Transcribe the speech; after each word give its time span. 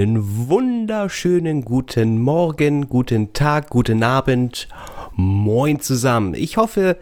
Einen 0.00 0.48
wunderschönen 0.48 1.64
guten 1.64 2.20
Morgen, 2.22 2.88
guten 2.88 3.32
Tag, 3.32 3.68
guten 3.68 4.04
Abend. 4.04 4.68
Moin 5.16 5.80
zusammen. 5.80 6.34
Ich 6.34 6.56
hoffe, 6.56 6.96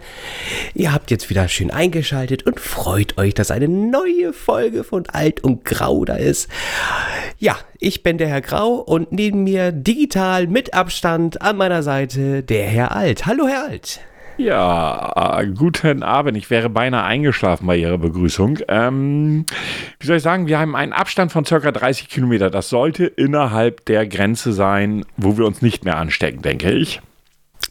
ihr 0.73 0.95
habt 0.95 1.11
jetzt 1.11 1.29
wieder 1.29 1.47
schön 1.49 1.71
eingeschaltet 1.71 2.47
und 2.47 2.59
freut 2.59 3.19
euch, 3.19 3.35
dass 3.35 3.51
eine 3.51 3.69
neue 3.69 4.33
Folge 4.33 4.83
von 4.83 5.05
Alt 5.09 5.45
und 5.45 5.67
Grau 5.67 6.07
da 6.07 6.15
ist. 6.15 6.49
Ja, 7.37 7.59
ich 7.81 8.03
bin 8.03 8.17
der 8.17 8.29
Herr 8.29 8.41
Grau 8.41 8.77
und 8.77 9.13
neben 9.13 9.45
mir 9.45 9.73
digital 9.73 10.47
mit 10.47 10.73
Abstand 10.73 11.43
an 11.43 11.59
meiner 11.59 11.83
Seite 11.83 12.43
der 12.43 12.65
Herr 12.67 12.97
Alt. 12.97 13.27
Hallo 13.27 13.47
Herr 13.47 13.65
Alt. 13.65 14.01
Ja, 14.39 15.43
guten 15.57 16.03
Abend. 16.03 16.37
Ich 16.37 16.51
wäre 16.51 16.69
beinahe 16.69 17.05
eingeschlafen 17.05 17.67
bei 17.67 17.77
Ihrer 17.79 17.97
Begrüßung. 17.97 18.59
Ähm, 18.69 19.47
wie 19.99 20.07
soll 20.07 20.17
ich 20.17 20.23
sagen, 20.23 20.47
wir 20.47 20.59
haben 20.59 20.77
einen 20.77 20.93
Abstand 20.93 21.33
von 21.33 21.47
circa 21.47 21.73
30 21.73 22.11
Kilometer. 22.11 22.51
Das 22.51 22.69
sollte 22.69 23.07
innerhalb 23.07 23.87
der 23.87 24.07
Grenze 24.07 24.53
sein, 24.53 25.07
wo 25.17 25.39
wir 25.39 25.47
uns 25.47 25.63
nicht 25.63 25.87
mehr 25.87 25.97
anstecken, 25.97 26.43
denke 26.43 26.71
ich. 26.71 27.01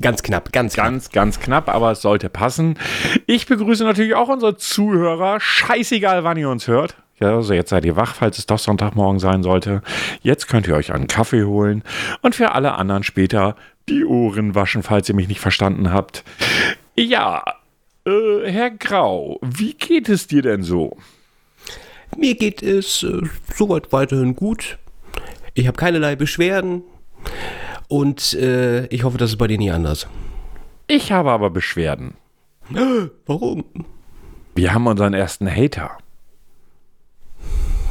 Ganz 0.01 0.23
knapp, 0.23 0.51
ganz 0.51 0.73
knapp. 0.73 0.85
Ganz, 0.85 1.11
ganz 1.11 1.39
knapp, 1.39 1.69
aber 1.69 1.91
es 1.91 2.01
sollte 2.01 2.29
passen. 2.29 2.79
Ich 3.27 3.45
begrüße 3.45 3.83
natürlich 3.83 4.15
auch 4.15 4.29
unsere 4.29 4.57
Zuhörer. 4.57 5.39
Scheißegal, 5.39 6.23
wann 6.23 6.37
ihr 6.37 6.49
uns 6.49 6.67
hört. 6.67 6.95
Ja, 7.19 7.35
also 7.35 7.53
jetzt 7.53 7.69
seid 7.69 7.85
ihr 7.85 7.95
wach, 7.95 8.15
falls 8.15 8.39
es 8.39 8.45
doch 8.45 8.59
Sonntagmorgen 8.59 9.19
sein 9.19 9.41
sollte. 9.41 9.81
Jetzt 10.21 10.47
könnt 10.47 10.67
ihr 10.67 10.75
euch 10.75 10.91
einen 10.91 11.07
Kaffee 11.07 11.45
holen 11.45 11.83
und 12.21 12.35
für 12.35 12.51
alle 12.51 12.73
anderen 12.73 13.03
später 13.03 13.55
die 13.89 14.05
Ohren 14.05 14.55
waschen, 14.55 14.83
falls 14.83 15.09
ihr 15.09 15.15
mich 15.15 15.27
nicht 15.27 15.39
verstanden 15.39 15.91
habt. 15.91 16.23
Ja, 16.95 17.43
äh, 18.05 18.49
Herr 18.49 18.71
Grau, 18.71 19.39
wie 19.41 19.73
geht 19.73 20.09
es 20.09 20.27
dir 20.27 20.41
denn 20.41 20.63
so? 20.63 20.97
Mir 22.17 22.35
geht 22.35 22.63
es 22.63 23.03
äh, 23.03 23.21
soweit 23.53 23.91
weiterhin 23.91 24.35
gut. 24.35 24.77
Ich 25.53 25.67
habe 25.67 25.77
keinerlei 25.77 26.15
Beschwerden 26.15 26.83
und 27.87 28.33
äh, 28.33 28.85
ich 28.87 29.03
hoffe, 29.03 29.17
das 29.17 29.31
ist 29.31 29.37
bei 29.37 29.47
dir 29.47 29.57
nie 29.57 29.71
anders. 29.71 30.07
Ich 30.87 31.11
habe 31.11 31.31
aber 31.31 31.49
Beschwerden. 31.49 32.15
Warum? 33.25 33.65
Wir 34.55 34.73
haben 34.73 34.87
unseren 34.87 35.13
ersten 35.13 35.49
Hater. 35.49 35.97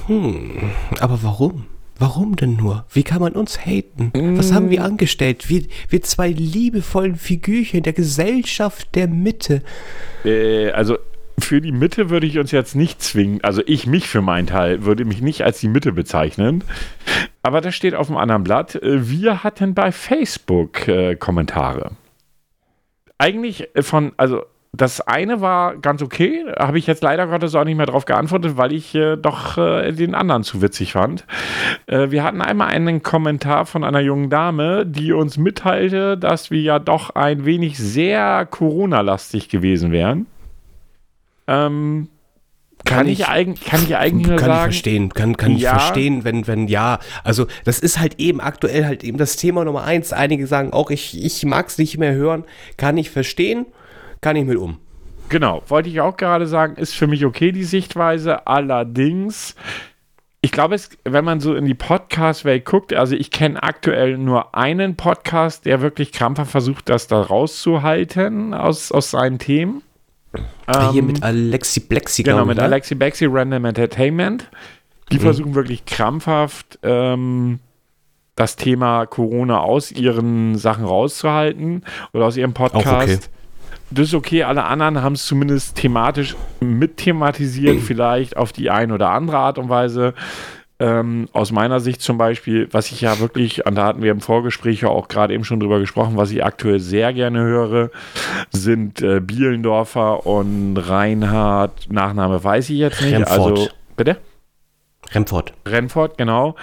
Hm, 0.06 0.70
aber 1.00 1.22
warum? 1.22 1.66
Warum 2.04 2.36
denn 2.36 2.56
nur? 2.56 2.84
Wie 2.92 3.02
kann 3.02 3.22
man 3.22 3.32
uns 3.32 3.64
haten? 3.64 4.12
Was 4.36 4.52
haben 4.52 4.68
wir 4.68 4.84
angestellt? 4.84 5.48
Wir, 5.48 5.62
wir 5.88 6.02
zwei 6.02 6.28
liebevollen 6.28 7.16
Figürchen 7.16 7.82
der 7.82 7.94
Gesellschaft 7.94 8.94
der 8.94 9.08
Mitte. 9.08 9.62
Äh, 10.22 10.70
also 10.72 10.98
für 11.38 11.62
die 11.62 11.72
Mitte 11.72 12.10
würde 12.10 12.26
ich 12.26 12.38
uns 12.38 12.50
jetzt 12.50 12.76
nicht 12.76 13.00
zwingen. 13.00 13.42
Also 13.42 13.62
ich 13.64 13.86
mich 13.86 14.06
für 14.06 14.20
meinen 14.20 14.46
Teil 14.46 14.84
würde 14.84 15.06
mich 15.06 15.22
nicht 15.22 15.44
als 15.44 15.60
die 15.60 15.68
Mitte 15.68 15.92
bezeichnen. 15.92 16.62
Aber 17.42 17.62
das 17.62 17.74
steht 17.74 17.94
auf 17.94 18.08
dem 18.08 18.18
anderen 18.18 18.44
Blatt. 18.44 18.74
Äh, 18.74 19.08
wir 19.08 19.42
hatten 19.42 19.72
bei 19.72 19.90
Facebook 19.90 20.86
äh, 20.86 21.16
Kommentare. 21.16 21.92
Eigentlich 23.16 23.68
von, 23.80 24.12
also 24.18 24.44
das 24.76 25.00
eine 25.00 25.40
war 25.40 25.76
ganz 25.76 26.02
okay, 26.02 26.44
habe 26.58 26.78
ich 26.78 26.86
jetzt 26.86 27.02
leider 27.02 27.26
Gottes 27.26 27.54
auch 27.54 27.64
nicht 27.64 27.76
mehr 27.76 27.86
darauf 27.86 28.06
geantwortet, 28.06 28.56
weil 28.56 28.72
ich 28.72 28.94
äh, 28.94 29.16
doch 29.16 29.56
äh, 29.56 29.92
den 29.92 30.14
anderen 30.14 30.42
zu 30.42 30.62
witzig 30.62 30.92
fand. 30.92 31.24
Äh, 31.86 32.10
wir 32.10 32.24
hatten 32.24 32.42
einmal 32.42 32.68
einen 32.68 33.02
Kommentar 33.02 33.66
von 33.66 33.84
einer 33.84 34.00
jungen 34.00 34.30
Dame, 34.30 34.84
die 34.84 35.12
uns 35.12 35.36
mitteilte, 35.36 36.18
dass 36.18 36.50
wir 36.50 36.60
ja 36.60 36.78
doch 36.78 37.10
ein 37.10 37.44
wenig 37.44 37.78
sehr 37.78 38.46
Corona-lastig 38.46 39.48
gewesen 39.48 39.92
wären. 39.92 40.26
Ähm, 41.46 42.08
kann, 42.84 42.98
kann, 42.98 43.08
ich, 43.08 43.26
eigentlich, 43.28 43.64
kann 43.64 43.82
ich 43.82 43.96
eigentlich 43.96 44.26
nur 44.26 44.36
kann 44.36 44.46
sagen. 44.46 44.58
ich 44.58 44.64
verstehen, 44.64 45.08
kann, 45.14 45.36
kann 45.36 45.56
ja. 45.56 45.56
ich 45.56 45.82
verstehen, 45.82 46.24
wenn, 46.24 46.46
wenn 46.46 46.68
ja. 46.68 46.98
Also, 47.22 47.46
das 47.64 47.78
ist 47.78 47.98
halt 47.98 48.18
eben 48.18 48.40
aktuell 48.40 48.84
halt 48.84 49.04
eben 49.04 49.18
das 49.18 49.36
Thema 49.36 49.64
Nummer 49.64 49.84
eins. 49.84 50.12
Einige 50.12 50.46
sagen 50.46 50.72
auch, 50.72 50.90
ich, 50.90 51.22
ich 51.24 51.44
mag 51.46 51.68
es 51.68 51.78
nicht 51.78 51.96
mehr 51.96 52.14
hören. 52.14 52.44
Kann 52.76 52.98
ich 52.98 53.10
verstehen 53.10 53.66
kann 54.24 54.36
ich 54.36 54.46
mit 54.46 54.56
um. 54.56 54.78
Genau, 55.28 55.62
wollte 55.68 55.90
ich 55.90 56.00
auch 56.00 56.16
gerade 56.16 56.46
sagen, 56.46 56.76
ist 56.76 56.94
für 56.94 57.06
mich 57.06 57.26
okay 57.26 57.52
die 57.52 57.62
Sichtweise. 57.62 58.46
Allerdings, 58.46 59.54
ich 60.40 60.50
glaube, 60.50 60.76
wenn 61.04 61.24
man 61.26 61.40
so 61.40 61.54
in 61.54 61.66
die 61.66 61.74
Podcast-Welt 61.74 62.64
guckt, 62.64 62.94
also 62.94 63.14
ich 63.14 63.30
kenne 63.30 63.62
aktuell 63.62 64.16
nur 64.16 64.54
einen 64.54 64.96
Podcast, 64.96 65.66
der 65.66 65.82
wirklich 65.82 66.10
krampfer 66.10 66.46
versucht, 66.46 66.88
das 66.88 67.06
da 67.06 67.20
rauszuhalten 67.20 68.54
aus, 68.54 68.92
aus 68.92 69.10
seinen 69.10 69.38
Themen. 69.38 69.82
Ah, 70.64 70.90
hier 70.90 71.02
ähm, 71.02 71.08
mit 71.08 71.22
Alexi 71.22 71.80
Blexi, 71.80 72.22
Genau, 72.22 72.46
mit 72.46 72.56
ne? 72.56 72.62
Alexi 72.62 72.94
Blexi, 72.94 73.26
Random 73.26 73.66
Entertainment. 73.66 74.48
Die 75.12 75.18
mhm. 75.18 75.20
versuchen 75.20 75.54
wirklich 75.54 75.84
krampfhaft 75.84 76.78
ähm, 76.82 77.58
das 78.36 78.56
Thema 78.56 79.04
Corona 79.04 79.60
aus 79.60 79.92
ihren 79.92 80.56
Sachen 80.56 80.86
rauszuhalten 80.86 81.84
oder 82.14 82.24
aus 82.24 82.38
ihrem 82.38 82.54
Podcast. 82.54 83.28
Das 83.90 84.08
ist 84.08 84.14
okay. 84.14 84.42
Alle 84.44 84.64
anderen 84.64 85.02
haben 85.02 85.14
es 85.14 85.26
zumindest 85.26 85.76
thematisch 85.76 86.36
mit 86.60 86.96
thematisiert, 86.96 87.80
vielleicht 87.86 88.36
auf 88.36 88.52
die 88.52 88.70
eine 88.70 88.94
oder 88.94 89.10
andere 89.10 89.38
Art 89.38 89.58
und 89.58 89.68
Weise. 89.68 90.14
Ähm, 90.80 91.28
aus 91.32 91.52
meiner 91.52 91.78
Sicht 91.78 92.02
zum 92.02 92.18
Beispiel, 92.18 92.68
was 92.72 92.90
ich 92.90 93.00
ja 93.00 93.20
wirklich, 93.20 93.64
und 93.64 93.76
da 93.76 93.86
hatten 93.86 94.02
wir 94.02 94.10
im 94.10 94.20
Vorgespräch 94.20 94.80
ja 94.80 94.88
auch 94.88 95.06
gerade 95.06 95.32
eben 95.32 95.44
schon 95.44 95.60
drüber 95.60 95.78
gesprochen, 95.78 96.16
was 96.16 96.32
ich 96.32 96.44
aktuell 96.44 96.80
sehr 96.80 97.12
gerne 97.12 97.40
höre, 97.42 97.90
sind 98.50 99.00
äh, 99.00 99.20
Bielendorfer 99.20 100.26
und 100.26 100.76
Reinhard, 100.76 101.92
Nachname 101.92 102.42
weiß 102.42 102.70
ich 102.70 102.78
jetzt 102.78 103.00
nicht. 103.02 103.14
Remford. 103.14 103.38
Also, 103.38 103.68
bitte? 103.96 104.16
Remford. 105.14 105.52
Remford, 105.66 106.18
genau. 106.18 106.56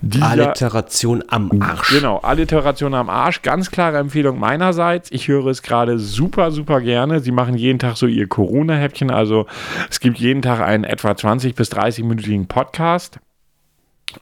Dieser, 0.00 0.26
Alliteration 0.26 1.22
am 1.28 1.50
Arsch. 1.60 1.90
Genau, 1.90 2.18
Alliteration 2.18 2.94
am 2.94 3.08
Arsch. 3.08 3.42
Ganz 3.42 3.70
klare 3.70 3.98
Empfehlung 3.98 4.38
meinerseits. 4.38 5.10
Ich 5.12 5.28
höre 5.28 5.46
es 5.46 5.62
gerade 5.62 5.98
super, 5.98 6.50
super 6.50 6.80
gerne. 6.80 7.20
Sie 7.20 7.32
machen 7.32 7.56
jeden 7.56 7.78
Tag 7.78 7.96
so 7.96 8.06
ihr 8.06 8.28
Corona-Häppchen. 8.28 9.10
Also 9.10 9.46
es 9.90 10.00
gibt 10.00 10.18
jeden 10.18 10.42
Tag 10.42 10.60
einen 10.60 10.84
etwa 10.84 11.16
20 11.16 11.54
bis 11.54 11.72
30-minütigen 11.72 12.46
Podcast. 12.46 13.18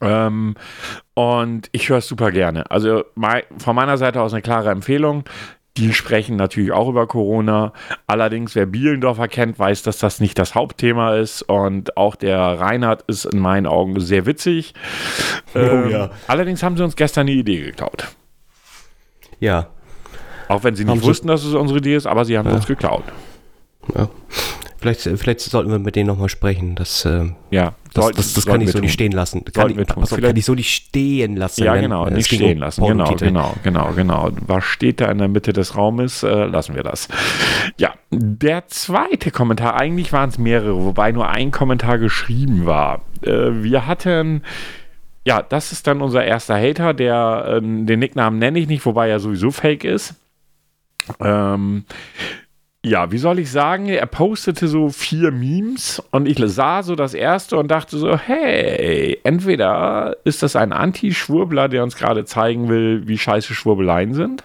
Ähm, 0.00 0.54
und 1.14 1.69
ich 1.72 1.88
höre 1.88 1.99
es 1.99 2.09
super 2.09 2.31
gerne. 2.31 2.70
Also 2.70 3.04
mein, 3.14 3.43
von 3.59 3.76
meiner 3.76 3.99
Seite 3.99 4.20
aus 4.22 4.32
eine 4.32 4.43
klare 4.43 4.70
Empfehlung. 4.70 5.25
Die 5.78 5.94
sprechen 5.94 6.37
natürlich 6.37 6.72
auch 6.72 6.88
über 6.88 7.06
Corona. 7.06 7.72
Allerdings, 8.06 8.55
wer 8.55 8.66
Bielendorfer 8.66 9.27
kennt, 9.27 9.59
weiß, 9.59 9.83
dass 9.83 9.99
das 9.99 10.21
nicht 10.21 10.38
das 10.38 10.55
Hauptthema 10.55 11.15
ist. 11.15 11.43
Und 11.43 11.97
auch 11.97 12.15
der 12.15 12.38
Reinhard 12.38 13.03
ist 13.06 13.25
in 13.25 13.38
meinen 13.38 13.66
Augen 13.66 13.99
sehr 13.99 14.27
witzig. 14.27 14.75
Oh, 15.55 15.59
ähm, 15.59 15.91
ja. 15.91 16.11
Allerdings 16.27 16.62
haben 16.62 16.77
sie 16.77 16.84
uns 16.84 16.94
gestern 16.94 17.22
eine 17.22 17.32
Idee 17.32 17.61
geklaut. 17.61 18.09
Ja. 19.41 19.69
Auch 20.49 20.62
wenn 20.62 20.77
sie 20.77 20.84
nicht 20.84 20.91
haben 20.91 21.03
wussten, 21.03 21.28
dass 21.28 21.43
es 21.44 21.55
unsere 21.55 21.78
Idee 21.78 21.97
ist, 21.97 22.06
aber 22.06 22.27
sie 22.27 22.37
haben 22.37 22.49
ja. 22.49 22.55
uns 22.55 22.66
geklaut. 22.66 23.05
Ja. 23.94 24.09
Vielleicht, 24.82 25.03
vielleicht 25.03 25.38
sollten 25.38 25.70
wir 25.70 25.78
mit 25.78 25.94
denen 25.94 26.09
nochmal 26.09 26.28
sprechen. 26.28 26.75
Das, 26.75 27.04
äh, 27.04 27.26
ja, 27.53 27.75
das, 27.94 28.04
sollten, 28.04 28.16
das, 28.16 28.34
das 28.34 28.44
kann 28.44 28.60
ich 28.60 28.66
so 28.72 28.78
tun. 28.78 28.81
nicht 28.81 28.93
stehen 28.93 29.12
lassen. 29.12 29.44
Kann 29.44 29.70
ich, 29.70 29.78
also, 29.78 30.16
kann 30.16 30.37
ich 30.37 30.44
so 30.44 30.54
nicht 30.54 30.75
stehen 30.75 31.37
lassen. 31.37 31.62
Ja, 31.62 31.76
genau, 31.76 32.06
wenn, 32.06 32.15
nicht 32.15 32.26
stehen 32.26 32.59
lassen. 32.59 32.84
Genau, 32.84 33.15
genau, 33.15 33.54
genau, 33.62 33.93
genau. 33.93 34.31
Was 34.44 34.65
steht 34.65 35.00
da 35.00 35.09
in 35.09 35.19
der 35.19 35.28
Mitte 35.28 35.53
des 35.53 35.76
Raumes? 35.76 36.25
Äh, 36.25 36.47
lassen 36.47 36.75
wir 36.75 36.82
das. 36.82 37.06
Ja, 37.78 37.94
der 38.10 38.66
zweite 38.66 39.31
Kommentar, 39.31 39.76
eigentlich 39.76 40.12
waren 40.12 40.31
es 40.31 40.38
mehrere, 40.38 40.82
wobei 40.82 41.12
nur 41.12 41.28
ein 41.28 41.53
Kommentar 41.53 41.99
geschrieben 41.99 42.66
war. 42.66 43.03
Äh, 43.22 43.62
wir 43.62 43.87
hatten 43.87 44.43
ja, 45.25 45.43
das 45.43 45.70
ist 45.70 45.87
dann 45.87 46.03
unser 46.03 46.25
erster 46.25 46.56
Hater, 46.56 46.93
der 46.93 47.44
äh, 47.47 47.60
den 47.60 48.00
Nicknamen 48.00 48.40
nenne 48.40 48.58
ich 48.58 48.67
nicht, 48.67 48.84
wobei 48.84 49.08
er 49.08 49.20
sowieso 49.20 49.52
fake 49.52 49.84
ist. 49.84 50.17
Ähm, 51.20 51.84
ja, 52.84 53.12
wie 53.12 53.19
soll 53.19 53.38
ich 53.38 53.50
sagen, 53.50 53.88
er 53.88 54.06
postete 54.06 54.67
so 54.67 54.88
vier 54.88 55.31
Memes 55.31 56.02
und 56.11 56.26
ich 56.26 56.38
sah 56.52 56.82
so 56.82 56.96
das 56.96 57.14
erste 57.14 57.56
und 57.56 57.70
dachte 57.70 57.96
so, 57.96 58.19
hey, 58.19 59.20
entweder 59.23 60.17
ist 60.25 60.43
das 60.43 60.56
ein 60.56 60.73
Anti-Schwurbler, 60.73 61.69
der 61.69 61.84
uns 61.84 61.94
gerade 61.96 62.25
zeigen 62.25 62.69
will, 62.69 63.06
wie 63.06 63.19
scheiße 63.19 63.55
Schwurbeleien 63.55 64.14
sind, 64.14 64.44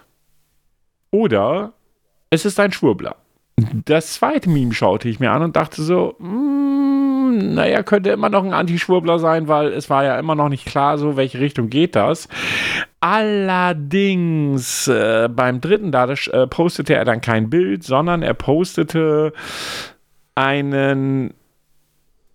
oder 1.09 1.73
es 2.29 2.45
ist 2.45 2.59
ein 2.59 2.71
Schwurbler. 2.71 3.15
Das 3.85 4.13
zweite 4.13 4.51
Meme 4.51 4.73
schaute 4.75 5.09
ich 5.09 5.19
mir 5.19 5.31
an 5.31 5.41
und 5.41 5.55
dachte 5.55 5.81
so, 5.81 6.15
naja, 7.37 7.83
könnte 7.83 8.09
immer 8.09 8.29
noch 8.29 8.43
ein 8.43 8.53
Anti-Schwurbler 8.53 9.19
sein, 9.19 9.47
weil 9.47 9.67
es 9.73 9.89
war 9.89 10.03
ja 10.03 10.19
immer 10.19 10.35
noch 10.35 10.49
nicht 10.49 10.65
klar, 10.65 10.97
so 10.97 11.17
welche 11.17 11.39
Richtung 11.39 11.69
geht 11.69 11.95
das. 11.95 12.27
Allerdings 12.99 14.87
äh, 14.87 15.29
beim 15.29 15.61
dritten 15.61 15.91
da 15.91 16.09
äh, 16.09 16.47
postete 16.47 16.95
er 16.95 17.05
dann 17.05 17.21
kein 17.21 17.49
Bild, 17.49 17.83
sondern 17.83 18.23
er 18.23 18.33
postete 18.33 19.33
einen 20.35 21.33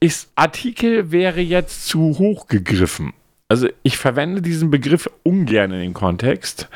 ist, 0.00 0.32
Artikel 0.34 1.12
wäre 1.12 1.40
jetzt 1.40 1.86
zu 1.86 2.18
hoch 2.18 2.48
gegriffen. 2.48 3.12
Also 3.48 3.68
ich 3.82 3.98
verwende 3.98 4.42
diesen 4.42 4.70
Begriff 4.70 5.08
ungern 5.22 5.72
in 5.72 5.80
dem 5.80 5.94
Kontext. 5.94 6.68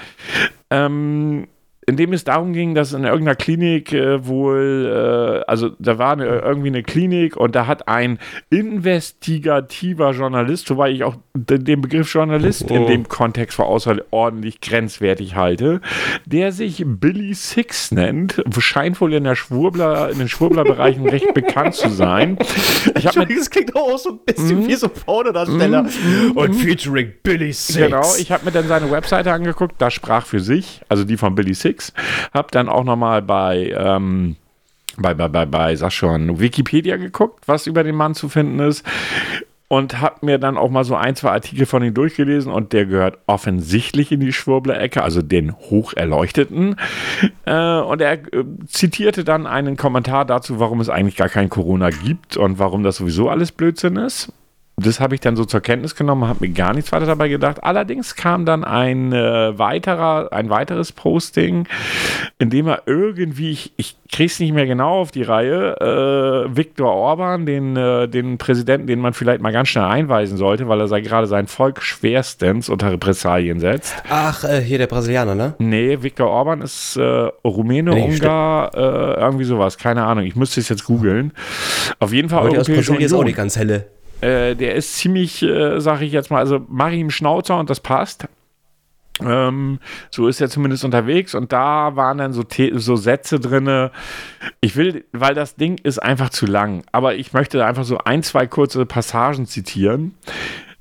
Ähm, 0.70 1.49
in 1.88 1.97
dem 1.97 2.12
es 2.12 2.25
darum 2.25 2.53
ging, 2.53 2.75
dass 2.75 2.93
in 2.93 3.05
irgendeiner 3.05 3.37
Klinik 3.37 3.93
äh, 3.93 4.27
wohl, 4.27 5.43
äh, 5.44 5.49
also 5.49 5.71
da 5.79 5.99
war 5.99 6.15
eine, 6.15 6.27
irgendwie 6.27 6.67
eine 6.67 6.83
Klinik 6.83 7.37
und 7.37 7.55
da 7.55 7.69
hat 7.69 7.87
ein 7.87 8.19
investigativer 8.50 10.11
Journalist, 10.11 10.69
wobei 10.69 10.91
ich 10.91 11.05
auch 11.05 11.15
den 11.35 11.81
Begriff 11.81 12.12
Journalist 12.12 12.67
oh. 12.69 12.75
in 12.75 12.87
dem 12.88 13.09
Kontext 13.09 13.56
für 13.56 13.67
außerordentlich 13.67 14.61
grenzwertig 14.61 15.37
halte, 15.37 15.81
der 16.25 16.50
sich 16.50 16.83
Billy 16.85 17.35
Six 17.35 17.93
nennt, 17.93 18.43
scheint 18.59 19.00
wohl 19.00 19.15
in, 19.15 19.23
der 19.23 19.37
Schwurbler, 19.37 20.11
in 20.11 20.19
den 20.19 20.29
Schwurbler-Bereichen 20.29 21.09
recht 21.09 21.35
bekannt 21.35 21.75
zu 21.75 21.88
sein. 21.88 22.37
Ich 22.97 23.05
Entschuldigung, 23.05 23.38
das 23.38 23.50
klingt 23.50 23.77
auch 23.77 23.97
so 23.97 24.11
ein 24.11 24.19
bisschen 24.25 24.65
mm, 24.65 24.67
wie 24.67 24.75
so 24.75 24.88
Pornodarsteller 24.88 25.85
mm, 25.85 26.33
und 26.35 26.55
featuring 26.55 27.12
Billy 27.23 27.53
Six. 27.53 27.79
Genau, 27.79 28.03
ich 28.19 28.33
habe 28.33 28.44
mir 28.44 28.50
dann 28.50 28.67
seine 28.67 28.91
Webseite 28.91 29.33
angeguckt, 29.33 29.77
da 29.79 29.91
sprach 29.91 30.27
für 30.27 30.41
sich, 30.41 30.81
also 30.88 31.05
die 31.05 31.17
von 31.17 31.37
Billy 31.37 31.55
Six 31.55 31.75
Netflix. 31.76 31.93
Hab 32.32 32.50
dann 32.50 32.69
auch 32.69 32.84
nochmal 32.84 33.23
bei, 33.23 33.75
ähm, 33.76 34.37
bei, 34.96 35.14
bei, 35.14 35.28
bei, 35.28 35.46
bei, 35.46 35.76
sag 35.76 35.93
schon, 35.93 36.40
Wikipedia 36.40 36.96
geguckt, 36.96 37.44
was 37.46 37.67
über 37.67 37.84
den 37.84 37.94
Mann 37.94 38.14
zu 38.14 38.28
finden 38.28 38.58
ist 38.61 38.84
und 39.69 40.00
habe 40.00 40.25
mir 40.25 40.38
dann 40.38 40.56
auch 40.56 40.70
mal 40.70 40.84
so 40.84 40.94
ein, 40.94 41.17
zwei 41.17 41.31
Artikel 41.31 41.67
von 41.67 41.82
ihm 41.82 41.93
durchgelesen 41.93 42.52
und 42.52 42.73
der 42.73 42.87
gehört 42.87 43.19
offensichtlich 43.26 44.12
in 44.12 44.20
die 44.20 44.32
Schwurbler-Ecke, 44.32 45.02
also 45.02 45.23
den 45.23 45.56
Hocherleuchteten. 45.56 46.76
Äh, 47.46 47.81
und 47.81 48.00
er 48.00 48.12
äh, 48.12 48.44
zitierte 48.69 49.25
dann 49.25 49.46
einen 49.46 49.76
Kommentar 49.76 50.25
dazu, 50.25 50.61
warum 50.61 50.81
es 50.81 50.88
eigentlich 50.88 51.17
gar 51.17 51.28
kein 51.28 51.49
Corona 51.49 51.90
gibt 51.90 52.37
und 52.37 52.61
warum 52.61 52.84
das 52.84 52.96
sowieso 52.96 53.28
alles 53.28 53.50
Blödsinn 53.50 53.96
ist. 53.96 54.32
Das 54.78 55.00
habe 55.00 55.14
ich 55.14 55.23
dann 55.23 55.37
so 55.37 55.46
zur 55.46 55.62
Kenntnis 55.62 55.94
genommen, 55.94 56.28
habe 56.28 56.46
mir 56.46 56.52
gar 56.52 56.75
nichts 56.75 56.93
weiter 56.93 57.06
dabei 57.06 57.28
gedacht. 57.28 57.64
Allerdings 57.64 58.14
kam 58.14 58.44
dann 58.44 58.62
ein 58.62 59.11
äh, 59.11 59.58
weiterer, 59.58 60.31
ein 60.32 60.50
weiteres 60.50 60.93
Posting, 60.93 61.67
in 62.38 62.50
dem 62.50 62.67
er 62.67 62.82
irgendwie, 62.84 63.52
ich, 63.52 63.73
ich 63.78 63.96
kriege 64.12 64.26
es 64.26 64.38
nicht 64.38 64.52
mehr 64.52 64.67
genau 64.67 65.00
auf 65.00 65.12
die 65.12 65.23
Reihe, 65.23 65.76
äh, 65.81 66.55
Viktor 66.55 66.93
Orban, 66.93 67.46
den, 67.46 67.75
äh, 67.75 68.06
den 68.06 68.37
Präsidenten, 68.37 68.87
den 68.87 69.00
man 69.00 69.14
vielleicht 69.14 69.40
mal 69.40 69.50
ganz 69.50 69.69
schnell 69.69 69.84
einweisen 69.84 70.37
sollte, 70.37 70.69
weil 70.69 70.78
er 70.78 70.88
sei, 70.88 71.00
gerade 71.00 71.26
sein 71.26 71.46
Volk 71.46 71.81
schwerstens 71.81 72.69
unter 72.69 72.93
Repressalien 72.93 73.61
setzt. 73.61 73.94
Ach, 74.11 74.44
äh, 74.44 74.61
hier 74.61 74.76
der 74.76 74.88
Brasilianer, 74.88 75.34
ne? 75.34 75.55
Nee, 75.58 76.02
Viktor 76.02 76.28
Orban 76.28 76.61
ist 76.61 76.99
äh, 76.99 77.31
Rumäne, 77.46 77.93
nee, 77.93 78.05
Ungar, 78.05 78.75
äh, 78.75 79.20
irgendwie 79.20 79.44
sowas, 79.44 79.78
keine 79.78 80.05
Ahnung. 80.05 80.25
Ich 80.25 80.37
müsste 80.37 80.61
es 80.61 80.69
jetzt 80.69 80.84
googeln. 80.84 81.32
Auf 81.99 82.12
jeden 82.12 82.28
Fall 82.28 82.40
Aber 82.40 82.49
Europäische 82.49 82.73
aus 82.73 82.76
Brasilien 82.76 83.06
ist 83.06 83.12
auch 83.14 83.25
nicht 83.25 83.38
ganz 83.38 83.56
helle. 83.56 83.95
Äh, 84.20 84.54
der 84.54 84.74
ist 84.74 84.96
ziemlich, 84.96 85.42
äh, 85.42 85.80
sag 85.80 86.00
ich 86.00 86.12
jetzt 86.12 86.30
mal, 86.30 86.38
also 86.38 86.64
mach 86.68 86.90
ihm 86.90 87.10
Schnauzer 87.10 87.58
und 87.58 87.70
das 87.70 87.80
passt. 87.80 88.28
Ähm, 89.20 89.78
so 90.10 90.28
ist 90.28 90.40
er 90.40 90.50
zumindest 90.50 90.84
unterwegs 90.84 91.34
und 91.34 91.52
da 91.52 91.96
waren 91.96 92.18
dann 92.18 92.32
so, 92.32 92.44
so 92.74 92.96
Sätze 92.96 93.40
drin. 93.40 93.90
Ich 94.60 94.76
will, 94.76 95.04
weil 95.12 95.34
das 95.34 95.56
Ding 95.56 95.78
ist 95.82 95.98
einfach 95.98 96.30
zu 96.30 96.46
lang, 96.46 96.82
aber 96.92 97.14
ich 97.14 97.32
möchte 97.32 97.64
einfach 97.64 97.84
so 97.84 97.98
ein, 97.98 98.22
zwei 98.22 98.46
kurze 98.46 98.84
Passagen 98.84 99.46
zitieren. 99.46 100.14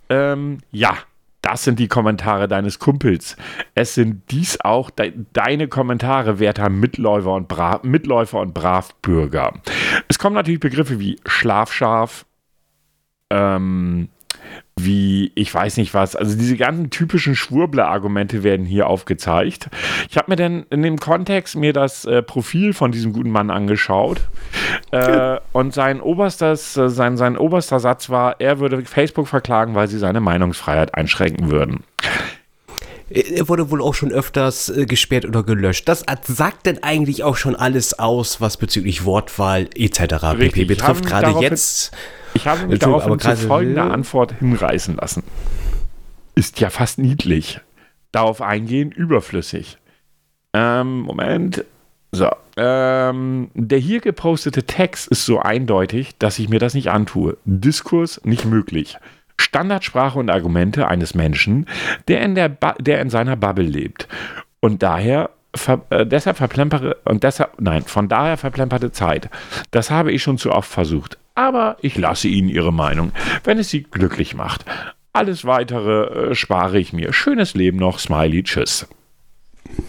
Ähm, 0.09 0.59
ja, 0.71 0.97
das 1.41 1.63
sind 1.63 1.77
die 1.77 1.87
Kommentare 1.87 2.47
deines 2.47 2.79
Kumpels. 2.79 3.37
Es 3.75 3.93
sind 3.93 4.31
dies 4.31 4.59
auch 4.61 4.89
de 4.89 5.13
deine 5.31 5.67
Kommentare, 5.67 6.39
werter 6.39 6.69
Mitläufer 6.69 7.33
und, 7.33 7.47
Bra 7.47 7.79
Mitläufer 7.83 8.39
und 8.39 8.53
Bravbürger. 8.53 9.53
Es 10.07 10.17
kommen 10.17 10.35
natürlich 10.35 10.59
Begriffe 10.59 10.99
wie 10.99 11.19
Schlafschaf, 11.25 12.25
ähm, 13.31 14.10
wie, 14.77 15.31
ich 15.36 15.54
weiß 15.54 15.77
nicht 15.77 15.94
was, 15.94 16.16
also 16.16 16.38
diese 16.38 16.57
ganzen 16.57 16.89
typischen 16.89 17.36
Schwurbler-Argumente 17.36 18.44
werden 18.44 18.66
hier 18.66 18.88
aufgezeigt. 18.88 19.69
Ich 20.10 20.18
habe 20.18 20.31
mir 20.31 20.36
dann 20.36 20.66
in 20.69 20.81
dem 20.81 21.00
Kontext 21.00 21.56
mir 21.56 21.72
das 21.72 22.04
äh, 22.06 22.22
Profil 22.22 22.74
von 22.74 22.92
diesem 22.92 23.13
guten 23.13 23.30
Mann 23.30 23.50
angeschaut 23.50 24.22
äh, 24.92 25.38
und 25.54 25.74
sein, 25.74 26.01
oberstes, 26.01 26.75
äh, 26.75 26.89
sein, 26.89 27.16
sein 27.16 27.38
oberster 27.38 27.80
Satz 27.80 28.10
war, 28.10 28.39
er 28.39 28.60
würde 28.60 28.83
Facebook 28.83 29.28
verklagen, 29.28 29.75
weil 29.75 29.88
sie 29.88 29.98
seine 29.98 30.19
Meinungsfreiheit 30.19 30.94
einschränken 30.94 31.50
würden. 31.50 31.83
Er 33.10 33.48
wurde 33.48 33.69
wohl 33.69 33.81
auch 33.81 33.94
schon 33.94 34.12
öfters 34.12 34.68
äh, 34.69 34.86
gesperrt 34.86 35.25
oder 35.25 35.44
gelöscht. 35.44 35.88
Das 35.88 36.04
sagt 36.24 36.66
denn 36.66 36.83
eigentlich 36.83 37.24
auch 37.24 37.38
schon 37.38 37.56
alles 37.56 37.98
aus, 37.98 38.42
was 38.42 38.57
bezüglich 38.57 39.06
Wortwahl 39.06 39.69
etc. 39.75 40.38
pp. 40.38 40.66
betrifft. 40.66 41.06
Gerade 41.06 41.39
jetzt. 41.39 41.95
Ich 42.35 42.47
habe 42.47 42.67
mich 42.67 42.79
daraufhin 42.79 43.17
zu 43.17 43.35
folgender 43.35 43.91
Antwort 43.91 44.33
hinreißen 44.39 44.97
lassen. 44.97 45.23
Ist 46.35 46.59
ja 46.59 46.69
fast 46.69 46.99
niedlich. 46.99 47.61
Darauf 48.11 48.41
eingehen, 48.41 48.91
überflüssig. 48.91 49.77
Ähm, 50.53 51.01
Moment. 51.01 51.65
So. 52.11 52.29
Ähm, 52.57 53.49
der 53.53 53.79
hier 53.79 53.99
gepostete 53.99 54.63
Text 54.63 55.07
ist 55.07 55.25
so 55.25 55.39
eindeutig, 55.39 56.17
dass 56.17 56.39
ich 56.39 56.49
mir 56.49 56.59
das 56.59 56.73
nicht 56.73 56.89
antue. 56.89 57.37
Diskurs 57.45 58.21
nicht 58.23 58.45
möglich. 58.45 58.97
Standardsprache 59.37 60.19
und 60.19 60.29
Argumente 60.29 60.87
eines 60.87 61.15
Menschen, 61.15 61.67
der 62.07 62.21
in, 62.21 62.35
der, 62.35 62.49
der 62.79 63.01
in 63.01 63.09
seiner 63.09 63.35
Bubble 63.35 63.65
lebt. 63.65 64.07
Und 64.59 64.83
daher 64.83 65.29
Ver, 65.55 65.81
äh, 65.89 66.05
deshalb 66.05 66.35
verplempere 66.35 66.97
und 67.05 67.23
deshalb, 67.23 67.61
nein, 67.61 67.83
von 67.83 68.09
daher 68.09 68.35
verplemperte 68.35 68.91
Zeit. 68.91 69.29
Das 69.71 69.89
habe 69.89 70.11
ich 70.11 70.21
schon 70.21 70.37
zu 70.37 70.51
oft 70.51 70.69
versucht. 70.69 71.17
Aber 71.35 71.77
ich 71.81 71.97
lasse 71.97 72.27
Ihnen 72.29 72.49
Ihre 72.49 72.73
Meinung, 72.73 73.11
wenn 73.43 73.59
es 73.59 73.69
Sie 73.69 73.83
glücklich 73.83 74.35
macht. 74.35 74.65
Alles 75.13 75.45
weitere 75.45 76.29
äh, 76.31 76.35
spare 76.35 76.79
ich 76.79 76.93
mir. 76.93 77.13
Schönes 77.13 77.53
Leben 77.53 77.77
noch, 77.77 77.99
Smiley, 77.99 78.43
tschüss. 78.43 78.87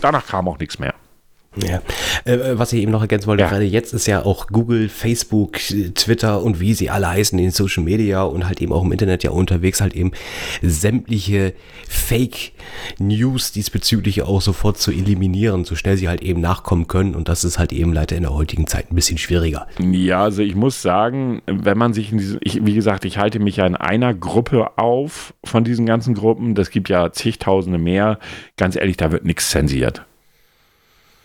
Danach 0.00 0.26
kam 0.26 0.48
auch 0.48 0.58
nichts 0.58 0.78
mehr. 0.78 0.94
Ja, 1.56 1.80
äh, 2.24 2.34
äh, 2.34 2.58
was 2.58 2.72
ich 2.72 2.82
eben 2.82 2.92
noch 2.92 3.00
ergänzen 3.00 3.26
wollte, 3.28 3.44
ja. 3.44 3.48
gerade 3.48 3.64
jetzt 3.64 3.94
ist 3.94 4.06
ja 4.06 4.24
auch 4.24 4.48
Google, 4.48 4.88
Facebook, 4.88 5.58
Twitter 5.94 6.42
und 6.42 6.60
wie 6.60 6.74
sie 6.74 6.90
alle 6.90 7.08
heißen 7.08 7.38
in 7.38 7.50
Social 7.50 7.82
Media 7.82 8.22
und 8.22 8.46
halt 8.46 8.60
eben 8.60 8.72
auch 8.72 8.84
im 8.84 8.92
Internet 8.92 9.24
ja 9.24 9.30
unterwegs 9.30 9.80
halt 9.80 9.94
eben 9.94 10.12
sämtliche 10.60 11.54
Fake 11.88 12.52
News 12.98 13.52
diesbezüglich 13.52 14.22
auch 14.22 14.42
sofort 14.42 14.78
zu 14.78 14.90
eliminieren, 14.90 15.64
so 15.64 15.76
schnell 15.76 15.96
sie 15.96 16.08
halt 16.08 16.22
eben 16.22 16.40
nachkommen 16.40 16.88
können 16.88 17.14
und 17.14 17.28
das 17.28 17.44
ist 17.44 17.58
halt 17.58 17.72
eben 17.72 17.92
leider 17.92 18.16
in 18.16 18.22
der 18.22 18.34
heutigen 18.34 18.66
Zeit 18.66 18.92
ein 18.92 18.94
bisschen 18.94 19.18
schwieriger. 19.18 19.66
Ja, 19.78 20.24
also 20.24 20.42
ich 20.42 20.54
muss 20.54 20.82
sagen, 20.82 21.40
wenn 21.46 21.78
man 21.78 21.94
sich 21.94 22.12
in 22.12 22.18
diesem, 22.18 22.38
ich, 22.42 22.64
wie 22.66 22.74
gesagt, 22.74 23.04
ich 23.06 23.16
halte 23.16 23.38
mich 23.38 23.56
ja 23.56 23.66
in 23.66 23.76
einer 23.76 24.12
Gruppe 24.12 24.76
auf 24.76 25.32
von 25.44 25.64
diesen 25.64 25.86
ganzen 25.86 26.14
Gruppen, 26.14 26.54
das 26.54 26.70
gibt 26.70 26.90
ja 26.90 27.12
zigtausende 27.12 27.78
mehr, 27.78 28.18
ganz 28.56 28.76
ehrlich, 28.76 28.96
da 28.98 29.10
wird 29.10 29.24
nichts 29.24 29.50
zensiert. 29.50 30.04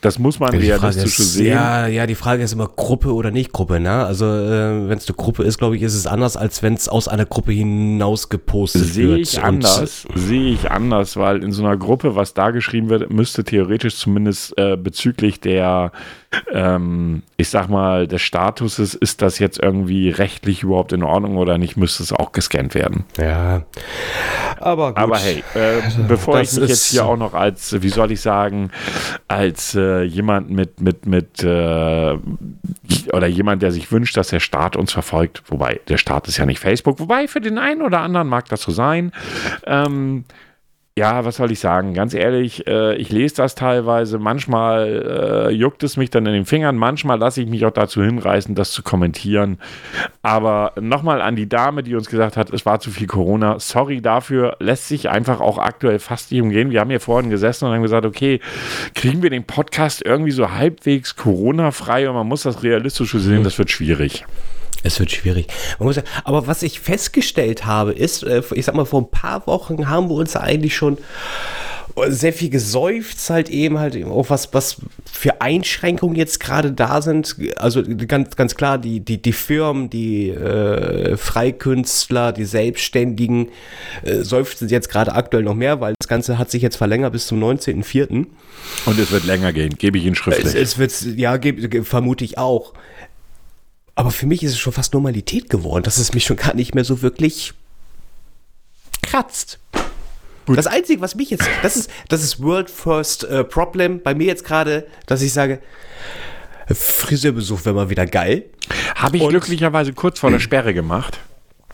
Das 0.02 0.18
muss 0.18 0.40
man 0.40 0.52
ja, 0.54 0.78
realistisch 0.78 1.20
ist, 1.20 1.34
sehen. 1.36 1.54
Ja, 1.54 1.86
ja, 1.86 2.08
die 2.08 2.16
Frage 2.16 2.42
ist 2.42 2.54
immer 2.54 2.68
Gruppe 2.68 3.14
oder 3.14 3.30
nicht 3.30 3.52
Gruppe, 3.52 3.80
ne? 3.80 4.04
Also 4.04 4.26
äh, 4.26 4.90
wenn 4.90 4.98
es 4.98 5.08
eine 5.08 5.16
Gruppe 5.16 5.44
ist, 5.44 5.60
glaube 5.60 5.76
ich, 5.76 5.84
ist 5.84 5.94
es 5.94 6.08
anders, 6.08 6.36
als 6.36 6.64
wenn 6.64 6.74
es 6.74 6.90
aus 6.90 7.08
einer 7.08 7.26
Gruppe 7.26 7.52
hinaus 7.52 8.30
gepostet 8.30 8.86
Seh 8.86 9.04
wird. 9.04 9.28
Sehe 9.28 9.40
ich 9.40 9.44
anders, 9.44 10.08
sehe 10.16 10.54
ich 10.54 10.72
anders, 10.72 11.18
weil 11.18 11.44
in 11.44 11.52
so 11.52 11.64
einer 11.64 11.78
Gruppe, 11.78 12.16
was 12.16 12.34
da 12.34 12.50
geschrieben 12.50 12.90
wird, 12.90 13.12
müsste 13.14 13.44
theoretisch 13.44 13.96
zumindest 13.96 14.58
äh, 14.58 14.76
bezüglich 14.76 15.40
der 15.40 15.92
ähm, 16.54 17.24
ich 17.38 17.50
sag 17.50 17.68
mal, 17.68 18.08
des 18.08 18.22
Statuses, 18.22 18.94
ist 18.94 19.22
das 19.22 19.40
jetzt 19.40 19.62
irgendwie 19.62 20.10
rechtlich 20.10 20.64
überhaupt 20.64 20.94
in 20.94 21.04
Ordnung 21.04 21.38
oder 21.38 21.58
nicht, 21.58 21.76
müsste 21.76 22.04
es 22.04 22.14
auch 22.14 22.32
gescannt 22.32 22.74
werden. 22.74 23.04
Ja. 23.18 23.64
Aber 24.62 24.90
gut. 24.90 24.98
Aber 24.98 25.18
hey, 25.18 25.44
äh, 25.56 25.82
bevor 26.08 26.42
ich 26.42 26.52
mich 26.54 26.70
jetzt 26.70 26.92
hier 26.92 27.06
auch 27.06 27.18
noch 27.18 27.34
als, 27.34 27.82
wie 27.82 27.90
soll 27.90 28.12
ich 28.12 28.22
sagen, 28.22 28.72
als 29.28 29.76
äh, 29.76 30.04
jemand 30.04 30.50
mit, 30.50 30.82
mit, 30.82 31.06
mit, 31.06 31.44
äh, 31.44 32.18
oder 33.14 33.28
jemand, 33.28 33.62
der 33.62 33.72
sich 33.72 33.92
wünscht, 33.92 34.16
dass 34.18 34.30
der 34.30 34.40
Staat 34.40 34.76
uns 34.76 34.92
verfolgt, 34.92 35.44
wobei 35.48 35.80
der 35.88 35.98
Staat 35.98 36.28
ist 36.28 36.38
ja 36.38 36.46
nicht 36.46 36.60
Facebook, 36.60 37.00
wobei 37.00 37.28
für 37.28 37.42
den 37.42 37.58
einen 37.58 37.82
oder 37.82 38.00
anderen 38.00 38.28
mag 38.28 38.48
das 38.50 38.62
so 38.62 38.72
sein, 38.72 39.12
ähm, 39.66 40.26
ja, 40.98 41.24
was 41.24 41.38
soll 41.38 41.52
ich 41.52 41.60
sagen? 41.60 41.94
Ganz 41.94 42.14
ehrlich, 42.14 42.68
äh, 42.68 42.96
ich 42.96 43.10
lese 43.12 43.36
das 43.36 43.56
teilweise. 43.56 44.20
Manchmal 44.20 45.48
äh, 45.50 45.54
juckt 45.54 45.84
es 45.84 45.96
mich 45.96 46.10
dann 46.10 46.26
in 46.26 46.34
den 46.34 46.46
Fingern. 46.46 46.76
Manchmal 46.76 47.18
lasse 47.18 47.42
ich 47.42 47.48
mich 47.48 47.66
auch 47.66 47.72
dazu 47.72 48.04
hinreißen, 48.04 48.56
das 48.56 48.72
zu 48.72 48.84
kommentieren. 48.84 49.58
Aber 50.22 50.74
nochmal 50.80 51.22
an 51.22 51.38
die 51.38 51.48
Dame, 51.48 51.82
die 51.82 51.96
uns 51.96 52.10
gesagt 52.10 52.36
hat, 52.36 52.52
es 52.52 52.66
war 52.66 52.82
zu 52.82 52.92
viel 52.92 53.08
Corona. 53.08 53.58
Sorry 53.60 54.02
dafür. 54.02 54.58
Lässt 54.60 54.90
sich 54.90 55.10
einfach 55.10 55.40
auch 55.40 55.60
aktuell 55.60 56.00
fast 56.00 56.30
nicht 56.30 56.42
umgehen. 56.42 56.72
Wir 56.72 56.82
haben 56.82 56.90
hier 56.90 57.00
vorhin 57.00 57.30
gesessen 57.30 57.66
und 57.66 57.74
haben 57.74 57.84
gesagt, 57.84 58.06
okay, 58.06 58.42
kriegen 58.94 59.24
wir 59.24 59.30
den 59.30 59.46
Podcast 59.46 60.06
irgendwie 60.06 60.32
so 60.32 60.52
halbwegs 60.52 61.16
Corona-frei? 61.16 62.10
Und 62.10 62.16
man 62.16 62.28
muss 62.28 62.44
das 62.44 62.64
realistisch 62.64 63.14
sehen, 63.14 63.44
das 63.46 63.58
wird 63.58 63.72
schwierig. 63.72 64.26
Es 64.84 65.00
wird 65.00 65.12
schwierig. 65.12 65.48
aber 66.24 66.48
was 66.48 66.64
ich 66.64 66.80
festgestellt 66.80 67.66
habe, 67.66 67.94
ist, 67.94 68.24
äh, 68.24 68.42
ich 68.54 68.66
sag 68.66 68.76
mal, 68.76 68.86
vor 68.86 69.02
ein 69.02 69.12
paar 69.12 69.46
Wochen 69.48 69.90
haben 69.90 70.10
wir 70.10 70.16
uns 70.16 70.36
eigentlich 70.36 70.76
schon 70.76 70.98
sehr 72.08 72.34
viel 72.34 72.50
gesäuft, 72.50 73.18
halt 73.30 73.50
eben 73.50 73.80
halt 73.80 74.02
auch 74.06 74.30
was, 74.30 74.54
was 74.54 74.78
für 75.12 75.42
Einschränkungen 75.42 76.16
jetzt 76.16 76.40
gerade 76.40 76.72
da 76.72 77.02
sind. 77.02 77.36
Also 77.58 77.84
ganz, 78.08 78.36
ganz 78.36 78.56
klar, 78.56 78.78
die, 78.78 79.00
die, 79.00 79.22
die 79.22 79.34
Firmen, 79.34 79.90
die 79.90 80.30
äh, 80.30 81.18
Freikünstler, 81.18 82.32
die 82.32 82.46
Selbstständigen 82.46 83.50
äh, 84.04 84.22
seufzen 84.22 84.70
jetzt 84.70 84.90
gerade 84.90 85.14
aktuell 85.14 85.44
noch 85.44 85.56
mehr, 85.56 85.82
weil 85.82 85.96
das 86.00 86.08
Ganze 86.08 86.38
hat 86.38 86.52
sich 86.52 86.62
jetzt 86.62 86.78
verlängert 86.78 87.14
bis 87.14 87.28
zum 87.28 87.44
19.04. 87.44 88.26
Und 88.86 89.00
es 89.00 89.12
wird 89.12 89.26
länger 89.26 89.54
gehen, 89.54 89.76
gebe 89.78 89.98
ich 89.98 90.06
Ihnen 90.06 90.16
schriftlich. 90.16 90.56
Es, 90.56 90.78
es 90.78 90.78
wird, 90.78 91.18
ja, 91.18 91.38
vermute 91.84 92.24
ich 92.24 92.38
auch. 92.38 92.74
Aber 93.96 94.12
für 94.12 94.26
mich 94.26 94.44
ist 94.44 94.52
es 94.52 94.60
schon 94.60 94.74
fast 94.74 94.94
Normalität 94.94 95.50
geworden, 95.50 95.84
dass 95.84 95.98
es 95.98 96.14
mich 96.14 96.24
schon 96.24 96.38
gar 96.38 96.56
nicht 96.56 96.76
mehr 96.76 96.86
so 96.86 97.02
wirklich 97.02 97.54
kratzt. 99.02 99.60
Gut. 100.46 100.58
Das 100.58 100.68
Einzige, 100.68 101.02
was 101.02 101.16
mich 101.16 101.30
jetzt, 101.30 101.48
das 101.62 101.76
ist, 101.76 101.90
das 102.10 102.24
ist 102.24 102.42
World 102.42 102.70
First 102.70 103.24
äh, 103.26 103.44
Problem 103.44 104.02
bei 104.02 104.16
mir 104.16 104.28
jetzt 104.28 104.44
gerade, 104.44 104.88
dass 105.06 105.22
ich 105.22 105.34
sage, 105.34 105.62
Friseurbesuch 106.74 107.66
wäre 107.66 107.76
mal 107.76 107.90
wieder 107.90 108.06
geil. 108.06 108.46
Habe 108.96 109.18
ich 109.18 109.24
Und, 109.24 109.30
glücklicherweise 109.30 109.94
kurz 109.94 110.20
vor 110.20 110.32
der 110.32 110.40
Sperre 110.40 110.74
gemacht. 110.74 111.20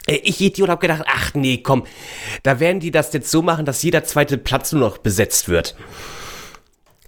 Ich 0.07 0.39
Idiot 0.39 0.69
habe 0.69 0.79
gedacht, 0.79 1.03
ach 1.05 1.33
nee, 1.33 1.57
komm, 1.57 1.83
da 2.43 2.59
werden 2.61 2.79
die 2.79 2.91
das 2.91 3.11
jetzt 3.11 3.29
so 3.29 3.41
machen, 3.41 3.65
dass 3.65 3.83
jeder 3.83 4.05
zweite 4.05 4.37
Platz 4.37 4.71
nur 4.71 4.81
noch 4.81 4.97
besetzt 4.97 5.49
wird. 5.49 5.75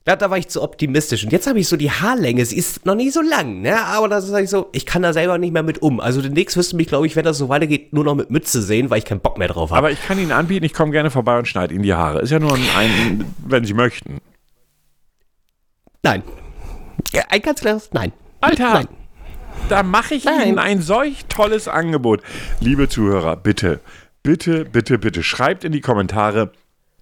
Da, 0.09 0.15
da 0.15 0.31
war 0.31 0.39
ich 0.39 0.47
zu 0.47 0.63
optimistisch. 0.63 1.23
Und 1.23 1.31
jetzt 1.31 1.45
habe 1.45 1.59
ich 1.59 1.67
so 1.67 1.77
die 1.77 1.91
Haarlänge. 1.91 2.43
Sie 2.43 2.57
ist 2.57 2.83
noch 2.83 2.95
nicht 2.95 3.13
so 3.13 3.21
lang, 3.21 3.61
ne? 3.61 3.79
Aber 3.79 4.07
das 4.07 4.25
ist 4.25 4.33
halt 4.33 4.49
so, 4.49 4.67
ich 4.71 4.87
kann 4.87 5.03
da 5.03 5.13
selber 5.13 5.37
nicht 5.37 5.53
mehr 5.53 5.61
mit 5.61 5.83
um. 5.83 5.99
Also 5.99 6.19
demnächst 6.19 6.57
wirst 6.57 6.73
du 6.73 6.77
mich, 6.77 6.87
glaube 6.87 7.05
ich, 7.05 7.15
wenn 7.15 7.25
das 7.25 7.37
so 7.37 7.47
weitergeht, 7.47 7.93
nur 7.93 8.03
noch 8.03 8.15
mit 8.15 8.31
Mütze 8.31 8.63
sehen, 8.63 8.89
weil 8.89 8.97
ich 8.97 9.05
keinen 9.05 9.19
Bock 9.19 9.37
mehr 9.37 9.49
drauf 9.49 9.69
habe. 9.69 9.77
Aber 9.77 9.91
ich 9.91 10.03
kann 10.03 10.17
Ihnen 10.17 10.31
anbieten, 10.31 10.65
ich 10.65 10.73
komme 10.73 10.91
gerne 10.91 11.11
vorbei 11.11 11.37
und 11.37 11.47
schneide 11.47 11.75
Ihnen 11.75 11.83
die 11.83 11.93
Haare. 11.93 12.21
Ist 12.21 12.31
ja 12.31 12.39
nur 12.39 12.55
ein, 12.55 12.63
ein 12.75 13.35
wenn 13.45 13.65
Sie 13.65 13.75
möchten. 13.75 14.17
Nein. 16.01 16.23
Ja, 17.13 17.25
ein 17.29 17.43
ganz 17.43 17.61
klares 17.61 17.91
Nein. 17.93 18.11
Alter! 18.41 18.73
Nein. 18.73 18.87
Da 19.69 19.83
mache 19.83 20.15
ich 20.15 20.23
Nein. 20.23 20.47
Ihnen 20.47 20.57
ein 20.57 20.81
solch 20.81 21.25
tolles 21.25 21.67
Angebot. 21.67 22.23
Liebe 22.61 22.89
Zuhörer, 22.89 23.35
bitte, 23.35 23.79
bitte, 24.23 24.65
bitte, 24.65 24.97
bitte 24.97 25.21
schreibt 25.21 25.63
in 25.63 25.71
die 25.71 25.81
Kommentare, 25.81 26.51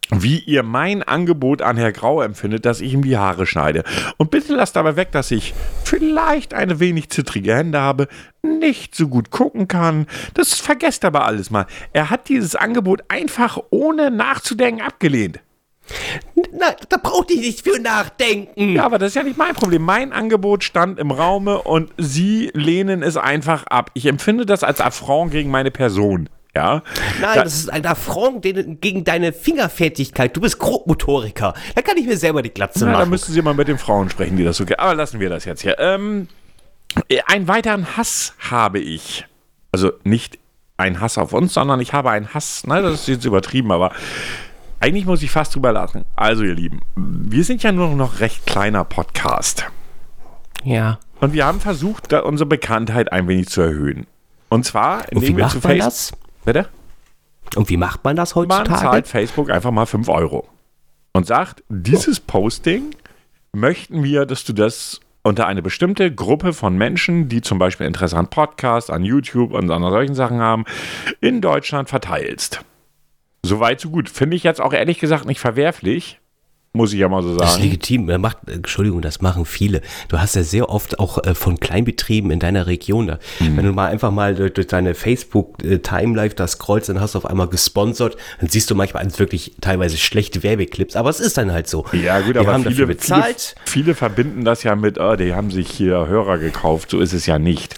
wie 0.09 0.39
ihr 0.39 0.63
mein 0.63 1.03
Angebot 1.03 1.61
an 1.61 1.77
Herr 1.77 1.91
Grau 1.91 2.21
empfindet, 2.21 2.65
dass 2.65 2.81
ich 2.81 2.93
ihm 2.93 3.03
die 3.03 3.17
Haare 3.17 3.45
schneide. 3.45 3.83
Und 4.17 4.31
bitte 4.31 4.55
lasst 4.55 4.75
dabei 4.75 4.95
weg, 4.95 5.11
dass 5.11 5.31
ich 5.31 5.53
vielleicht 5.83 6.53
eine 6.53 6.79
wenig 6.79 7.09
zittrige 7.09 7.55
Hände 7.55 7.79
habe, 7.79 8.07
nicht 8.41 8.95
so 8.95 9.07
gut 9.07 9.31
gucken 9.31 9.67
kann. 9.67 10.07
Das 10.33 10.53
vergesst 10.53 11.03
aber 11.05 11.25
alles 11.25 11.49
mal. 11.49 11.65
Er 11.93 12.09
hat 12.09 12.29
dieses 12.29 12.55
Angebot 12.55 13.03
einfach 13.09 13.59
ohne 13.69 14.11
nachzudenken 14.11 14.81
abgelehnt. 14.81 15.39
Na, 16.51 16.75
da 16.89 16.97
braucht 16.97 17.31
ich 17.31 17.39
nicht 17.39 17.61
für 17.61 17.79
nachdenken. 17.79 18.75
Ja, 18.75 18.83
aber 18.83 18.97
das 18.97 19.09
ist 19.09 19.15
ja 19.15 19.23
nicht 19.23 19.37
mein 19.37 19.53
Problem. 19.53 19.83
Mein 19.83 20.11
Angebot 20.11 20.63
stand 20.63 20.99
im 20.99 21.11
Raume 21.11 21.61
und 21.61 21.91
Sie 21.97 22.49
lehnen 22.53 23.03
es 23.03 23.15
einfach 23.15 23.65
ab. 23.67 23.91
Ich 23.93 24.05
empfinde 24.05 24.45
das 24.45 24.63
als 24.63 24.81
Affront 24.81 25.31
gegen 25.31 25.49
meine 25.49 25.71
Person. 25.71 26.29
Ja? 26.57 26.81
Nein, 27.21 27.35
da, 27.35 27.43
das 27.43 27.53
ist 27.53 27.69
ein 27.71 27.85
Affront 27.85 28.41
gegen 28.41 29.03
deine 29.03 29.31
Fingerfertigkeit. 29.31 30.35
Du 30.35 30.41
bist 30.41 30.57
Grobmotoriker. 30.57 31.53
Da 31.75 31.81
kann 31.83 31.97
ich 31.97 32.07
mir 32.07 32.17
selber 32.17 32.41
die 32.41 32.49
Glatze 32.49 32.79
na, 32.79 32.93
machen. 32.93 32.99
Da 33.01 33.05
müssten 33.05 33.31
Sie 33.31 33.43
mal 33.43 33.53
mit 33.53 33.67
den 33.67 33.77
Frauen 33.77 34.09
sprechen, 34.09 34.37
die 34.37 34.43
das 34.43 34.57
so. 34.57 34.65
Aber 34.75 34.95
lassen 34.95 35.19
wir 35.19 35.29
das 35.29 35.45
jetzt 35.45 35.61
hier. 35.61 35.77
Ähm, 35.77 36.27
einen 37.27 37.47
weiteren 37.47 37.95
Hass 37.95 38.33
habe 38.39 38.79
ich. 38.79 39.25
Also 39.71 39.91
nicht 40.03 40.39
ein 40.77 40.99
Hass 40.99 41.19
auf 41.19 41.31
uns, 41.31 41.53
sondern 41.53 41.79
ich 41.79 41.93
habe 41.93 42.09
einen 42.09 42.33
Hass. 42.33 42.63
Nein, 42.65 42.81
das 42.81 43.01
ist 43.01 43.07
jetzt 43.07 43.25
übertrieben, 43.25 43.71
aber 43.71 43.91
eigentlich 44.79 45.05
muss 45.05 45.21
ich 45.21 45.29
fast 45.29 45.53
drüber 45.53 45.71
lachen. 45.71 46.05
Also, 46.15 46.43
ihr 46.43 46.55
Lieben, 46.55 46.81
wir 46.95 47.43
sind 47.43 47.61
ja 47.61 47.71
nur 47.71 47.89
noch 47.89 48.19
recht 48.19 48.47
kleiner 48.47 48.83
Podcast. 48.83 49.65
Ja. 50.63 50.97
Und 51.19 51.33
wir 51.33 51.45
haben 51.45 51.59
versucht, 51.59 52.11
unsere 52.13 52.47
Bekanntheit 52.47 53.11
ein 53.11 53.27
wenig 53.27 53.49
zu 53.49 53.61
erhöhen. 53.61 54.07
Und 54.49 54.65
zwar, 54.65 55.11
indem 55.11 55.37
wir 55.37 55.49
zu 55.49 55.61
Facebook. 55.61 56.19
Bitte? 56.47 56.69
Und 57.57 57.67
wie 57.67 57.75
macht 57.75 58.05
man 58.05 58.15
das 58.15 58.33
heutzutage? 58.33 58.69
Man 58.69 58.79
zahlt 58.79 59.07
Facebook 59.09 59.49
einfach 59.49 59.71
mal 59.71 59.85
5 59.85 60.07
Euro 60.07 60.47
und 61.11 61.27
sagt, 61.27 61.61
dieses 61.67 62.21
Posting 62.21 62.95
möchten 63.51 64.01
wir, 64.01 64.25
dass 64.25 64.45
du 64.45 64.53
das 64.53 65.01
unter 65.23 65.45
eine 65.45 65.61
bestimmte 65.61 66.09
Gruppe 66.09 66.53
von 66.53 66.77
Menschen, 66.77 67.27
die 67.27 67.41
zum 67.41 67.59
Beispiel 67.59 67.85
Interesse 67.85 68.15
an 68.15 68.29
Podcasts, 68.29 68.89
an 68.89 69.03
YouTube 69.03 69.51
und 69.51 69.69
an 69.69 69.81
solchen 69.81 70.15
Sachen 70.15 70.39
haben, 70.39 70.63
in 71.19 71.41
Deutschland 71.41 71.89
verteilst. 71.89 72.61
Soweit, 73.43 73.81
so 73.81 73.89
gut. 73.89 74.09
Finde 74.09 74.37
ich 74.37 74.43
jetzt 74.43 74.61
auch 74.61 74.71
ehrlich 74.71 74.99
gesagt 74.99 75.25
nicht 75.25 75.41
verwerflich 75.41 76.21
muss 76.73 76.93
ich 76.93 76.99
ja 76.99 77.09
mal 77.09 77.23
so 77.23 77.29
sagen. 77.29 77.39
Das 77.39 77.55
ist 77.55 77.61
legitim. 77.61 78.07
Er 78.09 78.19
macht, 78.19 78.37
Entschuldigung, 78.47 79.01
das 79.01 79.21
machen 79.21 79.45
viele. 79.45 79.81
Du 80.09 80.19
hast 80.19 80.35
ja 80.35 80.43
sehr 80.43 80.69
oft 80.69 80.99
auch 80.99 81.23
äh, 81.23 81.33
von 81.33 81.59
Kleinbetrieben 81.59 82.31
in 82.31 82.39
deiner 82.39 82.67
Region 82.67 83.07
da. 83.07 83.19
Mhm. 83.39 83.57
Wenn 83.57 83.65
du 83.65 83.71
mal 83.73 83.87
einfach 83.87 84.11
mal 84.11 84.35
durch, 84.35 84.67
deine 84.67 84.93
Facebook-Timelife 84.93 86.35
da 86.35 86.47
scrollst, 86.47 86.89
dann 86.89 87.01
hast 87.01 87.15
du 87.15 87.19
auf 87.19 87.25
einmal 87.25 87.47
gesponsert, 87.47 88.17
dann 88.39 88.49
siehst 88.49 88.69
du 88.69 88.75
manchmal 88.75 89.07
wirklich 89.17 89.55
teilweise 89.61 89.97
schlechte 89.97 90.43
Werbeclips, 90.43 90.95
aber 90.95 91.09
es 91.09 91.19
ist 91.19 91.37
dann 91.37 91.51
halt 91.51 91.67
so. 91.67 91.85
Ja, 91.93 92.19
gut, 92.19 92.35
Wir 92.35 92.41
aber 92.41 92.53
haben 92.53 92.63
viele, 92.63 92.75
dafür 92.75 92.87
bezahlt. 92.87 93.55
Viele, 93.65 93.85
viele, 93.85 93.95
verbinden 93.95 94.45
das 94.45 94.63
ja 94.63 94.75
mit, 94.75 94.99
oh, 94.99 95.15
die 95.15 95.33
haben 95.33 95.51
sich 95.51 95.69
hier 95.69 96.07
Hörer 96.07 96.37
gekauft. 96.37 96.91
So 96.91 96.99
ist 96.99 97.13
es 97.13 97.25
ja 97.25 97.39
nicht. 97.39 97.75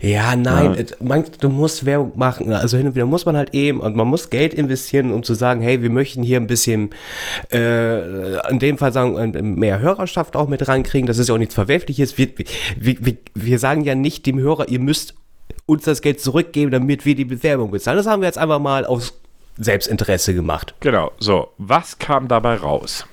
Ja, 0.00 0.36
nein, 0.36 0.74
ja. 0.76 0.84
Man, 1.00 1.24
du 1.40 1.48
musst 1.48 1.86
Werbung 1.86 2.12
machen. 2.16 2.52
Also 2.52 2.76
hin 2.76 2.88
und 2.88 2.94
wieder 2.94 3.06
muss 3.06 3.24
man 3.24 3.36
halt 3.36 3.54
eben 3.54 3.80
und 3.80 3.96
man 3.96 4.08
muss 4.08 4.30
Geld 4.30 4.52
investieren, 4.52 5.12
um 5.12 5.22
zu 5.22 5.34
sagen, 5.34 5.62
hey, 5.62 5.82
wir 5.82 5.90
möchten 5.90 6.22
hier 6.22 6.38
ein 6.38 6.46
bisschen 6.46 6.90
äh, 7.50 8.31
in 8.50 8.58
dem 8.58 8.78
Fall 8.78 8.92
sagen, 8.92 9.34
äh, 9.34 9.42
mehr 9.42 9.80
Hörerschaft 9.80 10.36
auch 10.36 10.48
mit 10.48 10.66
reinkriegen. 10.66 11.06
Das 11.06 11.18
ist 11.18 11.28
ja 11.28 11.34
auch 11.34 11.38
nichts 11.38 11.54
Verwerfliches. 11.54 12.18
Wir, 12.18 12.28
wir, 12.76 12.96
wir, 13.00 13.16
wir 13.34 13.58
sagen 13.58 13.84
ja 13.84 13.94
nicht 13.94 14.26
dem 14.26 14.38
Hörer, 14.38 14.68
ihr 14.68 14.80
müsst 14.80 15.14
uns 15.66 15.84
das 15.84 16.02
Geld 16.02 16.20
zurückgeben, 16.20 16.70
damit 16.70 17.04
wir 17.04 17.14
die 17.14 17.24
Bewerbung 17.24 17.70
bezahlen. 17.70 17.96
Das 17.96 18.06
haben 18.06 18.22
wir 18.22 18.26
jetzt 18.26 18.38
einfach 18.38 18.58
mal 18.58 18.84
aus 18.84 19.14
Selbstinteresse 19.58 20.34
gemacht. 20.34 20.74
Genau. 20.80 21.12
So, 21.18 21.48
was 21.58 21.98
kam 21.98 22.28
dabei 22.28 22.56
raus? 22.56 23.06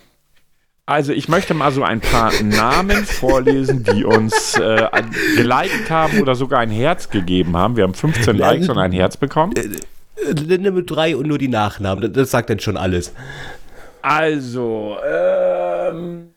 Also 0.86 1.14
ich 1.14 1.30
möchte 1.30 1.54
mal 1.54 1.72
so 1.72 1.84
ein 1.84 2.02
paar 2.02 2.32
Namen 2.44 3.06
vorlesen, 3.06 3.84
die 3.84 4.04
uns 4.04 4.58
äh, 4.58 4.90
geliked 5.36 5.92
haben 5.92 6.20
oder 6.20 6.34
sogar 6.34 6.62
ein 6.62 6.72
Herz 6.72 7.10
gegeben 7.10 7.56
haben. 7.56 7.76
Wir 7.76 7.84
haben 7.84 7.94
15 7.94 8.36
Likes 8.36 8.70
und 8.70 8.80
ein 8.80 8.92
Herz 8.92 9.16
bekommen. 9.16 9.54
Äh, 9.56 9.70
äh, 10.32 10.72
mit 10.72 10.90
drei 10.90 11.16
und 11.16 11.28
nur 11.28 11.38
die 11.38 11.48
Nachnamen. 11.48 12.12
Das 12.12 12.32
sagt 12.32 12.50
dann 12.50 12.60
schon 12.60 12.76
alles. 12.76 13.14
Also, 14.01 14.98
ähm, 15.06 16.34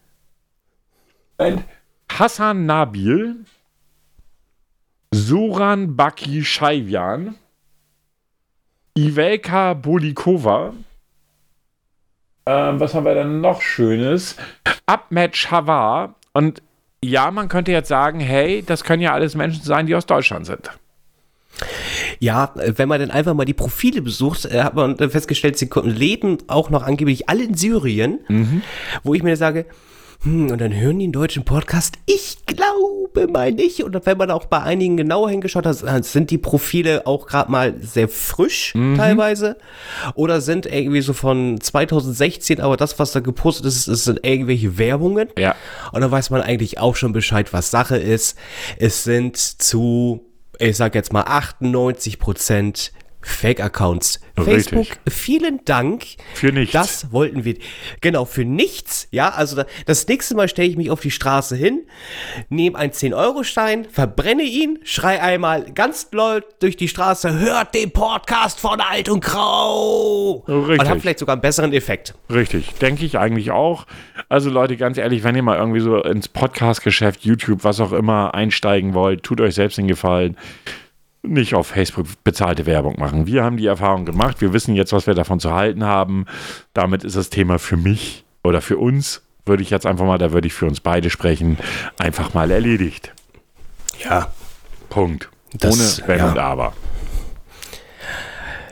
Hassan 2.10 2.66
Nabil, 2.66 3.44
Soran 5.12 5.96
Baki 5.96 6.44
Scheivian, 6.44 7.36
Ivelka 8.96 9.74
Bolikova, 9.74 10.74
ähm, 12.46 12.80
was 12.80 12.94
haben 12.94 13.04
wir 13.04 13.14
denn 13.14 13.40
noch 13.40 13.62
Schönes? 13.62 14.36
Ahmed 14.86 15.36
Shavar. 15.36 16.16
Und 16.32 16.62
ja, 17.04 17.30
man 17.30 17.48
könnte 17.48 17.72
jetzt 17.72 17.88
sagen, 17.88 18.20
hey, 18.20 18.62
das 18.66 18.84
können 18.84 19.02
ja 19.02 19.12
alles 19.12 19.34
Menschen 19.34 19.62
sein, 19.62 19.86
die 19.86 19.94
aus 19.94 20.06
Deutschland 20.06 20.46
sind. 20.46 20.70
Ja, 22.22 22.52
wenn 22.54 22.88
man 22.88 23.00
dann 23.00 23.10
einfach 23.10 23.34
mal 23.34 23.46
die 23.46 23.52
Profile 23.52 24.00
besucht, 24.00 24.44
äh, 24.44 24.62
hat 24.62 24.76
man 24.76 24.96
festgestellt, 24.96 25.58
sie 25.58 25.68
leben 25.82 26.38
auch 26.46 26.70
noch 26.70 26.84
angeblich 26.84 27.28
alle 27.28 27.42
in 27.42 27.54
Syrien, 27.54 28.20
mhm. 28.28 28.62
wo 29.02 29.12
ich 29.14 29.24
mir 29.24 29.36
sage, 29.36 29.66
hm, 30.22 30.52
und 30.52 30.60
dann 30.60 30.72
hören 30.72 31.00
die 31.00 31.06
einen 31.06 31.12
deutschen 31.12 31.44
Podcast? 31.44 31.96
Ich 32.06 32.46
glaube 32.46 33.26
mal 33.26 33.50
nicht. 33.50 33.82
Und 33.82 34.06
wenn 34.06 34.16
man 34.18 34.30
auch 34.30 34.44
bei 34.44 34.62
einigen 34.62 34.96
genauer 34.96 35.30
hingeschaut 35.30 35.66
hat, 35.66 36.04
sind 36.04 36.30
die 36.30 36.38
Profile 36.38 37.08
auch 37.08 37.26
gerade 37.26 37.50
mal 37.50 37.74
sehr 37.80 38.08
frisch 38.08 38.72
mhm. 38.76 38.96
teilweise. 38.96 39.56
Oder 40.14 40.40
sind 40.40 40.66
irgendwie 40.66 41.00
so 41.00 41.14
von 41.14 41.60
2016, 41.60 42.60
aber 42.60 42.76
das, 42.76 43.00
was 43.00 43.10
da 43.10 43.18
gepostet 43.18 43.66
ist, 43.66 43.88
ist 43.88 44.04
sind 44.04 44.24
irgendwelche 44.24 44.78
Werbungen. 44.78 45.28
Ja. 45.36 45.56
Und 45.90 46.02
dann 46.02 46.12
weiß 46.12 46.30
man 46.30 46.40
eigentlich 46.40 46.78
auch 46.78 46.94
schon 46.94 47.12
Bescheid, 47.12 47.52
was 47.52 47.72
Sache 47.72 47.96
ist. 47.96 48.38
Es 48.78 49.02
sind 49.02 49.36
zu 49.36 50.31
ich 50.68 50.76
sag 50.76 50.94
jetzt 50.94 51.12
mal 51.12 51.22
98 51.22 52.18
Prozent 52.18 52.92
Fake-Accounts. 53.22 54.20
Facebook, 54.36 54.86
vielen 55.08 55.64
Dank. 55.64 56.04
Für 56.34 56.52
nichts. 56.52 56.72
Das 56.72 57.12
wollten 57.12 57.44
wir. 57.44 57.56
Genau, 58.00 58.24
für 58.24 58.44
nichts. 58.44 59.08
Ja, 59.10 59.30
also 59.30 59.62
das 59.86 60.08
nächste 60.08 60.34
Mal 60.34 60.48
stelle 60.48 60.68
ich 60.68 60.76
mich 60.76 60.90
auf 60.90 61.00
die 61.00 61.10
Straße 61.10 61.54
hin, 61.54 61.82
nehme 62.48 62.78
einen 62.78 62.92
10-Euro-Stein, 62.92 63.86
verbrenne 63.90 64.42
ihn, 64.42 64.78
schrei 64.84 65.20
einmal 65.20 65.70
ganz 65.72 66.08
laut 66.12 66.44
durch 66.60 66.76
die 66.76 66.88
Straße, 66.88 67.38
hört 67.38 67.74
den 67.74 67.90
Podcast 67.90 68.58
von 68.58 68.80
Alt 68.80 69.08
und 69.08 69.22
Grau. 69.22 70.44
Richtig. 70.48 70.80
Und 70.80 70.88
hat 70.88 71.00
vielleicht 71.00 71.18
sogar 71.18 71.34
einen 71.34 71.42
besseren 71.42 71.72
Effekt. 71.72 72.14
Richtig, 72.32 72.74
denke 72.74 73.04
ich 73.04 73.18
eigentlich 73.18 73.50
auch. 73.50 73.86
Also 74.28 74.50
Leute, 74.50 74.76
ganz 74.76 74.98
ehrlich, 74.98 75.24
wenn 75.24 75.36
ihr 75.36 75.42
mal 75.42 75.58
irgendwie 75.58 75.80
so 75.80 76.02
ins 76.02 76.28
Podcast-Geschäft, 76.28 77.24
YouTube, 77.24 77.64
was 77.64 77.80
auch 77.80 77.92
immer 77.92 78.34
einsteigen 78.34 78.94
wollt, 78.94 79.22
tut 79.22 79.40
euch 79.40 79.54
selbst 79.54 79.78
den 79.78 79.88
Gefallen 79.88 80.36
nicht 81.22 81.54
auf 81.54 81.68
Facebook 81.68 82.06
bezahlte 82.24 82.66
Werbung 82.66 82.98
machen. 82.98 83.26
Wir 83.26 83.44
haben 83.44 83.56
die 83.56 83.66
Erfahrung 83.66 84.04
gemacht. 84.04 84.40
Wir 84.40 84.52
wissen 84.52 84.74
jetzt, 84.74 84.92
was 84.92 85.06
wir 85.06 85.14
davon 85.14 85.40
zu 85.40 85.52
halten 85.52 85.84
haben. 85.84 86.26
Damit 86.74 87.04
ist 87.04 87.16
das 87.16 87.30
Thema 87.30 87.58
für 87.58 87.76
mich 87.76 88.24
oder 88.42 88.60
für 88.60 88.76
uns, 88.76 89.22
würde 89.46 89.62
ich 89.62 89.70
jetzt 89.70 89.86
einfach 89.86 90.04
mal, 90.04 90.18
da 90.18 90.32
würde 90.32 90.46
ich 90.46 90.54
für 90.54 90.66
uns 90.66 90.80
beide 90.80 91.10
sprechen, 91.10 91.58
einfach 91.98 92.34
mal 92.34 92.50
erledigt. 92.50 93.12
Ja. 94.04 94.32
Punkt. 94.88 95.28
Das, 95.54 96.00
Ohne 96.00 96.08
Wenn 96.08 96.18
ja. 96.18 96.30
und 96.30 96.38
Aber. 96.38 96.72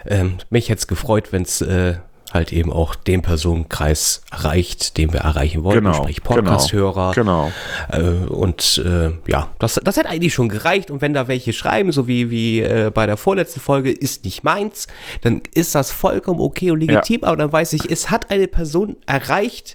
Ähm, 0.06 0.38
mich 0.48 0.68
hätte 0.68 0.78
es 0.78 0.86
gefreut, 0.86 1.32
wenn 1.32 1.42
es 1.42 1.60
äh, 1.60 1.96
halt 2.32 2.52
eben 2.52 2.72
auch 2.72 2.94
den 2.94 3.22
Personenkreis 3.22 4.22
erreicht, 4.30 4.96
den 4.96 5.12
wir 5.12 5.20
erreichen 5.20 5.64
wollen, 5.64 5.84
genau, 5.84 5.94
sprich 5.94 6.22
Podcast-Hörer. 6.22 7.12
Genau. 7.14 7.50
genau. 7.88 8.08
Äh, 8.08 8.26
und 8.26 8.82
äh, 8.84 9.10
ja, 9.26 9.48
das, 9.58 9.80
das 9.82 9.96
hätte 9.96 10.08
eigentlich 10.08 10.34
schon 10.34 10.48
gereicht. 10.48 10.90
Und 10.90 11.00
wenn 11.00 11.12
da 11.12 11.28
welche 11.28 11.52
schreiben, 11.52 11.92
so 11.92 12.06
wie, 12.06 12.30
wie 12.30 12.60
äh, 12.60 12.90
bei 12.92 13.06
der 13.06 13.16
vorletzten 13.16 13.60
Folge, 13.60 13.90
ist 13.90 14.24
nicht 14.24 14.44
meins, 14.44 14.86
dann 15.22 15.42
ist 15.54 15.74
das 15.74 15.90
vollkommen 15.90 16.40
okay 16.40 16.70
und 16.70 16.80
legitim, 16.80 17.20
ja. 17.22 17.28
aber 17.28 17.36
dann 17.36 17.52
weiß 17.52 17.72
ich, 17.72 17.90
es 17.90 18.10
hat 18.10 18.30
eine 18.30 18.46
Person 18.46 18.96
erreicht, 19.06 19.74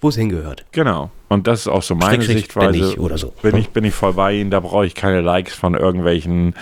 wo 0.00 0.08
es 0.08 0.16
hingehört. 0.16 0.64
Genau. 0.72 1.10
Und 1.28 1.46
das 1.46 1.60
ist 1.60 1.68
auch 1.68 1.82
so 1.82 1.94
meine 1.94 2.22
Sichtweise. 2.22 2.78
Bin 2.78 2.88
ich 2.90 2.98
oder 2.98 3.16
so. 3.16 3.32
Bin 3.42 3.56
ich, 3.56 3.70
bin 3.70 3.84
ich 3.84 3.94
voll 3.94 4.12
bei 4.12 4.34
Ihnen, 4.34 4.50
da 4.50 4.60
brauche 4.60 4.84
ich 4.84 4.94
keine 4.94 5.20
Likes 5.20 5.54
von 5.54 5.74
irgendwelchen 5.74 6.54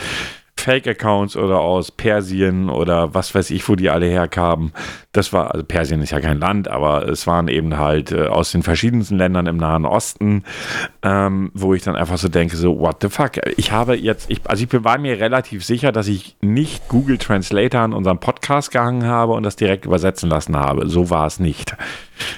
Fake-Accounts 0.61 1.37
oder 1.37 1.61
aus 1.61 1.90
Persien 1.90 2.71
oder 2.71 3.14
was 3.14 3.35
weiß 3.35 3.50
ich, 3.50 3.69
wo 3.69 3.76
die 3.76 3.90
alle 3.90 4.07
herkamen. 4.07 4.73
Das 5.12 5.33
war, 5.33 5.52
also 5.52 5.64
Persien 5.64 6.02
ist 6.02 6.11
ja 6.11 6.21
kein 6.21 6.38
Land, 6.38 6.69
aber 6.69 7.09
es 7.09 7.26
waren 7.26 7.49
eben 7.49 7.79
halt 7.79 8.12
äh, 8.12 8.26
aus 8.26 8.52
den 8.52 8.62
verschiedensten 8.62 9.17
Ländern 9.19 9.47
im 9.47 9.57
Nahen 9.57 9.85
Osten, 9.85 10.45
ähm, 11.02 11.50
wo 11.55 11.75
ich 11.75 11.83
dann 11.83 11.97
einfach 11.97 12.19
so 12.19 12.29
denke, 12.29 12.57
so, 12.57 12.79
what 12.79 12.99
the 13.02 13.09
fuck? 13.09 13.33
Ich 13.57 13.73
habe 13.73 13.97
jetzt, 13.97 14.31
ich, 14.31 14.40
also 14.45 14.64
ich 14.64 14.85
war 14.85 14.99
mir 14.99 15.19
relativ 15.19 15.64
sicher, 15.64 15.93
dass 15.93 16.07
ich 16.09 16.37
nicht 16.40 16.88
Google 16.88 17.19
Translator 17.19 17.81
an 17.81 17.93
unserem 17.93 18.19
Podcast 18.19 18.71
gehangen 18.71 19.05
habe 19.05 19.33
und 19.33 19.43
das 19.43 19.57
direkt 19.57 19.87
übersetzen 19.87 20.29
lassen 20.29 20.57
habe. 20.57 20.88
So 20.88 21.11
war 21.11 21.26
es 21.26 21.40
nicht. 21.40 21.76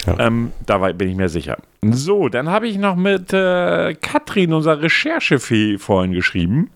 Ja. 0.07 0.19
Ähm, 0.19 0.53
da 0.67 0.79
bin 0.79 1.09
ich 1.09 1.17
mir 1.17 1.29
sicher. 1.29 1.59
So, 1.83 2.29
dann 2.29 2.49
habe 2.49 2.69
ich 2.69 2.79
noch 2.79 2.97
mit 2.97 3.33
äh, 3.33 3.95
Katrin, 3.95 4.53
unserer 4.53 4.81
Recherchefee, 4.83 5.79
vorhin 5.79 6.13
geschrieben. 6.13 6.71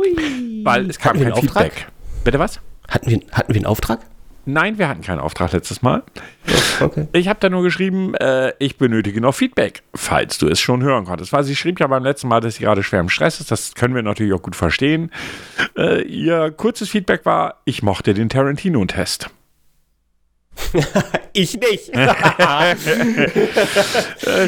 Hui. 0.00 0.64
Weil 0.64 0.88
es 0.90 0.98
kam 0.98 1.20
kein 1.20 1.34
Feedback. 1.34 1.88
Bitte 2.24 2.38
was? 2.38 2.60
Hatten 2.88 3.10
wir, 3.10 3.20
hatten 3.32 3.54
wir 3.54 3.56
einen 3.56 3.66
Auftrag? 3.66 4.00
Nein, 4.46 4.78
wir 4.78 4.88
hatten 4.88 5.02
keinen 5.02 5.20
Auftrag 5.20 5.52
letztes 5.52 5.82
Mal. 5.82 6.02
Okay. 6.80 7.06
Ich 7.12 7.28
habe 7.28 7.38
da 7.40 7.50
nur 7.50 7.62
geschrieben, 7.62 8.14
äh, 8.14 8.54
ich 8.58 8.78
benötige 8.78 9.20
noch 9.20 9.34
Feedback, 9.34 9.82
falls 9.94 10.38
du 10.38 10.48
es 10.48 10.58
schon 10.60 10.82
hören 10.82 11.04
konntest. 11.04 11.32
Weil 11.32 11.44
sie 11.44 11.54
schrieb 11.54 11.78
ja 11.78 11.86
beim 11.86 12.02
letzten 12.02 12.28
Mal, 12.28 12.40
dass 12.40 12.54
sie 12.54 12.64
gerade 12.64 12.82
schwer 12.82 13.00
im 13.00 13.10
Stress 13.10 13.38
ist. 13.40 13.50
Das 13.50 13.74
können 13.74 13.94
wir 13.94 14.02
natürlich 14.02 14.32
auch 14.32 14.42
gut 14.42 14.56
verstehen. 14.56 15.10
Äh, 15.76 16.02
ihr 16.02 16.50
kurzes 16.52 16.88
Feedback 16.88 17.26
war, 17.26 17.60
ich 17.64 17.82
mochte 17.82 18.14
den 18.14 18.30
Tarantino-Test. 18.30 19.28
ich 21.32 21.60
nicht. 21.60 21.90
äh, 21.94 22.76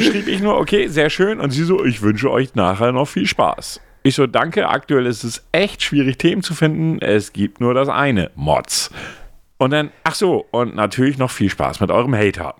schrieb 0.01 0.27
ich 0.27 0.41
nur, 0.41 0.57
okay, 0.57 0.87
sehr 0.87 1.09
schön. 1.11 1.39
Und 1.39 1.51
sie 1.51 1.63
so, 1.63 1.85
ich 1.85 2.01
wünsche 2.01 2.31
euch 2.31 2.55
nachher 2.55 2.91
noch 2.91 3.07
viel 3.07 3.27
Spaß. 3.27 3.79
Ich 4.03 4.15
so, 4.15 4.27
danke, 4.27 4.67
aktuell 4.67 5.05
ist 5.05 5.23
es 5.23 5.47
echt 5.53 5.81
schwierig, 5.81 6.17
Themen 6.17 6.43
zu 6.43 6.53
finden. 6.53 6.99
Es 6.99 7.31
gibt 7.31 7.61
nur 7.61 7.73
das 7.73 7.87
eine, 7.87 8.31
Mods. 8.35 8.91
Und 9.57 9.71
dann, 9.71 9.91
ach 10.03 10.15
so, 10.15 10.45
und 10.51 10.75
natürlich 10.75 11.17
noch 11.17 11.31
viel 11.31 11.49
Spaß 11.49 11.79
mit 11.79 11.89
eurem 11.89 12.13
Hater. 12.13 12.55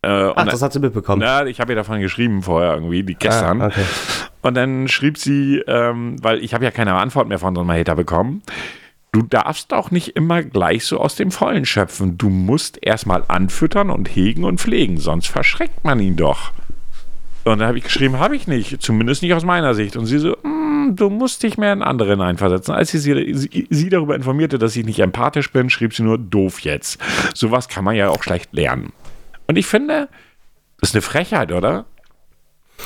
Äh, 0.00 0.32
ach, 0.34 0.46
das 0.46 0.62
hat 0.62 0.72
sie 0.72 0.80
mitbekommen. 0.80 1.20
Ja, 1.20 1.44
ich 1.44 1.60
habe 1.60 1.72
ihr 1.72 1.76
davon 1.76 2.00
geschrieben 2.00 2.42
vorher 2.42 2.74
irgendwie, 2.74 3.02
die 3.02 3.14
gestern. 3.14 3.60
Ah, 3.60 3.66
okay. 3.66 3.84
Und 4.40 4.54
dann 4.54 4.88
schrieb 4.88 5.18
sie, 5.18 5.62
ähm, 5.66 6.16
weil 6.22 6.42
ich 6.42 6.54
habe 6.54 6.64
ja 6.64 6.70
keine 6.70 6.94
Antwort 6.94 7.28
mehr 7.28 7.38
von 7.38 7.54
so 7.54 7.60
einem 7.60 7.70
Hater 7.70 7.94
bekommen. 7.94 8.42
Du 9.12 9.22
darfst 9.22 9.72
auch 9.72 9.90
nicht 9.90 10.16
immer 10.16 10.42
gleich 10.42 10.86
so 10.86 10.98
aus 11.00 11.16
dem 11.16 11.30
Vollen 11.30 11.64
schöpfen. 11.64 12.18
Du 12.18 12.30
musst 12.30 12.78
erstmal 12.82 13.24
anfüttern 13.28 13.90
und 13.90 14.08
hegen 14.08 14.44
und 14.44 14.60
pflegen, 14.60 14.98
sonst 14.98 15.28
verschreckt 15.28 15.84
man 15.84 16.00
ihn 16.00 16.16
doch. 16.16 16.52
Und 17.44 17.58
dann 17.58 17.68
habe 17.68 17.78
ich 17.78 17.84
geschrieben, 17.84 18.18
habe 18.18 18.36
ich 18.36 18.46
nicht, 18.46 18.80
zumindest 18.82 19.22
nicht 19.22 19.34
aus 19.34 19.44
meiner 19.44 19.74
Sicht. 19.74 19.96
Und 19.96 20.06
sie 20.06 20.18
so, 20.18 20.36
mm, 20.42 20.96
du 20.96 21.10
musst 21.10 21.42
dich 21.42 21.58
mehr 21.58 21.72
in 21.72 21.82
andere 21.82 22.22
einversetzen. 22.22 22.74
Als 22.74 22.90
sie, 22.90 22.98
sie, 22.98 23.66
sie 23.68 23.88
darüber 23.90 24.16
informierte, 24.16 24.58
dass 24.58 24.74
ich 24.76 24.86
nicht 24.86 25.00
empathisch 25.00 25.52
bin, 25.52 25.68
schrieb 25.68 25.94
sie 25.94 26.02
nur, 26.02 26.18
doof 26.18 26.60
jetzt. 26.60 26.98
Sowas 27.34 27.68
kann 27.68 27.84
man 27.84 27.96
ja 27.96 28.08
auch 28.08 28.22
schlecht 28.22 28.54
lernen. 28.54 28.92
Und 29.46 29.56
ich 29.56 29.66
finde, 29.66 30.08
das 30.80 30.90
ist 30.90 30.94
eine 30.94 31.02
Frechheit, 31.02 31.52
oder? 31.52 31.84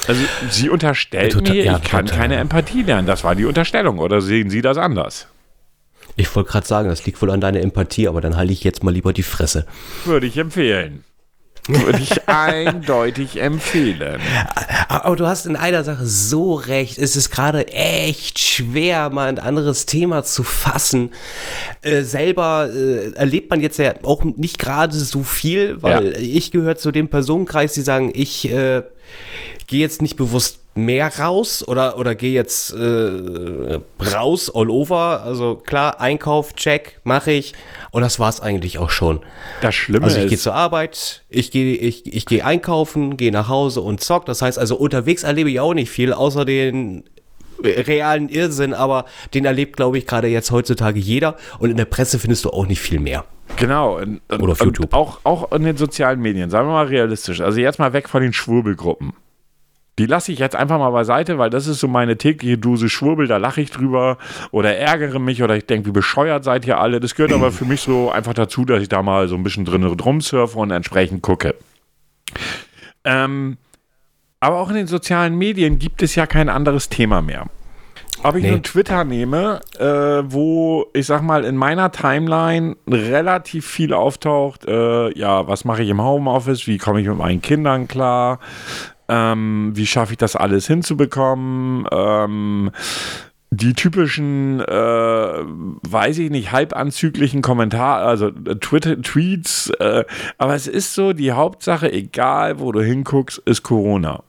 Also 0.06 0.22
sie 0.50 0.68
unterstellt 0.71 1.32
total, 1.32 1.54
mir, 1.54 1.64
ja, 1.64 1.76
ich 1.82 1.88
kann 1.88 2.06
total. 2.06 2.21
keine 2.21 2.36
Empathie 2.36 2.82
lernen. 2.82 3.06
Das 3.06 3.25
war 3.25 3.34
die 3.34 3.44
Unterstellung. 3.44 3.99
Oder 3.99 4.21
sehen 4.21 4.50
Sie 4.50 4.60
das 4.60 4.76
anders? 4.76 5.28
Ich 6.16 6.34
wollte 6.34 6.50
gerade 6.50 6.66
sagen, 6.66 6.88
das 6.88 7.06
liegt 7.06 7.23
wohl 7.23 7.30
an 7.30 7.40
deiner 7.40 7.60
Empathie, 7.60 8.08
aber 8.08 8.21
dann 8.21 8.36
halte 8.36 8.52
ich 8.52 8.64
jetzt 8.64 8.82
mal 8.82 8.92
lieber 8.92 9.12
die 9.12 9.23
Fresse. 9.23 9.66
Würde 10.04 10.26
ich 10.26 10.36
empfehlen. 10.36 11.04
Würde 11.69 11.99
ich 12.00 12.28
eindeutig 12.28 13.41
empfehlen. 13.41 14.21
Aber 14.89 15.17
du 15.17 15.26
hast 15.26 15.47
in 15.47 15.54
einer 15.54 15.85
Sache 15.85 16.07
so 16.07 16.54
recht. 16.54 16.99
Es 16.99 17.15
ist 17.15 17.31
gerade 17.31 17.69
echt 17.69 18.39
schwer, 18.39 19.11
mal 19.11 19.28
ein 19.28 19.39
anderes 19.39 19.85
Thema 19.85 20.25
zu 20.25 20.45
fassen. 20.45 21.11
Äh, 21.83 22.02
selber 22.02 22.71
äh, 22.73 23.13
erlebt 23.13 23.50
man 23.50 23.61
jetzt 23.61 23.78
ja 23.78 23.95
auch 24.02 24.25
nicht 24.25 24.59
gerade 24.59 24.97
so 24.97 25.23
viel, 25.23 25.83
weil 25.83 26.13
ja. 26.13 26.19
ich 26.19 26.50
gehöre 26.50 26.76
zu 26.76 26.91
dem 26.91 27.09
Personenkreis, 27.09 27.75
die 27.75 27.83
sagen, 27.83 28.13
ich 28.15 28.50
äh, 28.50 28.83
gehe 29.67 29.81
jetzt 29.81 30.00
nicht 30.00 30.17
bewusst 30.17 30.61
mehr 30.84 31.10
raus 31.19 31.67
oder, 31.67 31.99
oder 31.99 32.14
gehe 32.14 32.32
jetzt 32.32 32.73
äh, 32.73 33.80
raus, 34.14 34.50
all 34.54 34.71
over. 34.71 35.23
Also 35.23 35.56
klar, 35.56 36.00
Einkauf, 36.00 36.54
check, 36.54 37.00
mache 37.04 37.32
ich. 37.32 37.54
Und 37.91 38.02
das 38.02 38.19
war 38.19 38.28
es 38.28 38.41
eigentlich 38.41 38.78
auch 38.78 38.91
schon. 38.91 39.21
Das 39.60 39.75
Schlimme 39.75 40.06
ist. 40.06 40.14
Also 40.14 40.25
ich 40.25 40.30
gehe 40.30 40.38
zur 40.38 40.54
Arbeit, 40.54 41.25
ich 41.28 41.50
gehe 41.50 41.76
ich, 41.76 42.12
ich 42.12 42.26
geh 42.26 42.43
einkaufen, 42.43 43.17
gehe 43.17 43.32
nach 43.32 43.49
Hause 43.49 43.80
und 43.80 44.00
zock. 44.00 44.26
Das 44.26 44.43
heißt 44.43 44.58
also, 44.58 44.76
unterwegs 44.76 45.23
erlebe 45.23 45.50
ich 45.50 45.60
auch 45.60 45.75
nicht 45.75 45.91
viel, 45.91 46.12
außer 46.12 46.45
den 46.45 47.04
realen 47.62 48.28
Irrsinn, 48.28 48.75
aber 48.75 49.04
den 49.34 49.45
erlebt, 49.45 49.76
glaube 49.76 49.99
ich, 49.99 50.06
gerade 50.06 50.28
jetzt 50.28 50.50
heutzutage 50.50 51.00
jeder. 51.00 51.36
Und 51.58 51.71
in 51.71 51.76
der 51.76 51.84
Presse 51.84 52.19
findest 52.19 52.45
du 52.45 52.50
auch 52.50 52.67
nicht 52.67 52.80
viel 52.80 53.00
mehr. 53.00 53.25
Genau. 53.56 53.99
Und, 53.99 54.21
Oder 54.30 54.52
auf 54.52 54.60
YouTube. 54.60 54.93
Auch, 54.93 55.21
auch 55.25 55.52
in 55.52 55.64
den 55.64 55.76
sozialen 55.76 56.21
Medien, 56.21 56.50
sagen 56.50 56.69
wir 56.69 56.73
mal 56.73 56.86
realistisch. 56.86 57.41
Also 57.41 57.60
jetzt 57.60 57.78
mal 57.78 57.93
weg 57.93 58.08
von 58.08 58.23
den 58.23 58.32
Schwurbelgruppen. 58.32 59.12
Die 59.99 60.06
lasse 60.06 60.32
ich 60.32 60.39
jetzt 60.39 60.56
einfach 60.56 60.78
mal 60.78 60.91
beiseite, 60.91 61.39
weil 61.39 61.50
das 61.50 61.67
ist 61.67 61.80
so 61.80 61.89
meine 61.89 62.17
tägliche 62.17 62.56
Dose 62.56 62.89
Schwurbel, 62.89 63.26
da 63.26 63.37
lache 63.37 63.61
ich 63.61 63.71
drüber 63.71 64.17
oder 64.52 64.76
ärgere 64.76 65.19
mich 65.19 65.43
oder 65.43 65.56
ich 65.56 65.67
denke, 65.67 65.89
wie 65.89 65.93
bescheuert 65.93 66.45
seid 66.45 66.67
ihr 66.67 66.78
alle. 66.78 67.00
Das 67.00 67.15
gehört 67.15 67.32
aber 67.32 67.50
für 67.50 67.65
mich 67.65 67.80
so 67.80 68.11
einfach 68.11 68.34
dazu, 68.34 68.65
dass 68.65 68.80
ich 68.80 68.89
da 68.89 69.02
mal 69.02 69.28
so 69.28 69.34
ein 69.34 69.43
bisschen 69.43 69.65
drin 69.65 69.84
rumsurfe 69.84 70.58
und 70.58 70.71
entsprechend 70.71 71.23
gucke. 71.23 71.56
Ähm, 73.04 73.58
aber 74.41 74.61
auch 74.61 74.69
in 74.69 74.76
den 74.76 74.87
sozialen 74.87 75.37
Medien 75.37 75.78
gibt 75.78 76.02
es 76.02 76.15
ja 76.15 76.26
kein 76.26 76.49
anderes 76.49 76.89
Thema 76.89 77.21
mehr. 77.21 77.47
Ob 78.25 78.34
ich 78.34 78.43
nee. 78.43 78.50
nur 78.50 78.63
Twitter 78.63 79.04
nehme, 79.04 79.61
äh, 79.78 79.84
wo 79.84 80.87
ich 80.93 81.06
sag 81.06 81.23
mal 81.23 81.45
in 81.45 81.56
meiner 81.56 81.93
Timeline 81.93 82.76
relativ 82.89 83.67
viel 83.67 83.93
auftaucht, 83.93 84.65
äh, 84.67 85.17
ja, 85.17 85.47
was 85.47 85.65
mache 85.65 85.84
ich 85.84 85.89
im 85.89 86.02
Homeoffice, 86.02 86.67
wie 86.67 86.78
komme 86.78 87.00
ich 87.00 87.06
mit 87.06 87.17
meinen 87.17 87.43
Kindern 87.43 87.87
klar, 87.87 88.41
ähm, 89.08 89.73
wie 89.75 89.86
schaffe 89.86 90.12
ich 90.12 90.18
das 90.18 90.36
alles 90.36 90.66
hinzubekommen? 90.66 91.86
Ähm, 91.90 92.71
die 93.50 93.73
typischen, 93.73 94.60
äh, 94.60 94.64
weiß 94.68 96.18
ich 96.18 96.30
nicht, 96.30 96.52
halbanzüglichen 96.52 97.40
Kommentare, 97.40 98.04
also 98.04 98.28
äh, 98.28 98.56
Twitter, 98.56 99.00
Tweets, 99.00 99.71
äh, 99.80 100.04
aber 100.36 100.54
es 100.54 100.66
ist 100.66 100.94
so, 100.94 101.14
die 101.14 101.32
Hauptsache, 101.32 101.90
egal 101.90 102.60
wo 102.60 102.73
du 102.73 102.82
hinguckst, 102.82 103.38
ist 103.47 103.62
Corona. 103.62 104.23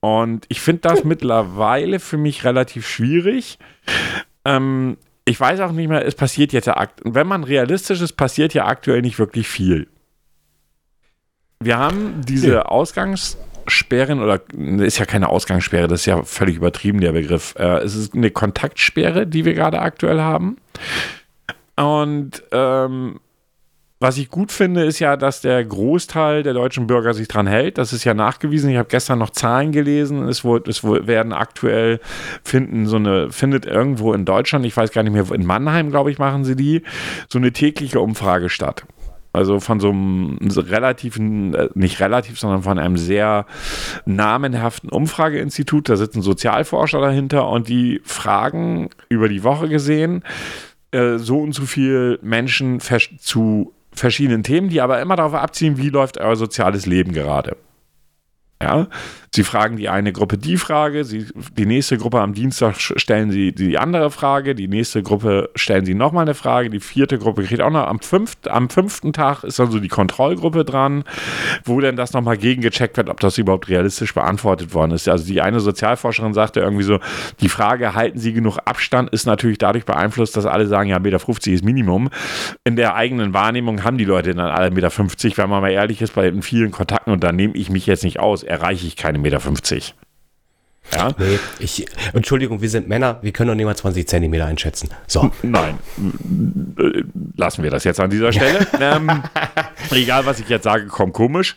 Und 0.00 0.46
ich 0.48 0.60
finde 0.60 0.82
das 0.82 1.04
mittlerweile 1.04 1.98
für 1.98 2.16
mich 2.16 2.44
relativ 2.44 2.86
schwierig. 2.86 3.58
Ähm, 4.44 4.96
ich 5.26 5.38
weiß 5.40 5.60
auch 5.60 5.72
nicht 5.72 5.88
mehr, 5.88 6.04
es 6.04 6.14
passiert 6.14 6.52
jetzt 6.52 6.66
ja, 6.66 6.88
wenn 7.04 7.26
man 7.26 7.44
realistisch 7.44 8.00
ist, 8.00 8.12
passiert 8.12 8.52
ja 8.54 8.66
aktuell 8.66 9.02
nicht 9.02 9.18
wirklich 9.18 9.48
viel. 9.48 9.88
Wir 11.64 11.78
haben 11.78 12.22
diese 12.26 12.52
ja. 12.52 12.62
Ausgangssperren 12.62 14.20
oder 14.22 14.40
ist 14.58 14.98
ja 14.98 15.06
keine 15.06 15.28
Ausgangssperre, 15.28 15.88
das 15.88 16.00
ist 16.00 16.06
ja 16.06 16.22
völlig 16.22 16.56
übertrieben, 16.56 17.00
der 17.00 17.12
Begriff. 17.12 17.54
Äh, 17.58 17.78
es 17.78 17.94
ist 17.94 18.14
eine 18.14 18.30
Kontaktsperre, 18.30 19.26
die 19.26 19.44
wir 19.44 19.54
gerade 19.54 19.80
aktuell 19.80 20.20
haben. 20.20 20.58
Und 21.76 22.42
ähm, 22.52 23.20
was 24.04 24.18
ich 24.18 24.28
gut 24.28 24.52
finde, 24.52 24.84
ist 24.84 24.98
ja, 24.98 25.16
dass 25.16 25.40
der 25.40 25.64
Großteil 25.64 26.42
der 26.42 26.52
deutschen 26.52 26.86
Bürger 26.86 27.14
sich 27.14 27.26
dran 27.26 27.46
hält. 27.46 27.78
Das 27.78 27.94
ist 27.94 28.04
ja 28.04 28.12
nachgewiesen. 28.12 28.68
Ich 28.68 28.76
habe 28.76 28.88
gestern 28.90 29.18
noch 29.18 29.30
Zahlen 29.30 29.72
gelesen. 29.72 30.28
Es, 30.28 30.44
wurde, 30.44 30.70
es 30.70 30.84
werden 30.84 31.32
aktuell 31.32 32.00
finden 32.42 32.86
so 32.86 32.96
eine, 32.96 33.30
findet 33.30 33.64
irgendwo 33.64 34.12
in 34.12 34.26
Deutschland, 34.26 34.66
ich 34.66 34.76
weiß 34.76 34.92
gar 34.92 35.04
nicht 35.04 35.14
mehr, 35.14 35.24
in 35.32 35.46
Mannheim, 35.46 35.90
glaube 35.90 36.10
ich, 36.10 36.18
machen 36.18 36.44
sie 36.44 36.54
die, 36.54 36.82
so 37.30 37.38
eine 37.38 37.52
tägliche 37.52 37.98
Umfrage 38.00 38.50
statt. 38.50 38.84
Also 39.34 39.58
von 39.58 39.80
so 39.80 39.88
einem 39.90 40.38
relativen, 40.40 41.54
äh, 41.54 41.68
nicht 41.74 42.00
relativ, 42.00 42.38
sondern 42.38 42.62
von 42.62 42.78
einem 42.78 42.96
sehr 42.96 43.46
namenhaften 44.06 44.88
Umfrageinstitut. 44.90 45.88
Da 45.88 45.96
sitzen 45.96 46.22
Sozialforscher 46.22 47.00
dahinter 47.00 47.48
und 47.48 47.68
die 47.68 48.00
fragen 48.04 48.90
über 49.08 49.28
die 49.28 49.42
Woche 49.42 49.68
gesehen 49.68 50.22
äh, 50.92 51.18
so 51.18 51.40
und 51.40 51.52
so 51.52 51.66
viel 51.66 52.20
Menschen 52.22 52.78
zu 52.80 53.74
verschiedenen 53.92 54.44
Themen, 54.44 54.68
die 54.68 54.80
aber 54.80 55.00
immer 55.00 55.16
darauf 55.16 55.34
abziehen, 55.34 55.78
wie 55.78 55.88
läuft 55.88 56.18
euer 56.18 56.36
soziales 56.36 56.86
Leben 56.86 57.12
gerade. 57.12 57.56
Ja, 58.62 58.86
Sie 59.34 59.42
fragen 59.42 59.76
die 59.76 59.88
eine 59.88 60.12
Gruppe 60.12 60.38
die 60.38 60.56
Frage, 60.56 61.02
sie, 61.02 61.26
die 61.58 61.66
nächste 61.66 61.98
Gruppe 61.98 62.20
am 62.20 62.34
Dienstag 62.34 62.76
stellen 62.78 63.32
sie 63.32 63.50
die 63.50 63.76
andere 63.78 64.12
Frage, 64.12 64.54
die 64.54 64.68
nächste 64.68 65.02
Gruppe 65.02 65.50
stellen 65.56 65.84
sie 65.84 65.94
nochmal 65.94 66.22
eine 66.22 66.34
Frage, 66.34 66.70
die 66.70 66.78
vierte 66.78 67.18
Gruppe 67.18 67.42
kriegt 67.42 67.60
auch 67.60 67.72
noch 67.72 67.88
am, 67.88 67.98
fünft, 67.98 68.46
am 68.46 68.70
fünften 68.70 69.12
Tag 69.12 69.42
ist 69.42 69.58
dann 69.58 69.72
so 69.72 69.80
die 69.80 69.88
Kontrollgruppe 69.88 70.64
dran, 70.64 71.02
wo 71.64 71.80
dann 71.80 71.96
das 71.96 72.12
nochmal 72.12 72.36
gegengecheckt 72.36 72.96
wird, 72.96 73.08
ob 73.08 73.18
das 73.18 73.36
überhaupt 73.36 73.68
realistisch 73.68 74.14
beantwortet 74.14 74.72
worden 74.72 74.92
ist. 74.92 75.08
Also 75.08 75.26
die 75.26 75.40
eine 75.40 75.58
Sozialforscherin 75.58 76.32
sagte 76.32 76.60
irgendwie 76.60 76.84
so, 76.84 77.00
die 77.40 77.48
Frage, 77.48 77.96
halten 77.96 78.20
Sie 78.20 78.34
genug 78.34 78.58
Abstand, 78.66 79.10
ist 79.10 79.26
natürlich 79.26 79.58
dadurch 79.58 79.84
beeinflusst, 79.84 80.36
dass 80.36 80.46
alle 80.46 80.68
sagen, 80.68 80.90
ja, 80.90 80.98
1,50 80.98 81.00
Meter 81.02 81.50
ist 81.50 81.64
Minimum. 81.64 82.08
In 82.62 82.76
der 82.76 82.94
eigenen 82.94 83.34
Wahrnehmung 83.34 83.82
haben 83.82 83.98
die 83.98 84.04
Leute 84.04 84.32
dann 84.32 84.46
alle 84.46 84.68
1,50 84.68 84.74
Meter, 84.74 85.42
wenn 85.42 85.50
man 85.50 85.60
mal 85.60 85.72
ehrlich 85.72 86.00
ist, 86.02 86.14
bei 86.14 86.32
vielen 86.40 86.70
Kontakten, 86.70 87.12
und 87.12 87.24
da 87.24 87.32
nehme 87.32 87.54
ich 87.56 87.68
mich 87.68 87.86
jetzt 87.86 88.04
nicht 88.04 88.20
aus, 88.20 88.44
erreiche 88.44 88.86
ich 88.86 88.94
keine 88.94 89.23
Meter. 89.24 89.40
50. 89.40 89.94
Ja? 90.92 91.10
Nee, 91.18 91.38
ich, 91.58 91.86
Entschuldigung, 92.12 92.60
wir 92.60 92.68
sind 92.68 92.88
Männer, 92.88 93.18
wir 93.22 93.32
können 93.32 93.48
doch 93.48 93.54
nicht 93.54 93.64
mal 93.64 93.76
20 93.76 94.06
Zentimeter 94.06 94.46
einschätzen. 94.46 94.90
So. 95.06 95.30
Nein, 95.42 95.78
lassen 97.36 97.62
wir 97.62 97.70
das 97.70 97.84
jetzt 97.84 98.00
an 98.00 98.10
dieser 98.10 98.32
Stelle. 98.32 98.66
ähm, 98.80 99.22
egal, 99.90 100.26
was 100.26 100.40
ich 100.40 100.48
jetzt 100.48 100.64
sage, 100.64 100.86
kommt 100.86 101.14
komisch. 101.14 101.56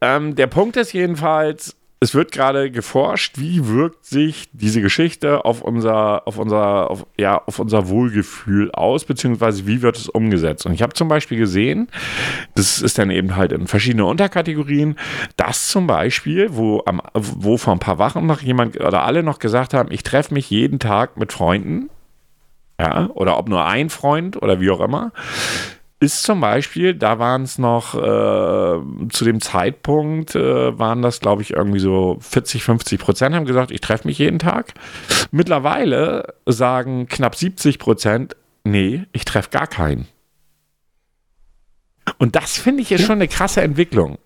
Ähm, 0.00 0.34
der 0.34 0.46
Punkt 0.46 0.76
ist 0.76 0.92
jedenfalls, 0.92 1.76
es 2.02 2.14
wird 2.14 2.32
gerade 2.32 2.70
geforscht, 2.70 3.38
wie 3.38 3.68
wirkt 3.68 4.06
sich 4.06 4.48
diese 4.52 4.80
Geschichte 4.80 5.44
auf 5.44 5.60
unser, 5.60 6.26
auf 6.26 6.38
unser, 6.38 6.90
auf, 6.90 7.06
ja, 7.18 7.42
auf 7.44 7.58
unser 7.58 7.88
Wohlgefühl 7.88 8.70
aus, 8.72 9.04
beziehungsweise 9.04 9.66
wie 9.66 9.82
wird 9.82 9.98
es 9.98 10.08
umgesetzt. 10.08 10.64
Und 10.64 10.72
ich 10.72 10.80
habe 10.80 10.94
zum 10.94 11.08
Beispiel 11.08 11.36
gesehen, 11.36 11.88
das 12.54 12.80
ist 12.80 12.98
dann 12.98 13.10
eben 13.10 13.36
halt 13.36 13.52
in 13.52 13.66
verschiedene 13.66 14.06
Unterkategorien, 14.06 14.96
dass 15.36 15.68
zum 15.68 15.86
Beispiel, 15.86 16.48
wo, 16.52 16.82
am, 16.86 17.02
wo 17.12 17.58
vor 17.58 17.74
ein 17.74 17.80
paar 17.80 17.98
Wochen 17.98 18.24
noch 18.24 18.40
jemand 18.40 18.80
oder 18.80 19.02
alle 19.02 19.22
noch 19.22 19.38
gesagt 19.38 19.74
haben, 19.74 19.92
ich 19.92 20.02
treffe 20.02 20.32
mich 20.32 20.48
jeden 20.48 20.78
Tag 20.78 21.18
mit 21.18 21.34
Freunden, 21.34 21.90
ja, 22.80 23.10
oder 23.12 23.36
ob 23.36 23.50
nur 23.50 23.66
ein 23.66 23.90
Freund 23.90 24.40
oder 24.40 24.58
wie 24.58 24.70
auch 24.70 24.80
immer, 24.80 25.12
ist 26.00 26.22
zum 26.22 26.40
Beispiel, 26.40 26.94
da 26.94 27.18
waren 27.18 27.42
es 27.42 27.58
noch 27.58 27.94
äh, 27.94 29.08
zu 29.10 29.24
dem 29.24 29.42
Zeitpunkt, 29.42 30.34
äh, 30.34 30.78
waren 30.78 31.02
das, 31.02 31.20
glaube 31.20 31.42
ich, 31.42 31.50
irgendwie 31.52 31.78
so 31.78 32.16
40, 32.20 32.64
50 32.64 32.98
Prozent, 32.98 33.34
haben 33.34 33.44
gesagt, 33.44 33.70
ich 33.70 33.82
treffe 33.82 34.08
mich 34.08 34.18
jeden 34.18 34.38
Tag. 34.38 34.72
Mittlerweile 35.30 36.34
sagen 36.46 37.06
knapp 37.06 37.36
70 37.36 37.78
Prozent, 37.78 38.34
nee, 38.64 39.04
ich 39.12 39.26
treffe 39.26 39.50
gar 39.50 39.66
keinen. 39.66 40.08
Und 42.16 42.34
das 42.34 42.56
finde 42.56 42.82
ich 42.82 42.90
ist 42.90 43.04
schon 43.04 43.16
eine 43.16 43.28
krasse 43.28 43.60
Entwicklung. 43.60 44.18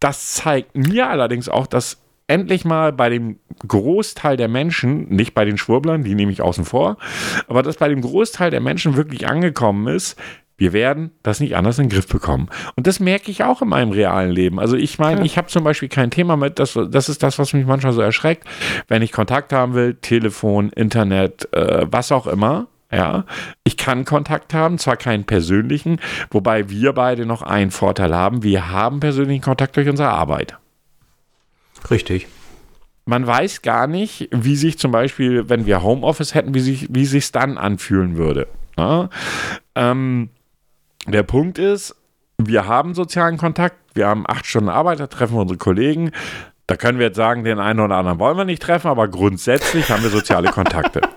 Das 0.00 0.34
zeigt 0.34 0.76
mir 0.76 1.08
allerdings 1.08 1.48
auch, 1.48 1.68
dass 1.68 1.98
endlich 2.26 2.64
mal 2.64 2.92
bei 2.92 3.08
dem 3.08 3.38
Großteil 3.66 4.36
der 4.36 4.48
Menschen, 4.48 5.08
nicht 5.08 5.32
bei 5.32 5.44
den 5.44 5.58
Schwurblern, 5.58 6.02
die 6.02 6.14
nehme 6.14 6.32
ich 6.32 6.42
außen 6.42 6.64
vor, 6.64 6.98
aber 7.46 7.62
dass 7.62 7.76
bei 7.76 7.88
dem 7.88 8.02
Großteil 8.02 8.50
der 8.50 8.60
Menschen 8.60 8.96
wirklich 8.96 9.28
angekommen 9.28 9.86
ist, 9.88 10.16
wir 10.58 10.72
werden 10.72 11.12
das 11.22 11.40
nicht 11.40 11.56
anders 11.56 11.78
in 11.78 11.84
den 11.84 11.90
Griff 11.90 12.08
bekommen. 12.08 12.48
Und 12.74 12.86
das 12.86 13.00
merke 13.00 13.30
ich 13.30 13.44
auch 13.44 13.62
in 13.62 13.68
meinem 13.68 13.92
realen 13.92 14.30
Leben. 14.30 14.58
Also 14.58 14.76
ich 14.76 14.98
meine, 14.98 15.20
ja. 15.20 15.24
ich 15.24 15.38
habe 15.38 15.46
zum 15.46 15.64
Beispiel 15.64 15.88
kein 15.88 16.10
Thema 16.10 16.36
mit, 16.36 16.58
das, 16.58 16.78
das 16.90 17.08
ist 17.08 17.22
das, 17.22 17.38
was 17.38 17.52
mich 17.52 17.64
manchmal 17.64 17.92
so 17.92 18.00
erschreckt. 18.00 18.46
Wenn 18.88 19.00
ich 19.00 19.12
Kontakt 19.12 19.52
haben 19.52 19.74
will, 19.74 19.94
Telefon, 19.94 20.70
Internet, 20.70 21.48
äh, 21.54 21.86
was 21.88 22.10
auch 22.10 22.26
immer, 22.26 22.66
ja, 22.90 23.24
ich 23.64 23.76
kann 23.76 24.04
Kontakt 24.04 24.52
haben, 24.52 24.78
zwar 24.78 24.96
keinen 24.96 25.24
persönlichen, 25.24 26.00
wobei 26.30 26.68
wir 26.70 26.92
beide 26.92 27.24
noch 27.24 27.42
einen 27.42 27.70
Vorteil 27.70 28.14
haben. 28.14 28.42
Wir 28.42 28.70
haben 28.70 28.98
persönlichen 28.98 29.42
Kontakt 29.42 29.76
durch 29.76 29.88
unsere 29.88 30.08
Arbeit. 30.08 30.56
Richtig. 31.90 32.26
Man 33.04 33.26
weiß 33.26 33.62
gar 33.62 33.86
nicht, 33.86 34.28
wie 34.32 34.56
sich 34.56 34.78
zum 34.78 34.90
Beispiel, 34.90 35.48
wenn 35.48 35.66
wir 35.66 35.82
Homeoffice 35.82 36.34
hätten, 36.34 36.52
wie 36.54 36.60
sich 36.60 36.88
wie 36.90 37.06
sich's 37.06 37.30
dann 37.30 37.58
anfühlen 37.58 38.16
würde. 38.16 38.48
Ja? 38.76 39.08
Ähm, 39.74 40.30
der 41.12 41.22
Punkt 41.22 41.58
ist, 41.58 41.94
wir 42.38 42.66
haben 42.66 42.94
sozialen 42.94 43.36
Kontakt, 43.36 43.76
wir 43.94 44.06
haben 44.06 44.24
acht 44.26 44.46
Stunden 44.46 44.68
Arbeit, 44.68 45.00
da 45.00 45.06
treffen 45.06 45.34
wir 45.34 45.40
unsere 45.40 45.58
Kollegen. 45.58 46.12
Da 46.66 46.76
können 46.76 46.98
wir 46.98 47.06
jetzt 47.06 47.16
sagen, 47.16 47.44
den 47.44 47.58
einen 47.58 47.80
oder 47.80 47.96
anderen 47.96 48.18
wollen 48.18 48.36
wir 48.36 48.44
nicht 48.44 48.62
treffen, 48.62 48.88
aber 48.88 49.08
grundsätzlich 49.08 49.90
haben 49.90 50.02
wir 50.02 50.10
soziale 50.10 50.50
Kontakte. 50.50 51.00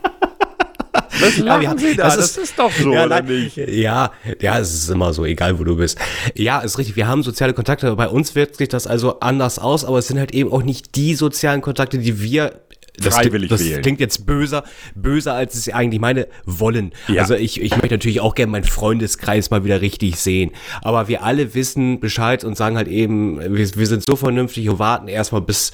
Das 1.21 1.37
ja, 1.37 1.61
ja, 1.61 1.77
Sie 1.77 1.95
da. 1.95 2.05
Das, 2.05 2.15
das 2.15 2.37
ist, 2.37 2.57
doch 2.57 2.71
so, 2.71 2.93
ja, 2.93 3.05
oder 3.05 3.21
nicht? 3.21 3.55
Ja, 3.55 4.11
ja, 4.39 4.59
es 4.59 4.73
ist 4.73 4.89
immer 4.89 5.13
so, 5.13 5.23
egal 5.23 5.59
wo 5.59 5.63
du 5.63 5.75
bist. 5.75 5.99
Ja, 6.33 6.59
ist 6.61 6.79
richtig. 6.79 6.95
Wir 6.95 7.07
haben 7.07 7.21
soziale 7.21 7.53
Kontakte. 7.53 7.95
Bei 7.95 8.07
uns 8.07 8.33
wirkt 8.33 8.55
sich 8.55 8.69
das 8.69 8.87
also 8.87 9.19
anders 9.19 9.59
aus, 9.59 9.85
aber 9.85 9.99
es 9.99 10.07
sind 10.07 10.17
halt 10.17 10.33
eben 10.33 10.51
auch 10.51 10.63
nicht 10.63 10.95
die 10.95 11.13
sozialen 11.13 11.61
Kontakte, 11.61 11.99
die 11.99 12.21
wir 12.21 12.61
das, 12.97 13.15
freiwillig 13.15 13.49
das 13.49 13.63
wählen. 13.63 13.81
klingt 13.81 13.99
jetzt 13.99 14.25
böser, 14.25 14.63
böser 14.95 15.33
als 15.33 15.55
es 15.55 15.69
eigentlich 15.69 16.01
meine 16.01 16.27
wollen. 16.45 16.91
Ja. 17.07 17.21
Also 17.21 17.35
ich, 17.35 17.61
ich 17.61 17.71
möchte 17.71 17.93
natürlich 17.93 18.19
auch 18.19 18.35
gerne 18.35 18.51
meinen 18.51 18.63
Freundeskreis 18.63 19.49
mal 19.49 19.63
wieder 19.63 19.81
richtig 19.81 20.17
sehen. 20.17 20.51
Aber 20.81 21.07
wir 21.07 21.23
alle 21.23 21.53
wissen 21.53 21.99
Bescheid 21.99 22.43
und 22.43 22.57
sagen 22.57 22.77
halt 22.77 22.87
eben, 22.87 23.39
wir, 23.39 23.75
wir 23.75 23.87
sind 23.87 24.03
so 24.05 24.15
vernünftig 24.15 24.69
und 24.69 24.79
warten 24.79 25.07
erstmal 25.07 25.41
bis 25.41 25.71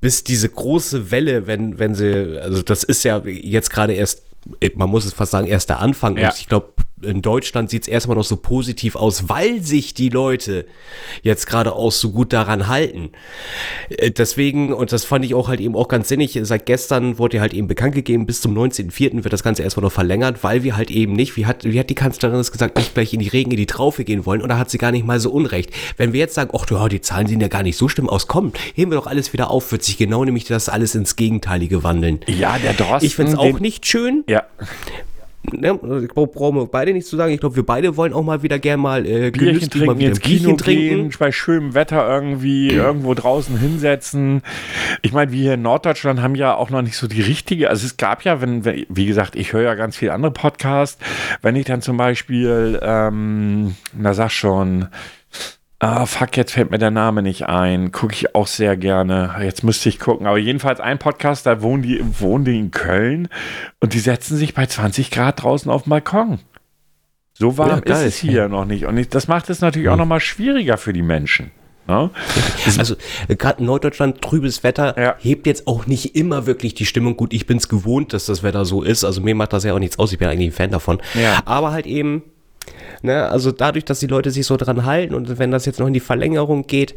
bis 0.00 0.24
diese 0.24 0.48
große 0.48 1.12
Welle, 1.12 1.46
wenn, 1.46 1.78
wenn 1.78 1.94
sie, 1.94 2.40
also 2.40 2.62
das 2.62 2.82
ist 2.82 3.04
ja 3.04 3.22
jetzt 3.24 3.70
gerade 3.70 3.92
erst 3.92 4.22
man 4.74 4.90
muss 4.90 5.04
es 5.04 5.12
fast 5.12 5.30
sagen, 5.30 5.46
erst 5.46 5.68
der 5.68 5.78
Anfang. 5.78 6.16
Ja. 6.16 6.30
Und 6.30 6.38
ich 6.38 6.48
glaube, 6.48 6.72
in 7.02 7.22
Deutschland 7.22 7.70
sieht 7.70 7.82
es 7.82 7.88
erstmal 7.88 8.16
noch 8.16 8.24
so 8.24 8.36
positiv 8.36 8.96
aus, 8.96 9.28
weil 9.28 9.62
sich 9.62 9.94
die 9.94 10.08
Leute 10.08 10.66
jetzt 11.22 11.46
gerade 11.46 11.72
auch 11.74 11.92
so 11.92 12.10
gut 12.10 12.32
daran 12.32 12.68
halten. 12.68 13.10
Äh, 13.90 14.10
deswegen, 14.10 14.72
und 14.72 14.92
das 14.92 15.04
fand 15.04 15.24
ich 15.24 15.34
auch 15.34 15.48
halt 15.48 15.60
eben 15.60 15.76
auch 15.76 15.88
ganz 15.88 16.08
sinnig, 16.08 16.38
seit 16.42 16.66
gestern 16.66 17.18
wurde 17.18 17.36
ja 17.36 17.40
halt 17.40 17.54
eben 17.54 17.68
bekannt 17.68 17.94
gegeben, 17.94 18.26
bis 18.26 18.40
zum 18.40 18.56
19.04. 18.56 19.24
wird 19.24 19.32
das 19.32 19.42
Ganze 19.42 19.62
erstmal 19.62 19.84
noch 19.84 19.92
verlängert, 19.92 20.42
weil 20.42 20.62
wir 20.62 20.76
halt 20.76 20.90
eben 20.90 21.12
nicht, 21.12 21.36
wie 21.36 21.46
hat, 21.46 21.64
wie 21.64 21.78
hat 21.78 21.90
die 21.90 21.94
Kanzlerin 21.94 22.36
das 22.36 22.52
gesagt, 22.52 22.76
nicht 22.76 22.94
gleich 22.94 23.12
in 23.12 23.20
die 23.20 23.28
Regen, 23.28 23.50
in 23.50 23.56
die 23.56 23.66
Traufe 23.66 24.04
gehen 24.04 24.26
wollen, 24.26 24.42
und 24.42 24.48
da 24.48 24.58
hat 24.58 24.70
sie 24.70 24.78
gar 24.78 24.92
nicht 24.92 25.06
mal 25.06 25.20
so 25.20 25.30
unrecht. 25.30 25.70
Wenn 25.96 26.12
wir 26.12 26.20
jetzt 26.20 26.34
sagen, 26.34 26.50
ach 26.54 26.66
du, 26.66 26.88
die 26.88 27.00
Zahlen 27.00 27.26
sehen 27.26 27.40
ja 27.40 27.48
gar 27.48 27.62
nicht 27.62 27.76
so 27.76 27.88
schlimm 27.88 28.08
aus, 28.08 28.26
komm, 28.26 28.52
heben 28.74 28.90
wir 28.90 28.96
doch 28.96 29.06
alles 29.06 29.32
wieder 29.32 29.50
auf, 29.50 29.72
wird 29.72 29.82
sich 29.82 29.98
genau 29.98 30.24
nämlich 30.24 30.44
das 30.44 30.68
alles 30.68 30.94
ins 30.94 31.16
Gegenteilige 31.16 31.82
wandeln. 31.82 32.20
Ja, 32.26 32.58
der 32.58 32.74
Drosten. 32.74 33.06
Ich 33.06 33.14
finde 33.14 33.32
es 33.32 33.38
auch 33.38 33.60
nicht 33.60 33.86
schön. 33.86 34.24
Ja 34.28 34.44
ne, 35.50 35.78
ich 36.02 36.08
brauchen 36.08 36.56
wir 36.56 36.66
beide 36.66 36.92
nicht 36.92 37.06
zu 37.06 37.16
sagen. 37.16 37.32
Ich 37.32 37.40
glaube, 37.40 37.56
wir 37.56 37.66
beide 37.66 37.96
wollen 37.96 38.12
auch 38.12 38.22
mal 38.22 38.42
wieder 38.42 38.58
gern 38.58 38.80
mal 38.80 39.06
äh, 39.06 39.30
Bierchen 39.30 39.70
trinken, 39.70 39.86
mal 39.86 40.00
ins 40.00 40.20
Kino 40.20 40.56
trinken. 40.56 41.10
Gehen, 41.10 41.12
bei 41.18 41.32
schönem 41.32 41.74
Wetter 41.74 42.08
irgendwie 42.08 42.74
ja. 42.74 42.84
irgendwo 42.84 43.14
draußen 43.14 43.58
hinsetzen. 43.58 44.42
Ich 45.02 45.12
meine, 45.12 45.32
wir 45.32 45.40
hier 45.40 45.54
in 45.54 45.62
Norddeutschland 45.62 46.20
haben 46.22 46.34
ja 46.34 46.54
auch 46.54 46.70
noch 46.70 46.82
nicht 46.82 46.96
so 46.96 47.08
die 47.08 47.22
richtige, 47.22 47.70
also 47.70 47.86
es 47.86 47.96
gab 47.96 48.22
ja, 48.24 48.40
wenn, 48.40 48.64
wie 48.64 49.06
gesagt, 49.06 49.36
ich 49.36 49.52
höre 49.52 49.62
ja 49.62 49.74
ganz 49.74 49.96
viele 49.96 50.12
andere 50.12 50.32
Podcasts, 50.32 50.98
wenn 51.42 51.56
ich 51.56 51.66
dann 51.66 51.82
zum 51.82 51.96
Beispiel, 51.96 52.78
ähm, 52.82 53.74
na 53.96 54.14
sag 54.14 54.30
schon, 54.30 54.88
Ah, 55.84 56.06
fuck, 56.06 56.36
jetzt 56.36 56.52
fällt 56.52 56.70
mir 56.70 56.78
der 56.78 56.92
Name 56.92 57.22
nicht 57.22 57.48
ein. 57.48 57.90
Gucke 57.90 58.14
ich 58.14 58.36
auch 58.36 58.46
sehr 58.46 58.76
gerne. 58.76 59.34
Jetzt 59.42 59.64
müsste 59.64 59.88
ich 59.88 59.98
gucken. 59.98 60.28
Aber 60.28 60.38
jedenfalls 60.38 60.78
ein 60.78 61.00
Podcast, 61.00 61.44
da 61.44 61.60
wohnen 61.60 61.82
die, 61.82 62.00
wohnen 62.20 62.44
die 62.44 62.56
in 62.56 62.70
Köln 62.70 63.28
und 63.80 63.92
die 63.92 63.98
setzen 63.98 64.36
sich 64.36 64.54
bei 64.54 64.64
20 64.66 65.10
Grad 65.10 65.42
draußen 65.42 65.68
auf 65.72 65.82
den 65.82 65.90
Balkon. 65.90 66.38
So 67.34 67.58
warm 67.58 67.82
ja, 67.84 67.94
ist 67.96 68.04
es 68.04 68.16
hier 68.16 68.32
ja. 68.32 68.48
noch 68.48 68.64
nicht. 68.64 68.84
Und 68.84 69.12
das 69.12 69.26
macht 69.26 69.50
es 69.50 69.60
natürlich 69.60 69.88
mhm. 69.88 69.94
auch 69.94 69.98
nochmal 69.98 70.20
schwieriger 70.20 70.76
für 70.76 70.92
die 70.92 71.02
Menschen. 71.02 71.50
Ne? 71.88 72.10
Also 72.78 72.94
gerade 73.26 73.58
in 73.58 73.66
Norddeutschland 73.66 74.22
trübes 74.22 74.62
Wetter 74.62 74.96
ja. 74.96 75.16
hebt 75.18 75.48
jetzt 75.48 75.66
auch 75.66 75.88
nicht 75.88 76.14
immer 76.14 76.46
wirklich 76.46 76.74
die 76.74 76.86
Stimmung. 76.86 77.16
Gut, 77.16 77.32
ich 77.32 77.46
bin 77.46 77.56
es 77.56 77.68
gewohnt, 77.68 78.12
dass 78.12 78.26
das 78.26 78.44
Wetter 78.44 78.64
so 78.64 78.84
ist. 78.84 79.02
Also 79.02 79.20
mir 79.20 79.34
macht 79.34 79.52
das 79.52 79.64
ja 79.64 79.74
auch 79.74 79.80
nichts 79.80 79.98
aus. 79.98 80.12
Ich 80.12 80.20
bin 80.20 80.28
eigentlich 80.28 80.50
ein 80.50 80.52
Fan 80.52 80.70
davon. 80.70 81.02
Ja. 81.14 81.42
Aber 81.44 81.72
halt 81.72 81.88
eben 81.88 82.22
Ne? 83.02 83.28
Also 83.28 83.52
dadurch, 83.52 83.84
dass 83.84 84.00
die 84.00 84.06
Leute 84.06 84.30
sich 84.30 84.46
so 84.46 84.56
dran 84.56 84.84
halten 84.84 85.14
und 85.14 85.38
wenn 85.38 85.50
das 85.50 85.66
jetzt 85.66 85.80
noch 85.80 85.86
in 85.86 85.94
die 85.94 86.00
Verlängerung 86.00 86.66
geht, 86.66 86.94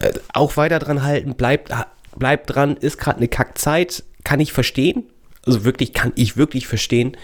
äh, 0.00 0.12
auch 0.32 0.56
weiter 0.56 0.78
dran 0.78 1.02
halten, 1.02 1.34
bleibt, 1.34 1.70
bleibt 2.16 2.54
dran, 2.54 2.76
ist 2.76 2.98
gerade 2.98 3.18
eine 3.18 3.28
Kackzeit, 3.28 4.04
kann 4.24 4.40
ich 4.40 4.52
verstehen. 4.52 5.04
Also 5.46 5.64
wirklich, 5.64 5.92
kann 5.92 6.12
ich 6.14 6.36
wirklich 6.36 6.66
verstehen. 6.66 7.16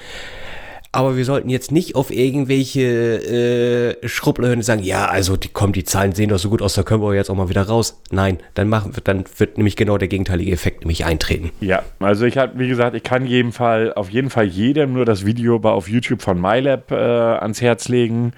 Aber 0.92 1.16
wir 1.16 1.24
sollten 1.24 1.48
jetzt 1.48 1.70
nicht 1.70 1.94
auf 1.94 2.10
irgendwelche 2.10 3.96
äh, 4.02 4.08
und 4.56 4.64
sagen, 4.64 4.82
ja, 4.82 5.06
also 5.06 5.36
die 5.36 5.48
kommen, 5.48 5.72
die 5.72 5.84
Zahlen 5.84 6.12
sehen 6.12 6.30
doch 6.30 6.38
so 6.38 6.50
gut 6.50 6.62
aus, 6.62 6.74
da 6.74 6.82
können 6.82 7.00
wir 7.00 7.14
jetzt 7.14 7.30
auch 7.30 7.36
mal 7.36 7.48
wieder 7.48 7.62
raus. 7.62 8.00
Nein, 8.10 8.38
dann 8.54 8.68
machen 8.68 8.92
dann 9.04 9.24
wird 9.38 9.56
nämlich 9.56 9.76
genau 9.76 9.98
der 9.98 10.08
gegenteilige 10.08 10.50
Effekt 10.50 10.80
nämlich 10.80 11.04
eintreten. 11.04 11.52
Ja, 11.60 11.82
also 12.00 12.24
ich 12.24 12.36
habe, 12.38 12.58
wie 12.58 12.66
gesagt, 12.66 12.96
ich 12.96 13.04
kann 13.04 13.24
jeden 13.24 13.52
Fall, 13.52 13.94
auf 13.94 14.10
jeden 14.10 14.30
Fall 14.30 14.46
jedem 14.46 14.94
nur 14.94 15.04
das 15.04 15.24
Video 15.24 15.56
auf 15.56 15.88
YouTube 15.88 16.22
von 16.22 16.40
MyLab 16.40 16.90
äh, 16.90 16.94
ans 16.94 17.60
Herz 17.60 17.88
legen. 17.88 18.32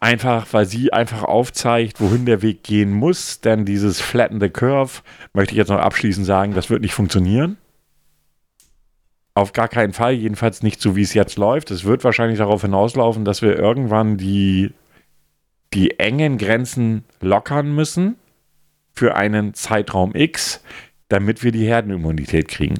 Einfach, 0.00 0.46
weil 0.52 0.64
sie 0.64 0.92
einfach 0.92 1.22
aufzeigt, 1.22 2.00
wohin 2.00 2.24
der 2.24 2.40
Weg 2.40 2.62
gehen 2.62 2.92
muss. 2.92 3.40
Denn 3.40 3.66
dieses 3.66 4.00
Flatten 4.00 4.40
the 4.40 4.48
Curve, 4.48 5.02
möchte 5.34 5.52
ich 5.52 5.58
jetzt 5.58 5.68
noch 5.68 5.78
abschließend 5.78 6.24
sagen, 6.24 6.54
das 6.54 6.70
wird 6.70 6.80
nicht 6.80 6.94
funktionieren. 6.94 7.58
Auf 9.36 9.52
gar 9.52 9.68
keinen 9.68 9.92
Fall, 9.92 10.12
jedenfalls 10.12 10.62
nicht 10.62 10.80
so, 10.80 10.94
wie 10.94 11.02
es 11.02 11.12
jetzt 11.12 11.36
läuft. 11.36 11.72
Es 11.72 11.84
wird 11.84 12.04
wahrscheinlich 12.04 12.38
darauf 12.38 12.62
hinauslaufen, 12.62 13.24
dass 13.24 13.42
wir 13.42 13.58
irgendwann 13.58 14.16
die, 14.16 14.72
die 15.72 15.98
engen 15.98 16.38
Grenzen 16.38 17.04
lockern 17.20 17.74
müssen 17.74 18.16
für 18.92 19.16
einen 19.16 19.52
Zeitraum 19.54 20.14
X, 20.14 20.62
damit 21.08 21.42
wir 21.42 21.50
die 21.50 21.66
Herdenimmunität 21.66 22.46
kriegen. 22.46 22.76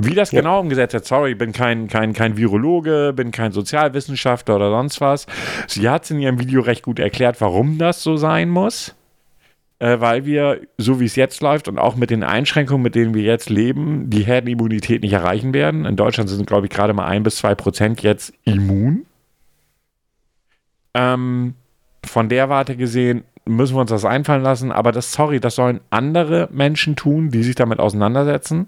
Wie 0.00 0.14
das 0.14 0.30
ja. 0.30 0.40
genau 0.40 0.60
umgesetzt 0.60 0.94
wird, 0.94 1.06
sorry, 1.06 1.32
ich 1.32 1.38
bin 1.38 1.50
kein, 1.50 1.88
kein, 1.88 2.12
kein 2.12 2.36
Virologe, 2.36 3.12
bin 3.16 3.32
kein 3.32 3.50
Sozialwissenschaftler 3.50 4.54
oder 4.54 4.70
sonst 4.70 5.00
was. 5.00 5.26
Sie 5.66 5.88
hat 5.88 6.04
es 6.04 6.12
in 6.12 6.20
ihrem 6.20 6.38
Video 6.38 6.60
recht 6.60 6.84
gut 6.84 7.00
erklärt, 7.00 7.40
warum 7.40 7.78
das 7.78 8.04
so 8.04 8.16
sein 8.16 8.48
muss 8.48 8.94
äh, 9.78 10.00
weil 10.00 10.24
wir, 10.24 10.60
so 10.76 11.00
wie 11.00 11.04
es 11.04 11.16
jetzt 11.16 11.40
läuft 11.40 11.68
und 11.68 11.78
auch 11.78 11.96
mit 11.96 12.10
den 12.10 12.24
Einschränkungen, 12.24 12.82
mit 12.82 12.94
denen 12.94 13.14
wir 13.14 13.22
jetzt 13.22 13.48
leben, 13.50 14.10
die 14.10 14.24
Herdenimmunität 14.24 15.02
nicht 15.02 15.12
erreichen 15.12 15.52
werden. 15.54 15.84
In 15.84 15.96
Deutschland 15.96 16.28
sind, 16.28 16.46
glaube 16.46 16.66
ich, 16.66 16.72
gerade 16.72 16.92
mal 16.92 17.06
ein 17.06 17.22
bis 17.22 17.36
zwei 17.36 17.54
Prozent 17.54 18.02
jetzt 18.02 18.32
immun. 18.44 19.06
Ähm, 20.94 21.54
von 22.04 22.28
der 22.28 22.48
Warte 22.48 22.76
gesehen 22.76 23.24
müssen 23.44 23.76
wir 23.76 23.80
uns 23.80 23.90
das 23.90 24.04
einfallen 24.04 24.42
lassen, 24.42 24.72
aber 24.72 24.92
das, 24.92 25.12
sorry, 25.12 25.40
das 25.40 25.54
sollen 25.54 25.80
andere 25.90 26.48
Menschen 26.52 26.96
tun, 26.96 27.30
die 27.30 27.42
sich 27.42 27.54
damit 27.54 27.78
auseinandersetzen 27.78 28.66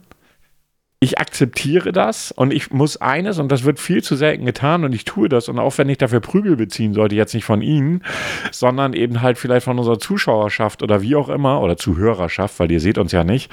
ich 1.02 1.18
akzeptiere 1.18 1.92
das 1.92 2.30
und 2.30 2.52
ich 2.52 2.70
muss 2.70 2.98
eines, 2.98 3.38
und 3.38 3.50
das 3.50 3.64
wird 3.64 3.80
viel 3.80 4.04
zu 4.04 4.16
selten 4.16 4.44
getan 4.44 4.84
und 4.84 4.92
ich 4.92 5.06
tue 5.06 5.30
das 5.30 5.48
und 5.48 5.58
auch 5.58 5.78
wenn 5.78 5.88
ich 5.88 5.96
dafür 5.96 6.20
Prügel 6.20 6.56
beziehen 6.56 6.92
sollte, 6.92 7.14
jetzt 7.14 7.32
nicht 7.32 7.46
von 7.46 7.62
Ihnen, 7.62 8.04
sondern 8.52 8.92
eben 8.92 9.22
halt 9.22 9.38
vielleicht 9.38 9.64
von 9.64 9.78
unserer 9.78 9.98
Zuschauerschaft 9.98 10.82
oder 10.82 11.00
wie 11.00 11.16
auch 11.16 11.30
immer 11.30 11.62
oder 11.62 11.78
Zuhörerschaft, 11.78 12.60
weil 12.60 12.70
ihr 12.70 12.80
seht 12.80 12.98
uns 12.98 13.12
ja 13.12 13.24
nicht. 13.24 13.50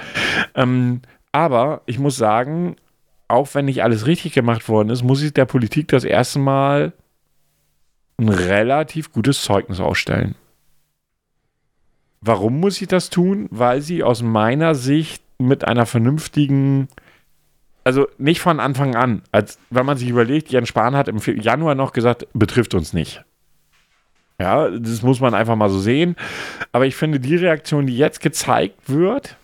Ähm, 0.56 1.02
aber 1.32 1.84
ich 1.86 2.00
muss 2.00 2.18
sagen, 2.18 2.76
auch 3.30 3.48
wenn 3.54 3.66
nicht 3.66 3.82
alles 3.82 4.08
richtig 4.08 4.34
gemacht 4.34 4.68
worden 4.68 4.90
ist, 4.90 5.04
muss 5.04 5.22
ich 5.22 5.34
der 5.34 5.46
Politik 5.46 5.88
das 5.88 6.04
erste 6.04 6.40
Mal 6.40 6.92
ein 8.18 8.28
relativ 8.28 9.14
gutes 9.14 9.42
Zeugnis 9.42 9.80
ausstellen. 9.80 10.36
Warum 12.20 12.60
muss 12.60 12.82
ich 12.82 12.90
das 12.90 13.10
tun? 13.10 13.48
Weil 13.52 13.82
sie 13.82 14.04
aus 14.04 14.22
meiner 14.22 14.76
Sicht 14.76 15.24
mit 15.38 15.66
einer 15.66 15.86
vernünftigen 15.86 16.90
also 17.88 18.10
nicht 18.18 18.42
von 18.42 18.60
Anfang 18.60 18.96
an. 18.98 19.22
Als 19.32 19.60
wenn 19.70 19.86
man 19.86 19.96
sich 19.96 20.10
überlegt, 20.10 20.50
Jens 20.50 20.68
Spahn 20.68 20.94
hat 20.98 21.08
im 21.08 21.20
Januar 21.20 21.74
noch 21.74 21.94
gesagt, 21.94 22.28
betrifft 22.34 22.74
uns 22.74 22.92
nicht. 22.92 23.24
Ja, 24.42 24.70
das 24.70 25.04
muss 25.04 25.22
man 25.22 25.34
einfach 25.34 25.56
mal 25.56 25.70
so 25.70 25.80
sehen. 25.80 26.18
Aber 26.74 26.86
ich 26.86 26.98
finde, 26.98 27.22
die 27.22 27.38
Reaktion, 27.38 27.88
die 27.88 27.98
jetzt 27.98 28.20
gezeigt 28.20 28.90
wird, 28.90 29.38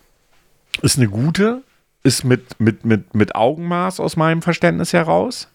ist 0.82 0.98
eine 0.98 1.08
gute, 1.08 1.62
ist 2.02 2.24
mit, 2.24 2.60
mit, 2.60 2.84
mit, 2.84 3.14
mit 3.14 3.34
Augenmaß 3.34 3.98
aus 3.98 4.14
meinem 4.16 4.42
Verständnis 4.42 4.92
heraus. 4.92 5.48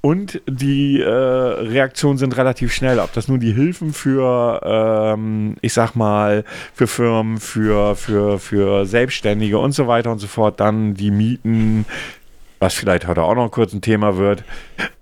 Und 0.00 0.40
die 0.46 1.00
äh, 1.00 1.08
Reaktionen 1.08 2.18
sind 2.18 2.36
relativ 2.36 2.72
schnell. 2.72 3.00
Ob 3.00 3.12
das 3.14 3.26
nun 3.26 3.40
die 3.40 3.52
Hilfen 3.52 3.92
für, 3.92 4.60
ähm, 4.64 5.56
ich 5.60 5.72
sag 5.72 5.96
mal, 5.96 6.44
für 6.72 6.86
Firmen, 6.86 7.38
für, 7.38 7.96
für, 7.96 8.38
für 8.38 8.86
Selbstständige 8.86 9.58
und 9.58 9.72
so 9.72 9.88
weiter 9.88 10.12
und 10.12 10.20
so 10.20 10.28
fort, 10.28 10.60
dann 10.60 10.94
die 10.94 11.10
Mieten, 11.10 11.84
was 12.60 12.74
vielleicht 12.74 13.08
heute 13.08 13.22
auch 13.22 13.34
noch 13.34 13.50
kurz 13.50 13.72
ein 13.72 13.80
Thema 13.80 14.16
wird, 14.16 14.44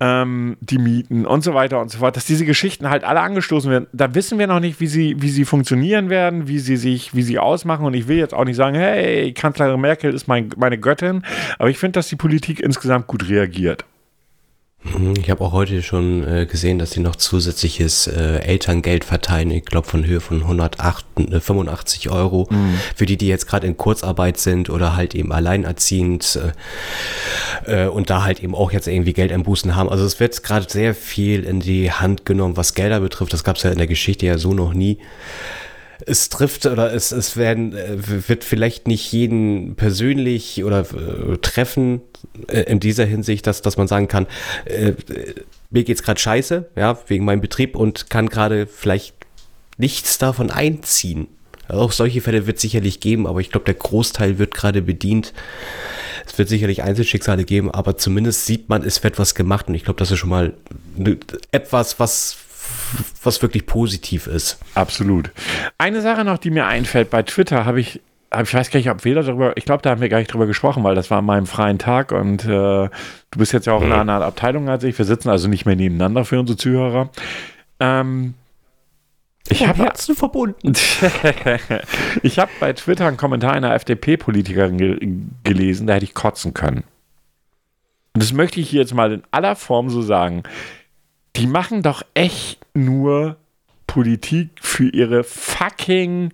ähm, 0.01 0.57
die 0.61 0.79
Mieten 0.79 1.27
und 1.27 1.45
so 1.45 1.53
weiter 1.53 1.79
und 1.81 1.91
so 1.91 1.99
fort, 1.99 2.17
dass 2.17 2.25
diese 2.25 2.47
Geschichten 2.47 2.89
halt 2.89 3.05
alle 3.05 3.21
angestoßen 3.21 3.71
werden. 3.71 3.87
Da 3.93 4.15
wissen 4.15 4.39
wir 4.39 4.47
noch 4.47 4.61
nicht, 4.61 4.81
wie 4.81 4.87
sie, 4.87 5.21
wie 5.21 5.31
sie 5.31 5.45
funktionieren 5.45 6.09
werden, 6.09 6.49
wie 6.49 6.59
sie 6.59 6.77
sich, 6.77 7.15
wie 7.15 7.23
sie 7.23 7.39
ausmachen. 7.39 7.85
Und 7.85 7.93
ich 7.93 8.09
will 8.09 8.17
jetzt 8.17 8.33
auch 8.33 8.45
nicht 8.45 8.57
sagen, 8.57 8.77
hey, 8.77 9.35
Kanzlerin 9.35 9.81
Merkel 9.81 10.15
ist 10.15 10.27
mein, 10.27 10.49
meine 10.57 10.79
Göttin, 10.79 11.23
aber 11.59 11.69
ich 11.69 11.79
finde, 11.79 11.99
dass 11.99 12.09
die 12.09 12.17
Politik 12.17 12.61
insgesamt 12.61 13.09
gut 13.09 13.29
reagiert. 13.29 13.85
Mhm, 14.95 15.15
ich 15.19 15.31
habe 15.31 15.45
auch 15.45 15.53
heute 15.53 15.83
schon 15.83 16.27
äh, 16.27 16.47
gesehen, 16.47 16.79
dass 16.79 16.93
sie 16.93 17.01
noch 17.01 17.17
zusätzliches 17.17 18.07
äh, 18.07 18.39
Elterngeld 18.39 19.05
verteilen, 19.05 19.51
ich 19.51 19.65
glaube 19.65 19.87
von 19.87 20.07
Höhe 20.07 20.21
von 20.21 20.43
185 20.43 22.07
äh, 22.07 22.09
Euro, 22.09 22.49
mhm. 22.51 22.79
für 22.95 23.07
die, 23.07 23.17
die 23.17 23.29
jetzt 23.29 23.47
gerade 23.47 23.67
in 23.67 23.77
Kurzarbeit 23.77 24.39
sind 24.39 24.71
oder 24.71 24.97
halt 24.97 25.15
eben 25.15 25.33
alleinerziehend 25.33 26.39
äh, 27.67 27.85
äh 27.85 27.89
und 27.89 28.11
da 28.11 28.25
halt 28.25 28.43
eben 28.43 28.55
auch 28.55 28.73
jetzt 28.73 28.89
irgendwie 28.89 29.13
Geld 29.13 29.27
Geldeinbußen 29.27 29.75
haben. 29.75 29.89
Also 29.89 30.05
es 30.05 30.21
wird 30.21 30.43
gerade 30.43 30.67
sehr 30.69 30.95
viel 30.95 31.45
in 31.45 31.61
die 31.61 31.91
Hand 31.91 32.25
genommen, 32.25 32.57
was 32.57 32.75
Gelder 32.75 33.01
betrifft. 33.01 33.33
Das 33.33 33.45
gab 33.45 33.57
es 33.57 33.63
ja 33.65 33.71
in 33.71 33.79
der 33.79 33.87
Geschichte 33.87 34.27
ja 34.27 34.39
so 34.39 34.55
noch 34.55 34.73
nie 34.73 34.99
es 36.05 36.29
trifft 36.29 36.67
oder 36.67 36.93
es, 36.93 37.13
es 37.13 37.37
werden, 37.37 37.75
äh, 37.75 38.29
wird 38.29 38.45
vielleicht 38.45 38.87
nicht 38.87 39.11
jeden 39.13 39.77
persönlich 39.77 40.63
oder 40.65 40.81
äh, 40.81 41.39
treffen 41.39 42.03
äh, 42.49 42.63
in 42.63 42.81
dieser 42.81 43.05
Hinsicht, 43.05 43.47
dass, 43.47 43.63
dass 43.63 43.77
man 43.77 43.89
sagen 43.89 44.09
kann, 44.09 44.27
äh, 44.67 44.93
mir 45.71 45.85
geht's 45.85 46.03
gerade 46.03 46.21
scheiße, 46.21 46.69
ja, 46.77 46.99
wegen 47.07 47.25
meinem 47.25 47.41
Betrieb 47.41 47.77
und 47.77 48.11
kann 48.11 48.29
gerade 48.29 48.67
vielleicht 48.67 49.15
nichts 49.79 50.19
davon 50.19 50.51
einziehen. 50.51 51.29
Auch 51.69 51.93
solche 51.93 52.21
Fälle 52.21 52.47
wird 52.47 52.57
es 52.57 52.63
sicherlich 52.63 53.01
geben, 53.01 53.27
aber 53.27 53.41
ich 53.41 53.51
glaube, 53.51 53.65
der 53.65 53.75
Großteil 53.75 54.39
wird 54.39 54.55
gerade 54.55 54.83
bedient. 54.83 55.33
Es 56.25 56.39
wird 56.39 56.49
sicherlich 56.49 56.83
Einzelschicksale 56.83 57.45
geben, 57.45 57.71
aber 57.71 57.97
zumindest 57.97 58.47
sieht 58.47 58.69
man, 58.69 58.83
es 58.83 59.03
wird 59.03 59.19
was 59.19 59.35
gemacht 59.35 59.69
und 59.69 59.75
ich 59.75 59.85
glaube, 59.85 59.99
das 59.99 60.11
ist 60.11 60.19
schon 60.19 60.31
mal 60.31 60.55
ne, 60.97 61.19
etwas, 61.51 61.99
was 61.99 62.37
was 63.23 63.43
wirklich 63.43 63.67
positiv 63.67 64.27
ist. 64.27 64.59
Absolut. 64.75 65.31
Eine 65.79 66.01
Sache 66.01 66.25
noch, 66.25 66.39
die 66.39 66.51
mir 66.51 66.67
einfällt, 66.67 67.11
bei 67.11 67.23
Twitter 67.23 67.65
habe 67.65 67.81
ich 67.81 68.01
ich 68.43 68.55
weiß 68.55 68.71
gar 68.71 68.79
nicht, 68.79 68.91
ob 68.91 69.05
wir 69.05 69.15
darüber, 69.15 69.57
ich 69.57 69.65
glaube, 69.65 69.83
da 69.83 69.91
haben 69.91 70.01
wir 70.01 70.09
gar 70.09 70.19
nicht 70.19 70.33
drüber 70.33 70.47
gesprochen, 70.47 70.83
weil 70.85 70.95
das 70.95 71.11
war 71.11 71.19
an 71.19 71.25
meinem 71.25 71.47
freien 71.47 71.79
Tag 71.79 72.13
und 72.13 72.45
äh, 72.45 72.49
du 72.49 72.91
bist 73.37 73.53
jetzt 73.53 73.67
ja 73.67 73.73
auch 73.73 73.83
in 73.83 73.93
einer 73.93 74.01
anderen 74.01 74.23
Abteilung 74.23 74.69
als 74.69 74.85
ich. 74.85 74.99
Wir 74.99 75.05
sitzen 75.05 75.29
also 75.29 75.49
nicht 75.49 75.65
mehr 75.65 75.77
nebeneinander 75.77 76.25
für 76.25 76.41
unsere 76.41 76.57
Zuhörer. 76.57 77.11
Ähm, 77.79 78.35
ich 79.49 79.67
habe 79.67 79.85
Herzen 79.85 80.17
verbunden. 80.17 80.73
ich 82.23 82.39
habe 82.39 82.51
bei 82.59 82.73
Twitter 82.73 83.07
einen 83.07 83.17
Kommentar 83.17 83.53
einer 83.53 83.75
FDP-Politikerin 83.75 84.77
ge 84.77 85.09
gelesen, 85.45 85.87
da 85.87 85.95
hätte 85.95 86.05
ich 86.05 86.15
kotzen 86.15 86.53
können. 86.53 86.83
Und 88.15 88.23
das 88.23 88.33
möchte 88.33 88.61
ich 88.61 88.71
hier 88.71 88.81
jetzt 88.81 88.95
mal 88.95 89.13
in 89.13 89.23
aller 89.31 89.55
Form 89.55 89.89
so 89.89 90.03
sagen 90.03 90.43
die 91.37 91.47
machen 91.47 91.83
doch 91.83 92.03
echt 92.15 92.59
nur 92.75 93.37
Politik 93.87 94.51
für 94.61 94.89
ihre 94.89 95.23
fucking 95.25 96.33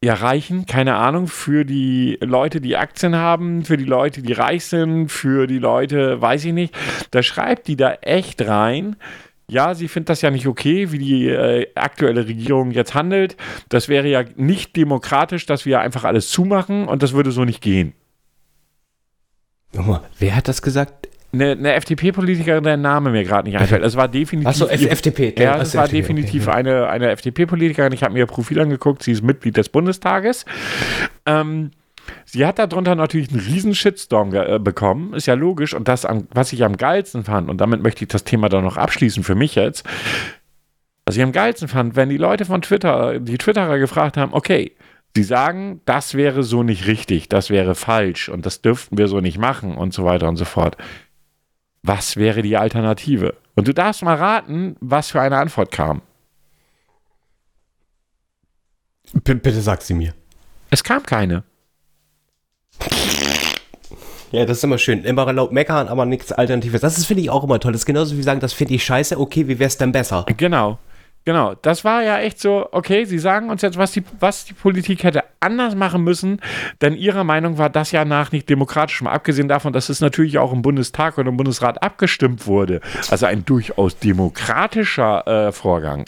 erreichen, 0.00 0.66
keine 0.66 0.96
Ahnung, 0.96 1.28
für 1.28 1.64
die 1.64 2.18
Leute, 2.20 2.60
die 2.60 2.76
Aktien 2.76 3.16
haben, 3.16 3.64
für 3.64 3.76
die 3.76 3.84
Leute, 3.84 4.22
die 4.22 4.32
reich 4.32 4.66
sind, 4.66 5.08
für 5.08 5.46
die 5.46 5.58
Leute, 5.58 6.20
weiß 6.20 6.44
ich 6.44 6.52
nicht. 6.52 6.74
Da 7.10 7.22
schreibt 7.22 7.68
die 7.68 7.76
da 7.76 7.94
echt 7.94 8.42
rein. 8.42 8.96
Ja, 9.48 9.74
sie 9.74 9.88
findet 9.88 10.10
das 10.10 10.22
ja 10.22 10.30
nicht 10.30 10.46
okay, 10.46 10.92
wie 10.92 10.98
die 10.98 11.28
äh, 11.28 11.66
aktuelle 11.74 12.26
Regierung 12.26 12.70
jetzt 12.70 12.94
handelt. 12.94 13.36
Das 13.68 13.88
wäre 13.88 14.08
ja 14.08 14.24
nicht 14.36 14.76
demokratisch, 14.76 15.46
dass 15.46 15.66
wir 15.66 15.80
einfach 15.80 16.04
alles 16.04 16.30
zumachen 16.30 16.86
und 16.86 17.02
das 17.02 17.12
würde 17.12 17.30
so 17.30 17.44
nicht 17.44 17.60
gehen. 17.60 17.92
Wer 20.18 20.36
hat 20.36 20.48
das 20.48 20.62
gesagt? 20.62 21.08
Eine, 21.34 21.52
eine 21.52 21.72
FDP-Politikerin, 21.74 22.64
der 22.64 22.76
Name 22.76 23.10
mir 23.10 23.24
gerade 23.24 23.48
nicht 23.48 23.58
einfällt. 23.58 23.84
Es 23.84 23.96
war 23.96 24.08
definitiv. 24.08 24.48
Achso, 24.48 24.66
FDP. 24.66 25.34
Ja, 25.38 25.60
es 25.60 25.74
war 25.74 25.84
FDP, 25.84 26.02
definitiv 26.02 26.48
okay. 26.48 26.56
eine, 26.56 26.88
eine 26.88 27.10
FDP-Politikerin. 27.10 27.92
Ich 27.92 28.02
habe 28.02 28.14
mir 28.14 28.20
ihr 28.20 28.26
Profil 28.26 28.60
angeguckt. 28.60 29.02
Sie 29.02 29.12
ist 29.12 29.22
Mitglied 29.22 29.56
des 29.56 29.68
Bundestages. 29.68 30.44
Ähm, 31.26 31.72
sie 32.24 32.46
hat 32.46 32.58
darunter 32.58 32.94
natürlich 32.94 33.30
einen 33.30 33.40
riesen 33.40 33.74
Shitstorm 33.74 34.34
äh, 34.34 34.58
bekommen. 34.58 35.14
Ist 35.14 35.26
ja 35.26 35.34
logisch. 35.34 35.74
Und 35.74 35.88
das, 35.88 36.06
was 36.32 36.52
ich 36.52 36.64
am 36.64 36.76
geilsten 36.76 37.24
fand, 37.24 37.50
und 37.50 37.60
damit 37.60 37.82
möchte 37.82 38.04
ich 38.04 38.08
das 38.08 38.24
Thema 38.24 38.48
dann 38.48 38.64
noch 38.64 38.76
abschließen 38.76 39.24
für 39.24 39.34
mich 39.34 39.54
jetzt. 39.54 39.84
Was 41.06 41.16
ich 41.16 41.22
am 41.22 41.32
geilsten 41.32 41.68
fand, 41.68 41.96
wenn 41.96 42.08
die 42.08 42.16
Leute 42.16 42.46
von 42.46 42.62
Twitter, 42.62 43.20
die 43.20 43.36
Twitterer 43.36 43.78
gefragt 43.78 44.16
haben, 44.16 44.32
okay, 44.32 44.72
Sie 45.16 45.22
sagen, 45.22 45.80
das 45.84 46.14
wäre 46.14 46.42
so 46.42 46.64
nicht 46.64 46.88
richtig, 46.88 47.28
das 47.28 47.48
wäre 47.48 47.76
falsch 47.76 48.28
und 48.28 48.44
das 48.46 48.62
dürften 48.62 48.98
wir 48.98 49.06
so 49.06 49.20
nicht 49.20 49.38
machen 49.38 49.76
und 49.76 49.94
so 49.94 50.04
weiter 50.04 50.28
und 50.28 50.36
so 50.36 50.44
fort. 50.44 50.76
Was 51.86 52.16
wäre 52.16 52.40
die 52.40 52.56
Alternative? 52.56 53.34
Und 53.56 53.68
du 53.68 53.74
darfst 53.74 54.02
mal 54.02 54.16
raten, 54.16 54.74
was 54.80 55.10
für 55.10 55.20
eine 55.20 55.36
Antwort 55.36 55.70
kam. 55.70 56.00
B 59.12 59.34
bitte 59.34 59.60
sag 59.60 59.82
sie 59.82 59.92
mir. 59.92 60.14
Es 60.70 60.82
kam 60.82 61.02
keine. 61.02 61.44
Ja, 64.32 64.46
das 64.46 64.56
ist 64.56 64.64
immer 64.64 64.78
schön. 64.78 65.04
Immer 65.04 65.30
laut 65.34 65.52
meckern, 65.52 65.88
aber 65.88 66.06
nichts 66.06 66.32
Alternatives. 66.32 66.80
Das 66.80 67.04
finde 67.04 67.22
ich 67.22 67.28
auch 67.28 67.44
immer 67.44 67.60
toll. 67.60 67.72
Das 67.72 67.82
ist 67.82 67.86
genauso 67.86 68.16
wie 68.16 68.22
sagen, 68.22 68.40
das 68.40 68.54
finde 68.54 68.72
ich 68.74 68.84
scheiße. 68.84 69.20
Okay, 69.20 69.46
wie 69.46 69.58
wäre 69.58 69.68
es 69.68 69.76
denn 69.76 69.92
besser? 69.92 70.24
Genau. 70.38 70.78
Genau, 71.26 71.54
das 71.62 71.84
war 71.84 72.02
ja 72.02 72.18
echt 72.18 72.38
so, 72.38 72.68
okay, 72.70 73.06
Sie 73.06 73.18
sagen 73.18 73.48
uns 73.48 73.62
jetzt, 73.62 73.78
was 73.78 73.92
die, 73.92 74.04
was 74.20 74.44
die 74.44 74.52
Politik 74.52 75.04
hätte 75.04 75.24
anders 75.40 75.74
machen 75.74 76.04
müssen, 76.04 76.40
denn 76.82 76.94
Ihrer 76.94 77.24
Meinung 77.24 77.56
war 77.56 77.70
das 77.70 77.92
ja 77.92 78.04
nach 78.04 78.30
nicht 78.30 78.48
demokratisch, 78.50 79.00
mal 79.00 79.12
abgesehen 79.12 79.48
davon, 79.48 79.72
dass 79.72 79.88
es 79.88 80.00
natürlich 80.00 80.36
auch 80.36 80.52
im 80.52 80.60
Bundestag 80.60 81.16
und 81.16 81.26
im 81.26 81.38
Bundesrat 81.38 81.82
abgestimmt 81.82 82.46
wurde. 82.46 82.82
Also 83.10 83.24
ein 83.24 83.46
durchaus 83.46 83.98
demokratischer 83.98 85.48
äh, 85.48 85.52
Vorgang. 85.52 86.04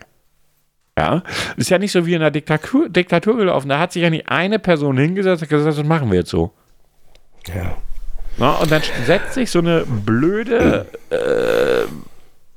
Ja, 0.99 1.23
ist 1.57 1.71
ja 1.71 1.79
nicht 1.79 1.93
so 1.93 2.07
wie 2.07 2.15
in 2.15 2.21
einer 2.21 2.31
Diktatur, 2.31 2.89
Diktatur 2.89 3.37
gelaufen. 3.37 3.69
Da 3.69 3.79
hat 3.79 3.93
sich 3.93 4.03
ja 4.03 4.11
nicht 4.11 4.29
eine 4.29 4.59
Person 4.59 4.99
hingesetzt 4.99 5.43
und 5.43 5.49
gesagt, 5.49 5.79
das 5.79 5.85
machen 5.85 6.11
wir 6.11 6.21
jetzt 6.21 6.31
so. 6.31 6.53
Ja. 7.55 7.77
Na, 8.39 8.53
und 8.57 8.71
dann 8.71 8.83
setzt 9.07 9.35
sich 9.35 9.51
so 9.51 9.61
eine 9.61 9.85
blöde 9.87 10.87
äh, 11.11 11.87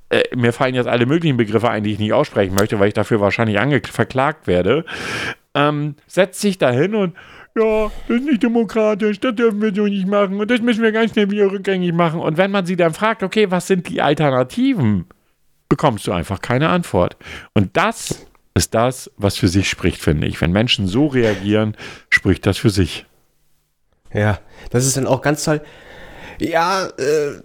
äh, 0.09 0.23
mir 0.35 0.53
fallen 0.53 0.75
jetzt 0.75 0.87
alle 0.87 1.05
möglichen 1.05 1.37
Begriffe 1.37 1.69
ein, 1.69 1.83
die 1.83 1.93
ich 1.93 1.99
nicht 1.99 2.13
aussprechen 2.13 2.55
möchte, 2.55 2.79
weil 2.79 2.89
ich 2.89 2.93
dafür 2.93 3.19
wahrscheinlich 3.19 3.59
verklagt 3.87 4.47
werde, 4.47 4.85
ähm, 5.53 5.95
setzt 6.07 6.41
sich 6.41 6.57
dahin 6.57 6.95
und 6.95 7.15
ja, 7.55 7.91
das 8.07 8.17
ist 8.17 8.25
nicht 8.25 8.43
demokratisch, 8.43 9.19
das 9.19 9.35
dürfen 9.35 9.61
wir 9.61 9.73
so 9.73 9.85
nicht 9.85 10.07
machen 10.07 10.39
und 10.39 10.49
das 10.49 10.61
müssen 10.61 10.83
wir 10.83 10.91
ganz 10.91 11.11
schnell 11.11 11.29
wieder 11.31 11.51
rückgängig 11.51 11.93
machen. 11.93 12.19
Und 12.19 12.37
wenn 12.37 12.51
man 12.51 12.65
sie 12.65 12.75
dann 12.75 12.93
fragt, 12.93 13.23
okay, 13.23 13.51
was 13.51 13.67
sind 13.67 13.89
die 13.89 14.01
Alternativen, 14.01 15.05
bekommst 15.67 16.07
du 16.07 16.11
einfach 16.11 16.41
keine 16.41 16.69
Antwort. 16.69 17.17
Und 17.53 17.75
das 17.75 18.27
ist 18.53 18.73
das, 18.73 19.11
was 19.17 19.37
für 19.37 19.47
sich 19.47 19.69
spricht, 19.69 20.01
finde 20.01 20.27
ich. 20.27 20.39
Wenn 20.41 20.51
Menschen 20.51 20.87
so 20.87 21.07
reagieren, 21.07 21.75
spricht 22.09 22.45
das 22.45 22.57
für 22.57 22.69
sich. 22.69 23.05
Ja, 24.13 24.39
das 24.71 24.85
ist 24.85 24.97
dann 24.97 25.07
auch 25.07 25.21
ganz 25.21 25.43
toll. 25.43 25.61
Ja, 26.39 26.87
äh, 26.87 27.41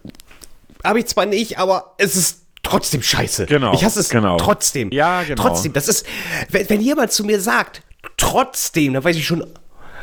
habe 0.82 0.98
ich 0.98 1.06
zwar 1.06 1.26
nicht, 1.26 1.58
aber 1.58 1.94
es 1.98 2.16
ist 2.16 2.43
trotzdem 2.64 3.02
scheiße. 3.02 3.46
Genau. 3.46 3.72
Ich 3.74 3.84
hasse 3.84 4.00
es 4.00 4.08
genau. 4.08 4.36
trotzdem. 4.36 4.90
Ja, 4.90 5.22
genau. 5.22 5.40
Trotzdem. 5.40 5.72
Das 5.72 5.86
ist, 5.86 6.06
wenn, 6.50 6.68
wenn 6.68 6.80
jemand 6.80 7.12
zu 7.12 7.24
mir 7.24 7.40
sagt, 7.40 7.82
trotzdem, 8.16 8.94
dann 8.94 9.04
weiß 9.04 9.16
ich 9.16 9.26
schon, 9.26 9.46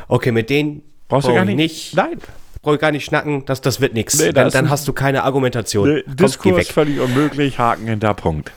okay, 0.08 0.32
mit 0.32 0.50
denen 0.50 0.84
brauchst 1.10 1.28
du 1.28 1.34
gar 1.34 1.46
nicht. 1.46 1.58
nicht 1.58 1.96
nein. 1.96 2.20
Brauche 2.62 2.76
ich 2.76 2.82
gar 2.82 2.92
nicht 2.92 3.06
schnacken, 3.06 3.44
das, 3.46 3.62
das 3.62 3.82
wird 3.82 3.96
nichts. 3.96 4.20
Nee, 4.20 4.32
dann, 4.32 4.52
dann 4.52 4.70
hast 4.70 4.88
du 4.88 4.94
keine 4.94 5.24
Argumentation. 5.24 5.90
Ne, 5.90 6.04
Diskurs 6.06 6.68
völlig 6.68 7.00
unmöglich, 7.00 7.58
Haken 7.58 7.88
hinter 7.88 8.14
Punkt. 8.14 8.52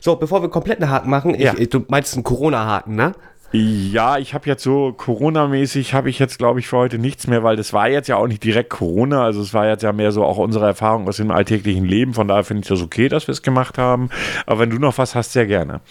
So, 0.00 0.16
bevor 0.16 0.42
wir 0.42 0.48
komplett 0.48 0.80
einen 0.80 0.90
Haken 0.90 1.10
machen, 1.10 1.38
ja. 1.38 1.54
ich, 1.56 1.68
du 1.68 1.84
meinst 1.88 2.14
einen 2.14 2.22
Corona-Haken, 2.22 2.94
ne? 2.94 3.12
Ja, 3.54 4.16
ich 4.16 4.32
habe 4.32 4.48
jetzt 4.48 4.62
so 4.62 4.94
Corona-mäßig 4.94 5.92
habe 5.92 6.08
ich 6.08 6.18
jetzt, 6.18 6.38
glaube 6.38 6.60
ich, 6.60 6.68
für 6.68 6.78
heute 6.78 6.98
nichts 6.98 7.26
mehr, 7.26 7.42
weil 7.42 7.54
das 7.56 7.74
war 7.74 7.86
jetzt 7.86 8.08
ja 8.08 8.16
auch 8.16 8.26
nicht 8.26 8.42
direkt 8.42 8.70
Corona. 8.70 9.24
Also 9.24 9.42
es 9.42 9.52
war 9.52 9.68
jetzt 9.68 9.82
ja 9.82 9.92
mehr 9.92 10.10
so 10.10 10.24
auch 10.24 10.38
unsere 10.38 10.64
Erfahrung 10.64 11.06
aus 11.06 11.18
dem 11.18 11.30
alltäglichen 11.30 11.84
Leben. 11.84 12.14
Von 12.14 12.28
daher 12.28 12.44
finde 12.44 12.62
ich 12.62 12.68
das 12.68 12.80
okay, 12.80 13.10
dass 13.10 13.28
wir 13.28 13.32
es 13.32 13.42
gemacht 13.42 13.76
haben. 13.76 14.08
Aber 14.46 14.60
wenn 14.60 14.70
du 14.70 14.78
noch 14.78 14.96
was 14.96 15.14
hast, 15.14 15.32
sehr 15.32 15.46
gerne. 15.46 15.82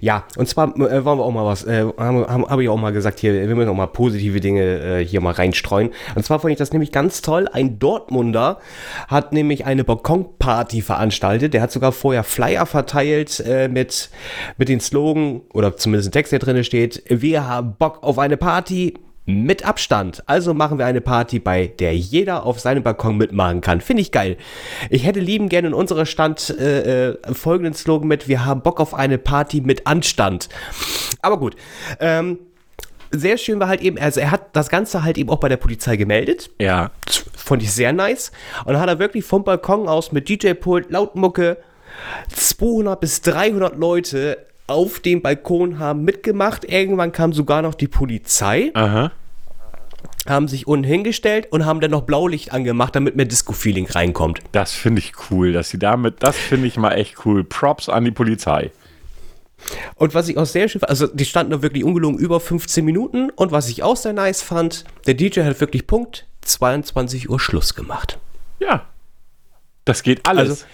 Ja, 0.00 0.24
und 0.36 0.48
zwar 0.48 0.68
äh, 0.76 1.04
wollen 1.04 1.18
wir 1.18 1.24
auch 1.24 1.32
mal 1.32 1.44
was, 1.44 1.64
äh, 1.64 1.86
habe 1.98 2.26
hab, 2.28 2.60
ich 2.60 2.68
auch 2.68 2.76
mal 2.76 2.92
gesagt, 2.92 3.20
hier, 3.20 3.32
wir 3.34 3.54
müssen 3.54 3.68
auch 3.68 3.74
mal 3.74 3.86
positive 3.86 4.40
Dinge 4.40 4.62
äh, 4.62 5.04
hier 5.04 5.20
mal 5.20 5.32
reinstreuen. 5.32 5.90
Und 6.14 6.24
zwar 6.24 6.40
fand 6.40 6.52
ich 6.52 6.58
das 6.58 6.72
nämlich 6.72 6.92
ganz 6.92 7.22
toll. 7.22 7.48
Ein 7.52 7.78
Dortmunder 7.78 8.58
hat 9.08 9.32
nämlich 9.32 9.66
eine 9.66 9.84
Balkonparty 9.84 10.82
veranstaltet. 10.82 11.54
Der 11.54 11.62
hat 11.62 11.72
sogar 11.72 11.92
vorher 11.92 12.24
Flyer 12.24 12.66
verteilt 12.66 13.40
äh, 13.40 13.68
mit, 13.68 14.10
mit 14.56 14.68
den 14.68 14.80
Slogan, 14.80 15.42
oder 15.52 15.76
zumindest 15.76 16.08
ein 16.08 16.12
Text, 16.12 16.32
der 16.32 16.38
drin 16.38 16.64
steht, 16.64 17.02
wir 17.08 17.46
haben 17.46 17.74
Bock 17.78 18.02
auf 18.02 18.18
eine 18.18 18.36
Party, 18.36 18.94
mit 19.26 19.64
Abstand. 19.64 20.22
Also 20.26 20.52
machen 20.52 20.78
wir 20.78 20.86
eine 20.86 21.00
Party, 21.00 21.38
bei 21.38 21.66
der 21.66 21.96
jeder 21.96 22.44
auf 22.44 22.60
seinem 22.60 22.82
Balkon 22.82 23.16
mitmachen 23.16 23.60
kann. 23.60 23.80
Finde 23.80 24.02
ich 24.02 24.12
geil. 24.12 24.36
Ich 24.90 25.06
hätte 25.06 25.20
lieben 25.20 25.48
gerne 25.48 25.68
in 25.68 25.74
unserer 25.74 26.06
Stand 26.06 26.50
äh, 26.50 27.10
äh, 27.10 27.34
folgenden 27.34 27.74
Slogan 27.74 28.08
mit, 28.08 28.28
wir 28.28 28.44
haben 28.44 28.62
Bock 28.62 28.80
auf 28.80 28.92
eine 28.92 29.18
Party 29.18 29.60
mit 29.62 29.86
Anstand. 29.86 30.48
Aber 31.22 31.38
gut. 31.38 31.56
Ähm, 32.00 32.38
sehr 33.10 33.38
schön 33.38 33.60
war 33.60 33.68
halt 33.68 33.80
eben, 33.80 33.98
also 33.98 34.20
er 34.20 34.30
hat 34.30 34.56
das 34.56 34.68
Ganze 34.68 35.04
halt 35.04 35.16
eben 35.18 35.30
auch 35.30 35.38
bei 35.38 35.48
der 35.48 35.56
Polizei 35.56 35.96
gemeldet. 35.96 36.50
Ja. 36.58 36.90
fand 37.36 37.62
ich 37.62 37.72
sehr 37.72 37.92
nice. 37.92 38.32
Und 38.64 38.74
dann 38.74 38.80
hat 38.80 38.88
er 38.88 38.98
wirklich 38.98 39.24
vom 39.24 39.44
Balkon 39.44 39.88
aus 39.88 40.12
mit 40.12 40.28
DJ-Pult, 40.28 40.90
Lautmucke, 40.90 41.58
200 42.34 43.00
bis 43.00 43.20
300 43.22 43.76
Leute 43.76 44.46
auf 44.66 45.00
dem 45.00 45.22
Balkon 45.22 45.78
haben 45.78 46.04
mitgemacht. 46.04 46.64
Irgendwann 46.64 47.12
kam 47.12 47.32
sogar 47.32 47.62
noch 47.62 47.74
die 47.74 47.88
Polizei. 47.88 48.70
Aha. 48.74 49.12
Haben 50.26 50.48
sich 50.48 50.66
unten 50.66 50.84
hingestellt 50.84 51.48
und 51.50 51.66
haben 51.66 51.80
dann 51.80 51.90
noch 51.90 52.02
Blaulicht 52.02 52.52
angemacht, 52.52 52.96
damit 52.96 53.14
mehr 53.14 53.26
Disco-Feeling 53.26 53.86
reinkommt. 53.86 54.40
Das 54.52 54.72
finde 54.72 55.00
ich 55.00 55.12
cool, 55.30 55.52
dass 55.52 55.68
sie 55.68 55.78
damit, 55.78 56.22
das 56.22 56.36
finde 56.36 56.66
ich 56.66 56.78
mal 56.78 56.92
echt 56.92 57.26
cool. 57.26 57.44
Props 57.44 57.90
an 57.90 58.04
die 58.04 58.10
Polizei. 58.10 58.70
Und 59.96 60.14
was 60.14 60.28
ich 60.28 60.38
auch 60.38 60.46
sehr 60.46 60.68
schön 60.68 60.80
fand, 60.80 60.90
also 60.90 61.06
die 61.06 61.24
standen 61.24 61.52
da 61.52 61.62
wirklich 61.62 61.84
ungelogen 61.84 62.18
über 62.18 62.40
15 62.40 62.84
Minuten 62.84 63.30
und 63.30 63.52
was 63.52 63.68
ich 63.68 63.82
auch 63.82 63.96
sehr 63.96 64.12
nice 64.12 64.42
fand, 64.42 64.84
der 65.06 65.14
DJ 65.14 65.40
hat 65.40 65.60
wirklich 65.60 65.86
Punkt 65.86 66.26
22 66.42 67.28
Uhr 67.28 67.40
Schluss 67.40 67.74
gemacht. 67.74 68.18
Ja. 68.60 68.86
Das 69.84 70.02
geht 70.02 70.26
alles. 70.26 70.50
Also, 70.50 70.64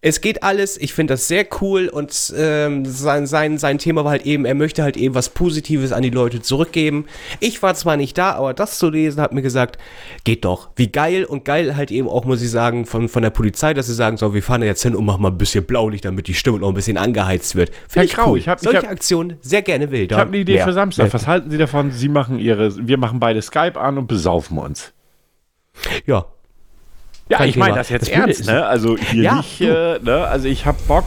es 0.00 0.20
geht 0.20 0.42
alles. 0.42 0.76
Ich 0.76 0.92
finde 0.92 1.14
das 1.14 1.28
sehr 1.28 1.46
cool 1.60 1.88
und 1.88 2.32
ähm, 2.36 2.84
sein, 2.84 3.26
sein, 3.26 3.58
sein 3.58 3.78
Thema 3.78 4.04
war 4.04 4.12
halt 4.12 4.26
eben, 4.26 4.44
er 4.44 4.54
möchte 4.54 4.82
halt 4.82 4.96
eben 4.96 5.14
was 5.14 5.30
Positives 5.30 5.92
an 5.92 6.02
die 6.02 6.10
Leute 6.10 6.42
zurückgeben. 6.42 7.06
Ich 7.40 7.62
war 7.62 7.74
zwar 7.74 7.96
nicht 7.96 8.16
da, 8.18 8.32
aber 8.32 8.54
das 8.54 8.78
zu 8.78 8.90
lesen 8.90 9.20
hat 9.20 9.32
mir 9.32 9.42
gesagt, 9.42 9.78
geht 10.24 10.44
doch. 10.44 10.70
Wie 10.76 10.88
geil 10.88 11.24
und 11.24 11.44
geil 11.44 11.76
halt 11.76 11.90
eben 11.90 12.08
auch, 12.08 12.24
muss 12.24 12.42
ich 12.42 12.50
sagen, 12.50 12.86
von, 12.86 13.08
von 13.08 13.22
der 13.22 13.30
Polizei, 13.30 13.74
dass 13.74 13.86
sie 13.86 13.94
sagen, 13.94 14.16
so, 14.16 14.34
wir 14.34 14.42
fahren 14.42 14.62
jetzt 14.62 14.82
hin 14.82 14.94
und 14.94 15.04
machen 15.04 15.22
mal 15.22 15.30
ein 15.30 15.38
bisschen 15.38 15.64
Blaulicht, 15.64 16.04
damit 16.04 16.28
die 16.28 16.34
Stimme 16.34 16.58
noch 16.58 16.68
ein 16.68 16.74
bisschen 16.74 16.98
angeheizt 16.98 17.56
wird. 17.56 17.70
Finde 17.88 18.06
ich 18.06 18.18
cool. 18.18 18.38
Ich 18.38 18.48
hab, 18.48 18.60
Solche 18.60 18.78
ich 18.78 18.84
hab, 18.84 18.92
Aktionen 18.92 19.38
sehr 19.40 19.62
gerne 19.62 19.90
will. 19.90 20.02
Ich 20.02 20.12
habe 20.12 20.28
eine 20.28 20.38
Idee 20.38 20.54
mehr. 20.54 20.64
für 20.64 20.72
Samstag. 20.72 21.12
Was 21.12 21.26
halten 21.26 21.50
Sie 21.50 21.58
davon? 21.58 21.90
Sie 21.92 22.08
machen 22.08 22.38
ihre, 22.38 22.86
wir 22.86 22.98
machen 22.98 23.20
beide 23.20 23.42
Skype 23.42 23.78
an 23.80 23.98
und 23.98 24.06
besaufen 24.06 24.58
uns. 24.58 24.92
Ja, 26.06 26.26
ja, 27.28 27.44
ich 27.44 27.56
meine 27.56 27.74
das 27.74 27.88
jetzt 27.88 28.08
das 28.08 28.08
ernst, 28.08 28.46
ne? 28.46 28.64
Also 28.64 28.96
hier 28.96 29.22
ja, 29.22 29.36
nicht, 29.36 29.60
äh, 29.60 29.98
ne? 30.00 30.26
Also 30.28 30.46
ich 30.48 30.64
habe 30.64 30.78
Bock, 30.86 31.06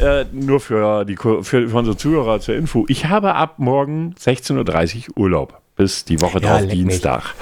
äh, 0.00 0.24
nur 0.32 0.60
für, 0.60 1.04
die, 1.04 1.16
für, 1.16 1.42
für 1.42 1.76
unsere 1.76 1.96
Zuhörer 1.96 2.40
zur 2.40 2.54
Info, 2.54 2.86
ich 2.88 3.06
habe 3.06 3.34
ab 3.34 3.58
morgen 3.58 4.14
16.30 4.18 5.10
Uhr 5.10 5.18
Urlaub. 5.18 5.60
Bis 5.76 6.04
die 6.04 6.20
Woche 6.20 6.40
ja, 6.40 6.58
drauf, 6.58 6.68
Dienstag. 6.68 7.34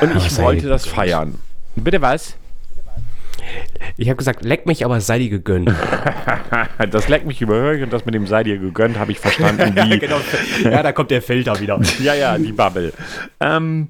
Mich. 0.00 0.10
Und 0.10 0.16
ich 0.16 0.36
wollte 0.38 0.68
das 0.68 0.86
feiern. 0.86 1.38
Bitte 1.76 2.02
was? 2.02 2.36
Ich 3.96 4.08
habe 4.08 4.16
gesagt, 4.16 4.44
leck 4.44 4.66
mich, 4.66 4.84
aber 4.84 5.00
sei 5.00 5.18
dir 5.18 5.30
gegönnt. 5.30 5.70
das 6.90 7.08
leck 7.08 7.24
mich 7.24 7.40
überhöre 7.40 7.76
ich 7.76 7.82
und 7.82 7.92
das 7.92 8.04
mit 8.04 8.14
dem 8.14 8.26
sei 8.26 8.42
dir 8.44 8.58
gegönnt 8.58 8.98
habe 8.98 9.12
ich 9.12 9.18
verstanden. 9.18 9.74
Wie, 9.90 9.98
genau. 9.98 10.20
Ja, 10.62 10.82
da 10.82 10.92
kommt 10.92 11.10
der 11.10 11.22
Filter 11.22 11.58
wieder. 11.60 11.80
ja, 12.02 12.14
ja, 12.14 12.36
die 12.36 12.52
Bubble. 12.52 12.92
Ähm, 13.40 13.88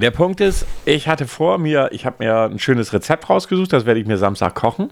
der 0.00 0.10
Punkt 0.10 0.40
ist, 0.40 0.66
ich 0.84 1.08
hatte 1.08 1.26
vor 1.26 1.58
mir, 1.58 1.88
ich 1.92 2.06
habe 2.06 2.24
mir 2.24 2.42
ein 2.42 2.58
schönes 2.58 2.92
Rezept 2.92 3.28
rausgesucht, 3.28 3.72
das 3.72 3.86
werde 3.86 4.00
ich 4.00 4.06
mir 4.06 4.18
Samstag 4.18 4.54
kochen. 4.54 4.90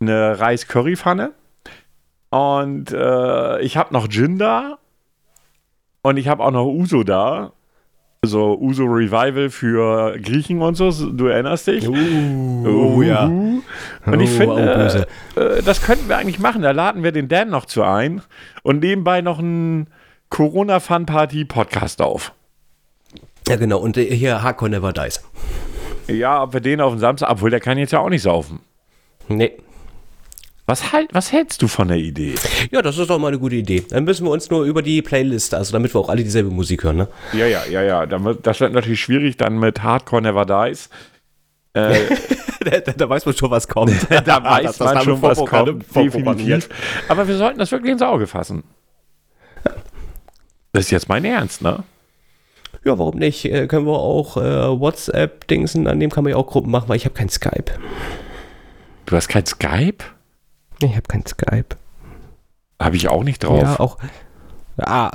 Eine 0.00 0.38
Reis-Curry-Pfanne. 0.38 1.32
Und 2.30 2.90
äh, 2.90 3.60
ich 3.60 3.76
habe 3.76 3.92
noch 3.92 4.08
Gin 4.08 4.38
da. 4.38 4.78
Und 6.02 6.16
ich 6.16 6.28
habe 6.28 6.42
auch 6.44 6.50
noch 6.50 6.66
Uso 6.66 7.04
da. 7.04 7.52
Also 8.22 8.58
Uso 8.58 8.84
Revival 8.84 9.50
für 9.50 10.18
Griechen 10.18 10.62
und 10.62 10.76
so, 10.76 10.90
du 10.90 11.26
erinnerst 11.26 11.66
dich? 11.66 11.86
Uh, 11.86 12.66
oh, 12.66 13.02
ja. 13.02 13.26
Und 13.26 14.20
ich 14.20 14.30
oh, 14.30 14.38
finde, 14.38 15.06
äh, 15.36 15.40
äh, 15.40 15.62
das 15.62 15.82
könnten 15.82 16.08
wir 16.08 16.16
eigentlich 16.16 16.38
machen. 16.38 16.62
Da 16.62 16.70
laden 16.70 17.02
wir 17.02 17.12
den 17.12 17.28
Dan 17.28 17.50
noch 17.50 17.66
zu 17.66 17.82
ein 17.82 18.22
und 18.62 18.80
nebenbei 18.80 19.20
noch 19.20 19.38
einen 19.38 19.88
Corona-Fun-Party-Podcast 20.30 22.00
auf. 22.00 22.32
Ja, 23.48 23.56
genau. 23.56 23.78
Und 23.78 23.96
äh, 23.96 24.14
hier 24.14 24.42
Hardcore 24.42 24.70
Never 24.70 24.92
Dies. 24.92 25.22
Ja, 26.08 26.42
ob 26.42 26.52
wir 26.52 26.60
den 26.60 26.80
auf 26.80 26.92
den 26.92 27.00
Samstag, 27.00 27.30
obwohl 27.30 27.50
der 27.50 27.60
kann 27.60 27.78
jetzt 27.78 27.92
ja 27.92 28.00
auch 28.00 28.10
nicht 28.10 28.22
saufen. 28.22 28.60
Nee. 29.28 29.52
Was, 30.66 30.92
halt, 30.92 31.12
was 31.12 31.30
hältst 31.30 31.60
du 31.60 31.68
von 31.68 31.88
der 31.88 31.98
Idee? 31.98 32.34
Ja, 32.70 32.80
das 32.80 32.96
ist 32.96 33.10
doch 33.10 33.18
mal 33.18 33.28
eine 33.28 33.38
gute 33.38 33.56
Idee. 33.56 33.84
Dann 33.86 34.04
müssen 34.04 34.24
wir 34.24 34.30
uns 34.30 34.48
nur 34.48 34.64
über 34.64 34.80
die 34.80 35.02
Playlist, 35.02 35.52
also 35.52 35.72
damit 35.72 35.94
wir 35.94 36.00
auch 36.00 36.08
alle 36.08 36.24
dieselbe 36.24 36.50
Musik 36.50 36.84
hören, 36.84 36.96
ne? 36.96 37.08
Ja, 37.34 37.46
ja, 37.46 37.64
ja, 37.66 37.82
ja. 37.82 38.06
Das 38.06 38.60
wird 38.60 38.72
natürlich 38.72 39.02
schwierig 39.02 39.36
dann 39.36 39.58
mit 39.58 39.82
Hardcore 39.82 40.22
Never 40.22 40.46
Dies. 40.46 40.88
Äh, 41.74 41.96
da, 42.80 42.92
da, 42.92 43.08
weiß 43.08 43.26
man 43.26 43.36
schon, 43.36 43.50
was 43.50 43.68
kommt. 43.68 44.06
da 44.24 44.42
weiß 44.44 44.78
das, 44.78 44.94
man 44.94 45.04
schon, 45.04 45.20
was 45.20 45.38
kommt. 45.44 45.84
Definitiv. 45.94 46.68
Aber 47.08 47.28
wir 47.28 47.36
sollten 47.36 47.58
das 47.58 47.70
wirklich 47.70 47.92
ins 47.92 48.02
Auge 48.02 48.26
fassen. 48.26 48.64
Das 50.72 50.84
ist 50.84 50.90
jetzt 50.90 51.08
mein 51.10 51.24
Ernst, 51.24 51.60
ne? 51.60 51.84
Ja, 52.84 52.98
warum 52.98 53.16
nicht? 53.16 53.44
Äh, 53.44 53.66
können 53.66 53.86
wir 53.86 53.98
auch 53.98 54.36
äh, 54.36 54.80
WhatsApp-Dingsen, 54.80 55.86
an 55.86 56.00
dem 56.00 56.10
kann 56.10 56.24
man 56.24 56.32
ja 56.32 56.36
auch 56.36 56.46
Gruppen 56.46 56.70
machen, 56.70 56.88
weil 56.88 56.96
ich 56.96 57.04
habe 57.04 57.14
kein 57.14 57.28
Skype. 57.28 57.72
Du 59.06 59.16
hast 59.16 59.28
kein 59.28 59.46
Skype? 59.46 60.04
Ich 60.82 60.90
habe 60.90 61.02
kein 61.02 61.26
Skype. 61.26 61.76
Habe 62.80 62.96
ich 62.96 63.08
auch 63.08 63.22
nicht 63.22 63.44
drauf. 63.44 63.62
Ja, 63.62 63.80
auch. 63.80 63.98
Ah, 64.76 65.10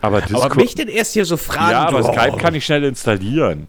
aber, 0.00 0.22
aber 0.32 0.54
mich 0.56 0.74
denn 0.74 0.88
erst 0.88 1.12
hier 1.12 1.24
so 1.24 1.36
fragen? 1.36 1.70
Ja, 1.70 1.88
aber 1.88 2.02
du, 2.02 2.12
Skype 2.12 2.32
oh. 2.34 2.36
kann 2.36 2.54
ich 2.54 2.64
schnell 2.64 2.84
installieren. 2.84 3.68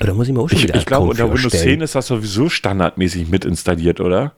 Da 0.00 0.12
muss 0.12 0.26
ich 0.26 0.34
mir 0.34 0.40
auch 0.40 0.48
schon 0.48 0.58
ich, 0.58 0.64
wieder 0.64 0.74
Ich 0.76 0.86
glaube, 0.86 1.08
unter 1.08 1.32
Windows 1.32 1.52
10 1.52 1.80
ist 1.80 1.94
das 1.94 2.08
sowieso 2.08 2.48
standardmäßig 2.48 3.28
mit 3.28 3.44
installiert, 3.44 4.00
oder? 4.00 4.32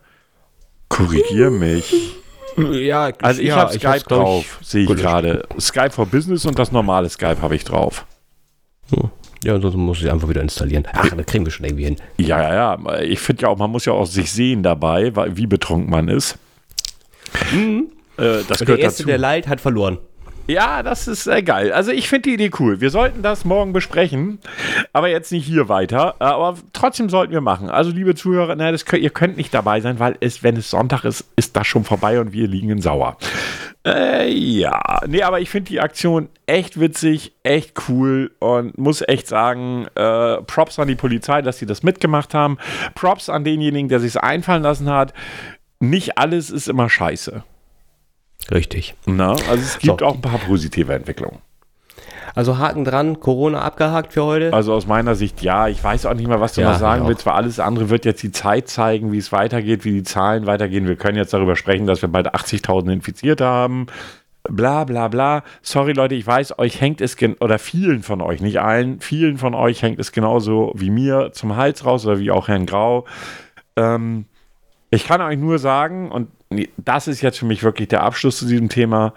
Korrigier 0.88 1.50
mich. 1.50 2.16
Ja, 2.56 3.12
also 3.20 3.40
ich 3.40 3.48
ja, 3.48 3.56
habe 3.56 3.72
Skype 3.72 4.04
drauf, 4.08 4.58
sehe 4.62 4.84
ich 4.84 4.96
gerade. 4.96 5.46
Skype 5.60 5.90
for 5.90 6.06
Business 6.06 6.46
und 6.46 6.58
das 6.58 6.72
normale 6.72 7.08
Skype 7.08 7.42
habe 7.42 7.54
ich 7.54 7.64
drauf. 7.64 8.06
Hm. 8.90 9.10
Ja, 9.44 9.54
ansonsten 9.54 9.80
muss 9.80 10.00
ich 10.00 10.10
einfach 10.10 10.28
wieder 10.28 10.42
installieren. 10.42 10.84
Ach, 10.92 11.08
da 11.08 11.22
kriegen 11.22 11.44
wir 11.44 11.52
schon 11.52 11.66
irgendwie 11.66 11.84
hin. 11.84 11.96
Ja, 12.16 12.42
ja, 12.42 12.54
ja. 12.76 13.00
Ich 13.00 13.20
finde 13.20 13.42
ja 13.42 13.48
auch, 13.48 13.58
man 13.58 13.70
muss 13.70 13.84
ja 13.84 13.92
auch 13.92 14.06
sich 14.06 14.32
sehen 14.32 14.62
dabei, 14.62 15.12
wie 15.36 15.46
betrunken 15.46 15.90
man 15.90 16.08
ist. 16.08 16.38
Mhm. 17.52 17.88
Äh, 18.16 18.42
das 18.48 18.58
der 18.58 18.78
Erste, 18.78 19.02
dazu. 19.02 19.06
der 19.06 19.18
leid, 19.18 19.46
hat 19.46 19.60
verloren. 19.60 19.98
Ja, 20.46 20.84
das 20.84 21.08
ist 21.08 21.26
äh, 21.26 21.42
geil. 21.42 21.72
Also 21.72 21.90
ich 21.90 22.08
finde 22.08 22.28
die 22.28 22.34
Idee 22.34 22.50
cool. 22.60 22.80
Wir 22.80 22.90
sollten 22.90 23.22
das 23.22 23.44
morgen 23.44 23.72
besprechen, 23.72 24.38
aber 24.92 25.08
jetzt 25.08 25.32
nicht 25.32 25.44
hier 25.44 25.68
weiter. 25.68 26.14
Aber 26.20 26.56
trotzdem 26.72 27.08
sollten 27.08 27.32
wir 27.32 27.40
machen. 27.40 27.68
Also 27.68 27.90
liebe 27.90 28.14
Zuhörer, 28.14 28.54
na, 28.54 28.70
das 28.70 28.84
könnt, 28.84 29.02
ihr 29.02 29.10
könnt 29.10 29.36
nicht 29.36 29.52
dabei 29.52 29.80
sein, 29.80 29.98
weil 29.98 30.16
es, 30.20 30.44
wenn 30.44 30.56
es 30.56 30.70
Sonntag 30.70 31.04
ist, 31.04 31.24
ist 31.34 31.56
das 31.56 31.66
schon 31.66 31.82
vorbei 31.82 32.20
und 32.20 32.32
wir 32.32 32.46
liegen 32.46 32.70
in 32.70 32.80
Sauer. 32.80 33.16
Äh, 33.84 34.30
ja, 34.30 35.00
nee, 35.06 35.22
aber 35.22 35.40
ich 35.40 35.50
finde 35.50 35.68
die 35.68 35.80
Aktion 35.80 36.28
echt 36.46 36.78
witzig, 36.78 37.32
echt 37.42 37.88
cool 37.88 38.32
und 38.38 38.78
muss 38.78 39.02
echt 39.06 39.26
sagen, 39.26 39.86
äh, 39.96 40.42
Props 40.42 40.78
an 40.78 40.88
die 40.88 40.94
Polizei, 40.94 41.42
dass 41.42 41.58
sie 41.58 41.66
das 41.66 41.82
mitgemacht 41.82 42.34
haben. 42.34 42.58
Props 42.94 43.28
an 43.28 43.44
denjenigen, 43.44 43.88
der 43.88 44.00
sich 44.00 44.20
einfallen 44.20 44.62
lassen 44.62 44.90
hat. 44.90 45.12
Nicht 45.80 46.18
alles 46.18 46.50
ist 46.50 46.68
immer 46.68 46.88
scheiße. 46.88 47.42
Richtig. 48.50 48.94
Na, 49.06 49.30
also 49.30 49.54
es 49.56 49.78
gibt 49.78 50.00
so. 50.00 50.06
auch 50.06 50.14
ein 50.14 50.20
paar 50.20 50.38
positive 50.38 50.92
Entwicklungen. 50.94 51.38
Also 52.36 52.58
Haken 52.58 52.84
dran, 52.84 53.18
Corona 53.18 53.62
abgehakt 53.62 54.12
für 54.12 54.24
heute? 54.24 54.52
Also 54.52 54.74
aus 54.74 54.86
meiner 54.86 55.14
Sicht 55.14 55.40
ja. 55.40 55.68
Ich 55.68 55.82
weiß 55.82 56.04
auch 56.04 56.12
nicht 56.12 56.28
mehr, 56.28 56.38
was 56.38 56.52
du 56.52 56.60
ja, 56.60 56.72
noch 56.72 56.78
sagen 56.78 57.08
willst, 57.08 57.24
weil 57.24 57.32
alles 57.32 57.58
andere 57.58 57.88
wird 57.88 58.04
jetzt 58.04 58.22
die 58.22 58.30
Zeit 58.30 58.68
zeigen, 58.68 59.10
wie 59.10 59.16
es 59.16 59.32
weitergeht, 59.32 59.86
wie 59.86 59.92
die 59.92 60.02
Zahlen 60.02 60.44
weitergehen. 60.44 60.86
Wir 60.86 60.96
können 60.96 61.16
jetzt 61.16 61.32
darüber 61.32 61.56
sprechen, 61.56 61.86
dass 61.86 62.02
wir 62.02 62.10
bald 62.10 62.34
80.000 62.34 62.92
Infizierte 62.92 63.46
haben. 63.46 63.86
Bla 64.50 64.84
bla 64.84 65.08
bla. 65.08 65.44
Sorry 65.62 65.92
Leute, 65.92 66.14
ich 66.14 66.26
weiß, 66.26 66.58
euch 66.58 66.78
hängt 66.78 67.00
es, 67.00 67.16
oder 67.40 67.58
vielen 67.58 68.02
von 68.02 68.20
euch, 68.20 68.42
nicht 68.42 68.60
allen, 68.60 69.00
vielen 69.00 69.38
von 69.38 69.54
euch 69.54 69.80
hängt 69.80 69.98
es 69.98 70.12
genauso 70.12 70.72
wie 70.76 70.90
mir 70.90 71.30
zum 71.32 71.56
Hals 71.56 71.86
raus 71.86 72.04
oder 72.06 72.18
wie 72.18 72.30
auch 72.30 72.48
Herrn 72.48 72.66
Grau. 72.66 73.06
Ähm, 73.76 74.26
ich 74.96 75.06
kann 75.06 75.20
euch 75.20 75.38
nur 75.38 75.58
sagen, 75.58 76.10
und 76.10 76.28
das 76.76 77.08
ist 77.08 77.20
jetzt 77.20 77.38
für 77.38 77.46
mich 77.46 77.62
wirklich 77.62 77.88
der 77.88 78.02
Abschluss 78.02 78.38
zu 78.38 78.46
diesem 78.46 78.68
Thema. 78.68 79.14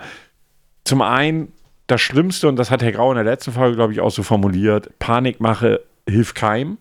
Zum 0.84 1.02
einen, 1.02 1.52
das 1.88 2.02
Schlimmste, 2.02 2.48
und 2.48 2.56
das 2.56 2.70
hat 2.70 2.82
Herr 2.84 2.92
Grau 2.92 3.12
in 3.12 3.16
der 3.16 3.24
letzten 3.24 3.52
Folge, 3.52 3.76
glaube 3.76 3.94
ich, 3.94 4.00
auch 4.00 4.12
so 4.12 4.24
formuliert: 4.24 4.98
Panikmache 5.00 5.82
hilft 6.08 6.36
keinem. 6.36 6.78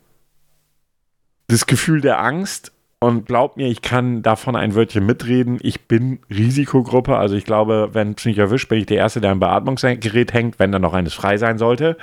Das 1.47 1.67
Gefühl 1.67 2.03
der 2.03 2.21
Angst, 2.21 2.73
und 3.01 3.27
glaubt 3.27 3.57
mir, 3.57 3.69
ich 3.69 3.81
kann 3.81 4.23
davon 4.23 4.57
ein 4.57 4.75
Wörtchen 4.75 5.07
mitreden. 5.07 5.59
Ich 5.63 5.87
bin 5.87 6.19
Risikogruppe. 6.31 7.17
Also 7.17 7.37
ich 7.37 7.45
glaube, 7.45 7.91
wenn 7.93 8.15
es 8.19 8.25
mich 8.25 8.39
erwischt, 8.39 8.69
bin 8.69 8.81
ich 8.81 8.87
der 8.87 8.97
Erste, 8.97 9.21
der 9.21 9.31
am 9.31 9.39
Beatmungsgerät 9.39 10.33
hängt, 10.33 10.59
wenn 10.59 10.73
da 10.73 10.81
noch 10.81 10.95
eines 10.95 11.15
frei 11.15 11.37
sein 11.37 11.59
sollte. 11.59 11.97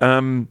Ähm, 0.00 0.48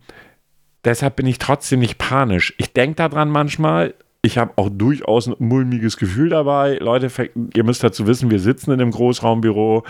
deshalb 0.86 1.18
bin 1.18 1.28
ich 1.28 1.38
trotzdem 1.38 1.82
nicht 1.82 1.98
panisch. 1.98 2.54
Ich 2.58 2.72
denke 2.72 2.96
daran 2.96 3.30
manchmal, 3.30 3.94
ich 4.26 4.38
habe 4.38 4.54
auch 4.56 4.70
durchaus 4.72 5.28
ein 5.28 5.36
mulmiges 5.40 5.98
Gefühl 5.98 6.30
dabei. 6.30 6.78
Leute, 6.80 7.12
ihr 7.54 7.64
müsst 7.66 7.84
dazu 7.84 8.08
wissen, 8.08 8.32
wir 8.32 8.40
sitzen 8.40 8.72
in 8.72 8.80
einem 8.80 8.92
Großraumbüro. 8.92 9.84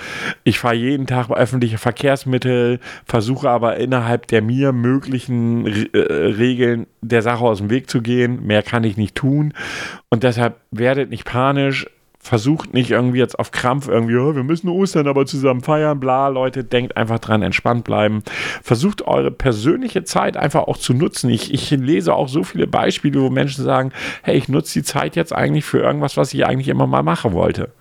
Ich 0.43 0.57
fahre 0.57 0.73
jeden 0.73 1.05
Tag 1.05 1.29
öffentliche 1.29 1.77
Verkehrsmittel, 1.77 2.79
versuche 3.05 3.47
aber 3.47 3.77
innerhalb 3.77 4.25
der 4.25 4.41
mir 4.41 4.71
möglichen 4.71 5.67
äh, 5.93 5.99
Regeln 5.99 6.87
der 7.01 7.21
Sache 7.21 7.45
aus 7.45 7.59
dem 7.59 7.69
Weg 7.69 7.91
zu 7.91 8.01
gehen. 8.01 8.43
Mehr 8.43 8.63
kann 8.63 8.83
ich 8.83 8.97
nicht 8.97 9.13
tun. 9.13 9.53
Und 10.09 10.23
deshalb 10.23 10.59
werdet 10.71 11.11
nicht 11.11 11.25
panisch 11.25 11.87
versucht 12.23 12.73
nicht 12.73 12.89
irgendwie 12.89 13.19
jetzt 13.19 13.37
auf 13.37 13.51
Krampf 13.51 13.89
irgendwie, 13.89 14.15
oh, 14.15 14.33
wir 14.33 14.43
müssen 14.43 14.69
Ostern 14.69 15.07
aber 15.07 15.25
zusammen 15.25 15.61
feiern, 15.61 15.99
bla, 15.99 16.29
Leute, 16.29 16.63
denkt 16.63 16.95
einfach 16.95 17.19
dran, 17.19 17.41
entspannt 17.41 17.83
bleiben. 17.83 18.23
Versucht 18.63 19.01
eure 19.01 19.29
persönliche 19.29 20.05
Zeit 20.05 20.37
einfach 20.37 20.63
auch 20.63 20.77
zu 20.77 20.93
nutzen. 20.93 21.29
Ich, 21.29 21.53
ich 21.53 21.69
lese 21.71 22.13
auch 22.13 22.29
so 22.29 22.43
viele 22.43 22.65
Beispiele, 22.65 23.21
wo 23.21 23.29
Menschen 23.29 23.65
sagen, 23.65 23.91
hey, 24.23 24.37
ich 24.37 24.47
nutze 24.47 24.79
die 24.79 24.85
Zeit 24.85 25.17
jetzt 25.17 25.33
eigentlich 25.33 25.65
für 25.65 25.79
irgendwas, 25.79 26.15
was 26.15 26.33
ich 26.33 26.45
eigentlich 26.45 26.69
immer 26.69 26.87
mal 26.87 27.03
machen 27.03 27.33
wollte. 27.33 27.71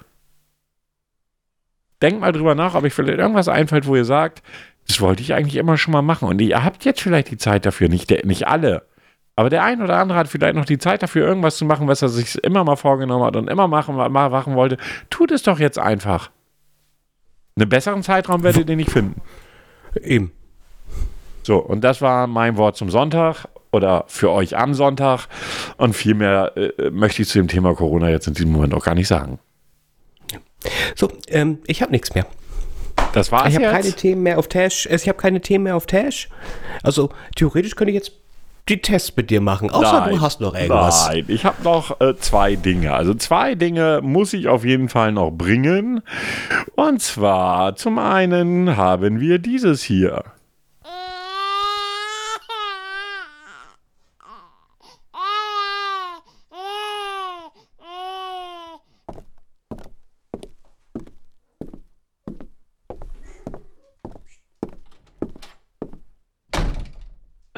Denkt 2.03 2.21
mal 2.21 2.33
drüber 2.33 2.57
nach, 2.57 2.75
ob 2.75 2.83
euch 2.83 2.93
vielleicht 2.93 3.21
irgendwas 3.21 3.47
einfällt, 3.47 3.87
wo 3.87 3.95
ihr 3.95 4.05
sagt, 4.05 4.43
das 4.89 5.01
wollte 5.01 5.23
ich 5.23 5.35
eigentlich 5.35 5.55
immer 5.55 5.79
schon 5.79 5.93
mal 5.93 6.03
machen. 6.03 6.27
Und 6.27 6.41
ihr 6.41 6.65
habt 6.65 6.85
jetzt 6.85 7.01
vielleicht 7.01 7.31
die 7.31 7.39
Zeit 7.39 7.65
dafür, 7.65 7.89
nicht, 7.89 8.11
nicht 8.25 8.49
alle. 8.49 8.83
Aber 9.35 9.49
der 9.49 9.65
ein 9.65 9.81
oder 9.81 9.97
andere 9.99 10.19
hat 10.19 10.29
vielleicht 10.29 10.55
noch 10.55 10.67
die 10.67 10.79
Zeit 10.79 11.03
dafür, 11.03 11.27
irgendwas 11.27 11.57
zu 11.57 11.65
machen, 11.65 11.89
was 11.89 12.03
er 12.03 12.09
sich 12.09 12.43
immer 12.45 12.65
mal 12.65 12.77
vorgenommen 12.77 13.25
hat 13.25 13.37
und 13.37 13.49
immer 13.49 13.67
machen, 13.67 13.97
mal 13.97 14.09
machen 14.09 14.55
wollte. 14.55 14.77
Tut 15.09 15.31
es 15.31 15.43
doch 15.43 15.59
jetzt 15.59 15.79
einfach. 15.79 16.31
Einen 17.57 17.69
besseren 17.69 18.03
Zeitraum 18.03 18.43
werdet 18.43 18.69
ihr 18.69 18.77
nicht 18.77 18.91
finden. 18.91 19.21
Eben. 20.03 20.33
So, 21.43 21.59
und 21.59 21.83
das 21.83 22.01
war 22.01 22.27
mein 22.27 22.57
Wort 22.57 22.77
zum 22.77 22.91
Sonntag 22.91 23.47
oder 23.73 24.05
für 24.07 24.31
euch 24.31 24.57
am 24.57 24.75
Sonntag. 24.75 25.27
Und 25.77 25.95
viel 25.95 26.15
mehr 26.15 26.53
äh, 26.57 26.91
möchte 26.91 27.23
ich 27.23 27.29
zu 27.29 27.39
dem 27.39 27.49
Thema 27.49 27.75
Corona 27.75 28.11
jetzt 28.11 28.27
in 28.27 28.35
diesem 28.35 28.53
Moment 28.53 28.75
auch 28.75 28.85
gar 28.85 28.95
nicht 28.95 29.09
sagen. 29.09 29.39
So, 30.95 31.09
ähm, 31.29 31.59
ich 31.67 31.83
habe 31.83 31.91
nichts 31.91 32.15
mehr. 32.15 32.27
Das 33.13 33.33
war's 33.33 33.49
Ich 33.49 33.57
habe 33.57 33.67
keine 33.67 33.93
Themen 33.93 34.23
mehr 34.23 34.39
auf 34.39 34.49
Tash. 34.49 34.87
Ich 34.87 35.09
habe 35.09 35.19
keine 35.19 35.41
Themen 35.41 35.65
mehr 35.65 35.77
auf 35.77 35.87
Tash. 35.87 36.29
Also 36.83 37.11
theoretisch 37.35 37.75
könnte 37.75 37.91
ich 37.91 37.97
jetzt 37.97 38.22
die 38.69 38.81
Tests 38.81 39.17
mit 39.17 39.31
dir 39.31 39.41
machen, 39.41 39.71
außer 39.71 40.01
nein, 40.01 40.15
du 40.15 40.21
hast 40.21 40.41
noch 40.41 40.55
irgendwas. 40.55 41.09
Nein, 41.09 41.25
ich 41.29 41.45
habe 41.45 41.63
noch 41.65 42.01
äh, 42.01 42.17
zwei 42.17 42.55
Dinge. 42.55 42.95
Also 42.95 43.15
zwei 43.15 43.55
Dinge 43.55 44.01
muss 44.03 44.33
ich 44.33 44.49
auf 44.49 44.65
jeden 44.65 44.89
Fall 44.89 45.13
noch 45.13 45.31
bringen. 45.31 46.03
Und 46.77 47.03
zwar 47.03 47.75
zum 47.75 47.99
einen 47.99 48.77
haben 48.77 49.21
wir 49.21 49.39
dieses 49.39 49.83
hier. 49.83 50.25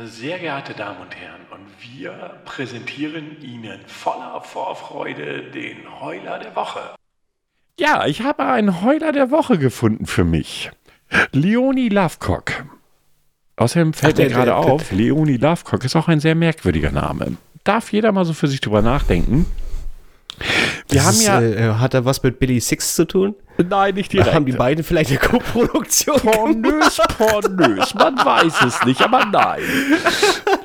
Sehr 0.07 0.39
geehrte 0.39 0.75
Damen 0.75 1.01
und 1.01 1.17
Herren, 1.17 1.41
und 1.51 1.67
wir 1.81 2.39
präsentieren 2.45 3.41
Ihnen 3.41 3.81
voller 3.87 4.43
Vorfreude 4.43 5.45
den 5.51 5.79
Heuler 5.99 6.39
der 6.39 6.55
Woche. 6.55 6.81
Ja, 7.81 8.05
ich 8.07 8.21
habe 8.21 8.45
einen 8.45 8.83
Heuler 8.83 9.13
der 9.13 9.31
Woche 9.31 9.57
gefunden 9.57 10.05
für 10.05 10.25
mich. 10.25 10.71
Leonie 11.33 11.89
Lovecock. 11.89 12.67
Außerdem 13.57 13.95
fällt 13.95 14.17
Ach, 14.17 14.19
mir 14.19 14.29
gerade 14.29 14.57
auf, 14.57 14.93
Leonie 14.93 15.39
Lovecock 15.39 15.85
ist 15.85 15.97
auch 15.97 16.09
ein 16.09 16.21
sehr 16.21 16.35
merkwürdiger 16.35 16.91
Name. 16.91 17.39
Darf 17.63 17.91
jeder 17.91 18.13
mal 18.13 18.27
so 18.27 18.35
für 18.35 18.49
sich 18.49 18.61
drüber 18.61 18.83
nachdenken? 18.83 19.47
Wir 20.95 21.01
das 21.01 21.29
haben 21.29 21.45
ist, 21.45 21.59
ja. 21.59 21.71
Äh, 21.71 21.75
hat 21.75 21.95
er 21.95 22.05
was 22.05 22.23
mit 22.23 22.39
Billy 22.39 22.61
Six 22.61 22.95
zu 22.95 23.05
tun? 23.05 23.35
Nein, 23.57 23.95
nicht 23.95 24.13
direkt. 24.13 24.35
Haben 24.35 24.47
die 24.47 24.53
beiden 24.53 24.85
vielleicht 24.85 25.11
eine 25.11 25.19
Co-Produktion? 25.19 26.21
Pornös, 26.21 27.01
pornös. 27.17 27.95
Man 27.95 28.17
weiß 28.17 28.63
es 28.67 28.85
nicht, 28.85 29.01
aber 29.01 29.25
nein. 29.27 29.61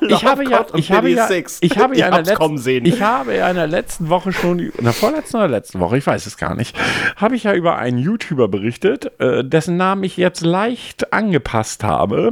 ich 0.08 0.26
habe 0.26 0.44
ja, 0.50 0.66
ich 0.76 0.92
habe 0.92 1.10
ja, 1.10 1.30
ich 1.30 1.78
habe 1.78 1.98
ja, 1.98 2.08
in 2.08 2.24
der 2.24 2.36
letzten, 2.36 2.86
ich 2.86 3.02
habe 3.02 3.36
ja 3.36 3.50
in 3.50 3.56
der 3.56 3.68
letzten 3.68 4.10
Woche 4.10 4.32
schon, 4.32 4.60
in 4.60 4.84
der 4.84 4.94
vorletzten 4.94 5.38
oder 5.38 5.48
letzten 5.48 5.80
Woche, 5.80 5.98
ich 5.98 6.08
weiß 6.08 6.26
es 6.26 6.38
gar 6.38 6.56
nicht, 6.56 6.76
habe 7.16 7.36
ich 7.36 7.44
ja 7.44 7.54
über 7.54 7.78
einen 7.78 7.98
YouTuber 8.00 8.48
berichtet, 8.48 9.12
äh, 9.20 9.44
dessen 9.44 9.78
Namen 9.78 10.04
ich 10.04 10.18
jetzt 10.18 10.42
leicht 10.42 11.14
angepasst 11.14 11.84
habe. 11.84 12.32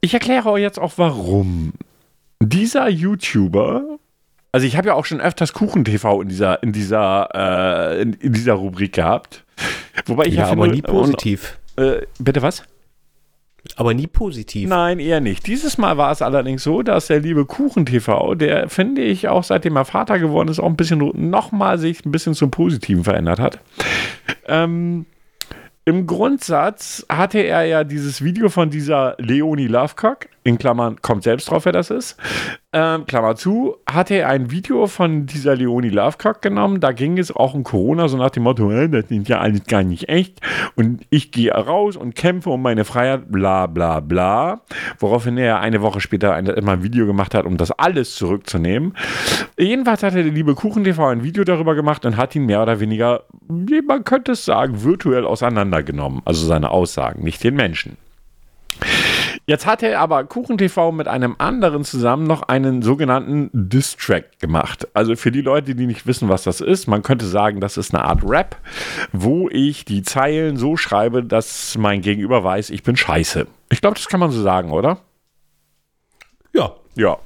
Ich 0.00 0.14
erkläre 0.14 0.50
euch 0.50 0.62
jetzt 0.62 0.78
auch 0.78 0.92
warum. 0.96 1.72
Dieser 2.40 2.88
YouTuber 2.88 3.98
also 4.54 4.68
ich 4.68 4.76
habe 4.76 4.86
ja 4.86 4.94
auch 4.94 5.04
schon 5.04 5.20
öfters 5.20 5.52
Kuchen-TV 5.52 6.22
in 6.22 6.28
dieser, 6.28 6.62
in 6.62 6.70
dieser, 6.70 7.28
äh, 7.34 8.02
in, 8.02 8.12
in, 8.12 8.32
dieser 8.32 8.52
Rubrik 8.52 8.92
gehabt. 8.92 9.42
Wobei 10.06 10.26
ich 10.26 10.34
ja, 10.34 10.46
ja 10.46 10.52
aber 10.52 10.68
nie 10.68 10.80
positiv. 10.80 11.58
Und, 11.74 11.84
äh, 11.84 12.06
bitte 12.20 12.40
was? 12.40 12.62
Aber 13.74 13.94
nie 13.94 14.06
positiv. 14.06 14.68
Nein, 14.68 15.00
eher 15.00 15.20
nicht. 15.20 15.48
Dieses 15.48 15.76
Mal 15.76 15.96
war 15.96 16.12
es 16.12 16.22
allerdings 16.22 16.62
so, 16.62 16.82
dass 16.82 17.08
der 17.08 17.18
liebe 17.18 17.46
Kuchen-TV, 17.46 18.36
der 18.36 18.68
finde 18.68 19.02
ich 19.02 19.26
auch 19.26 19.42
seitdem 19.42 19.74
er 19.74 19.86
Vater 19.86 20.20
geworden 20.20 20.48
ist, 20.48 20.60
auch 20.60 20.68
ein 20.68 20.76
bisschen 20.76 21.00
nochmal 21.28 21.78
sich 21.78 22.04
ein 22.06 22.12
bisschen 22.12 22.34
zum 22.34 22.52
Positiven 22.52 23.02
verändert 23.02 23.40
hat. 23.40 23.58
Ähm, 24.46 25.04
Im 25.84 26.06
Grundsatz 26.06 27.04
hatte 27.08 27.40
er 27.40 27.64
ja 27.64 27.82
dieses 27.82 28.22
Video 28.22 28.48
von 28.50 28.70
dieser 28.70 29.16
Leonie 29.18 29.66
Lovecock 29.66 30.28
in 30.44 30.58
Klammern, 30.58 31.00
kommt 31.00 31.22
selbst 31.22 31.50
drauf, 31.50 31.64
wer 31.64 31.72
das 31.72 31.90
ist, 31.90 32.18
ähm, 32.74 33.06
Klammer 33.06 33.34
zu, 33.34 33.76
hatte 33.90 34.14
er 34.14 34.28
ein 34.28 34.50
Video 34.50 34.86
von 34.86 35.24
dieser 35.24 35.56
Leonie 35.56 35.88
Lovecock 35.88 36.42
genommen. 36.42 36.80
Da 36.80 36.92
ging 36.92 37.18
es 37.18 37.34
auch 37.34 37.54
um 37.54 37.64
Corona, 37.64 38.08
so 38.08 38.18
nach 38.18 38.28
dem 38.30 38.42
Motto, 38.42 38.70
äh, 38.70 38.88
das 38.90 39.08
sind 39.08 39.26
ja 39.28 39.38
alles 39.38 39.64
gar 39.64 39.82
nicht 39.82 40.10
echt. 40.10 40.40
Und 40.74 41.06
ich 41.08 41.32
gehe 41.32 41.50
raus 41.50 41.96
und 41.96 42.14
kämpfe 42.14 42.50
um 42.50 42.60
meine 42.60 42.84
Freiheit, 42.84 43.32
bla 43.32 43.66
bla 43.66 44.00
bla. 44.00 44.60
Woraufhin 44.98 45.38
er 45.38 45.60
eine 45.60 45.80
Woche 45.80 46.00
später 46.00 46.34
ein, 46.34 46.46
ein 46.46 46.82
Video 46.82 47.06
gemacht 47.06 47.34
hat, 47.34 47.46
um 47.46 47.56
das 47.56 47.70
alles 47.70 48.14
zurückzunehmen. 48.16 48.94
Jedenfalls 49.56 50.02
hatte 50.02 50.22
der 50.22 50.32
liebe 50.32 50.54
KuchenTV 50.54 50.98
ein 51.06 51.24
Video 51.24 51.44
darüber 51.44 51.74
gemacht 51.74 52.04
und 52.04 52.18
hat 52.18 52.34
ihn 52.34 52.44
mehr 52.44 52.60
oder 52.60 52.80
weniger, 52.80 53.22
man 53.48 54.04
könnte 54.04 54.32
es 54.32 54.44
sagen, 54.44 54.82
virtuell 54.82 55.24
auseinandergenommen. 55.24 56.20
Also 56.26 56.46
seine 56.46 56.70
Aussagen, 56.70 57.22
nicht 57.22 57.42
den 57.42 57.54
Menschen. 57.54 57.96
Jetzt 59.46 59.66
hatte 59.66 59.98
aber 59.98 60.24
KuchenTV 60.24 60.90
mit 60.92 61.06
einem 61.06 61.36
anderen 61.38 61.84
zusammen 61.84 62.26
noch 62.26 62.42
einen 62.42 62.80
sogenannten 62.80 63.50
Distrack 63.52 64.38
gemacht. 64.38 64.88
Also 64.94 65.16
für 65.16 65.30
die 65.30 65.42
Leute, 65.42 65.74
die 65.74 65.86
nicht 65.86 66.06
wissen, 66.06 66.30
was 66.30 66.44
das 66.44 66.62
ist, 66.62 66.86
man 66.86 67.02
könnte 67.02 67.26
sagen, 67.26 67.60
das 67.60 67.76
ist 67.76 67.94
eine 67.94 68.04
Art 68.04 68.22
Rap, 68.24 68.56
wo 69.12 69.50
ich 69.50 69.84
die 69.84 70.02
Zeilen 70.02 70.56
so 70.56 70.78
schreibe, 70.78 71.22
dass 71.22 71.76
mein 71.76 72.00
Gegenüber 72.00 72.42
weiß, 72.42 72.70
ich 72.70 72.82
bin 72.82 72.96
scheiße. 72.96 73.46
Ich 73.70 73.82
glaube, 73.82 73.96
das 73.96 74.08
kann 74.08 74.20
man 74.20 74.30
so 74.30 74.42
sagen, 74.42 74.70
oder? 74.70 74.98
Ja. 76.54 76.72
Ja. 76.96 77.18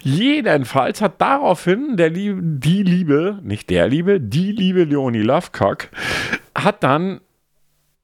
Jedenfalls 0.00 1.02
hat 1.02 1.20
daraufhin 1.20 1.96
der 1.96 2.08
Liebe, 2.08 2.40
die 2.42 2.82
Liebe, 2.82 3.38
nicht 3.42 3.68
der 3.68 3.86
Liebe, 3.86 4.18
die 4.18 4.50
liebe 4.52 4.84
Leonie 4.84 5.20
Lovecock, 5.20 5.88
hat 6.54 6.82
dann 6.82 7.20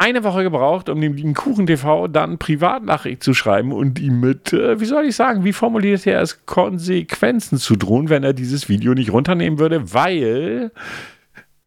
eine 0.00 0.24
Woche 0.24 0.42
gebraucht, 0.42 0.88
um 0.88 1.00
dem 1.00 1.12
lieben 1.12 1.34
Kuchen 1.34 1.66
TV 1.66 2.08
dann 2.08 2.38
Privatnachricht 2.38 3.22
zu 3.22 3.34
schreiben 3.34 3.70
und 3.72 3.98
ihm 3.98 4.18
mit, 4.18 4.52
äh, 4.52 4.80
wie 4.80 4.86
soll 4.86 5.04
ich 5.04 5.14
sagen, 5.14 5.44
wie 5.44 5.52
formuliert 5.52 6.06
er 6.06 6.22
es, 6.22 6.46
Konsequenzen 6.46 7.58
zu 7.58 7.76
drohen, 7.76 8.08
wenn 8.08 8.24
er 8.24 8.32
dieses 8.32 8.70
Video 8.70 8.94
nicht 8.94 9.12
runternehmen 9.12 9.58
würde, 9.58 9.92
weil 9.92 10.72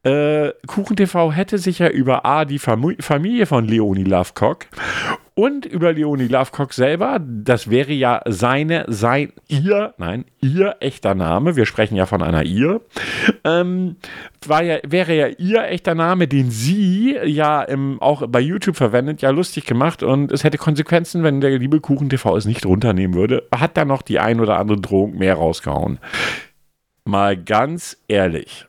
äh, 0.01 0.51
Kuchen 0.65 0.95
TV 0.95 1.31
hätte 1.31 1.59
sich 1.59 1.77
ja 1.79 1.89
über 1.89 2.25
A, 2.25 2.45
die 2.45 2.57
Fam 2.57 2.95
Familie 2.99 3.45
von 3.45 3.65
Leonie 3.65 4.03
Lovecock 4.03 4.65
und 5.35 5.65
über 5.65 5.93
Leonie 5.93 6.27
Lovecock 6.27 6.73
selber, 6.73 7.19
das 7.19 7.69
wäre 7.69 7.91
ja 7.91 8.21
seine, 8.25 8.85
sein, 8.87 9.33
ihr, 9.47 9.93
nein, 9.97 10.25
ihr 10.41 10.75
echter 10.79 11.15
Name, 11.15 11.55
wir 11.55 11.65
sprechen 11.65 11.95
ja 11.95 12.05
von 12.05 12.21
einer 12.21 12.43
ihr, 12.43 12.81
ähm, 13.43 13.95
war 14.45 14.63
ja, 14.63 14.77
wäre 14.85 15.15
ja 15.15 15.27
ihr 15.27 15.63
echter 15.63 15.95
Name, 15.95 16.27
den 16.27 16.51
sie 16.51 17.17
ja 17.25 17.63
im, 17.63 17.99
auch 18.01 18.27
bei 18.27 18.39
YouTube 18.39 18.75
verwendet, 18.75 19.21
ja 19.21 19.31
lustig 19.31 19.65
gemacht 19.65 20.03
und 20.03 20.31
es 20.31 20.43
hätte 20.43 20.57
Konsequenzen, 20.57 21.23
wenn 21.23 21.41
der 21.41 21.57
liebe 21.57 21.81
Kuchen 21.81 22.09
TV 22.09 22.37
es 22.37 22.45
nicht 22.45 22.65
runternehmen 22.65 23.15
würde. 23.15 23.47
Hat 23.53 23.75
da 23.75 23.85
noch 23.85 24.03
die 24.03 24.19
ein 24.19 24.39
oder 24.39 24.59
andere 24.59 24.79
Drohung 24.79 25.17
mehr 25.17 25.35
rausgehauen. 25.35 25.99
Mal 27.05 27.37
ganz 27.37 27.97
ehrlich, 28.07 28.67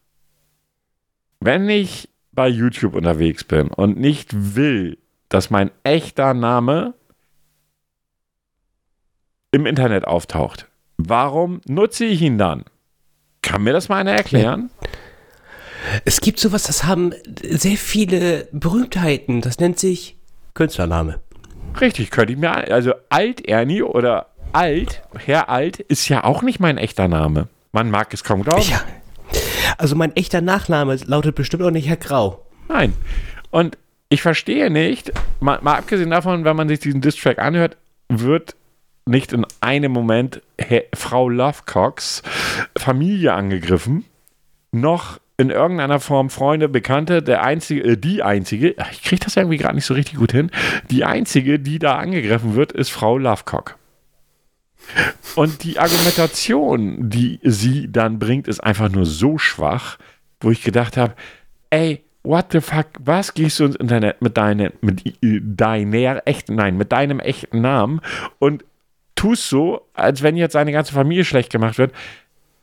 wenn 1.40 1.68
ich 1.68 2.08
bei 2.32 2.48
YouTube 2.48 2.94
unterwegs 2.94 3.44
bin 3.44 3.68
und 3.68 3.98
nicht 3.98 4.56
will, 4.56 4.98
dass 5.34 5.50
mein 5.50 5.72
echter 5.82 6.32
Name 6.32 6.94
im 9.50 9.66
Internet 9.66 10.06
auftaucht, 10.06 10.68
warum 10.96 11.60
nutze 11.66 12.04
ich 12.04 12.22
ihn 12.22 12.38
dann? 12.38 12.64
Kann 13.42 13.64
mir 13.64 13.72
das 13.72 13.88
mal 13.88 13.96
einer 13.96 14.12
erklären? 14.12 14.70
Es 16.04 16.20
gibt 16.20 16.38
sowas, 16.38 16.62
das 16.62 16.84
haben 16.84 17.12
sehr 17.42 17.76
viele 17.76 18.48
Berühmtheiten. 18.52 19.40
Das 19.40 19.58
nennt 19.58 19.78
sich 19.78 20.16
Künstlername. 20.54 21.20
Richtig, 21.80 22.12
könnte 22.12 22.32
ich 22.32 22.38
mir. 22.38 22.52
Also 22.72 22.94
Alt 23.10 23.46
Ernie 23.46 23.82
oder 23.82 24.28
Alt, 24.52 25.02
Herr 25.16 25.48
Alt, 25.48 25.80
ist 25.80 26.08
ja 26.08 26.22
auch 26.22 26.42
nicht 26.42 26.60
mein 26.60 26.78
echter 26.78 27.08
Name. 27.08 27.48
Man 27.72 27.90
mag 27.90 28.14
es 28.14 28.22
kaum 28.22 28.44
glauben. 28.44 28.62
Ja, 28.62 28.80
also 29.78 29.96
mein 29.96 30.14
echter 30.14 30.40
Nachname 30.40 30.96
lautet 31.04 31.34
bestimmt 31.34 31.64
auch 31.64 31.70
nicht 31.70 31.88
Herr 31.88 31.96
Grau. 31.96 32.46
Nein. 32.68 32.94
Und 33.50 33.76
ich 34.08 34.22
verstehe 34.22 34.70
nicht, 34.70 35.12
mal, 35.40 35.58
mal 35.62 35.76
abgesehen 35.76 36.10
davon, 36.10 36.44
wenn 36.44 36.56
man 36.56 36.68
sich 36.68 36.80
diesen 36.80 37.00
Distrack 37.00 37.38
anhört, 37.38 37.76
wird 38.08 38.54
nicht 39.06 39.32
in 39.32 39.46
einem 39.60 39.92
Moment 39.92 40.40
Herr, 40.58 40.84
Frau 40.94 41.28
Lovecocks 41.28 42.22
Familie 42.78 43.34
angegriffen, 43.34 44.04
noch 44.72 45.18
in 45.36 45.50
irgendeiner 45.50 46.00
Form 46.00 46.30
Freunde, 46.30 46.68
Bekannte, 46.68 47.22
der 47.22 47.42
einzige, 47.42 47.82
äh, 47.82 47.96
die 47.96 48.22
einzige, 48.22 48.76
ich 48.92 49.02
kriege 49.02 49.24
das 49.24 49.36
irgendwie 49.36 49.56
gerade 49.56 49.74
nicht 49.74 49.84
so 49.86 49.94
richtig 49.94 50.16
gut 50.16 50.32
hin, 50.32 50.50
die 50.90 51.04
einzige, 51.04 51.58
die 51.58 51.78
da 51.78 51.96
angegriffen 51.96 52.54
wird, 52.54 52.72
ist 52.72 52.90
Frau 52.90 53.18
Lovecock. 53.18 53.76
Und 55.34 55.64
die 55.64 55.78
Argumentation, 55.78 57.08
die 57.08 57.40
sie 57.42 57.90
dann 57.90 58.18
bringt, 58.18 58.46
ist 58.46 58.60
einfach 58.60 58.90
nur 58.90 59.06
so 59.06 59.38
schwach, 59.38 59.98
wo 60.40 60.50
ich 60.50 60.62
gedacht 60.62 60.96
habe, 60.96 61.14
ey, 61.70 62.03
what 62.24 62.46
the 62.50 62.60
fuck, 62.60 62.86
was 62.98 63.34
gehst 63.34 63.60
du 63.60 63.66
ins 63.66 63.76
Internet 63.76 64.20
mit 64.22 64.36
deinem, 64.36 64.72
mit 64.80 65.02
deiner 65.20 66.26
echten, 66.26 66.56
nein, 66.56 66.76
mit 66.76 66.90
deinem 66.90 67.20
echten 67.20 67.60
Namen 67.60 68.00
und 68.38 68.64
tust 69.14 69.48
so, 69.48 69.82
als 69.94 70.22
wenn 70.22 70.36
jetzt 70.36 70.54
seine 70.54 70.72
ganze 70.72 70.92
Familie 70.92 71.24
schlecht 71.24 71.50
gemacht 71.50 71.78
wird. 71.78 71.92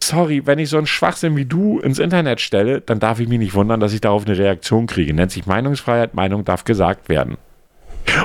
Sorry, 0.04 0.46
wenn 0.48 0.58
ich 0.58 0.70
so 0.70 0.78
einen 0.78 0.88
Schwachsinn 0.88 1.36
wie 1.36 1.46
du 1.46 1.80
ins 1.80 2.00
Internet 2.00 2.42
stelle, 2.42 2.82
dann 2.82 3.00
darf 3.00 3.20
ich 3.20 3.28
mich 3.28 3.38
nicht 3.38 3.54
wundern, 3.54 3.80
dass 3.80 3.94
ich 3.94 4.02
darauf 4.02 4.26
eine 4.26 4.38
Reaktion 4.38 4.88
kriege. 4.88 5.14
Nennt 5.14 5.32
sich 5.32 5.46
Meinungsfreiheit, 5.46 6.16
Meinung 6.16 6.44
darf 6.44 6.64
gesagt 6.64 7.08
werden. 7.08 7.38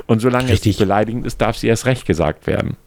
Und 0.06 0.20
solange 0.20 0.44
Richtig. 0.44 0.60
es 0.60 0.66
nicht 0.66 0.78
beleidigend 0.78 1.26
ist, 1.26 1.40
darf 1.42 1.58
sie 1.58 1.68
erst 1.68 1.84
recht 1.84 2.06
gesagt 2.06 2.46
werden. 2.46 2.78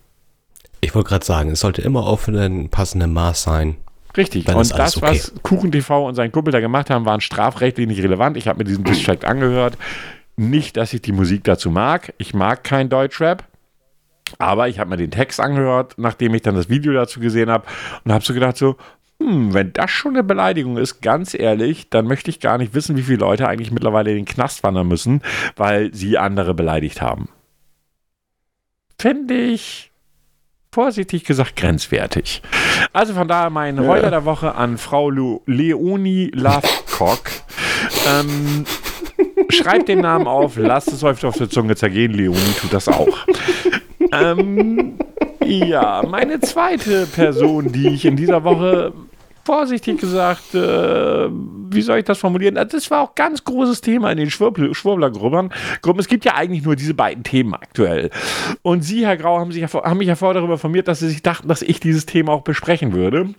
Ich 0.82 0.96
wollte 0.96 1.10
gerade 1.10 1.26
sagen, 1.26 1.52
es 1.52 1.60
sollte 1.60 1.84
immer 1.84 2.08
auf 2.08 2.28
einem 2.28 2.70
passenden 2.70 3.14
Maß 3.14 3.44
sein. 3.44 3.78
Richtig. 4.20 4.44
Dann 4.44 4.58
und 4.58 4.78
das, 4.78 4.98
okay. 4.98 5.08
was 5.08 5.34
KuchenTV 5.44 5.90
und 6.06 6.16
sein 6.16 6.32
Kumpel 6.32 6.52
da 6.52 6.60
gemacht 6.60 6.90
haben, 6.90 7.06
waren 7.06 7.22
strafrechtlich 7.22 7.88
nicht 7.88 8.04
relevant. 8.04 8.36
Ich 8.36 8.50
habe 8.50 8.60
mir 8.60 8.66
diesen 8.66 8.84
Distract 8.84 9.24
angehört. 9.24 9.78
Nicht, 10.36 10.76
dass 10.76 10.94
ich 10.94 11.02
die 11.02 11.14
Musik 11.14 11.46
dazu 11.46 11.72
mag. 11.72 12.14
Ich 12.18 12.34
mag 12.34 12.66
kein 12.66 12.90
Deutschrap. 12.90 13.46
Aber 14.38 14.68
ich 14.68 14.78
habe 14.78 14.90
mir 14.90 14.98
den 14.98 15.10
Text 15.10 15.40
angehört, 15.40 15.94
nachdem 15.98 16.34
ich 16.34 16.42
dann 16.42 16.54
das 16.54 16.70
Video 16.70 16.92
dazu 16.92 17.22
gesehen 17.22 17.50
habe 17.50 17.66
und 18.04 18.12
habe 18.12 18.24
so 18.24 18.34
gedacht 18.34 18.58
so, 18.58 18.76
hm, 19.22 19.54
wenn 19.54 19.72
das 19.72 19.90
schon 19.90 20.16
eine 20.16 20.24
Beleidigung 20.24 20.78
ist, 20.78 21.02
ganz 21.02 21.34
ehrlich, 21.34 21.90
dann 21.90 22.06
möchte 22.06 22.30
ich 22.30 22.42
gar 22.42 22.58
nicht 22.58 22.74
wissen, 22.74 22.98
wie 22.98 23.04
viele 23.04 23.20
Leute 23.20 23.48
eigentlich 23.48 23.72
mittlerweile 23.72 24.12
in 24.12 24.18
den 24.18 24.26
Knast 24.26 24.64
wandern 24.64 24.88
müssen, 24.88 25.22
weil 25.56 25.94
sie 25.94 26.18
andere 26.18 26.54
beleidigt 26.54 27.02
haben. 27.02 27.30
Finde 29.00 29.36
ich 29.36 29.89
vorsichtig 30.80 31.26
gesagt 31.26 31.58
grenzwertig. 31.58 32.42
Also 32.94 33.14
von 33.14 33.28
daher 33.28 33.50
mein 33.50 33.76
ja. 33.76 33.84
Heuler 33.84 34.12
der 34.12 34.24
Woche 34.24 34.56
an 34.56 34.78
Frau 34.78 35.10
Lu 35.10 35.42
Leonie 35.46 36.32
Lovecock. 36.34 37.20
ähm, 38.08 38.64
schreibt 39.50 39.90
den 39.90 40.00
Namen 40.00 40.26
auf, 40.26 40.56
lasst 40.56 40.88
es 40.88 41.04
euch 41.04 41.26
auf 41.26 41.36
der 41.36 41.50
Zunge 41.50 41.76
zergehen. 41.76 42.14
Leonie 42.14 42.54
tut 42.62 42.72
das 42.72 42.88
auch. 42.88 43.26
ähm, 44.14 44.98
ja, 45.44 46.02
meine 46.08 46.40
zweite 46.40 47.08
Person, 47.08 47.74
die 47.74 47.90
ich 47.90 48.06
in 48.06 48.16
dieser 48.16 48.46
Woche 48.46 48.94
vorsichtig 49.44 50.00
gesagt, 50.00 50.54
äh, 50.54 51.30
wie 51.72 51.82
soll 51.82 52.00
ich 52.00 52.06
das 52.06 52.18
formulieren? 52.18 52.58
Also 52.58 52.78
das 52.78 52.90
war 52.92 53.02
auch 53.02 53.16
ganz 53.16 53.44
großes 53.44 53.82
Thema 53.82 54.12
in 54.12 54.18
den 54.18 54.30
Schwurbl 54.30 54.74
Schwurblergruppen. 54.74 55.52
Es 55.98 56.08
gibt 56.08 56.26
ja 56.26 56.36
eigentlich 56.36 56.64
nur 56.64 56.76
diese 56.76 56.94
beiden 56.94 57.24
Themen 57.24 57.54
aktuell. 57.54 58.10
Und 58.62 58.84
Sie, 58.84 59.06
Herr 59.06 59.18
Grau, 59.18 59.40
haben, 59.40 59.52
sich 59.52 59.64
haben 59.64 59.98
mich 59.98 60.08
ja 60.08 60.16
vorher 60.16 60.36
darüber 60.36 60.54
informiert, 60.54 60.88
dass 60.88 61.00
Sie 61.00 61.10
sich 61.10 61.22
dachten, 61.22 61.48
dass 61.48 61.62
ich 61.62 61.80
dieses 61.80 62.06
Thema 62.06 62.32
auch 62.32 62.42
besprechen 62.42 62.94
würde. 62.94 63.30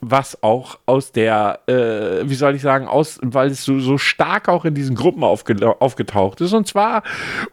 Was 0.00 0.42
auch 0.42 0.78
aus 0.86 1.12
der, 1.12 1.60
äh, 1.66 2.28
wie 2.28 2.34
soll 2.34 2.54
ich 2.54 2.62
sagen, 2.62 2.86
aus, 2.86 3.18
weil 3.22 3.50
es 3.50 3.64
so, 3.64 3.80
so 3.80 3.98
stark 3.98 4.48
auch 4.48 4.64
in 4.64 4.74
diesen 4.74 4.96
Gruppen 4.96 5.24
aufge 5.24 5.56
aufgetaucht 5.80 6.40
ist. 6.40 6.52
Und 6.52 6.66
zwar 6.66 7.02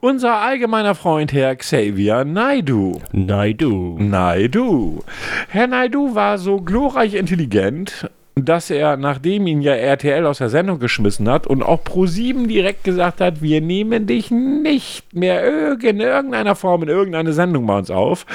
unser 0.02 0.36
allgemeiner 0.36 0.96
Freund, 0.96 1.34
Herr 1.34 1.56
Xavier 1.56 2.26
Naidu. 2.26 3.00
Naidu. 3.12 3.98
Naidu. 4.00 5.04
Herr 5.50 5.68
Naidu 5.68 6.16
war 6.16 6.38
so 6.38 6.58
glorreich 6.58 7.14
intelligent, 7.14 8.05
dass 8.36 8.70
er, 8.70 8.98
nachdem 8.98 9.48
ihn 9.48 9.62
ja 9.62 9.74
RTL 9.74 10.26
aus 10.26 10.40
der 10.40 10.50
Sendung 10.50 10.80
geschmissen 10.80 11.30
hat 11.30 11.48
und 11.48 11.64
auch 11.64 11.84
Pro7 11.84 12.48
direkt 12.48 12.84
gesagt 12.84 13.22
hat, 13.22 13.42
wir 13.42 13.62
nehmen 13.62 14.08
dich 14.08 14.30
nicht 14.30 15.14
mehr 15.14 15.46
in 15.82 16.00
irgendeiner 16.02 16.56
Form 16.56 16.84
in 16.84 16.90
irgendeine 16.90 17.32
Sendung 17.32 17.66
bei 17.66 17.78
uns 17.78 17.90
auf, 17.90 18.26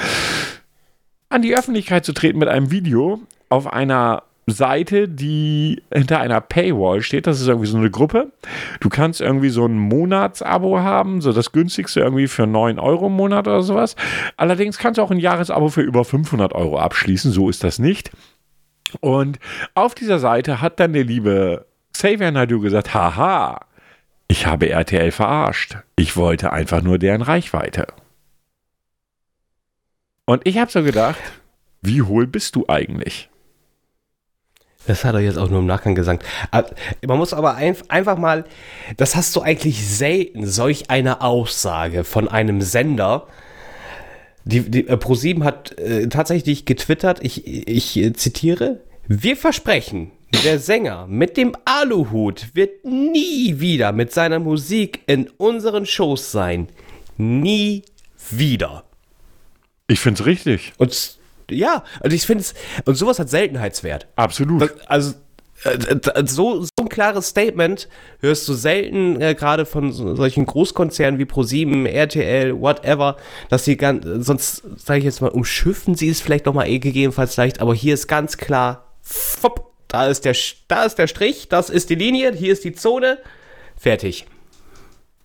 an 1.29 1.43
die 1.43 1.55
Öffentlichkeit 1.55 2.03
zu 2.03 2.13
treten 2.13 2.39
mit 2.39 2.49
einem 2.49 2.71
Video 2.71 3.21
auf 3.49 3.71
einer 3.71 4.23
Seite, 4.47 5.07
die 5.07 5.83
hinter 5.93 6.19
einer 6.19 6.41
Paywall 6.41 7.01
steht. 7.01 7.27
Das 7.27 7.39
ist 7.39 7.47
irgendwie 7.47 7.67
so 7.67 7.77
eine 7.77 7.91
Gruppe. 7.91 8.31
Du 8.79 8.89
kannst 8.89 9.21
irgendwie 9.21 9.49
so 9.49 9.65
ein 9.65 9.77
Monatsabo 9.77 10.79
haben, 10.79 11.21
so 11.21 11.31
das 11.31 11.51
günstigste 11.51 11.99
irgendwie 11.99 12.27
für 12.27 12.47
9 12.47 12.79
Euro 12.79 13.07
im 13.07 13.13
Monat 13.13 13.47
oder 13.47 13.61
sowas. 13.61 13.95
Allerdings 14.37 14.77
kannst 14.79 14.97
du 14.97 15.03
auch 15.03 15.11
ein 15.11 15.19
Jahresabo 15.19 15.69
für 15.69 15.81
über 15.81 16.03
500 16.03 16.53
Euro 16.53 16.79
abschließen. 16.79 17.31
So 17.31 17.49
ist 17.49 17.63
das 17.63 17.77
nicht. 17.77 18.11
Und 18.99 19.39
auf 19.73 19.95
dieser 19.95 20.19
Seite 20.19 20.61
hat 20.61 20.79
dann 20.79 20.93
der 20.93 21.03
liebe 21.03 21.65
Xavier 21.93 22.31
Naidu 22.31 22.59
gesagt, 22.59 22.93
haha, 22.93 23.59
ich 24.27 24.45
habe 24.45 24.69
RTL 24.69 25.11
verarscht. 25.11 25.77
Ich 25.95 26.15
wollte 26.15 26.53
einfach 26.53 26.81
nur 26.81 26.97
deren 26.97 27.21
Reichweite. 27.21 27.87
Und 30.25 30.47
ich 30.47 30.57
habe 30.57 30.71
so 30.71 30.83
gedacht, 30.83 31.19
wie 31.81 32.01
hohl 32.01 32.27
bist 32.27 32.55
du 32.55 32.65
eigentlich? 32.67 33.29
Das 34.87 35.03
hat 35.03 35.13
er 35.13 35.19
jetzt 35.19 35.37
auch 35.37 35.49
nur 35.49 35.59
im 35.59 35.65
Nachgang 35.67 35.95
gesagt. 35.95 36.25
Äh, 36.51 36.63
man 37.05 37.17
muss 37.17 37.33
aber 37.33 37.55
einfach 37.55 38.17
mal, 38.17 38.45
das 38.97 39.15
hast 39.15 39.35
du 39.35 39.41
eigentlich 39.41 39.85
selten, 39.85 40.47
solch 40.47 40.89
eine 40.89 41.21
Aussage 41.21 42.03
von 42.03 42.27
einem 42.27 42.61
Sender. 42.61 43.27
Die, 44.45 44.61
die 44.61 44.87
äh, 44.87 44.97
ProSieben 44.97 45.43
hat 45.43 45.77
äh, 45.77 46.07
tatsächlich 46.07 46.65
getwittert, 46.65 47.19
ich, 47.21 47.45
ich 47.47 47.97
äh, 47.97 48.13
zitiere, 48.13 48.81
wir 49.07 49.35
versprechen, 49.37 50.11
der 50.43 50.59
Sänger 50.59 51.07
mit 51.07 51.37
dem 51.37 51.55
Aluhut 51.65 52.55
wird 52.55 52.85
nie 52.85 53.59
wieder 53.59 53.91
mit 53.91 54.11
seiner 54.11 54.39
Musik 54.39 55.01
in 55.05 55.29
unseren 55.37 55.85
Shows 55.85 56.31
sein. 56.31 56.69
Nie 57.17 57.83
wieder. 58.29 58.85
Ich 59.87 59.99
finde 59.99 60.21
es 60.21 60.25
richtig. 60.25 60.73
Und 60.77 61.17
ja, 61.49 61.83
also 61.99 62.15
ich 62.15 62.25
finde 62.25 62.41
es, 62.41 62.53
und 62.85 62.95
sowas 62.95 63.19
hat 63.19 63.29
Seltenheitswert. 63.29 64.07
Absolut. 64.15 64.61
Das, 64.61 64.87
also 64.87 65.13
so, 66.25 66.61
so 66.63 66.69
ein 66.79 66.89
klares 66.89 67.27
Statement 67.27 67.87
hörst 68.19 68.47
du 68.47 68.53
selten, 68.53 69.21
äh, 69.21 69.35
gerade 69.35 69.65
von 69.65 69.91
so, 69.91 70.15
solchen 70.15 70.45
Großkonzernen 70.45 71.19
wie 71.19 71.25
Pro7, 71.25 71.85
RTL, 71.85 72.59
whatever, 72.59 73.17
dass 73.49 73.65
sie 73.65 73.77
ganz, 73.77 74.05
sonst 74.25 74.63
sage 74.77 74.99
ich 74.99 75.05
jetzt 75.05 75.21
mal, 75.21 75.29
umschiffen 75.29 75.95
sie 75.95 76.09
es 76.09 76.21
vielleicht 76.21 76.45
nochmal 76.45 76.67
eh 76.67 76.79
gegebenenfalls 76.79 77.37
leicht, 77.37 77.61
aber 77.61 77.75
hier 77.75 77.93
ist 77.93 78.07
ganz 78.07 78.37
klar, 78.37 78.85
fopp, 79.01 79.71
da 79.87 80.07
ist 80.07 80.25
der, 80.25 80.35
da 80.67 80.83
ist 80.83 80.95
der 80.95 81.07
Strich, 81.07 81.49
das 81.49 81.69
ist 81.69 81.89
die 81.89 81.95
Linie, 81.95 82.33
hier 82.33 82.53
ist 82.53 82.63
die 82.63 82.73
Zone, 82.73 83.19
fertig. 83.77 84.25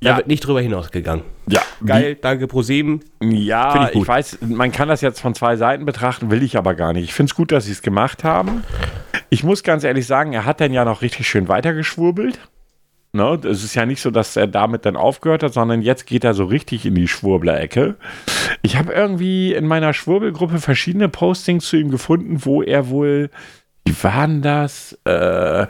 Da 0.01 0.11
ja. 0.11 0.17
wird 0.19 0.27
nicht 0.27 0.47
drüber 0.47 0.61
hinausgegangen. 0.61 1.25
Ja. 1.49 1.63
Geil, 1.85 2.17
danke 2.17 2.47
ProSieben. 2.47 3.03
Ja, 3.23 3.89
ich, 3.89 3.97
ich, 3.97 4.07
weiß, 4.07 4.39
man 4.43 4.71
kann 4.71 4.89
das 4.89 5.01
jetzt 5.01 5.21
von 5.21 5.35
zwei 5.35 5.57
Seiten 5.57 5.87
betrachten, 5.87 6.31
will 6.31 6.43
ich 6.43 6.59
aber 6.59 6.75
gar 6.75 6.93
nicht. 6.93 7.05
Ich 7.05 7.15
finde 7.15 7.31
es 7.31 7.35
gut, 7.35 7.51
dass 7.51 7.65
sie 7.65 7.73
es 7.73 7.81
gemacht 7.81 8.23
haben. 8.23 8.63
Ich 9.31 9.45
muss 9.45 9.63
ganz 9.63 9.85
ehrlich 9.85 10.07
sagen, 10.07 10.33
er 10.33 10.45
hat 10.45 10.61
dann 10.61 10.73
ja 10.73 10.85
noch 10.85 11.03
richtig 11.03 11.29
schön 11.29 11.49
weitergeschwurbelt. 11.49 12.39
Ne? 13.13 13.41
Es 13.45 13.65
ist 13.65 13.75
ja 13.75 13.87
nicht 13.87 14.01
so, 14.01 14.11
dass 14.11 14.37
er 14.37 14.47
damit 14.47 14.85
dann 14.85 14.97
aufgehört 14.97 15.43
hat, 15.43 15.53
sondern 15.53 15.83
jetzt 15.83 16.07
geht 16.07 16.25
er 16.25 16.35
so 16.35 16.45
richtig 16.45 16.87
in 16.87 16.95
die 16.95 17.09
Schwurbler-Ecke. 17.09 17.97
Ich 18.63 18.77
habe 18.77 18.93
irgendwie 18.93 19.55
in 19.55 19.67
meiner 19.67 19.93
Schwurbelgruppe 19.93 20.59
verschiedene 20.59 21.09
Postings 21.09 21.67
zu 21.67 21.77
ihm 21.77 21.91
gefunden, 21.91 22.45
wo 22.45 22.63
er 22.63 22.89
wohl, 22.89 23.31
wie 23.85 24.03
waren 24.03 24.43
das? 24.43 24.99
Äh, 25.05 25.67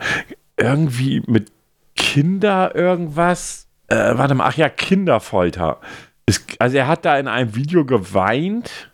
irgendwie 0.57 1.21
mit 1.25 1.51
Kinder 1.95 2.75
irgendwas 2.75 3.67
äh, 3.87 4.17
warte 4.17 4.35
mal, 4.35 4.47
ach 4.47 4.57
ja, 4.57 4.69
Kinderfolter. 4.69 5.79
Es, 6.25 6.45
also 6.59 6.77
er 6.77 6.87
hat 6.87 7.05
da 7.05 7.17
in 7.17 7.27
einem 7.27 7.55
Video 7.55 7.85
geweint. 7.85 8.91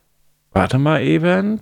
Warte 0.52 0.78
mal 0.78 1.02
eben. 1.02 1.60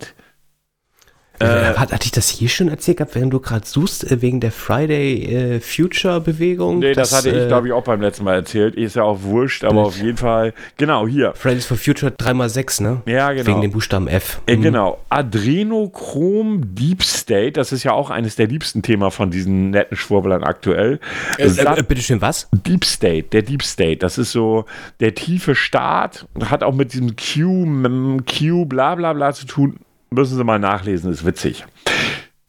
Äh, 1.38 1.74
hat, 1.74 1.92
hatte 1.92 2.04
ich 2.04 2.12
das 2.12 2.28
hier 2.28 2.48
schon 2.48 2.68
erzählt 2.68 2.98
gehabt, 2.98 3.14
während 3.14 3.32
du 3.32 3.40
gerade 3.40 3.66
suchst, 3.66 4.10
äh, 4.10 4.22
wegen 4.22 4.40
der 4.40 4.52
Friday 4.52 5.24
äh, 5.24 5.60
Future 5.60 6.20
Bewegung? 6.20 6.78
Nee, 6.78 6.92
das, 6.92 7.10
das 7.10 7.18
hatte 7.18 7.30
ich, 7.30 7.44
äh, 7.44 7.46
glaube 7.48 7.66
ich, 7.66 7.72
auch 7.72 7.82
beim 7.82 8.00
letzten 8.00 8.24
Mal 8.24 8.34
erzählt. 8.34 8.76
Ist 8.76 8.96
ja 8.96 9.02
auch 9.02 9.22
wurscht, 9.22 9.64
aber 9.64 9.82
auf 9.82 10.00
jeden 10.00 10.18
Fall. 10.18 10.52
Genau, 10.76 11.06
hier. 11.06 11.32
Fridays 11.34 11.66
for 11.66 11.76
Future 11.76 12.12
3x6, 12.12 12.82
ne? 12.82 13.02
Ja, 13.06 13.32
genau. 13.32 13.46
Wegen 13.46 13.62
dem 13.62 13.70
Buchstaben 13.72 14.08
F. 14.08 14.40
Äh, 14.46 14.56
mhm. 14.56 14.62
Genau. 14.62 14.98
Adrenochrom 15.08 16.74
Deep 16.74 17.02
State, 17.02 17.52
das 17.52 17.72
ist 17.72 17.82
ja 17.82 17.92
auch 17.92 18.10
eines 18.10 18.36
der 18.36 18.46
liebsten 18.46 18.82
Themen 18.82 19.10
von 19.10 19.30
diesen 19.30 19.70
netten 19.70 19.96
Schwurblern 19.96 20.44
aktuell. 20.44 21.00
Äh, 21.38 21.46
äh, 21.46 21.82
bitte 21.82 22.02
schön, 22.02 22.20
was? 22.20 22.48
Deep 22.52 22.84
State, 22.84 23.28
der 23.32 23.42
Deep 23.42 23.62
State. 23.62 23.96
Das 23.96 24.18
ist 24.18 24.32
so 24.32 24.66
der 25.00 25.14
tiefe 25.14 25.54
Staat, 25.54 26.26
hat 26.44 26.62
auch 26.62 26.74
mit 26.74 26.92
diesem 26.92 27.16
Q, 27.16 28.22
Q, 28.26 28.66
bla 28.66 28.94
bla 28.94 29.12
bla 29.12 29.32
zu 29.32 29.46
tun 29.46 29.78
Müssen 30.12 30.36
Sie 30.36 30.44
mal 30.44 30.58
nachlesen, 30.58 31.10
ist 31.10 31.24
witzig. 31.24 31.64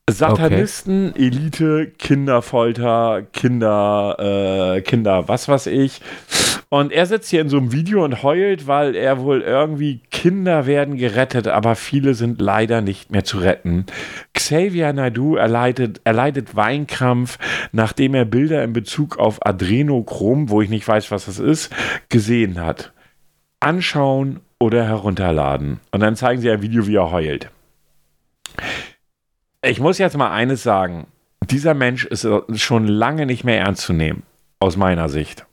Satanisten, 0.09 1.11
okay. 1.11 1.27
Elite, 1.27 1.91
Kinderfolter, 1.97 3.23
Kinder, 3.31 4.75
äh, 4.75 4.81
Kinder, 4.81 5.27
was 5.29 5.47
weiß 5.47 5.67
ich. 5.67 6.01
Und 6.67 6.91
er 6.91 7.05
sitzt 7.05 7.29
hier 7.29 7.39
in 7.39 7.49
so 7.49 7.57
einem 7.57 7.71
Video 7.71 8.03
und 8.03 8.23
heult, 8.23 8.67
weil 8.67 8.95
er 8.95 9.21
wohl 9.21 9.41
irgendwie 9.41 10.01
Kinder 10.09 10.65
werden 10.65 10.97
gerettet, 10.97 11.47
aber 11.47 11.75
viele 11.75 12.15
sind 12.15 12.41
leider 12.41 12.81
nicht 12.81 13.11
mehr 13.11 13.23
zu 13.23 13.37
retten. 13.37 13.85
Xavier 14.33 14.91
Naidu 14.91 15.35
erleidet, 15.35 16.01
erleidet 16.03 16.55
Weinkrampf, 16.55 17.37
nachdem 17.71 18.15
er 18.15 18.25
Bilder 18.25 18.63
in 18.63 18.73
Bezug 18.73 19.19
auf 19.19 19.45
Adrenochrom, 19.45 20.49
wo 20.49 20.61
ich 20.61 20.69
nicht 20.69 20.87
weiß, 20.87 21.11
was 21.11 21.27
das 21.27 21.39
ist, 21.39 21.71
gesehen 22.09 22.59
hat. 22.59 22.91
Anschauen 23.59 24.41
oder 24.63 24.85
herunterladen. 24.85 25.81
Und 25.91 25.99
dann 25.99 26.15
zeigen 26.15 26.39
sie 26.39 26.49
ein 26.49 26.61
Video, 26.61 26.87
wie 26.87 26.95
er 26.95 27.11
heult. 27.11 27.49
Ich 29.61 29.81
muss 29.81 29.97
jetzt 29.97 30.15
mal 30.15 30.31
eines 30.31 30.63
sagen. 30.63 31.07
Dieser 31.43 31.73
Mensch 31.73 32.05
ist 32.05 32.25
schon 32.55 32.87
lange 32.87 33.25
nicht 33.25 33.43
mehr 33.43 33.59
ernst 33.59 33.81
zu 33.81 33.91
nehmen, 33.91 34.23
aus 34.61 34.77
meiner 34.77 35.09
Sicht. 35.09 35.45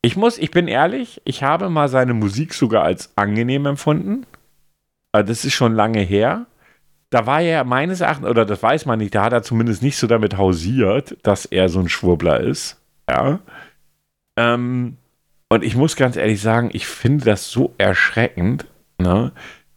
Ich 0.00 0.16
muss, 0.16 0.38
ich 0.38 0.50
bin 0.50 0.66
ehrlich, 0.66 1.20
ich 1.26 1.42
habe 1.42 1.68
mal 1.68 1.90
seine 1.90 2.14
Musik 2.14 2.54
sogar 2.54 2.84
als 2.84 3.12
angenehm 3.16 3.66
empfunden. 3.66 4.24
Das 5.12 5.44
ist 5.44 5.52
schon 5.52 5.74
lange 5.74 6.00
her. 6.00 6.46
Da 7.10 7.26
war 7.26 7.42
er 7.42 7.64
meines 7.64 8.00
Erachtens, 8.00 8.28
oder 8.28 8.46
das 8.46 8.62
weiß 8.62 8.86
man 8.86 8.98
nicht, 8.98 9.14
da 9.14 9.24
hat 9.24 9.34
er 9.34 9.42
zumindest 9.42 9.82
nicht 9.82 9.98
so 9.98 10.06
damit 10.06 10.38
hausiert, 10.38 11.18
dass 11.22 11.44
er 11.44 11.68
so 11.68 11.80
ein 11.80 11.90
Schwurbler 11.90 12.40
ist. 12.40 12.80
Ja. 13.08 13.40
Ähm, 14.36 14.96
und 15.48 15.62
ich 15.62 15.76
muss 15.76 15.96
ganz 15.96 16.16
ehrlich 16.16 16.40
sagen, 16.40 16.70
ich 16.72 16.86
finde 16.86 17.24
das 17.24 17.50
so 17.50 17.74
erschreckend. 17.78 18.66
Ne? 18.98 19.32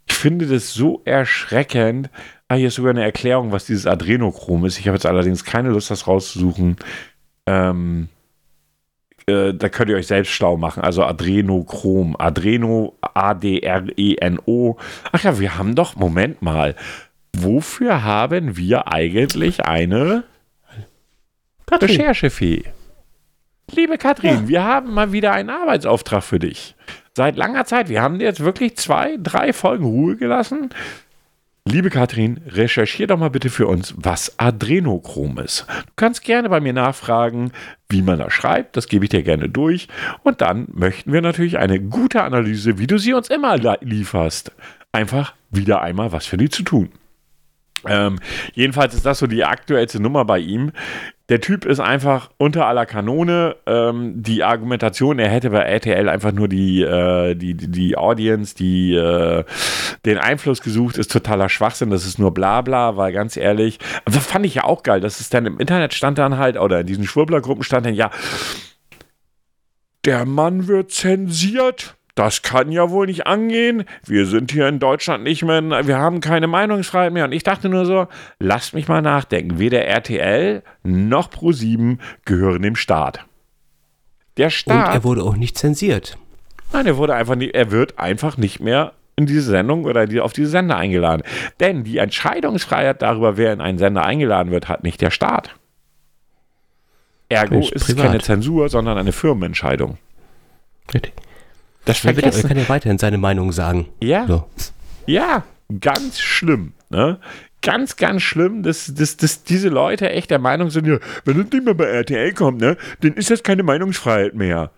Ich 0.08 0.16
finde 0.16 0.48
das 0.48 0.74
so 0.74 1.02
erschreckend. 1.06 2.10
Ah, 2.48 2.56
hier 2.56 2.70
ist 2.70 2.76
sogar 2.76 2.92
eine 2.92 3.04
Erklärung, 3.04 3.52
was 3.52 3.66
dieses 3.66 3.86
Adrenochrom 3.86 4.66
ist. 4.66 4.80
Ich 4.80 4.88
habe 4.88 4.96
jetzt 4.96 5.06
allerdings 5.06 5.44
keine 5.44 5.70
Lust, 5.70 5.92
das 5.92 6.08
rauszusuchen. 6.08 6.78
Ähm, 7.46 8.08
äh, 9.28 9.54
da 9.54 9.68
könnt 9.70 9.90
ihr 9.90 9.98
euch 9.98 10.08
selbst 10.08 10.32
schlau 10.32 10.56
machen. 10.56 10.82
Also 10.82 11.04
Adrenochrom. 11.04 12.16
Adreno, 12.18 12.98
A-D-R-E-N-O. 13.02 14.78
Ach 15.12 15.24
ja, 15.24 15.40
wir 15.40 15.58
haben 15.58 15.76
doch, 15.76 15.96
Moment 15.96 16.42
mal. 16.42 16.76
Wofür 17.34 18.04
haben 18.04 18.56
wir 18.56 18.92
eigentlich 18.92 19.66
eine 19.66 20.24
Recherchefee? 21.70 22.64
Liebe 23.72 23.98
Katrin, 23.98 24.44
ja. 24.44 24.48
wir 24.48 24.64
haben 24.64 24.94
mal 24.94 25.12
wieder 25.12 25.34
einen 25.34 25.50
Arbeitsauftrag 25.50 26.24
für 26.24 26.40
dich. 26.40 26.76
Seit 27.16 27.36
langer 27.36 27.66
Zeit. 27.66 27.90
Wir 27.90 28.02
haben 28.02 28.20
dir 28.20 28.26
jetzt 28.26 28.40
wirklich 28.40 28.78
zwei, 28.78 29.18
drei 29.22 29.52
Folgen 29.52 29.86
Ruhe 29.86 30.16
gelassen. 30.16 30.70
Liebe 31.70 31.90
Katrin, 31.90 32.40
recherchier 32.48 33.08
doch 33.08 33.18
mal 33.18 33.30
bitte 33.30 33.50
für 33.50 33.68
uns, 33.68 33.94
was 33.98 34.40
Adrenochrom 34.40 35.38
ist. 35.40 35.66
Du 35.68 35.92
kannst 35.98 36.24
gerne 36.24 36.48
bei 36.48 36.62
mir 36.62 36.72
nachfragen, 36.72 37.52
wie 37.90 38.02
man 38.02 38.20
das 38.20 38.32
schreibt. 38.32 38.78
Das 38.78 38.88
gebe 38.88 39.04
ich 39.04 39.10
dir 39.10 39.22
gerne 39.22 39.50
durch. 39.50 39.90
Und 40.24 40.40
dann 40.40 40.68
möchten 40.72 41.12
wir 41.12 41.22
natürlich 41.22 41.58
eine 41.58 41.82
gute 41.82 42.24
Analyse, 42.24 42.78
wie 42.78 42.88
du 42.88 42.98
sie 42.98 43.14
uns 43.14 43.30
immer 43.30 43.58
lieferst. 43.82 44.54
Einfach 44.94 45.34
wieder 45.50 45.82
einmal 45.82 46.14
was 46.14 46.26
für 46.26 46.38
die 46.38 46.50
zu 46.50 46.64
tun. 46.64 46.90
Ähm, 47.86 48.20
jedenfalls 48.54 48.94
ist 48.94 49.06
das 49.06 49.20
so 49.20 49.28
die 49.28 49.44
aktuellste 49.44 50.02
Nummer 50.02 50.26
bei 50.26 50.40
ihm. 50.40 50.72
Der 51.30 51.42
Typ 51.42 51.66
ist 51.66 51.82
einfach 51.82 52.30
unter 52.38 52.68
aller 52.68 52.86
Kanone. 52.86 53.58
Ähm, 53.66 54.14
die 54.24 54.44
Argumentation, 54.44 55.20
er 55.20 55.30
hätte 55.30 55.50
bei 55.50 55.60
RTL 55.60 56.08
einfach 56.08 56.32
nur 56.32 56.48
die, 56.48 56.82
äh, 56.82 57.36
die, 57.36 57.54
die 57.54 57.98
Audience, 57.98 58.56
die, 58.56 58.94
äh, 58.94 59.44
den 60.06 60.18
Einfluss 60.18 60.62
gesucht, 60.62 60.98
ist 60.98 61.12
totaler 61.12 61.50
Schwachsinn. 61.50 61.90
Das 61.90 62.06
ist 62.06 62.18
nur 62.18 62.34
Blabla, 62.34 62.96
weil 62.96 63.12
ganz 63.12 63.36
ehrlich, 63.36 63.80
das 64.06 64.26
fand 64.26 64.46
ich 64.46 64.56
ja 64.56 64.64
auch 64.64 64.84
geil. 64.84 65.02
Das 65.02 65.20
ist 65.20 65.34
dann 65.34 65.46
im 65.46 65.60
Internet 65.60 65.94
stand 65.94 66.18
dann 66.18 66.38
halt, 66.38 66.58
oder 66.58 66.80
in 66.80 66.88
diesen 66.88 67.06
Schwurblergruppen 67.06 67.64
stand 67.64 67.86
dann, 67.86 67.94
ja, 67.94 68.10
der 70.06 70.26
Mann 70.26 70.68
wird 70.68 70.92
zensiert 70.92 71.98
das 72.18 72.42
kann 72.42 72.72
ja 72.72 72.90
wohl 72.90 73.06
nicht 73.06 73.28
angehen. 73.28 73.84
Wir 74.04 74.26
sind 74.26 74.52
hier 74.52 74.68
in 74.68 74.80
Deutschland 74.80 75.24
nicht 75.24 75.44
mehr, 75.44 75.62
wir 75.86 76.00
haben 76.00 76.20
keine 76.20 76.48
Meinungsfreiheit 76.48 77.14
mehr. 77.14 77.26
Und 77.26 77.32
ich 77.32 77.44
dachte 77.44 77.70
nur 77.70 77.86
so, 77.86 78.08
lasst 78.40 78.74
mich 78.74 78.88
mal 78.88 79.04
nachdenken. 79.04 79.60
Weder 79.60 79.86
RTL 79.86 80.64
noch 80.84 81.30
Pro7 81.30 82.00
gehören 82.26 82.64
dem 82.64 82.76
Staat. 82.76 83.26
Der 84.38 84.50
Staat. 84.50 84.88
Und 84.88 84.94
er 84.96 85.04
wurde 85.04 85.24
auch 85.24 85.36
nicht 85.36 85.58
zensiert. 85.60 86.18
Nein, 86.74 86.88
er 86.88 86.98
wurde 86.98 87.14
einfach 87.14 87.36
nicht, 87.36 87.54
er 87.54 87.70
wird 87.70 88.00
einfach 88.00 88.36
nicht 88.36 88.60
mehr 88.60 88.94
in 89.16 89.28
diese 89.28 89.52
Sendung 89.52 89.86
oder 89.86 90.08
auf 90.24 90.34
diese 90.34 90.50
Sender 90.50 90.76
eingeladen. 90.76 91.22
Denn 91.60 91.84
die 91.84 92.00
Entscheidungsfreiheit 92.00 93.02
darüber, 93.04 93.38
wer 93.38 93.54
in 93.54 93.62
einen 93.62 93.78
Sender 93.78 94.04
eingeladen 94.04 94.52
wird, 94.52 94.68
hat 94.68 94.84
nicht 94.84 95.02
der 95.02 95.12
Staat. 95.12 95.56
Ergo 97.30 97.60
ist 97.60 97.90
es 97.90 97.96
keine 97.96 98.22
Zensur, 98.22 98.70
sondern 98.70 98.98
eine 98.98 99.12
Firmenentscheidung. 99.12 100.00
Richtig. 100.92 101.14
Das 101.88 102.02
bitte, 102.02 102.26
er 102.26 102.44
kann 102.44 102.58
ja 102.58 102.70
weiterhin 102.70 102.98
seine 102.98 103.18
Meinung 103.18 103.52
sagen. 103.52 103.88
Ja. 104.02 104.28
So. 104.28 104.46
Ja, 105.06 105.44
ganz 105.82 106.20
schlimm. 106.20 106.74
Ne? 106.90 107.20
Ganz, 107.62 107.96
ganz 107.96 108.22
schlimm, 108.22 108.64
dass, 108.64 108.94
dass, 108.94 109.18
dass 109.18 109.44
diese 109.44 109.70
Leute 109.70 110.10
echt 110.10 110.30
der 110.30 110.40
Meinung 110.40 110.70
sind, 110.70 110.86
ja, 110.86 111.00
wenn 111.26 111.40
es 111.40 111.52
nicht 111.52 111.66
mehr 111.66 111.74
bei 111.74 111.86
RTL 111.86 112.34
kommt, 112.34 112.62
ne, 112.62 112.78
dann 113.02 113.14
ist 113.14 113.32
das 113.32 113.42
keine 113.42 113.64
Meinungsfreiheit 113.64 114.36
mehr. 114.36 114.72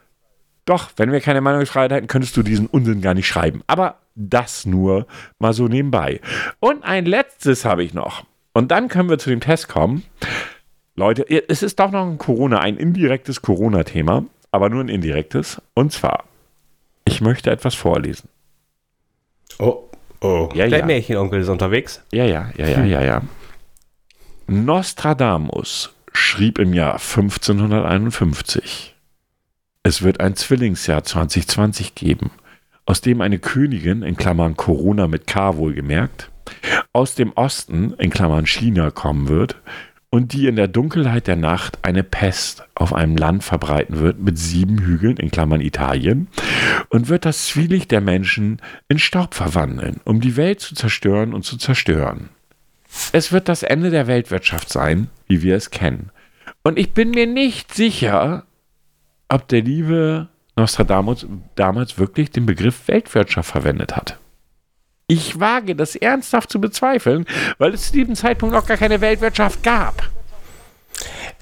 Doch, 0.66 0.92
wenn 0.98 1.12
wir 1.12 1.20
keine 1.20 1.42
Meinungsfreiheit 1.42 1.92
hätten, 1.92 2.08
könntest 2.08 2.38
du 2.38 2.44
diesen 2.44 2.68
Unsinn 2.68 3.02
gar 3.02 3.16
nicht 3.16 3.28
schreiben. 3.28 3.64
Aber 3.68 3.98
Das 4.16 4.66
nur 4.66 5.08
mal 5.40 5.54
so 5.54 5.68
nebenbei. 5.68 6.20
Und 6.60 6.84
ein 6.84 7.06
letztes 7.06 7.66
habe 7.66 7.84
ich 7.84 7.94
noch. 7.94 8.24
Und 8.54 8.70
dann 8.72 8.88
können 8.88 9.10
wir 9.10 9.18
zu 9.18 9.30
dem 9.30 9.40
Test 9.40 9.68
kommen. 9.68 10.04
Leute, 10.96 11.26
es 11.30 11.64
ist 11.64 11.80
doch 11.80 11.92
noch 11.92 12.06
ein 12.06 12.18
Corona, 12.18 12.60
ein 12.60 12.76
indirektes 12.78 13.42
Corona-Thema, 13.42 14.26
aber 14.52 14.70
nur 14.70 14.84
ein 14.84 14.90
indirektes. 14.90 15.62
Und 15.74 15.94
zwar, 15.94 16.26
ich 17.10 17.22
möchte 17.22 17.52
etwas 17.52 17.76
vorlesen. 17.76 18.30
Oh, 19.58 19.90
oh. 20.22 20.50
Ja, 20.54 20.68
Der 20.68 20.80
ja. 20.80 20.86
Märchenonkel 20.86 21.42
ist 21.42 21.50
unterwegs. 21.50 22.02
Ja, 22.12 22.26
ja, 22.26 22.52
ja, 22.56 22.68
ja, 22.68 22.86
ja, 22.86 23.04
ja. 23.04 23.22
Nostradamus 24.48 25.94
schrieb 26.14 26.60
im 26.60 26.74
Jahr 26.74 26.94
1551, 26.94 28.96
es 29.84 30.02
wird 30.02 30.20
ein 30.20 30.36
Zwillingsjahr 30.36 31.04
2020 31.04 31.96
geben, 31.96 32.32
aus 32.86 33.02
dem 33.02 33.22
eine 33.22 33.40
Königin, 33.40 34.02
in 34.02 34.18
Klammern 34.18 34.56
Corona 34.56 35.08
mit 35.08 35.28
K 35.28 35.58
wohlgemerkt, 35.58 36.32
aus 36.94 37.16
dem 37.16 37.32
Osten, 37.34 37.94
in 37.94 38.10
Klammern 38.10 38.48
China, 38.48 38.92
kommen 38.92 39.28
wird 39.28 39.56
und 40.12 40.34
die 40.34 40.48
in 40.48 40.56
der 40.56 40.68
Dunkelheit 40.68 41.28
der 41.28 41.36
Nacht 41.36 41.80
eine 41.84 42.04
Pest 42.04 42.64
auf 42.76 42.94
einem 42.94 43.16
Land 43.16 43.44
verbreiten 43.44 44.00
wird 44.00 44.20
mit 44.20 44.38
sieben 44.38 44.80
Hügeln, 44.80 45.18
in 45.18 45.30
Klammern 45.30 45.62
Italien, 45.62 46.28
und 46.90 47.10
wird 47.10 47.26
das 47.26 47.48
Zwielicht 47.48 47.92
der 47.92 48.02
Menschen 48.02 48.62
in 48.88 48.98
Staub 48.98 49.36
verwandeln, 49.36 50.02
um 50.06 50.20
die 50.20 50.36
Welt 50.36 50.60
zu 50.60 50.74
zerstören 50.74 51.34
und 51.34 51.44
zu 51.44 51.58
zerstören. 51.58 52.30
Es 53.12 53.32
wird 53.32 53.48
das 53.50 53.62
Ende 53.62 53.92
der 53.92 54.08
Weltwirtschaft 54.08 54.70
sein, 54.70 55.10
wie 55.28 55.44
wir 55.44 55.56
es 55.56 55.70
kennen. 55.70 56.10
Und 56.64 56.80
ich 56.80 56.92
bin 56.94 57.12
mir 57.12 57.28
nicht 57.28 57.74
sicher, 57.74 58.46
ob 59.28 59.48
der 59.48 59.62
liebe 59.62 60.28
Nostradamus 60.56 61.28
damals 61.56 62.00
wirklich 62.00 62.32
den 62.32 62.48
Begriff 62.48 62.88
Weltwirtschaft 62.88 63.52
verwendet 63.52 63.96
hat. 63.96 64.18
Ich 65.10 65.40
wage 65.40 65.76
das 65.76 65.96
ernsthaft 65.96 66.52
zu 66.52 66.62
bezweifeln, 66.62 67.26
weil 67.58 67.74
es 67.74 67.88
zu 67.88 67.94
diesem 67.94 68.16
Zeitpunkt 68.16 68.54
noch 68.54 68.68
gar 68.68 68.78
keine 68.78 69.02
Weltwirtschaft 69.02 69.64
gab. 69.64 70.08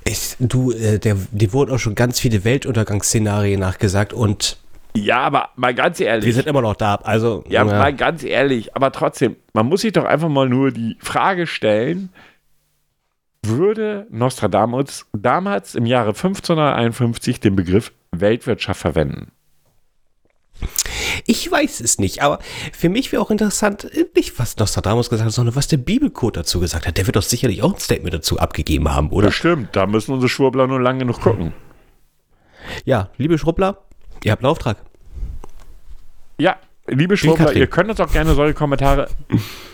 Ich, 0.05 0.37
du, 0.39 0.71
äh, 0.71 0.99
der, 0.99 1.17
dir 1.31 1.51
wurden 1.51 1.71
auch 1.73 1.77
schon 1.77 1.93
ganz 1.93 2.17
viele 2.17 2.45
Weltuntergangsszenarien 2.45 3.59
nachgesagt 3.59 4.13
und 4.13 4.57
Ja, 4.95 5.19
aber 5.19 5.49
mal 5.57 5.73
ganz 5.75 5.99
ehrlich. 5.99 6.25
wir 6.25 6.33
sind 6.33 6.47
immer 6.47 6.61
noch 6.61 6.77
da. 6.77 6.95
Also, 6.95 7.43
Ja, 7.49 7.65
mal 7.65 7.93
ganz 7.93 8.23
ehrlich, 8.23 8.73
aber 8.73 8.93
trotzdem, 8.93 9.35
man 9.51 9.65
muss 9.65 9.81
sich 9.81 9.91
doch 9.91 10.05
einfach 10.05 10.29
mal 10.29 10.47
nur 10.47 10.71
die 10.71 10.95
Frage 11.01 11.45
stellen, 11.45 12.09
würde 13.43 14.07
Nostradamus 14.09 15.05
damals 15.11 15.75
im 15.75 15.85
Jahre 15.85 16.09
1551 16.09 17.41
den 17.41 17.57
Begriff 17.57 17.91
Weltwirtschaft 18.11 18.79
verwenden? 18.79 19.31
Ich 21.25 21.49
weiß 21.49 21.81
es 21.81 21.99
nicht, 21.99 22.21
aber 22.21 22.39
für 22.73 22.89
mich 22.89 23.11
wäre 23.11 23.21
auch 23.21 23.31
interessant, 23.31 23.89
nicht 24.15 24.37
was 24.39 24.57
Nostradamus 24.57 25.09
gesagt 25.09 25.27
hat, 25.27 25.33
sondern 25.33 25.55
was 25.55 25.67
der 25.67 25.77
Bibelcode 25.77 26.37
dazu 26.37 26.59
gesagt 26.59 26.87
hat. 26.87 26.97
Der 26.97 27.05
wird 27.05 27.15
doch 27.15 27.23
sicherlich 27.23 27.63
auch 27.63 27.73
ein 27.73 27.79
Statement 27.79 28.13
dazu 28.13 28.39
abgegeben 28.39 28.89
haben, 28.93 29.09
oder? 29.09 29.27
Bestimmt, 29.27 29.75
da 29.75 29.85
müssen 29.85 30.13
unsere 30.13 30.29
Schwurbler 30.29 30.67
nur 30.67 30.81
lang 30.81 30.99
genug 30.99 31.21
gucken. 31.21 31.53
Ja, 32.85 33.09
liebe 33.17 33.37
Schrubbler, 33.37 33.83
ihr 34.23 34.31
habt 34.31 34.43
einen 34.43 34.51
Auftrag. 34.51 34.77
Ja, 36.37 36.57
liebe 36.87 37.17
Schwurbler, 37.17 37.53
ihr 37.53 37.67
könnt 37.67 37.89
uns 37.89 37.99
auch 37.99 38.11
gerne 38.11 38.33
solche 38.33 38.53
Kommentare. 38.53 39.07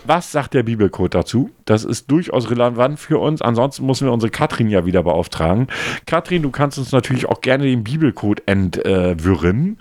Was 0.06 0.32
sagt 0.32 0.54
der 0.54 0.64
Bibelcode 0.64 1.14
dazu? 1.14 1.50
Das 1.66 1.84
ist 1.84 2.12
durchaus 2.12 2.50
relevant 2.50 3.00
für 3.00 3.20
uns. 3.20 3.42
Ansonsten 3.42 3.86
müssen 3.86 4.08
wir 4.08 4.12
unsere 4.12 4.32
Katrin 4.32 4.70
ja 4.70 4.86
wieder 4.86 5.04
beauftragen. 5.04 5.68
Katrin, 6.06 6.42
du 6.42 6.52
kannst 6.52 6.78
uns 6.78 6.92
natürlich 6.92 7.28
auch 7.28 7.42
gerne 7.42 7.66
den 7.66 7.84
Bibelcode 7.84 8.44
entwirren 8.46 9.78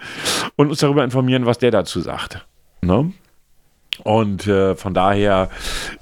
und 0.57 0.69
uns 0.69 0.79
darüber 0.79 1.05
informieren, 1.05 1.47
was 1.47 1.59
der 1.59 1.71
dazu 1.71 2.01
sagt. 2.01 2.47
Ne? 2.83 3.13
Und 4.05 4.47
äh, 4.47 4.75
von 4.75 4.95
daher 4.95 5.51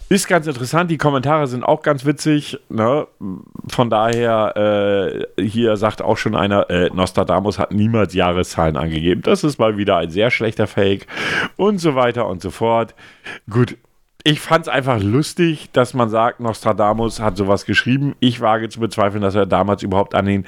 ist 0.08 0.28
ganz 0.28 0.46
interessant. 0.46 0.90
Die 0.90 0.98
Kommentare 0.98 1.46
sind 1.46 1.64
auch 1.64 1.82
ganz 1.82 2.04
witzig. 2.04 2.58
Ne? 2.68 3.06
Von 3.68 3.90
daher, 3.90 5.26
äh, 5.36 5.42
hier 5.42 5.76
sagt 5.76 6.00
auch 6.00 6.16
schon 6.16 6.34
einer, 6.34 6.70
äh, 6.70 6.90
Nostradamus 6.90 7.58
hat 7.58 7.72
niemals 7.72 8.14
Jahreszahlen 8.14 8.76
angegeben. 8.76 9.22
Das 9.22 9.44
ist 9.44 9.58
mal 9.58 9.76
wieder 9.76 9.96
ein 9.98 10.10
sehr 10.10 10.30
schlechter 10.30 10.66
Fake 10.66 11.06
und 11.56 11.78
so 11.78 11.94
weiter 11.94 12.26
und 12.28 12.40
so 12.42 12.50
fort. 12.50 12.94
Gut. 13.48 13.76
Ich 14.22 14.40
fand 14.40 14.66
es 14.66 14.68
einfach 14.68 15.00
lustig, 15.00 15.70
dass 15.72 15.94
man 15.94 16.10
sagt, 16.10 16.40
Nostradamus 16.40 17.20
hat 17.20 17.38
sowas 17.38 17.64
geschrieben. 17.64 18.14
Ich 18.20 18.42
wage 18.42 18.68
zu 18.68 18.78
bezweifeln, 18.78 19.22
dass 19.22 19.34
er 19.34 19.46
damals 19.46 19.82
überhaupt 19.82 20.14
an 20.14 20.26
den, 20.26 20.46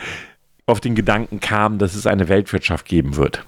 auf 0.66 0.80
den 0.80 0.94
Gedanken 0.94 1.40
kam, 1.40 1.78
dass 1.78 1.94
es 1.94 2.06
eine 2.06 2.28
Weltwirtschaft 2.28 2.84
geben 2.84 3.16
wird. 3.16 3.46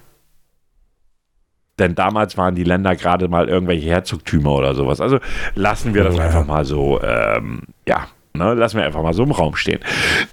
Denn 1.79 1.93
damals 1.95 2.37
waren 2.37 2.55
die 2.55 2.63
Länder 2.63 2.95
gerade 2.95 3.27
mal 3.27 3.49
irgendwelche 3.49 3.89
Herzogtümer 3.89 4.51
oder 4.51 4.75
sowas. 4.75 5.01
Also 5.01 5.19
lassen 5.55 5.93
wir 5.93 6.03
das 6.05 6.15
Ja. 6.15 6.23
einfach 6.23 6.45
mal 6.45 6.63
so, 6.65 7.01
ähm, 7.01 7.61
ja, 7.87 8.07
ne, 8.35 8.53
lassen 8.53 8.77
wir 8.77 8.85
einfach 8.85 9.01
mal 9.01 9.13
so 9.13 9.23
im 9.23 9.31
Raum 9.31 9.55
stehen. 9.55 9.79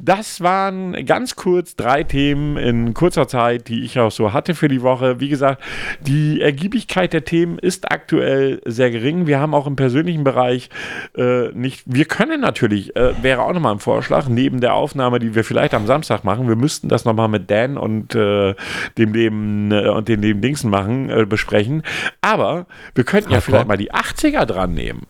Das 0.00 0.40
waren 0.40 1.05
ganz 1.07 1.36
kurz 1.36 1.76
drei 1.76 2.03
Themen 2.03 2.57
in 2.57 2.94
kurzer 2.94 3.28
Zeit, 3.28 3.68
die 3.68 3.84
ich 3.84 3.98
auch 3.98 4.11
so 4.11 4.32
hatte 4.32 4.55
für 4.55 4.68
die 4.68 4.82
Woche. 4.82 5.20
Wie 5.20 5.28
gesagt, 5.28 5.62
die 6.00 6.40
Ergiebigkeit 6.40 7.12
der 7.12 7.24
Themen 7.24 7.59
ist 7.59 7.90
aktuell 7.90 8.61
sehr 8.64 8.90
gering. 8.90 9.26
Wir 9.26 9.40
haben 9.40 9.55
auch 9.55 9.66
im 9.66 9.76
persönlichen 9.76 10.24
Bereich 10.24 10.70
äh, 11.16 11.48
nicht, 11.53 11.82
wir 11.86 12.05
können 12.05 12.40
natürlich, 12.40 12.96
äh, 12.96 13.12
wäre 13.22 13.42
auch 13.42 13.53
nochmal 13.53 13.74
ein 13.74 13.80
Vorschlag, 13.80 14.28
neben 14.28 14.61
der 14.61 14.74
Aufnahme, 14.74 15.18
die 15.18 15.34
wir 15.34 15.44
vielleicht 15.44 15.74
am 15.74 15.86
Samstag 15.86 16.24
machen, 16.24 16.48
wir 16.48 16.57
müssten 16.57 16.88
das 16.88 17.05
nochmal 17.05 17.28
mit 17.28 17.50
Dan 17.50 17.76
und 17.76 18.14
äh, 18.14 18.55
dem 18.98 19.12
Leben 19.12 19.70
äh, 19.70 19.88
und 19.88 20.09
den 20.09 20.22
Leben 20.22 20.40
Dingsen 20.40 20.70
machen, 20.70 21.11
äh, 21.11 21.26
besprechen. 21.26 21.82
Aber 22.20 22.66
wir 22.94 23.05
könnten 23.05 23.30
ja 23.30 23.40
vielleicht 23.40 23.68
mal 23.68 23.76
die 23.76 23.92
80er 23.92 24.44
dran 24.44 24.74
nehmen. 24.74 25.07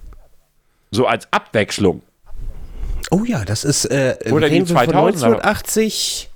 So 0.91 1.07
als 1.07 1.33
Abwechslung. 1.33 2.03
Oh 3.13 3.25
ja, 3.27 3.45
das 3.45 3.63
ist 3.65 3.85
äh, 3.85 4.17
Oder 4.33 4.49
die 4.49 4.55
reden 4.57 4.69
wir 4.71 4.77
von 4.77 4.87
2000er. 4.87 5.07
1980. 5.07 6.29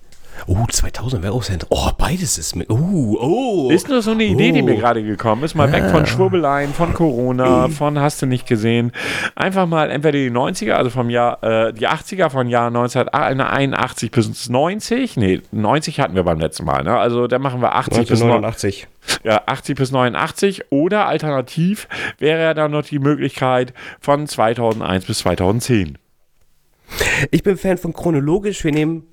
Oh, 0.46 0.58
2000 0.70 1.22
wäre 1.22 1.32
auch 1.32 1.42
sehr 1.42 1.56
Oh, 1.70 1.88
beides 1.96 2.36
ist 2.36 2.54
mit. 2.56 2.68
Oh, 2.68 3.16
oh. 3.18 3.70
Ist 3.70 3.88
nur 3.88 4.02
so 4.02 4.10
eine 4.10 4.24
Idee, 4.24 4.52
die 4.52 4.60
Oh. 4.60 4.66
mir 4.66 4.76
gerade 4.76 5.02
gekommen 5.02 5.42
ist. 5.44 5.54
Mal 5.54 5.72
weg 5.72 5.84
von 5.90 6.04
Schwurbeleien, 6.04 6.74
von 6.74 6.92
Corona, 6.92 7.68
von 7.68 7.98
hast 7.98 8.20
du 8.20 8.26
nicht 8.26 8.46
gesehen. 8.46 8.92
Einfach 9.34 9.66
mal 9.66 9.90
entweder 9.90 10.18
die 10.18 10.30
90er, 10.30 10.72
also 10.72 10.90
vom 10.90 11.08
Jahr, 11.08 11.42
äh, 11.42 11.72
die 11.72 11.88
80er 11.88 12.28
von 12.28 12.48
Jahr 12.48 12.66
1981 12.66 14.10
bis 14.10 14.48
90. 14.50 15.16
Nee, 15.16 15.40
90 15.52 16.00
hatten 16.00 16.14
wir 16.14 16.24
beim 16.24 16.38
letzten 16.38 16.66
Mal. 16.66 16.82
Ne? 16.84 16.96
Also 16.96 17.26
da 17.28 17.38
machen 17.38 17.62
wir 17.62 17.74
80 17.74 18.06
bis 18.06 18.20
1989. 18.20 18.88
ja, 19.24 19.40
80 19.46 19.74
bis 19.76 19.90
89 19.90 20.64
oder 20.70 21.06
alternativ 21.06 21.88
wäre 22.18 22.42
ja 22.42 22.52
dann 22.54 22.72
noch 22.72 22.84
die 22.84 22.98
Möglichkeit 22.98 23.72
von 24.00 24.26
2001 24.26 25.06
bis 25.06 25.18
2010. 25.20 25.96
Ich 27.30 27.42
bin 27.42 27.56
Fan 27.56 27.78
von 27.78 27.92
chronologisch. 27.92 28.62
Wir 28.64 28.72
nehmen 28.72 29.04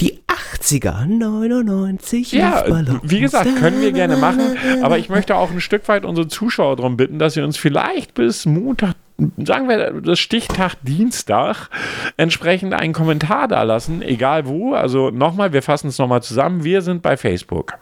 die 0.00 0.20
80er. 0.28 1.04
99. 1.06 2.32
Ja, 2.32 2.64
wie 3.02 3.20
gesagt, 3.20 3.54
können 3.56 3.80
wir 3.82 3.92
gerne 3.92 4.16
machen, 4.16 4.56
aber 4.82 4.96
ich 4.98 5.08
möchte 5.10 5.36
auch 5.36 5.50
ein 5.50 5.60
Stück 5.60 5.86
weit 5.88 6.04
unsere 6.06 6.26
Zuschauer 6.28 6.76
darum 6.76 6.96
bitten, 6.96 7.18
dass 7.18 7.34
sie 7.34 7.42
uns 7.42 7.56
vielleicht 7.58 8.14
bis 8.14 8.46
Montag, 8.46 8.94
sagen 9.36 9.68
wir 9.68 10.00
das 10.00 10.18
Stichtag 10.18 10.76
Dienstag, 10.82 11.68
entsprechend 12.16 12.72
einen 12.72 12.94
Kommentar 12.94 13.46
da 13.48 13.62
lassen, 13.62 14.00
egal 14.00 14.46
wo. 14.46 14.72
Also 14.72 15.10
nochmal, 15.10 15.52
wir 15.52 15.62
fassen 15.62 15.88
es 15.88 15.98
nochmal 15.98 16.22
zusammen. 16.22 16.64
Wir 16.64 16.80
sind 16.80 17.02
bei 17.02 17.16
Facebook. 17.18 17.74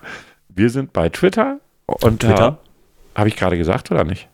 Wir 0.49 0.71
sind 0.71 0.93
bei 0.93 1.09
Twitter. 1.09 1.61
Und 1.87 2.21
Twitter? 2.21 2.59
Habe 3.15 3.29
ich 3.29 3.37
gerade 3.37 3.57
gesagt 3.57 3.91
oder 3.93 4.03
nicht? 4.05 4.29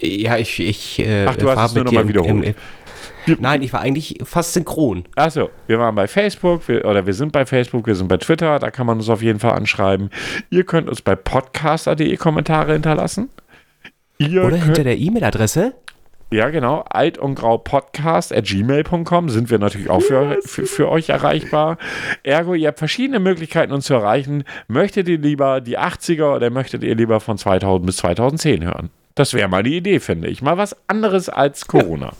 Ja, 0.00 0.36
ich. 0.36 0.60
ich 0.60 0.98
äh, 1.00 1.26
Ach, 1.26 1.36
du 1.36 1.50
hast 1.50 1.70
es 1.70 1.74
nur 1.74 1.84
mit 1.84 1.92
noch 1.92 1.92
mal 1.92 2.04
dir 2.04 2.18
im- 2.20 2.24
wiederholt. 2.42 2.44
im- 2.46 2.54
Nein, 3.38 3.62
ich 3.62 3.72
war 3.72 3.80
eigentlich 3.80 4.18
fast 4.24 4.52
synchron. 4.52 5.04
Achso, 5.16 5.50
wir 5.66 5.78
waren 5.78 5.94
bei 5.94 6.06
Facebook 6.06 6.68
wir, 6.68 6.84
oder 6.84 7.06
wir 7.06 7.14
sind 7.14 7.32
bei 7.32 7.46
Facebook, 7.46 7.86
wir 7.86 7.94
sind 7.94 8.08
bei 8.08 8.16
Twitter, 8.16 8.58
da 8.58 8.70
kann 8.70 8.86
man 8.86 8.98
uns 8.98 9.08
auf 9.08 9.22
jeden 9.22 9.38
Fall 9.38 9.52
anschreiben. 9.52 10.10
Ihr 10.50 10.64
könnt 10.64 10.88
uns 10.88 11.02
bei 11.02 11.16
podcaster.de 11.16 12.16
Kommentare 12.16 12.72
hinterlassen. 12.72 13.30
Ihr 14.18 14.44
Oder 14.44 14.56
hinter 14.56 14.84
der 14.84 14.96
E-Mail-Adresse. 14.96 15.74
Ja, 16.32 16.50
genau. 16.50 16.80
Alt 16.88 17.18
und 17.18 17.36
grau 17.36 17.58
Podcast 17.58 18.34
at 18.34 18.46
gmail.com 18.46 19.28
sind 19.28 19.48
wir 19.48 19.60
natürlich 19.60 19.88
auch 19.88 20.00
für, 20.00 20.38
für, 20.42 20.66
für 20.66 20.88
euch 20.88 21.08
erreichbar. 21.08 21.78
Ergo, 22.24 22.54
ihr 22.54 22.68
habt 22.68 22.80
verschiedene 22.80 23.20
Möglichkeiten, 23.20 23.72
uns 23.72 23.86
zu 23.86 23.94
erreichen. 23.94 24.42
Möchtet 24.66 25.08
ihr 25.08 25.18
lieber 25.18 25.60
die 25.60 25.78
80er 25.78 26.34
oder 26.34 26.50
möchtet 26.50 26.82
ihr 26.82 26.96
lieber 26.96 27.20
von 27.20 27.38
2000 27.38 27.86
bis 27.86 27.98
2010 27.98 28.64
hören? 28.64 28.90
Das 29.14 29.34
wäre 29.34 29.48
mal 29.48 29.62
die 29.62 29.76
Idee, 29.76 30.00
finde 30.00 30.28
ich. 30.28 30.42
Mal 30.42 30.58
was 30.58 30.76
anderes 30.88 31.28
als 31.28 31.68
Corona. 31.68 32.06
Ja, 32.06 32.12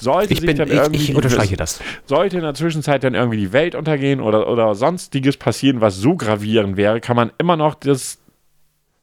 Sollte 0.00 0.32
ich, 0.32 0.40
sich 0.40 0.46
bin, 0.46 0.56
dann 0.56 0.68
ich, 0.68 0.74
irgendwie 0.74 1.02
ich 1.02 1.14
unterstreiche 1.14 1.56
das. 1.56 1.80
sollte 2.06 2.36
in 2.36 2.42
der 2.42 2.54
Zwischenzeit 2.54 3.02
dann 3.02 3.14
irgendwie 3.14 3.36
die 3.36 3.52
Welt 3.52 3.74
untergehen 3.74 4.20
oder, 4.20 4.48
oder 4.48 4.74
sonstiges 4.76 5.36
passieren, 5.36 5.80
was 5.80 5.96
so 5.96 6.14
gravierend 6.14 6.76
wäre, 6.76 7.00
kann 7.00 7.16
man 7.16 7.32
immer 7.38 7.56
noch 7.56 7.74
das 7.74 8.18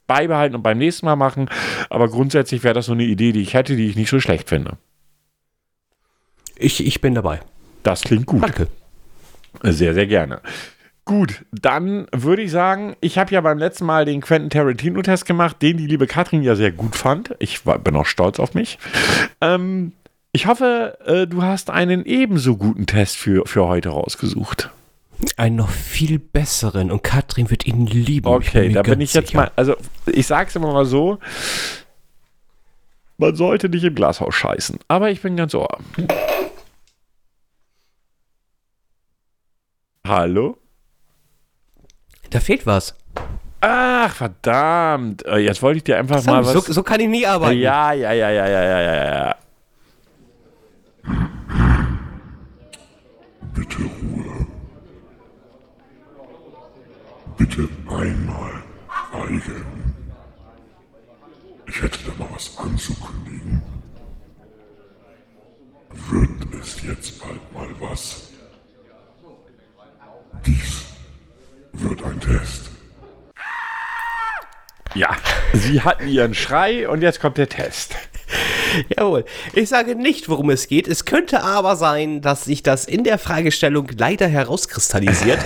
beibehalten 0.07 0.55
und 0.55 0.61
beim 0.61 0.77
nächsten 0.77 1.05
Mal 1.05 1.17
machen. 1.17 1.49
Aber 1.89 2.07
grundsätzlich 2.07 2.63
wäre 2.63 2.73
das 2.73 2.85
so 2.85 2.93
eine 2.93 3.03
Idee, 3.03 3.33
die 3.33 3.41
ich 3.41 3.53
hätte, 3.53 3.75
die 3.75 3.87
ich 3.87 3.97
nicht 3.97 4.09
so 4.09 4.21
schlecht 4.21 4.47
finde. 4.47 4.77
Ich, 6.55 6.85
ich 6.85 7.01
bin 7.01 7.13
dabei. 7.13 7.41
Das 7.83 8.01
klingt 8.01 8.25
gut. 8.25 8.43
Danke. 8.43 8.67
Sehr, 9.63 9.93
sehr 9.93 10.07
gerne. 10.07 10.41
Gut, 11.05 11.45
dann 11.51 12.07
würde 12.11 12.41
ich 12.41 12.49
sagen, 12.49 12.95
ich 12.99 13.19
habe 13.19 13.31
ja 13.31 13.39
beim 13.41 13.59
letzten 13.59 13.85
Mal 13.85 14.05
den 14.05 14.21
Quentin 14.21 14.49
Tarantino-Test 14.49 15.25
gemacht, 15.25 15.61
den 15.61 15.77
die 15.77 15.85
liebe 15.85 16.07
Katrin 16.07 16.41
ja 16.41 16.55
sehr 16.55 16.71
gut 16.71 16.95
fand. 16.95 17.35
Ich 17.37 17.63
war, 17.67 17.77
bin 17.77 17.95
auch 17.95 18.07
stolz 18.07 18.39
auf 18.39 18.55
mich. 18.55 18.79
Ähm, 19.39 19.91
ich 20.31 20.47
hoffe, 20.47 20.97
äh, 21.05 21.27
du 21.27 21.43
hast 21.43 21.69
einen 21.69 22.05
ebenso 22.05 22.57
guten 22.57 22.87
Test 22.87 23.17
für, 23.17 23.45
für 23.45 23.67
heute 23.67 23.89
rausgesucht. 23.89 24.71
Einen 25.37 25.57
noch 25.57 25.69
viel 25.69 26.17
besseren 26.17 26.89
und 26.89 27.03
Katrin 27.03 27.51
wird 27.51 27.67
ihn 27.67 27.85
lieben. 27.85 28.27
Okay, 28.27 28.73
da 28.73 28.81
bin 28.81 28.99
ich 28.99 29.13
jetzt 29.13 29.27
sicher. 29.27 29.41
mal, 29.41 29.51
also 29.55 29.75
ich 30.07 30.25
sag's 30.25 30.55
immer 30.55 30.73
mal 30.73 30.85
so, 30.85 31.19
man 33.17 33.35
sollte 33.35 33.69
nicht 33.69 33.83
im 33.83 33.93
Glashaus 33.93 34.33
scheißen, 34.33 34.79
aber 34.87 35.11
ich 35.11 35.21
bin 35.21 35.37
ganz 35.37 35.53
ohr. 35.53 35.77
Hallo? 40.03 40.57
Da 42.35 42.41
fehlt 42.41 42.65
was. 42.65 42.93
Ach, 43.61 44.13
verdammt. 44.13 45.25
Äh, 45.25 45.37
jetzt 45.37 45.61
wollte 45.61 45.77
ich 45.77 45.85
dir 45.85 45.97
einfach 45.97 46.21
mal 46.25 46.45
was. 46.45 46.51
So, 46.51 46.59
so, 46.59 46.83
kann 46.83 46.99
ich 46.99 47.07
nie 47.07 47.25
arbeiten. 47.25 47.59
Ja, 47.59 47.93
ja, 47.93 48.11
ja, 48.11 48.29
ja, 48.29 48.45
ja, 48.45 48.61
ja, 48.61 48.81
ja, 48.81 49.05
ja. 49.05 49.35
Bitte 53.53 53.77
Ruhe. 53.77 54.47
Bitte 57.37 57.69
einmal 57.87 58.63
schweigen. 59.11 59.95
Ich 61.67 61.81
hätte 61.81 61.99
da 62.05 62.21
mal 62.21 62.29
was 62.33 62.57
anzukündigen. 62.57 63.61
Wird 66.09 66.61
es 66.61 66.81
jetzt 66.83 67.17
bald 67.17 67.53
mal 67.53 67.69
was? 67.79 68.29
Dies 70.45 70.94
wird 71.81 72.03
ein 72.03 72.19
Test. 72.19 72.71
Ja, 74.93 75.09
sie 75.53 75.81
hatten 75.81 76.07
ihren 76.07 76.33
Schrei 76.33 76.87
und 76.87 77.01
jetzt 77.01 77.19
kommt 77.19 77.37
der 77.37 77.49
Test. 77.49 77.95
Jawohl. 78.97 79.25
Ich 79.53 79.69
sage 79.69 79.95
nicht, 79.95 80.29
worum 80.29 80.49
es 80.49 80.67
geht. 80.67 80.87
Es 80.87 81.05
könnte 81.05 81.43
aber 81.43 81.75
sein, 81.75 82.21
dass 82.21 82.45
sich 82.45 82.63
das 82.63 82.85
in 82.85 83.03
der 83.03 83.17
Fragestellung 83.17 83.89
leider 83.97 84.27
herauskristallisiert. 84.27 85.39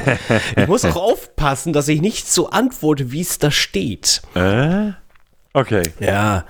ich 0.56 0.68
muss 0.68 0.86
auch 0.86 0.96
aufpassen, 0.96 1.74
dass 1.74 1.88
ich 1.88 2.02
nicht 2.02 2.32
so 2.32 2.50
antworte, 2.50 3.12
wie 3.12 3.22
es 3.22 3.40
da 3.40 3.52
steht. 3.52 4.22
Äh? 4.36 4.92
Okay. 5.54 5.84
Ja. 6.00 6.46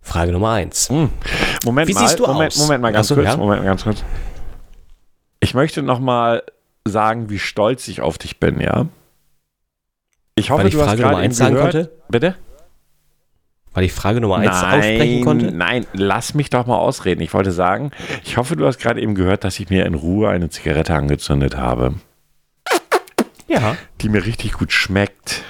Frage 0.00 0.32
Nummer 0.32 0.52
eins. 0.52 0.88
Hm. 0.88 1.10
Moment 1.64 1.88
wie 1.88 1.92
mal. 1.92 2.00
Siehst 2.00 2.18
du 2.18 2.26
Moment, 2.26 2.52
aus? 2.52 2.58
Moment 2.58 2.82
mal 2.82 2.92
ganz 2.92 3.06
Achso, 3.06 3.14
kurz. 3.14 3.26
ja? 3.26 3.36
Moment 3.36 3.64
ganz 3.64 3.84
kurz. 3.84 4.04
Ich 5.40 5.54
möchte 5.54 5.82
noch 5.82 6.00
mal 6.00 6.42
sagen, 6.88 7.30
wie 7.30 7.38
stolz 7.38 7.86
ich 7.88 8.00
auf 8.00 8.18
dich 8.18 8.38
bin, 8.40 8.60
ja? 8.60 8.86
Ich 10.34 10.50
hoffe, 10.50 10.60
Weil 10.62 10.68
ich 10.68 10.74
du 10.74 10.80
hast 10.80 10.86
Frage 10.88 11.02
Nummer 11.02 11.10
gerade 11.14 11.22
eben 11.24 11.30
eins 11.30 11.36
sagen 11.38 11.54
gehört. 11.54 11.72
konnte? 11.72 11.92
Bitte? 12.08 12.34
Weil 13.74 13.84
ich 13.84 13.92
Frage 13.92 14.20
Nummer 14.20 14.36
eins 14.36 14.50
aussprechen 14.56 15.24
konnte? 15.24 15.52
Nein, 15.52 15.86
lass 15.92 16.34
mich 16.34 16.50
doch 16.50 16.66
mal 16.66 16.78
ausreden. 16.78 17.20
Ich 17.20 17.32
wollte 17.34 17.52
sagen, 17.52 17.90
ich 18.24 18.36
hoffe, 18.36 18.56
du 18.56 18.66
hast 18.66 18.78
gerade 18.78 19.00
eben 19.00 19.14
gehört, 19.14 19.44
dass 19.44 19.58
ich 19.60 19.68
mir 19.70 19.86
in 19.86 19.94
Ruhe 19.94 20.28
eine 20.30 20.48
Zigarette 20.50 20.94
angezündet 20.94 21.56
habe, 21.56 21.94
Ja. 23.46 23.76
die 24.00 24.08
mir 24.08 24.24
richtig 24.24 24.52
gut 24.54 24.72
schmeckt. 24.72 25.42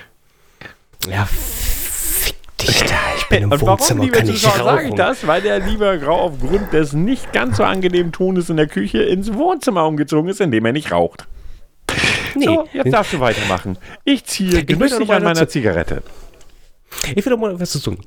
Ja, 1.08 1.26
fick 1.26 2.36
dich 2.58 2.80
da. 2.82 2.96
Ich 3.16 3.17
bin 3.28 3.42
im 3.44 3.52
Und 3.52 3.60
warum, 3.60 3.78
Wohnzimmer, 3.78 4.04
liebe 4.04 4.18
kann 4.18 4.28
ich 4.28 4.42
Zuschauer, 4.42 4.64
sage 4.64 4.82
ich 4.82 4.88
rauchen. 4.88 4.96
das? 4.96 5.26
Weil 5.26 5.42
der 5.42 5.58
liebe 5.60 5.98
Grau 6.02 6.20
aufgrund 6.20 6.72
des 6.72 6.92
nicht 6.92 7.32
ganz 7.32 7.56
so 7.58 7.64
angenehmen 7.64 8.12
Tones 8.12 8.50
in 8.50 8.56
der 8.56 8.66
Küche 8.66 9.02
ins 9.02 9.34
Wohnzimmer 9.34 9.86
umgezogen 9.86 10.28
ist, 10.30 10.40
in 10.40 10.50
dem 10.50 10.64
er 10.64 10.72
nicht 10.72 10.92
raucht. 10.92 11.26
Nee, 12.34 12.44
So, 12.44 12.68
jetzt 12.72 12.92
darfst 12.92 13.12
du 13.12 13.20
weitermachen. 13.20 13.78
Ich 14.04 14.24
ziehe 14.24 14.64
genüsslich 14.64 15.10
an 15.10 15.24
meiner 15.24 15.48
Zigarette. 15.48 16.02
Ich 17.14 17.24
will 17.24 17.30
doch 17.32 17.38
mal 17.38 17.58
was 17.58 17.70
zu 17.70 17.78
sagen. 17.78 17.98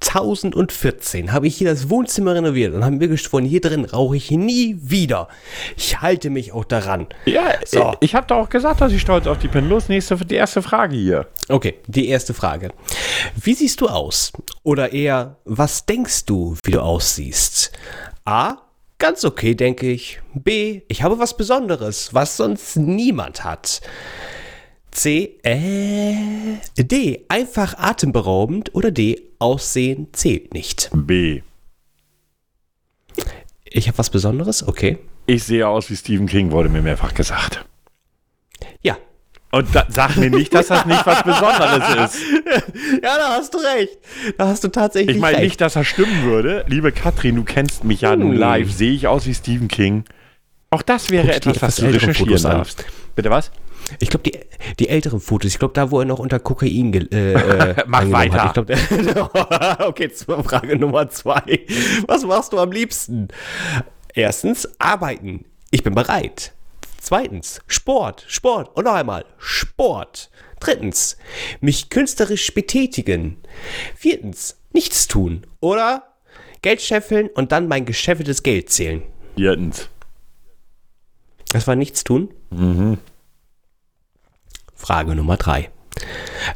2014 0.00 1.32
habe 1.32 1.46
ich 1.46 1.56
hier 1.56 1.70
das 1.70 1.90
Wohnzimmer 1.90 2.34
renoviert 2.34 2.74
und 2.74 2.84
haben 2.84 2.98
mir 2.98 3.08
geschworen, 3.08 3.44
hier 3.44 3.60
drin 3.60 3.84
rauche 3.84 4.16
ich 4.16 4.30
nie 4.30 4.76
wieder. 4.80 5.28
Ich 5.76 6.00
halte 6.00 6.30
mich 6.30 6.52
auch 6.52 6.64
daran. 6.64 7.06
Ja, 7.26 7.54
So. 7.64 7.94
ich 8.00 8.14
habe 8.14 8.26
doch 8.26 8.36
auch 8.38 8.48
gesagt, 8.48 8.80
dass 8.80 8.92
ich 8.92 9.00
stolz 9.00 9.26
auf 9.26 9.38
dich 9.38 9.50
bin. 9.50 9.68
Los, 9.68 9.88
nächste, 9.88 10.16
die 10.16 10.34
erste 10.34 10.62
Frage 10.62 10.96
hier. 10.96 11.26
Okay, 11.48 11.74
die 11.86 12.08
erste 12.08 12.34
Frage. 12.34 12.72
Wie 13.36 13.54
siehst 13.54 13.80
du 13.80 13.88
aus? 13.88 14.32
Oder 14.62 14.92
eher, 14.92 15.36
was 15.44 15.86
denkst 15.86 16.24
du, 16.26 16.56
wie 16.64 16.72
du 16.72 16.80
aussiehst? 16.80 17.72
A. 18.24 18.56
Ganz 18.98 19.24
okay, 19.24 19.54
denke 19.54 19.90
ich. 19.90 20.20
B. 20.34 20.82
Ich 20.88 21.02
habe 21.02 21.18
was 21.18 21.36
Besonderes, 21.36 22.12
was 22.12 22.36
sonst 22.36 22.76
niemand 22.76 23.44
hat. 23.44 23.80
C. 24.90 25.38
Äh. 25.42 26.56
D. 26.78 27.24
Einfach 27.28 27.78
atemberaubend. 27.78 28.74
Oder 28.74 28.90
D. 28.90 29.22
Aussehen 29.38 30.08
zählt 30.12 30.52
nicht. 30.54 30.90
B. 30.92 31.42
Ich 33.64 33.86
habe 33.88 33.98
was 33.98 34.10
Besonderes? 34.10 34.66
Okay. 34.66 34.98
Ich 35.26 35.44
sehe 35.44 35.66
aus 35.68 35.90
wie 35.90 35.96
Stephen 35.96 36.26
King, 36.26 36.50
wurde 36.50 36.68
mir 36.68 36.82
mehrfach 36.82 37.14
gesagt. 37.14 37.64
Ja. 38.82 38.96
Und 39.52 39.72
da, 39.74 39.86
sag 39.88 40.16
mir 40.16 40.30
nicht, 40.30 40.52
dass 40.54 40.68
das 40.68 40.84
nicht 40.86 41.04
was 41.06 41.22
Besonderes 41.22 42.14
ist. 42.14 42.22
Ja, 43.02 43.16
da 43.16 43.28
hast 43.36 43.54
du 43.54 43.58
recht. 43.58 43.98
Da 44.36 44.48
hast 44.48 44.64
du 44.64 44.68
tatsächlich 44.68 45.16
Ich 45.16 45.20
meine 45.20 45.40
nicht, 45.40 45.60
dass 45.60 45.74
das 45.74 45.86
stimmen 45.86 46.24
würde. 46.24 46.64
Liebe 46.68 46.92
Katrin, 46.92 47.36
du 47.36 47.44
kennst 47.44 47.84
mich 47.84 48.00
ja 48.02 48.16
nun 48.16 48.32
Hm. 48.32 48.38
live. 48.38 48.72
Sehe 48.72 48.92
ich 48.92 49.06
aus 49.06 49.26
wie 49.26 49.34
Stephen 49.34 49.68
King? 49.68 50.04
Auch 50.70 50.82
das 50.82 51.10
wäre 51.10 51.26
Guck 51.28 51.36
etwas, 51.36 51.62
was 51.62 51.76
du 51.76 51.86
recherchieren 51.86 52.42
darfst. 52.42 52.84
Bitte 53.16 53.30
was? 53.30 53.50
Ich 53.98 54.10
glaube, 54.10 54.30
die, 54.30 54.38
die 54.78 54.88
älteren 54.88 55.20
Fotos, 55.20 55.52
ich 55.52 55.58
glaube, 55.58 55.74
da, 55.74 55.90
wo 55.90 56.00
er 56.00 56.06
noch 56.06 56.18
unter 56.18 56.38
Kokain 56.38 56.92
äh, 56.92 57.32
äh, 57.32 57.74
Mach 57.86 58.10
weiter. 58.10 58.42
Hat. 58.42 58.70
Ich 58.70 59.12
glaub, 59.12 59.34
okay, 59.80 60.10
Frage 60.10 60.76
Nummer 60.76 61.08
zwei. 61.08 61.66
Was 62.06 62.24
machst 62.24 62.52
du 62.52 62.58
am 62.58 62.72
liebsten? 62.72 63.28
Erstens, 64.14 64.68
arbeiten. 64.78 65.44
Ich 65.70 65.82
bin 65.82 65.94
bereit. 65.94 66.52
Zweitens, 67.00 67.60
Sport, 67.66 68.24
Sport 68.28 68.76
und 68.76 68.84
noch 68.84 68.94
einmal 68.94 69.24
Sport. 69.38 70.30
Drittens, 70.60 71.16
mich 71.60 71.88
künstlerisch 71.88 72.52
betätigen. 72.52 73.38
Viertens, 73.96 74.58
nichts 74.72 75.08
tun. 75.08 75.46
Oder 75.60 76.04
Geld 76.62 76.82
scheffeln 76.82 77.28
und 77.28 77.52
dann 77.52 77.68
mein 77.68 77.86
gescheffeltes 77.86 78.42
Geld 78.42 78.68
zählen. 78.70 79.02
Viertens. 79.36 79.88
Das 81.52 81.66
war 81.66 81.74
nichts 81.76 82.04
tun. 82.04 82.28
Frage 84.80 85.14
Nummer 85.14 85.36
drei. 85.36 85.70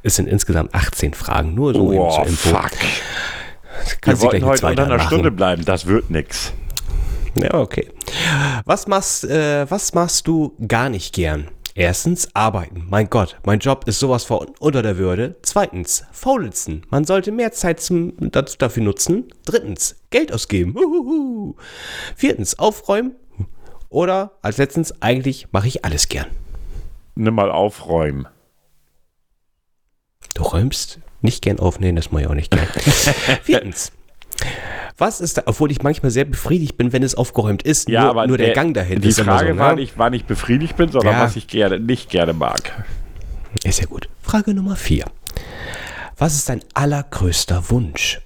Es 0.02 0.16
sind 0.16 0.26
insgesamt 0.28 0.74
18 0.74 1.14
Fragen, 1.14 1.54
nur 1.54 1.74
so 1.74 1.90
Oh, 1.92 2.10
zur 2.10 2.26
Info. 2.26 2.48
fuck. 2.50 2.70
Wir 2.72 3.96
Kannst 4.00 4.22
du 4.22 4.28
gleich 4.28 4.42
wollten 4.42 4.46
heute 4.46 4.66
unter 4.66 4.84
einer 4.84 4.96
machen. 4.96 5.06
Stunde 5.08 5.30
bleiben. 5.30 5.64
Das 5.64 5.86
wird 5.86 6.10
nix. 6.10 6.52
Ja, 7.34 7.54
okay. 7.54 7.90
Was 8.64 8.86
machst, 8.86 9.24
äh, 9.24 9.68
was 9.70 9.92
machst 9.92 10.26
du 10.28 10.54
gar 10.66 10.88
nicht 10.88 11.12
gern? 11.14 11.48
Erstens, 11.74 12.28
arbeiten. 12.34 12.86
Mein 12.88 13.10
Gott, 13.10 13.36
mein 13.44 13.58
Job 13.58 13.88
ist 13.88 13.98
sowas 13.98 14.22
von 14.24 14.46
unter 14.60 14.80
der 14.82 14.96
Würde. 14.96 15.34
Zweitens, 15.42 16.04
faulenzen. 16.12 16.86
Man 16.90 17.04
sollte 17.04 17.32
mehr 17.32 17.50
Zeit 17.50 17.80
zum, 17.80 18.12
das, 18.30 18.56
dafür 18.58 18.84
nutzen. 18.84 19.24
Drittens, 19.44 19.96
Geld 20.10 20.32
ausgeben. 20.32 20.74
Uhuhu. 20.76 21.56
Viertens, 22.14 22.58
aufräumen. 22.60 23.16
Oder 23.88 24.32
als 24.40 24.56
letztens, 24.58 25.02
eigentlich 25.02 25.48
mache 25.50 25.66
ich 25.66 25.84
alles 25.84 26.08
gern. 26.08 26.26
Nimm 27.14 27.34
mal 27.34 27.50
aufräumen. 27.50 28.26
Du 30.34 30.42
räumst 30.42 30.98
nicht 31.20 31.42
gern 31.42 31.58
auf, 31.60 31.78
nee, 31.78 31.92
das 31.92 32.10
mache 32.10 32.22
ich 32.22 32.28
auch 32.28 32.34
nicht 32.34 32.50
gern. 32.50 32.66
Viertens. 33.42 33.92
Was 34.96 35.20
ist 35.20 35.38
da, 35.38 35.42
obwohl 35.46 35.70
ich 35.70 35.82
manchmal 35.82 36.10
sehr 36.10 36.24
befriedigt 36.24 36.76
bin, 36.76 36.92
wenn 36.92 37.02
es 37.02 37.14
aufgeräumt 37.14 37.62
ist, 37.62 37.88
Ja, 37.88 38.02
nur, 38.02 38.10
aber 38.10 38.26
nur 38.26 38.38
der, 38.38 38.52
Gang 38.52 38.74
dahin 38.74 39.00
Die 39.00 39.08
ist 39.08 39.20
Frage 39.20 39.52
so, 39.54 39.58
war 39.58 39.70
ne? 39.74 39.80
nicht, 39.80 39.94
wann 39.96 40.12
ich 40.12 40.24
befriedigt 40.24 40.76
bin, 40.76 40.90
sondern 40.90 41.14
Ja. 41.14 41.22
was 41.22 41.36
ich 41.36 41.46
gerne, 41.46 41.80
nicht 41.80 42.10
gerne 42.10 42.32
mag. 42.32 42.84
Ist 43.64 43.80
ja 43.80 43.86
gut. 43.86 44.08
Frage 44.22 44.54
Nummer 44.54 44.76
vier. 44.76 45.04
Was 46.16 46.34
ist 46.34 46.48
dein 46.48 46.60
allergrößter 46.74 47.70
Wunsch? 47.70 48.20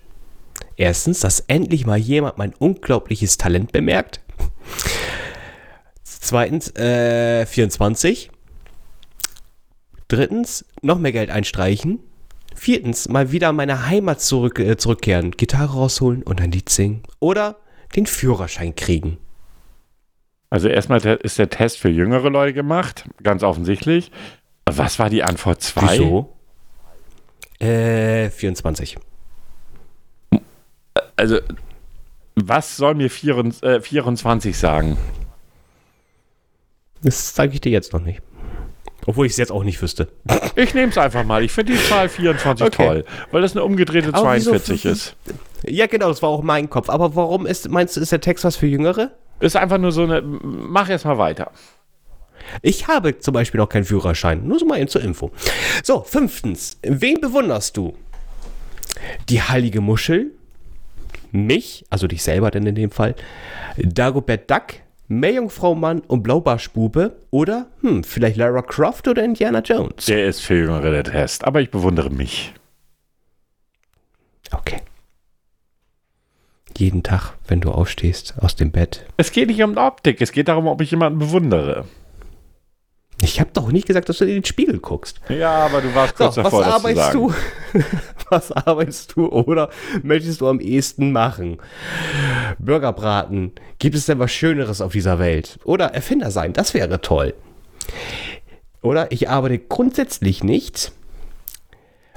Erstens, 0.77 1.21
dass 1.21 1.41
endlich 1.41 1.87
mal 1.87 1.99
jemand 1.99 2.39
mein 2.39 2.55
unglaubliches 2.55 3.37
Talent 3.39 3.73
bemerkt. 3.73 4.21
Zweitens, 6.05 6.75
äh, 6.77 7.47
24. 7.47 8.31
Drittens, 10.09 10.65
noch 10.83 10.99
mehr 10.99 11.13
Geld 11.13 11.31
einstreichen. 11.31 12.01
Viertens, 12.55 13.09
mal 13.09 13.31
wieder 13.31 13.51
in 13.51 13.57
meine 13.57 13.87
Heimat 13.87 14.21
zurück, 14.21 14.59
äh, 14.59 14.77
zurückkehren, 14.77 15.33
Gitarre 15.33 15.75
rausholen 15.75 16.23
und 16.23 16.41
ein 16.41 16.51
Lied 16.51 16.69
singen. 16.71 17.03
Oder 17.21 17.57
den 17.95 18.07
Führerschein 18.07 18.75
kriegen. 18.75 19.19
Also 20.51 20.69
erstmal 20.69 21.05
ist 21.05 21.39
der 21.39 21.51
Test 21.51 21.79
für 21.79 21.91
jüngere 21.91 22.31
Leute 22.31 22.55
gemacht, 22.55 23.05
ganz 23.23 23.43
offensichtlich. 23.43 24.11
Was 24.67 24.99
war 24.99 25.11
die 25.11 25.23
Antwort 25.23 25.63
2? 25.63 25.99
Wieso? 25.99 26.37
Äh, 27.59 28.31
24. 28.31 28.99
Also, 31.17 31.41
was 32.35 32.77
soll 32.77 32.95
mir 32.95 33.11
24, 33.11 33.63
äh, 33.63 33.81
24 33.81 34.57
sagen? 34.57 34.97
Das 37.03 37.35
zeige 37.35 37.55
ich 37.55 37.61
dir 37.61 37.73
jetzt 37.73 37.93
noch 37.93 38.01
nicht. 38.01 38.23
Obwohl 39.07 39.27
ich 39.27 39.33
es 39.33 39.39
jetzt 39.39 39.53
auch 39.53 39.65
nicht 39.65 39.81
wüsste. 39.81 40.09
Ich 40.55 40.75
nehme 40.75 40.91
es 40.91 40.99
einfach 40.99 41.25
mal. 41.25 41.43
Ich 41.45 41.53
finde 41.53 41.73
die 41.73 41.79
Zahl 41.79 42.09
24 42.09 42.67
okay. 42.67 42.87
toll, 42.87 43.05
weil 43.31 43.43
das 43.43 43.53
eine 43.53 43.65
umgedrehte 43.65 44.09
Aber 44.09 44.19
42 44.19 44.85
ist. 44.85 45.17
Ja, 45.67 45.87
genau, 45.87 46.09
das 46.09 46.21
war 46.21 46.29
auch 46.29 46.43
mein 46.43 46.69
Kopf. 46.69 46.91
Aber 46.91 47.15
warum 47.15 47.47
ist, 47.47 47.69
meinst 47.69 47.97
du, 47.97 48.01
ist 48.01 48.13
der 48.13 48.21
Text 48.21 48.45
was 48.45 48.57
für 48.57 48.67
Jüngere? 48.67 49.13
Ist 49.41 49.57
einfach 49.57 49.79
nur 49.79 49.93
so 49.93 50.03
eine. 50.03 50.21
Mach 50.23 50.91
erst 50.91 51.05
mal 51.05 51.19
weiter. 51.19 51.53
Ich 52.63 52.89
habe 52.89 53.19
zum 53.19 53.35
Beispiel 53.35 53.59
noch 53.59 53.69
keinen 53.69 53.85
Führerschein. 53.85 54.47
Nur 54.47 54.59
so 54.59 54.67
mal 54.67 54.79
eben 54.79 54.89
zur 54.89 55.03
Info. 55.03 55.31
So, 55.83 56.03
fünftens. 56.03 56.79
Wen 56.83 57.21
bewunderst 57.21 57.77
du? 57.77 57.95
Die 59.29 59.43
heilige 59.43 59.81
Muschel? 59.81 60.33
Mich, 61.31 61.85
also 61.91 62.07
dich 62.07 62.23
selber 62.23 62.51
denn 62.51 62.67
in 62.67 62.75
dem 62.75 62.91
Fall, 62.91 63.15
Dagobert 63.77 64.51
Duck, 64.51 64.75
Meerjungfrau 65.09 65.75
Mann 65.75 66.01
und 66.01 66.23
Blaubarschbube 66.23 67.17
oder, 67.31 67.67
hm, 67.81 68.05
vielleicht 68.05 68.37
Lara 68.37 68.61
Croft 68.61 69.09
oder 69.09 69.25
Indiana 69.25 69.61
Jones? 69.61 70.05
Der 70.05 70.27
ist 70.27 70.41
für 70.41 70.55
Jüngere 70.55 70.91
der 70.91 71.05
Test, 71.05 71.45
aber 71.45 71.63
ich 71.63 71.71
bewundere 71.71 72.11
mich. 72.11 72.53
Okay. 74.53 74.83
Jeden 76.77 77.03
Tag, 77.03 77.33
wenn 77.47 77.61
du 77.61 77.71
aufstehst 77.71 78.35
aus 78.41 78.55
dem 78.55 78.71
Bett. 78.71 79.07
Es 79.17 79.33
geht 79.33 79.49
nicht 79.49 79.63
um 79.63 79.73
die 79.73 79.81
Optik, 79.81 80.21
es 80.21 80.31
geht 80.31 80.49
darum, 80.49 80.67
ob 80.67 80.81
ich 80.83 80.91
jemanden 80.91 81.19
bewundere. 81.19 81.87
Ich 83.21 83.41
habe 83.41 83.51
doch 83.53 83.73
nicht 83.73 83.87
gesagt, 83.87 84.09
dass 84.09 84.19
du 84.19 84.25
in 84.25 84.35
den 84.35 84.45
Spiegel 84.45 84.79
guckst. 84.79 85.21
Ja, 85.29 85.67
aber 85.67 85.81
du 85.81 85.93
warst 85.95 86.15
kurz 86.17 86.37
so, 86.37 86.43
davor, 86.43 86.61
was 86.61 86.67
arbeitest 86.67 87.15
du? 87.15 87.35
was 88.31 88.53
arbeitest 88.53 89.17
du 89.17 89.27
oder 89.27 89.71
möchtest 90.03 90.41
du 90.41 90.49
am 90.49 90.61
ehesten 90.61 91.11
machen? 91.11 91.59
Burgerbraten. 92.59 93.53
Gibt 93.81 93.97
es 93.97 94.07
denn 94.07 94.21
was 94.21 94.31
Schöneres 94.31 94.81
auf 94.81 94.93
dieser 94.93 95.19
Welt? 95.19 95.59
Oder 95.65 95.87
Erfinder 95.95 96.31
sein, 96.31 96.53
das 96.53 96.75
wäre 96.75 97.01
toll. 97.01 97.35
Oder 98.83 99.11
ich 99.11 99.29
arbeite 99.29 99.59
grundsätzlich 99.59 100.45
nicht. 100.45 100.93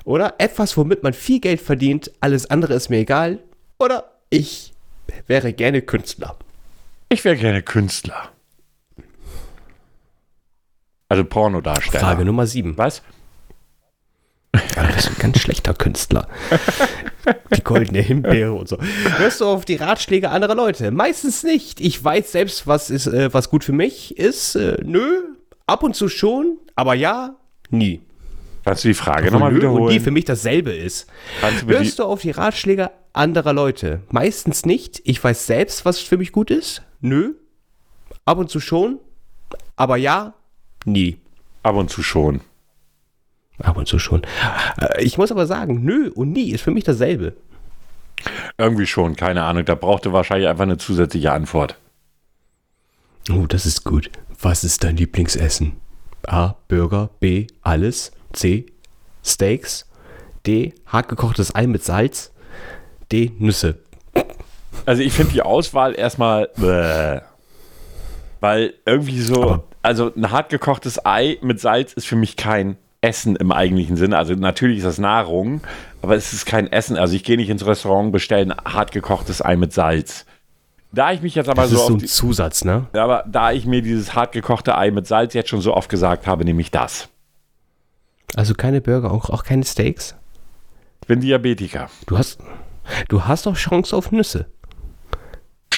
Oder 0.03 0.35
etwas, 0.37 0.77
womit 0.77 1.03
man 1.03 1.13
viel 1.13 1.39
Geld 1.39 1.61
verdient, 1.61 2.11
alles 2.21 2.49
andere 2.49 2.75
ist 2.75 2.89
mir 2.89 2.99
egal. 2.99 3.39
Oder 3.79 4.11
ich 4.29 4.73
wäre 5.27 5.53
gerne 5.53 5.81
Künstler. 5.81 6.37
Ich 7.09 7.25
wäre 7.25 7.35
gerne 7.35 7.61
Künstler. 7.63 8.31
Also 11.11 11.25
Pornodarsteller. 11.25 11.99
Frage 11.99 12.23
Nummer 12.23 12.47
7. 12.47 12.77
Was? 12.77 13.01
Ja, 14.77 14.87
das 14.87 14.95
ist 14.95 15.09
ein 15.09 15.19
ganz 15.19 15.39
schlechter 15.39 15.73
Künstler. 15.73 16.25
Die 17.53 17.61
goldene 17.61 17.99
Himbeere 17.99 18.53
und 18.53 18.69
so. 18.69 18.77
Hörst 19.17 19.41
du 19.41 19.45
auf 19.45 19.65
die 19.65 19.75
Ratschläge 19.75 20.29
anderer 20.29 20.55
Leute? 20.55 20.89
Meistens 20.91 21.43
nicht. 21.43 21.81
Ich 21.81 22.01
weiß 22.01 22.31
selbst, 22.31 22.65
was, 22.65 22.89
ist, 22.89 23.07
äh, 23.07 23.33
was 23.33 23.49
gut 23.49 23.65
für 23.65 23.73
mich 23.73 24.17
ist. 24.17 24.55
Äh, 24.55 24.77
nö, 24.85 25.35
ab 25.67 25.83
und 25.83 25.97
zu 25.97 26.07
schon, 26.07 26.59
aber 26.77 26.93
ja, 26.93 27.35
nie. 27.69 27.99
Kannst 28.63 28.85
du 28.85 28.87
die 28.87 28.93
Frage 28.93 29.31
nochmal 29.31 29.53
wiederholen? 29.53 29.83
Und 29.83 29.91
die 29.91 29.99
für 29.99 30.11
mich 30.11 30.23
dasselbe 30.23 30.71
ist. 30.71 31.07
Du 31.59 31.73
Hörst 31.73 31.99
du 31.99 32.05
auf 32.05 32.21
die 32.21 32.31
Ratschläge 32.31 32.89
anderer 33.11 33.51
Leute? 33.51 33.99
Meistens 34.11 34.65
nicht. 34.65 35.01
Ich 35.03 35.21
weiß 35.21 35.45
selbst, 35.45 35.83
was 35.83 35.99
für 35.99 36.15
mich 36.15 36.31
gut 36.31 36.51
ist. 36.51 36.83
Nö. 37.01 37.33
Ab 38.23 38.37
und 38.37 38.49
zu 38.49 38.61
schon. 38.61 38.99
Aber 39.75 39.97
ja, 39.97 40.35
Nie. 40.85 41.17
Ab 41.63 41.75
und 41.75 41.89
zu 41.89 42.03
schon. 42.03 42.41
Ab 43.59 43.77
und 43.77 43.87
zu 43.87 43.99
schon. 43.99 44.23
Äh, 44.77 45.03
ich 45.03 45.17
muss 45.17 45.31
aber 45.31 45.45
sagen, 45.45 45.83
nö 45.83 46.09
und 46.09 46.31
nie 46.31 46.51
ist 46.51 46.61
für 46.61 46.71
mich 46.71 46.83
dasselbe. 46.83 47.33
Irgendwie 48.57 48.87
schon, 48.87 49.15
keine 49.15 49.43
Ahnung. 49.43 49.65
Da 49.65 49.75
brauchte 49.75 50.13
wahrscheinlich 50.13 50.47
einfach 50.47 50.63
eine 50.63 50.77
zusätzliche 50.77 51.31
Antwort. 51.31 51.77
Oh, 53.31 53.45
das 53.47 53.65
ist 53.65 53.83
gut. 53.83 54.09
Was 54.41 54.63
ist 54.63 54.83
dein 54.83 54.97
Lieblingsessen? 54.97 55.73
A. 56.27 56.55
Burger. 56.67 57.09
B. 57.19 57.47
Alles. 57.61 58.11
C. 58.33 58.65
Steaks. 59.23 59.87
D. 60.45 60.73
Hartgekochtes 60.87 61.53
Ei 61.53 61.67
mit 61.67 61.83
Salz. 61.83 62.31
D. 63.11 63.31
Nüsse. 63.37 63.79
Also 64.85 65.03
ich 65.03 65.13
finde 65.13 65.33
die 65.33 65.41
Auswahl 65.41 65.93
erstmal. 65.93 66.49
Bäh. 66.57 67.21
Weil 68.39 68.73
irgendwie 68.85 69.21
so. 69.21 69.43
Aber 69.43 69.63
also 69.81 70.11
ein 70.15 70.31
hartgekochtes 70.31 71.05
Ei 71.05 71.37
mit 71.41 71.59
Salz 71.59 71.93
ist 71.93 72.07
für 72.07 72.15
mich 72.15 72.35
kein 72.35 72.77
Essen 73.01 73.35
im 73.35 73.51
eigentlichen 73.51 73.97
Sinne. 73.97 74.17
Also 74.17 74.33
natürlich 74.33 74.77
ist 74.77 74.85
das 74.85 74.99
Nahrung, 74.99 75.61
aber 76.01 76.15
es 76.15 76.33
ist 76.33 76.45
kein 76.45 76.71
Essen. 76.71 76.97
Also 76.97 77.15
ich 77.15 77.23
gehe 77.23 77.37
nicht 77.37 77.49
ins 77.49 77.65
Restaurant, 77.65 78.11
bestelle 78.11 78.53
ein 78.53 78.73
hartgekochtes 78.73 79.43
Ei 79.43 79.55
mit 79.55 79.73
Salz. 79.73 80.25
Da 80.93 81.11
ich 81.11 81.21
mich 81.21 81.35
jetzt 81.35 81.49
aber 81.49 81.63
das 81.63 81.71
so. 81.71 81.75
Das 81.75 81.81
ist 81.81 81.87
so 81.87 81.93
ein 81.93 81.99
die, 81.99 82.05
Zusatz, 82.05 82.65
ne? 82.65 82.87
Aber 82.93 83.23
da 83.27 83.51
ich 83.51 83.65
mir 83.65 83.81
dieses 83.81 84.13
hartgekochte 84.13 84.77
Ei 84.77 84.91
mit 84.91 85.07
Salz 85.07 85.33
jetzt 85.33 85.49
schon 85.49 85.61
so 85.61 85.73
oft 85.73 85.89
gesagt 85.89 86.27
habe, 86.27 86.45
nehme 86.45 86.61
ich 86.61 86.69
das. 86.69 87.09
Also 88.35 88.53
keine 88.53 88.81
Burger, 88.81 89.11
auch, 89.11 89.29
auch 89.29 89.43
keine 89.43 89.63
Steaks? 89.63 90.15
Ich 91.01 91.07
bin 91.07 91.21
Diabetiker. 91.21 91.89
Du 92.05 92.17
hast, 92.17 92.39
du 93.09 93.25
hast 93.25 93.45
doch 93.45 93.55
Chance 93.55 93.95
auf 93.95 94.11
Nüsse. 94.11 94.45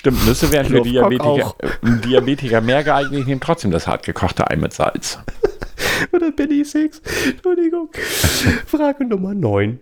Stimmt, 0.04 0.26
Nüsse 0.26 0.52
wären 0.52 0.66
für 0.66 0.82
Diabetiker, 0.82 1.56
Diabetiker 1.82 2.60
mehr 2.60 2.84
geeignet. 2.84 3.22
Ich 3.22 3.26
nehme 3.26 3.40
trotzdem 3.40 3.72
das 3.72 3.88
hartgekochte 3.88 4.52
Ei 4.52 4.58
mit 4.58 4.74
Salz. 4.74 5.18
Oder 6.12 6.30
Benny 6.34 6.66
Six. 6.66 7.02
Entschuldigung. 7.26 7.88
Frage 8.66 9.06
Nummer 9.06 9.34
9. 9.34 9.80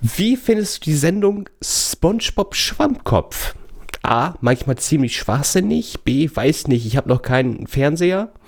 Wie 0.00 0.36
findest 0.36 0.78
du 0.78 0.90
die 0.90 0.96
Sendung 0.96 1.48
SpongeBob 1.62 2.56
Schwammkopf? 2.56 3.54
A. 4.02 4.34
Manchmal 4.40 4.76
ziemlich 4.78 5.16
schwachsinnig. 5.16 6.00
B. 6.02 6.28
Weiß 6.34 6.66
nicht, 6.66 6.84
ich 6.84 6.96
habe 6.96 7.08
noch 7.08 7.22
keinen 7.22 7.68
Fernseher. 7.68 8.32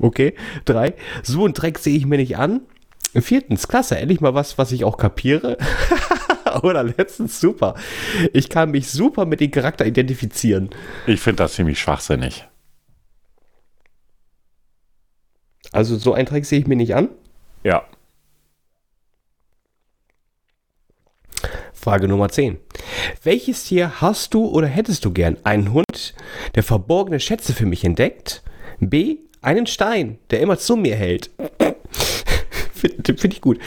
Okay. 0.00 0.34
3. 0.64 0.94
So 1.22 1.46
ein 1.46 1.52
Dreck 1.52 1.78
sehe 1.78 1.96
ich 1.96 2.04
mir 2.04 2.16
nicht 2.16 2.36
an. 2.36 2.62
Viertens, 3.14 3.68
klasse, 3.68 3.96
endlich 3.96 4.20
mal 4.20 4.34
was, 4.34 4.58
was 4.58 4.72
ich 4.72 4.84
auch 4.84 4.96
kapiere. 4.96 5.56
Oder 6.62 6.84
letztens 6.84 7.40
super. 7.40 7.74
Ich 8.32 8.48
kann 8.48 8.70
mich 8.70 8.90
super 8.90 9.26
mit 9.26 9.40
dem 9.40 9.50
Charakter 9.50 9.86
identifizieren. 9.86 10.70
Ich 11.06 11.20
finde 11.20 11.42
das 11.42 11.54
ziemlich 11.54 11.78
schwachsinnig. 11.78 12.46
Also 15.72 15.96
so 15.96 16.14
einen 16.14 16.26
Trick 16.26 16.44
sehe 16.44 16.60
ich 16.60 16.66
mir 16.66 16.76
nicht 16.76 16.94
an? 16.94 17.08
Ja. 17.64 17.84
Frage 21.72 22.06
Nummer 22.08 22.28
10. 22.28 22.58
Welches 23.24 23.64
Tier 23.64 24.00
hast 24.00 24.32
du 24.34 24.46
oder 24.46 24.66
hättest 24.66 25.04
du 25.04 25.12
gern? 25.12 25.36
Einen 25.44 25.72
Hund, 25.72 26.14
der 26.54 26.62
verborgene 26.62 27.20
Schätze 27.20 27.52
für 27.52 27.66
mich 27.66 27.84
entdeckt? 27.84 28.42
B. 28.78 29.18
Einen 29.42 29.66
Stein, 29.66 30.18
der 30.30 30.40
immer 30.40 30.56
zu 30.56 30.76
mir 30.76 30.96
hält. 30.96 31.30
Finde 33.04 33.20
find 33.20 33.34
ich 33.34 33.40
gut. 33.40 33.58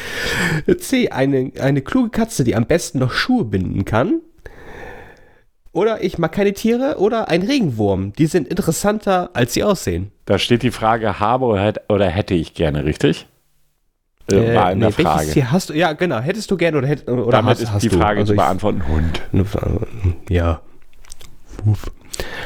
C. 0.80 1.09
Eine, 1.09 1.51
eine 1.59 1.82
kluge 1.82 2.09
Katze, 2.09 2.43
die 2.43 2.55
am 2.55 2.65
besten 2.65 2.99
noch 2.99 3.11
Schuhe 3.11 3.45
binden 3.45 3.86
kann. 3.86 4.22
Oder 5.72 6.03
ich 6.03 6.18
mag 6.18 6.32
keine 6.32 6.53
Tiere. 6.53 6.97
Oder 6.97 7.30
ein 7.30 7.41
Regenwurm. 7.41 8.13
Die 8.13 8.26
sind 8.26 8.47
interessanter, 8.47 9.32
als 9.34 9.53
sie 9.53 9.63
aussehen. 9.63 10.11
Da 10.26 10.39
steht 10.39 10.63
die 10.63 10.72
Frage, 10.72 11.20
habe 11.20 11.45
oder 11.45 12.07
hätte 12.07 12.34
ich 12.34 12.53
gerne, 12.53 12.86
richtig? 12.86 13.28
Äh, 14.32 14.55
war 14.55 14.65
eine 14.68 14.88
nee, 14.88 14.91
Frage. 14.91 15.20
Welches 15.20 15.34
Tier 15.34 15.51
hast 15.51 15.70
du? 15.70 15.74
Ja, 15.74 15.93
genau. 15.93 16.20
Hättest 16.20 16.51
du 16.51 16.57
gerne 16.57 16.78
oder, 16.78 16.88
hätt, 16.88 17.07
oder 17.07 17.32
Damit 17.32 17.51
hast, 17.51 17.61
ist 17.61 17.72
hast 17.72 17.84
die 17.84 17.89
Frage 17.89 18.22
also 18.22 18.34
zu 18.34 18.36
beantworten, 18.36 18.88
Hund. 18.88 19.22
Ja. 20.30 20.61
Uff. 21.65 21.89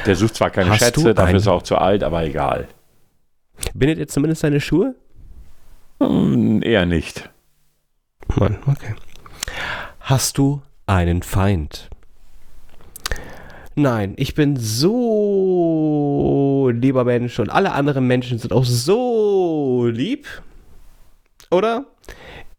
Der 0.05 0.15
sucht 0.15 0.35
zwar 0.35 0.49
keine 0.49 0.69
hast 0.69 0.79
Schätze, 0.79 1.13
dafür 1.13 1.37
ist 1.37 1.47
er 1.47 1.53
auch 1.53 1.63
zu 1.63 1.77
alt, 1.77 2.03
aber 2.03 2.23
egal. 2.23 2.67
Bindet 3.73 3.99
ihr 3.99 4.07
zumindest 4.07 4.41
seine 4.41 4.59
Schuhe? 4.59 4.95
Hm, 6.01 6.63
eher 6.63 6.85
nicht. 6.87 7.29
Mann, 8.35 8.57
okay. 8.65 8.95
Hast 9.99 10.37
du 10.37 10.61
einen 10.87 11.21
Feind? 11.21 11.89
Nein, 13.75 14.15
ich 14.17 14.33
bin 14.33 14.57
so 14.57 15.91
lieber 16.73 17.03
Mensch 17.03 17.39
und 17.39 17.49
alle 17.49 17.71
anderen 17.73 18.07
Menschen 18.07 18.39
sind 18.39 18.51
auch 18.51 18.65
so 18.65 19.85
lieb. 19.87 20.27
Oder? 21.51 21.85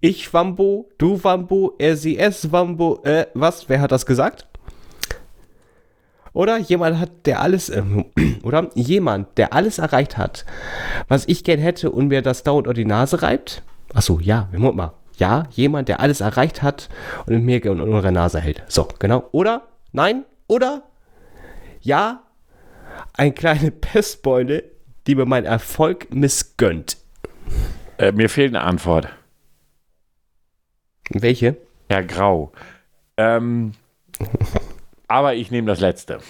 Ich 0.00 0.32
Wambo, 0.32 0.88
du 0.98 1.22
Wambo, 1.22 1.74
er, 1.78 1.96
sie, 1.96 2.18
es 2.18 2.52
Wambo, 2.52 3.02
äh, 3.04 3.26
was? 3.34 3.68
Wer 3.68 3.80
hat 3.80 3.92
das 3.92 4.06
gesagt? 4.06 4.46
Oder 6.32 6.58
jemand 6.58 6.98
hat, 6.98 7.26
der 7.26 7.40
alles, 7.40 7.68
äh, 7.68 7.82
oder 8.42 8.70
jemand, 8.74 9.36
der 9.38 9.52
alles 9.52 9.78
erreicht 9.78 10.16
hat, 10.16 10.44
was 11.08 11.26
ich 11.28 11.44
gern 11.44 11.60
hätte 11.60 11.90
und 11.90 12.08
mir 12.08 12.22
das 12.22 12.42
dauernd 12.42 12.66
unter 12.66 12.74
die 12.74 12.84
Nase 12.84 13.22
reibt. 13.22 13.62
Achso, 13.94 14.18
ja, 14.20 14.48
Moment 14.52 14.76
mal. 14.76 14.92
Ja, 15.18 15.44
jemand, 15.50 15.88
der 15.88 16.00
alles 16.00 16.20
erreicht 16.20 16.62
hat 16.62 16.88
und 17.26 17.44
mir 17.44 17.64
unter 17.70 18.02
die 18.02 18.14
Nase 18.14 18.40
hält. 18.40 18.62
So, 18.68 18.88
genau. 18.98 19.28
Oder? 19.32 19.68
Nein? 19.92 20.24
Oder? 20.48 20.82
Ja, 21.80 22.22
eine 23.12 23.32
kleine 23.32 23.70
Pestbeule, 23.70 24.64
die 25.06 25.14
mir 25.14 25.26
meinen 25.26 25.46
Erfolg 25.46 26.12
missgönnt. 26.14 26.96
Äh, 27.98 28.12
mir 28.12 28.30
fehlt 28.30 28.54
eine 28.54 28.64
Antwort. 28.64 29.08
Welche? 31.10 31.56
Herr 31.88 32.04
Grau. 32.04 32.52
Ähm, 33.18 33.72
aber 35.12 35.34
ich 35.34 35.50
nehme 35.50 35.66
das 35.66 35.80
letzte. 35.80 36.20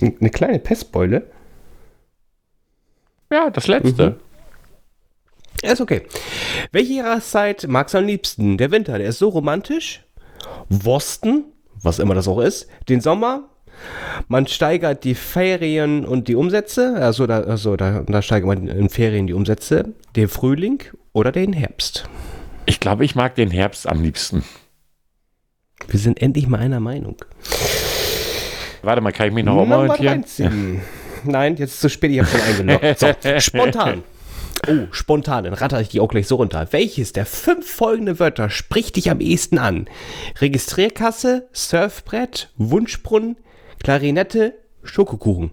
Eine 0.00 0.30
kleine 0.30 0.58
Pestbeule? 0.58 1.30
Ja, 3.30 3.44
Ja, 3.44 3.50
das 3.50 3.66
letzte. 3.66 4.10
Mhm. 4.10 4.16
Ist 5.70 5.80
okay. 5.80 6.02
Welche 6.72 6.92
Jahreszeit 6.92 7.66
magst 7.66 7.94
du 7.94 7.98
am 7.98 8.04
liebsten? 8.04 8.58
Der 8.58 8.70
Winter, 8.70 8.98
der 8.98 9.08
ist 9.08 9.18
so 9.18 9.30
romantisch. 9.30 10.04
Wosten, 10.68 11.44
was 11.82 11.98
immer 11.98 12.14
das 12.14 12.28
auch 12.28 12.40
ist. 12.40 12.68
Den 12.90 13.00
Sommer, 13.00 13.48
man 14.28 14.46
steigert 14.46 15.02
die 15.04 15.14
Ferien 15.14 16.04
und 16.04 16.28
die 16.28 16.34
Umsätze, 16.34 16.96
also 16.96 17.26
da, 17.26 17.40
also 17.40 17.76
da, 17.76 18.02
da 18.02 18.20
steigert 18.20 18.46
man 18.46 18.68
in 18.68 18.90
Ferien 18.90 19.26
die 19.26 19.32
Umsätze, 19.32 19.94
den 20.14 20.28
Frühling 20.28 20.82
oder 21.14 21.32
den 21.32 21.54
Herbst. 21.54 22.08
Ich 22.66 22.78
glaube, 22.78 23.06
ich 23.06 23.14
mag 23.14 23.34
den 23.34 23.50
Herbst 23.50 23.88
am 23.88 24.02
liebsten. 24.02 24.44
Wir 25.88 26.00
sind 26.00 26.20
endlich 26.20 26.48
mal 26.48 26.60
einer 26.60 26.80
Meinung. 26.80 27.16
Warte 28.82 29.00
mal, 29.00 29.12
kann 29.12 29.28
ich 29.28 29.34
mich 29.34 29.44
noch 29.44 29.62
umorientieren? 29.62 30.80
Nein, 31.24 31.56
jetzt 31.56 31.74
ist 31.74 31.80
zu 31.80 31.88
spät, 31.90 32.10
ich 32.12 32.20
habe 32.20 32.28
schon 32.28 32.40
eingeloggt. 32.40 33.00
So, 33.22 33.40
spontan. 33.40 34.02
Oh, 34.68 34.86
spontan, 34.90 35.44
dann 35.44 35.54
ratter 35.54 35.80
ich 35.80 35.88
die 35.88 36.00
auch 36.00 36.08
gleich 36.08 36.26
so 36.26 36.36
runter. 36.36 36.68
Welches 36.70 37.12
der 37.12 37.26
fünf 37.26 37.70
folgenden 37.70 38.18
Wörter 38.18 38.50
spricht 38.50 38.96
dich 38.96 39.10
am 39.10 39.20
ehesten 39.20 39.58
an? 39.58 39.88
Registrierkasse, 40.40 41.48
Surfbrett, 41.52 42.50
Wunschbrunnen, 42.56 43.36
Klarinette, 43.82 44.54
Schokokuchen. 44.82 45.50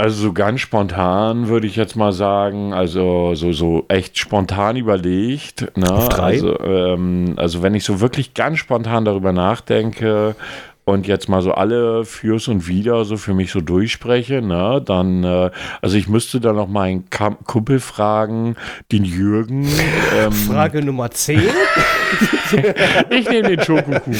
Also 0.00 0.22
so 0.22 0.32
ganz 0.32 0.60
spontan 0.60 1.48
würde 1.48 1.66
ich 1.66 1.74
jetzt 1.74 1.96
mal 1.96 2.12
sagen, 2.12 2.72
also 2.72 3.34
so, 3.34 3.50
so 3.50 3.84
echt 3.88 4.16
spontan 4.16 4.76
überlegt. 4.76 5.76
Ne? 5.76 5.90
Auf 5.90 6.08
drei? 6.08 6.34
Also, 6.34 6.60
ähm, 6.60 7.34
also 7.36 7.64
wenn 7.64 7.74
ich 7.74 7.82
so 7.82 8.00
wirklich 8.00 8.32
ganz 8.32 8.60
spontan 8.60 9.04
darüber 9.04 9.32
nachdenke 9.32 10.36
und 10.84 11.08
jetzt 11.08 11.28
mal 11.28 11.42
so 11.42 11.50
alle 11.50 12.04
Fürs 12.04 12.46
und 12.46 12.68
Wider 12.68 13.04
so 13.04 13.16
für 13.16 13.34
mich 13.34 13.50
so 13.50 13.60
durchspreche, 13.60 14.40
ne, 14.40 14.80
dann, 14.86 15.24
äh, 15.24 15.50
also 15.82 15.96
ich 15.96 16.06
müsste 16.06 16.38
da 16.38 16.52
noch 16.52 16.68
meinen 16.68 17.06
Kumpel 17.10 17.80
fragen, 17.80 18.54
den 18.92 19.04
Jürgen. 19.04 19.68
Ähm, 20.16 20.32
Frage 20.48 20.80
Nummer 20.80 21.10
10. 21.10 21.40
ich 23.10 23.28
nehme 23.28 23.56
den 23.56 23.64
Schokokuchen. 23.64 24.16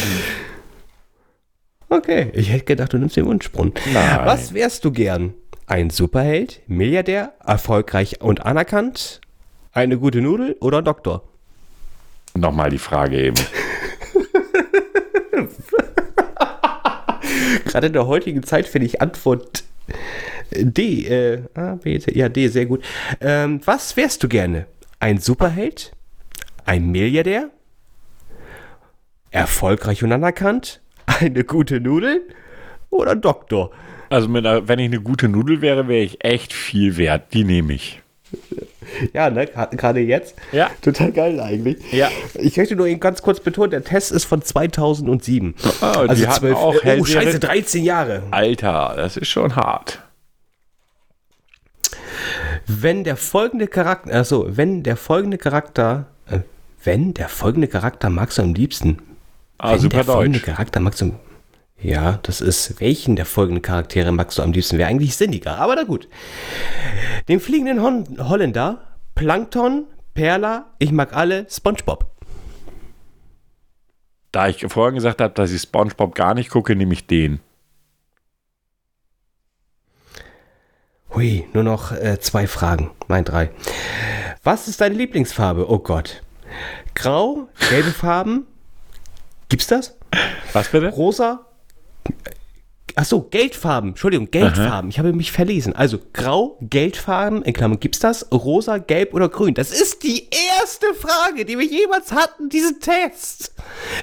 Okay, 1.88 2.32
ich 2.34 2.50
hätte 2.50 2.64
gedacht, 2.64 2.92
du 2.92 2.98
nimmst 2.98 3.16
den 3.16 3.26
Wunschbrunnen. 3.26 3.74
Nein. 3.94 4.20
Was 4.24 4.52
wärst 4.52 4.84
du 4.84 4.90
gern? 4.90 5.34
Ein 5.68 5.90
Superheld, 5.90 6.62
Milliardär, 6.66 7.34
erfolgreich 7.44 8.22
und 8.22 8.46
anerkannt, 8.46 9.20
eine 9.72 9.98
gute 9.98 10.22
Nudel 10.22 10.56
oder 10.60 10.80
Doktor? 10.80 11.24
Nochmal 12.34 12.70
die 12.70 12.78
Frage 12.78 13.20
eben. 13.20 13.36
Gerade 17.66 17.88
in 17.88 17.92
der 17.92 18.06
heutigen 18.06 18.42
Zeit 18.44 18.66
finde 18.66 18.86
ich 18.86 19.02
Antwort 19.02 19.64
D. 20.52 21.06
Äh, 21.06 21.42
A, 21.52 21.74
B, 21.74 21.98
C, 21.98 22.16
ja, 22.16 22.30
D, 22.30 22.48
sehr 22.48 22.64
gut. 22.64 22.82
Ähm, 23.20 23.60
was 23.66 23.94
wärst 23.98 24.22
du 24.22 24.28
gerne? 24.28 24.64
Ein 25.00 25.18
Superheld? 25.18 25.92
Ein 26.64 26.90
Milliardär? 26.90 27.50
Erfolgreich 29.30 30.02
und 30.02 30.12
anerkannt? 30.12 30.80
Eine 31.04 31.44
gute 31.44 31.78
Nudel? 31.78 32.22
Oder 32.90 33.16
Doktor? 33.16 33.70
Also 34.10 34.28
einer, 34.28 34.68
wenn 34.68 34.78
ich 34.78 34.86
eine 34.86 35.00
gute 35.00 35.28
Nudel 35.28 35.60
wäre, 35.60 35.88
wäre 35.88 36.02
ich 36.02 36.24
echt 36.24 36.52
viel 36.52 36.96
wert. 36.96 37.34
Die 37.34 37.44
nehme 37.44 37.74
ich. 37.74 38.00
Ja, 39.12 39.28
ne, 39.30 39.46
gerade 39.46 40.00
jetzt. 40.00 40.34
Ja. 40.52 40.70
Total 40.80 41.12
geil 41.12 41.40
eigentlich. 41.40 41.92
Ja. 41.92 42.08
Ich 42.34 42.56
möchte 42.56 42.74
nur 42.74 42.86
eben 42.86 43.00
ganz 43.00 43.22
kurz 43.22 43.40
betonen, 43.40 43.70
der 43.70 43.84
Test 43.84 44.12
ist 44.12 44.24
von 44.24 44.42
2007. 44.42 45.54
Oh, 45.80 45.84
also 45.84 46.14
die 46.14 46.28
12, 46.30 46.56
auch 46.56 46.74
oh, 46.74 47.04
scheiße, 47.04 47.38
13 47.38 47.84
Jahre. 47.84 48.22
Alter, 48.30 48.94
das 48.96 49.16
ist 49.16 49.28
schon 49.28 49.56
hart. 49.56 50.02
Wenn 52.66 53.04
der 53.04 53.16
folgende 53.16 53.66
Charakter, 53.66 54.12
also 54.12 54.46
wenn 54.48 54.82
der 54.82 54.96
folgende 54.96 55.38
Charakter, 55.38 56.06
äh, 56.30 56.40
wenn 56.84 57.14
der 57.14 57.28
folgende 57.28 57.68
Charakter 57.68 58.10
magst 58.10 58.38
du 58.38 58.42
am 58.42 58.54
liebsten. 58.54 58.98
Ah, 59.58 59.72
wenn 59.72 59.80
super 59.80 59.96
der 59.96 60.04
Deutsch. 60.04 60.14
folgende 60.14 60.40
Charakter 60.40 60.80
magst 60.80 61.00
du 61.00 61.14
ja, 61.80 62.18
das 62.22 62.40
ist, 62.40 62.80
welchen 62.80 63.14
der 63.16 63.26
folgenden 63.26 63.62
Charaktere 63.62 64.10
magst 64.10 64.38
du 64.38 64.42
am 64.42 64.52
liebsten? 64.52 64.78
Wäre 64.78 64.88
eigentlich 64.88 65.16
sinniger, 65.16 65.58
aber 65.58 65.76
na 65.76 65.84
gut. 65.84 66.08
Den 67.28 67.40
fliegenden 67.40 67.82
Hon 67.82 68.04
Holländer, 68.18 68.82
Plankton, 69.14 69.86
Perla, 70.14 70.70
ich 70.78 70.90
mag 70.90 71.14
alle, 71.14 71.46
SpongeBob. 71.48 72.10
Da 74.32 74.48
ich 74.48 74.64
vorhin 74.68 74.96
gesagt 74.96 75.20
habe, 75.20 75.34
dass 75.34 75.52
ich 75.52 75.62
SpongeBob 75.62 76.14
gar 76.14 76.34
nicht 76.34 76.50
gucke, 76.50 76.74
nehme 76.74 76.92
ich 76.92 77.06
den. 77.06 77.40
Hui, 81.14 81.48
nur 81.52 81.62
noch 81.62 81.92
äh, 81.92 82.18
zwei 82.20 82.46
Fragen. 82.46 82.90
Mein 83.06 83.24
drei. 83.24 83.50
Was 84.42 84.68
ist 84.68 84.80
deine 84.80 84.94
Lieblingsfarbe? 84.94 85.70
Oh 85.70 85.78
Gott. 85.78 86.22
Grau, 86.94 87.48
gelbe 87.70 87.90
Farben. 87.90 88.46
Gibt's 89.48 89.68
das? 89.68 89.96
Was 90.52 90.68
bitte? 90.68 90.88
Rosa, 90.88 91.47
Achso, 92.98 93.22
Geldfarben. 93.22 93.90
Entschuldigung, 93.90 94.28
Geldfarben. 94.32 94.68
Aha. 94.70 94.88
Ich 94.88 94.98
habe 94.98 95.12
mich 95.12 95.30
verlesen. 95.30 95.72
Also 95.76 96.00
grau, 96.12 96.58
Geldfarben, 96.60 97.42
in 97.42 97.52
Klammern 97.52 97.78
gibt's 97.78 98.00
das? 98.00 98.26
Rosa, 98.32 98.78
gelb 98.78 99.14
oder 99.14 99.28
grün? 99.28 99.54
Das 99.54 99.70
ist 99.70 100.02
die 100.02 100.28
erste 100.58 100.92
Frage, 100.94 101.44
die 101.44 101.56
wir 101.56 101.64
jemals 101.66 102.10
hatten, 102.10 102.48
diesen 102.48 102.80
Test. 102.80 103.54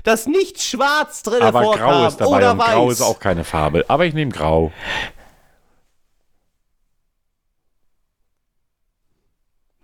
Dass 0.05 0.27
nicht 0.27 0.61
schwarz 0.63 1.23
drin 1.23 1.41
Aber 1.41 1.61
vorkam 1.61 1.89
grau 1.89 2.07
ist 2.07 2.21
dabei 2.21 2.37
oder 2.37 2.51
und 2.53 2.57
weiß. 2.59 2.71
grau 2.71 2.89
ist 2.91 3.01
auch 3.01 3.19
keine 3.19 3.43
Farbe. 3.43 3.83
Aber 3.89 4.05
ich 4.05 4.13
nehme 4.13 4.31
grau. 4.31 4.71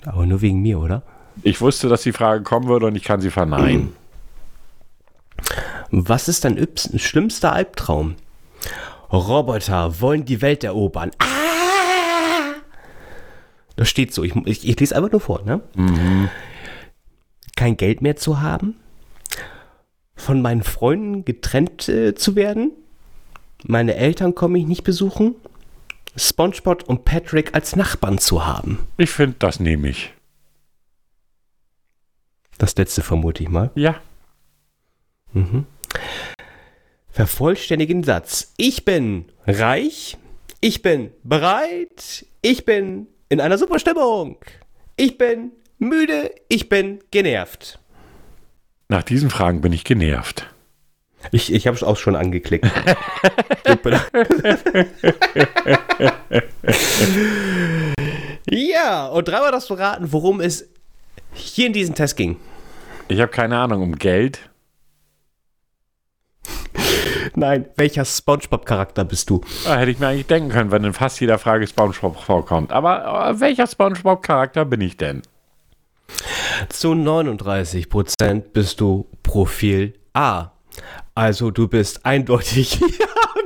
Aber 0.05 0.25
nur 0.25 0.41
wegen 0.41 0.61
mir, 0.61 0.79
oder? 0.79 1.03
Ich 1.43 1.59
wusste, 1.61 1.89
dass 1.89 2.03
die 2.03 2.13
Frage 2.13 2.43
kommen 2.43 2.67
würde 2.67 2.85
und 2.87 2.95
ich 2.95 3.03
kann 3.03 3.19
sie 3.21 3.29
verneinen. 3.29 3.95
Was 5.91 6.27
ist 6.27 6.45
dein 6.45 6.67
schlimmster 6.95 7.51
Albtraum? 7.51 8.15
Roboter 9.11 9.99
wollen 9.99 10.23
die 10.23 10.41
Welt 10.41 10.63
erobern. 10.63 11.11
Ah! 11.19 11.25
Das 13.75 13.89
steht 13.89 14.13
so. 14.13 14.23
Ich, 14.23 14.35
ich, 14.45 14.67
ich 14.67 14.79
lese 14.79 14.95
einfach 14.95 15.11
nur 15.11 15.19
vor, 15.19 15.41
ne? 15.43 15.61
Mhm. 15.75 16.29
Kein 17.55 17.75
Geld 17.77 18.01
mehr 18.01 18.15
zu 18.15 18.39
haben. 18.39 18.75
Von 20.15 20.41
meinen 20.41 20.63
Freunden 20.63 21.25
getrennt 21.25 21.89
äh, 21.89 22.15
zu 22.15 22.35
werden. 22.35 22.71
Meine 23.63 23.95
Eltern 23.95 24.33
komme 24.33 24.59
ich 24.59 24.65
nicht 24.65 24.83
besuchen. 24.83 25.35
SpongeBob 26.15 26.83
und 26.83 27.05
Patrick 27.05 27.53
als 27.53 27.75
Nachbarn 27.75 28.17
zu 28.17 28.45
haben. 28.45 28.79
Ich 28.97 29.09
finde, 29.09 29.35
das 29.39 29.59
nehme 29.59 29.89
ich. 29.89 30.13
Das 32.57 32.75
letzte 32.75 33.01
vermute 33.01 33.43
ich 33.43 33.49
mal. 33.49 33.71
Ja. 33.75 33.95
Mhm. 35.33 35.65
Vervollständigen 37.09 38.03
Satz. 38.03 38.53
Ich 38.57 38.85
bin 38.85 39.25
reich. 39.45 40.17
Ich 40.61 40.81
bin 40.81 41.11
bereit. 41.23 42.25
Ich 42.41 42.65
bin 42.65 43.07
in 43.29 43.41
einer 43.41 43.57
super 43.57 43.79
Stimmung. 43.79 44.37
Ich 44.95 45.17
bin 45.17 45.51
müde. 45.79 46.31
Ich 46.47 46.69
bin 46.69 46.99
genervt. 47.11 47.79
Nach 48.87 49.03
diesen 49.03 49.29
Fragen 49.29 49.61
bin 49.61 49.73
ich 49.73 49.83
genervt. 49.83 50.47
Ich, 51.31 51.53
ich 51.53 51.67
habe 51.67 51.75
es 51.77 51.83
auch 51.83 51.97
schon 51.97 52.15
angeklickt. 52.15 52.65
ja, 58.49 59.07
und 59.07 59.27
dreimal 59.27 59.51
darfst 59.51 59.69
du 59.69 59.75
raten, 59.75 60.11
worum 60.11 60.41
es 60.41 60.67
hier 61.33 61.67
in 61.67 61.73
diesem 61.73 61.93
Test 61.95 62.17
ging. 62.17 62.37
Ich 63.07 63.19
habe 63.21 63.31
keine 63.31 63.57
Ahnung, 63.57 63.81
um 63.83 63.95
Geld. 63.97 64.50
Nein, 67.35 67.65
welcher 67.75 68.05
SpongeBob-Charakter 68.05 69.05
bist 69.05 69.29
du? 69.29 69.41
Ja, 69.65 69.75
hätte 69.75 69.91
ich 69.91 69.99
mir 69.99 70.07
eigentlich 70.07 70.27
denken 70.27 70.49
können, 70.49 70.71
wenn 70.71 70.83
in 70.83 70.93
fast 70.93 71.19
jeder 71.21 71.37
Frage 71.39 71.67
SpongeBob 71.67 72.19
vorkommt. 72.19 72.71
Aber 72.71 73.29
äh, 73.29 73.39
welcher 73.39 73.67
SpongeBob-Charakter 73.67 74.65
bin 74.65 74.81
ich 74.81 74.97
denn? 74.97 75.21
Zu 76.69 76.89
39% 76.89 78.39
bist 78.53 78.81
du 78.81 79.07
Profil 79.23 79.93
A. 80.13 80.51
Also 81.15 81.51
du 81.51 81.67
bist 81.67 82.05
eindeutig. 82.05 82.79
ja, 82.79 82.87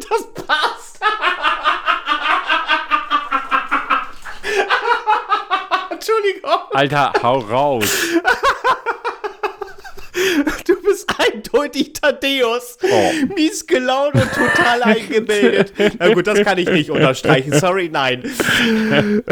das 0.09 0.45
passt. 0.45 0.99
Entschuldigung. 5.91 6.51
Alter, 6.73 7.13
hau 7.21 7.39
raus. 7.39 7.89
Du 10.65 10.81
bist 10.81 11.09
eindeutig 11.17 11.93
Thaddeus. 11.93 12.77
Oh. 12.81 13.11
Mies 13.35 13.67
gelaunt 13.67 14.15
und 14.15 14.31
total 14.31 14.83
eingebildet. 14.83 15.73
Na 15.99 16.13
gut, 16.13 16.27
das 16.27 16.41
kann 16.43 16.57
ich 16.57 16.69
nicht 16.69 16.89
unterstreichen. 16.89 17.53
Sorry, 17.53 17.89
nein. 17.91 18.23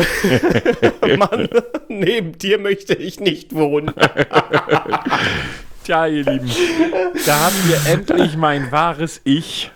Mann, 1.18 1.49
neben 1.88 2.38
dir 2.38 2.60
möchte 2.60 2.93
ich 2.93 3.19
nicht 3.19 3.55
wohnen. 3.55 3.93
Tja, 5.84 6.07
ihr 6.07 6.23
Lieben, 6.23 6.51
da 7.26 7.39
haben 7.39 7.55
wir 7.68 7.91
endlich 7.91 8.38
mein 8.38 8.72
wahres 8.72 9.22
Ich. 9.23 9.72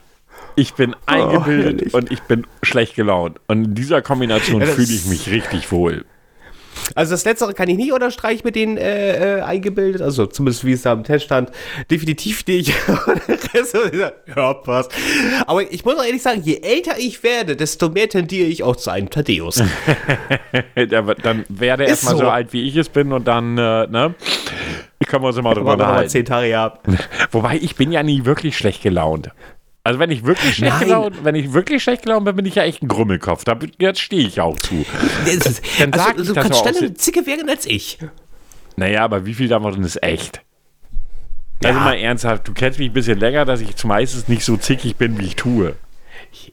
Ich 0.56 0.74
bin 0.74 0.94
oh, 0.96 0.98
eingebildet 1.06 1.94
oh, 1.94 1.98
und 1.98 2.12
ich 2.12 2.22
bin 2.22 2.48
schlecht 2.64 2.96
gelaunt. 2.96 3.40
Und 3.48 3.64
in 3.64 3.76
dieser 3.76 4.02
Kombination 4.02 4.62
ja, 4.62 4.68
fühle 4.68 4.92
ich 4.92 5.06
mich 5.06 5.30
richtig 5.30 5.72
wohl. 5.72 6.04
Also 6.96 7.12
das 7.12 7.26
Letztere 7.26 7.54
kann 7.54 7.70
ich 7.70 7.78
nicht 7.78 7.92
unterstreichen 7.92 8.42
mit 8.44 8.56
denen 8.56 8.78
äh, 8.78 9.38
äh, 9.38 9.42
eingebildet, 9.42 10.02
also 10.02 10.26
zumindest 10.26 10.66
wie 10.66 10.74
es 10.74 10.84
da 10.84 10.94
im 10.94 11.04
Test 11.04 11.26
stand, 11.26 11.52
definitiv 11.92 12.46
nicht. 12.48 12.74
ja, 14.36 14.54
passt. 14.54 14.92
Aber 15.46 15.72
ich 15.72 15.86
muss 15.86 15.98
auch 15.98 16.04
ehrlich 16.04 16.22
sagen, 16.22 16.42
je 16.44 16.62
älter 16.62 16.98
ich 16.98 17.24
werde, 17.24 17.56
desto 17.56 17.90
mehr 17.90 18.10
tendiere 18.10 18.48
ich 18.48 18.64
auch 18.64 18.76
zu 18.76 18.90
einem 18.90 19.10
Thaddeus. 19.10 19.64
dann 21.24 21.46
werde 21.50 21.86
erstmal 21.86 22.16
so. 22.16 22.22
so 22.22 22.30
alt, 22.30 22.54
wie 22.54 22.68
ich 22.68 22.76
es 22.76 22.90
bin 22.90 23.12
und 23.12 23.28
dann, 23.28 23.58
äh, 23.58 23.88
ne? 23.88 24.16
Können 25.06 25.24
wir 25.24 25.28
uns 25.28 25.38
immer 25.38 25.54
drüber 25.54 25.74
unterhalten. 25.74 26.10
Zehn 26.10 26.26
Tage, 26.26 26.50
ja. 26.50 26.80
Wobei, 27.32 27.58
ich 27.58 27.76
bin 27.76 27.92
ja 27.92 28.04
nie 28.04 28.26
wirklich 28.26 28.58
schlecht 28.58 28.82
gelaunt. 28.82 29.30
Also 29.88 30.00
wenn 30.02 30.12
ich 30.12 30.26
wirklich 30.26 30.56
schlecht 30.56 30.82
gelaunt, 30.82 31.24
wenn 31.24 31.34
ich 31.36 31.54
wirklich 31.54 31.82
schlecht 31.82 32.04
gelaunt 32.04 32.26
bin, 32.26 32.36
bin 32.36 32.46
ich 32.46 32.56
ja 32.56 32.64
echt 32.64 32.84
ein 32.84 32.90
Grummelkopf. 32.90 33.46
Da, 33.46 33.58
jetzt 33.80 34.02
stehe 34.02 34.28
ich 34.28 34.42
auch 34.42 34.60
zu. 34.60 34.86
Dann 35.80 35.94
also, 35.94 36.22
ich 36.22 36.28
du 36.28 36.34
kannst 36.34 36.60
schneller 36.60 36.94
Zicke 36.96 37.26
werden 37.26 37.50
als 37.50 37.66
ich. 37.66 37.98
Naja, 38.76 39.06
aber 39.06 39.26
wie 39.26 39.34
viel 39.34 39.48
davon 39.48 39.82
ist 39.82 40.04
echt? 40.04 40.42
Ja. 41.64 41.70
Also 41.70 41.80
mal 41.80 41.94
ernsthaft, 41.94 42.50
du 42.50 42.54
kennst 42.54 42.80
mich 42.80 42.90
ein 42.90 42.94
bisschen 42.94 43.18
länger, 43.18 43.46
dass 43.46 43.62
ich 43.62 43.82
meistens 43.86 44.28
nicht 44.28 44.44
so 44.44 44.58
zickig 44.58 44.98
bin, 44.98 45.18
wie 45.20 45.28
ich 45.28 45.38
tue. 45.38 45.76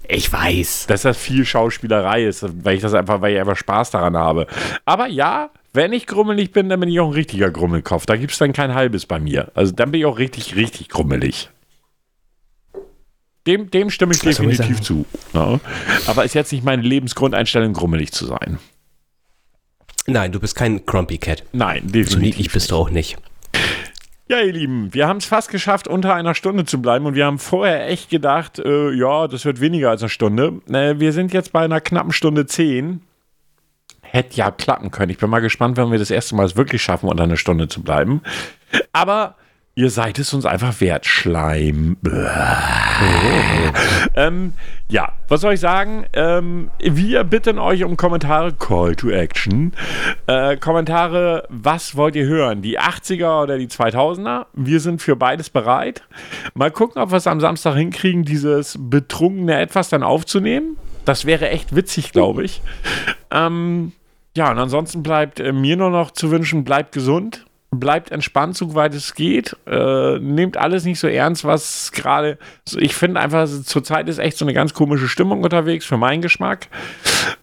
Ich 0.07 0.33
weiß. 0.33 0.87
Dass 0.87 1.03
das 1.03 1.19
viel 1.19 1.45
Schauspielerei 1.45 2.27
ist, 2.27 2.47
weil 2.65 2.77
ich 2.77 2.83
das 2.83 2.95
einfach, 2.95 3.21
weil 3.21 3.35
ich 3.35 3.41
einfach 3.41 3.57
Spaß 3.57 3.91
daran 3.91 4.17
habe. 4.17 4.47
Aber 4.85 5.09
ja, 5.09 5.51
wenn 5.73 5.93
ich 5.93 6.07
grummelig 6.07 6.53
bin, 6.53 6.69
dann 6.69 6.79
bin 6.79 6.89
ich 6.89 7.01
auch 7.01 7.09
ein 7.09 7.15
richtiger 7.15 7.51
Grummelkopf. 7.51 8.07
Da 8.07 8.15
gibt 8.15 8.31
es 8.31 8.39
dann 8.39 8.53
kein 8.53 8.75
halbes 8.75 9.07
bei 9.07 9.19
mir. 9.19 9.51
Also 9.55 9.73
dann 9.73 9.91
bin 9.91 10.03
ich 10.03 10.07
auch 10.07 10.19
richtig, 10.19 10.55
richtig 10.55 10.89
grummelig. 10.89 11.51
Dem, 13.47 13.71
dem 13.71 13.91
stimme 13.91 14.15
ich 14.15 14.25
Was 14.25 14.37
definitiv 14.37 14.81
zu. 14.81 15.05
Ja. 15.35 15.61
Aber 16.07 16.25
ist 16.25 16.35
jetzt 16.35 16.53
nicht 16.53 16.65
meine 16.65 16.83
Lebensgrundeinstellung, 16.83 17.75
grummelig 17.75 18.13
zu 18.13 18.27
sein. 18.27 18.59
Nein, 20.07 20.33
du 20.33 20.41
bist 20.41 20.55
kein 20.55 20.85
Grumpy 20.87 21.19
Cat. 21.19 21.45
Nein, 21.53 21.83
definitiv. 21.83 22.11
So 22.13 22.19
niedlich 22.19 22.53
bist 22.53 22.71
du 22.71 22.77
auch 22.77 22.91
nicht. 22.91 23.17
Ja, 24.27 24.41
ihr 24.41 24.53
Lieben, 24.53 24.95
wir 24.95 25.07
haben 25.07 25.19
es 25.19 25.27
fast 25.27 25.51
geschafft, 25.51 25.87
unter 25.87 26.15
einer 26.15 26.35
Stunde 26.35 26.65
zu 26.65 26.81
bleiben 26.81 27.05
und 27.05 27.15
wir 27.15 27.27
haben 27.27 27.39
vorher 27.39 27.89
echt 27.89 28.09
gedacht, 28.09 28.59
äh, 28.59 28.91
ja, 28.93 29.29
das 29.29 29.45
wird 29.45 29.61
weniger 29.61 29.91
als 29.91 30.01
eine 30.01 30.09
Stunde. 30.09 30.61
Äh, 30.69 30.99
wir 30.99 31.13
sind 31.13 31.35
jetzt 31.35 31.53
bei 31.53 31.61
einer 31.61 31.83
knappen 31.83 32.13
Stunde 32.13 32.47
zehn. 32.47 33.03
Hätte 34.01 34.37
ja 34.37 34.51
klappen 34.51 34.91
können. 34.91 35.11
Ich 35.11 35.19
bin 35.19 35.29
mal 35.29 35.41
gespannt, 35.41 35.77
wenn 35.77 35.91
wir 35.91 35.99
das 35.99 36.11
erste 36.11 36.35
Mal 36.37 36.47
es 36.47 36.57
wirklich 36.57 36.83
schaffen, 36.83 37.09
unter 37.09 37.25
einer 37.25 37.37
Stunde 37.37 37.69
zu 37.69 37.83
bleiben. 37.83 38.23
Aber 38.93 39.37
Ihr 39.77 39.91
seid 39.91 40.21
es 40.21 40.33
uns 40.33 40.47
einfach 40.47 40.81
wert, 40.81 41.05
Schleim. 41.05 41.97
Oh. 42.07 42.11
ähm, 44.15 44.53
ja, 44.89 45.13
was 45.27 45.41
soll 45.41 45.55
ich 45.55 45.61
sagen? 45.61 46.07
Ähm, 46.13 46.71
wir 46.79 47.25
bitten 47.25 47.59
euch 47.59 47.83
um 47.83 47.97
Kommentare, 47.97 48.53
Call 48.53 48.95
to 48.95 49.11
Action. 49.11 49.73
Äh, 50.29 50.59
Kommentare, 50.59 51.49
was 51.49 51.97
wollt 51.97 52.15
ihr 52.15 52.27
hören? 52.27 52.63
Die 52.63 52.79
80er 52.79 53.43
oder 53.43 53.59
die 53.59 53.67
2000er? 53.67 54.47
Wir 54.53 54.79
sind 54.79 55.03
für 55.03 55.17
beides 55.17 55.51
bereit. 55.51 56.05
Mal 56.55 56.71
gucken, 56.71 57.03
ob 57.03 57.11
wir 57.11 57.17
es 57.17 57.27
am 57.27 57.41
Samstag 57.41 57.75
hinkriegen, 57.75 58.25
dieses 58.25 58.79
betrunkene 58.79 59.59
Etwas 59.59 59.89
dann 59.89 60.05
aufzunehmen. 60.05 60.77
Das 61.05 61.25
wäre 61.25 61.51
echt 61.51 61.75
witzig, 61.75 62.13
glaube 62.13 62.45
ich. 62.45 62.63
Ähm, 63.33 63.91
ja, 64.37 64.53
und 64.53 64.59
ansonsten 64.61 65.03
bleibt 65.03 65.41
äh, 65.41 65.51
mir 65.51 65.77
nur 65.77 65.91
noch 65.91 66.13
zu 66.13 66.31
wünschen, 66.31 66.63
bleibt 66.63 66.93
gesund 66.93 67.45
bleibt 67.81 68.11
entspannt, 68.11 68.57
soweit 68.57 68.95
es 68.95 69.15
geht. 69.15 69.57
Äh, 69.67 70.19
nehmt 70.19 70.57
alles 70.57 70.85
nicht 70.85 70.99
so 71.01 71.07
ernst, 71.07 71.45
was 71.45 71.93
gerade. 71.93 72.39
Ich 72.77 72.95
finde 72.95 73.21
einfach, 73.21 73.47
zurzeit 73.65 74.09
ist 74.09 74.19
echt 74.19 74.37
so 74.37 74.45
eine 74.45 74.55
ganz 74.55 74.75
komische 74.75 75.09
Stimmung 75.09 75.43
unterwegs, 75.43 75.85
für 75.85 75.97
meinen 75.97 76.23
Geschmack. 76.23 76.69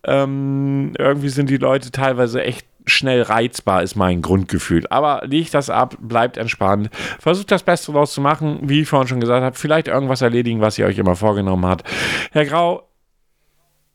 Ähm, 0.03 0.93
irgendwie 0.97 1.29
sind 1.29 1.49
die 1.49 1.57
Leute 1.57 1.91
teilweise 1.91 2.43
echt 2.43 2.65
schnell 2.85 3.21
reizbar, 3.21 3.83
ist 3.83 3.95
mein 3.95 4.21
Grundgefühl. 4.21 4.85
Aber 4.89 5.21
legt 5.25 5.53
das 5.53 5.69
ab, 5.69 5.97
bleibt 5.99 6.37
entspannt. 6.37 6.89
Versucht 7.19 7.51
das 7.51 7.63
Beste 7.63 7.91
daraus 7.91 8.13
zu 8.13 8.21
machen, 8.21 8.59
wie 8.63 8.81
ich 8.81 8.87
vorhin 8.87 9.07
schon 9.07 9.21
gesagt 9.21 9.43
habe. 9.43 9.55
Vielleicht 9.55 9.87
irgendwas 9.87 10.21
erledigen, 10.21 10.61
was 10.61 10.77
ihr 10.77 10.85
euch 10.85 10.97
immer 10.97 11.15
vorgenommen 11.15 11.65
habt. 11.65 11.87
Herr 12.31 12.45
Grau, 12.45 12.87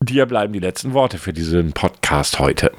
dir 0.01 0.27
bleiben 0.27 0.53
die 0.53 0.61
letzten 0.61 0.93
Worte 0.93 1.19
für 1.19 1.33
diesen 1.33 1.73
Podcast 1.73 2.39
heute. 2.39 2.73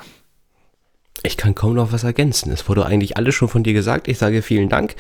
Ich 1.24 1.38
kann 1.38 1.56
kaum 1.56 1.74
noch 1.74 1.92
was 1.92 2.04
ergänzen. 2.04 2.52
Es 2.52 2.68
wurde 2.70 2.86
eigentlich 2.86 3.18
alles 3.18 3.36
schon 3.36 3.48
von 3.48 3.64
dir 3.64 3.74
gesagt. 3.74 4.08
Ich 4.08 4.18
sage 4.18 4.42
vielen 4.42 4.70
Dank. 4.70 4.96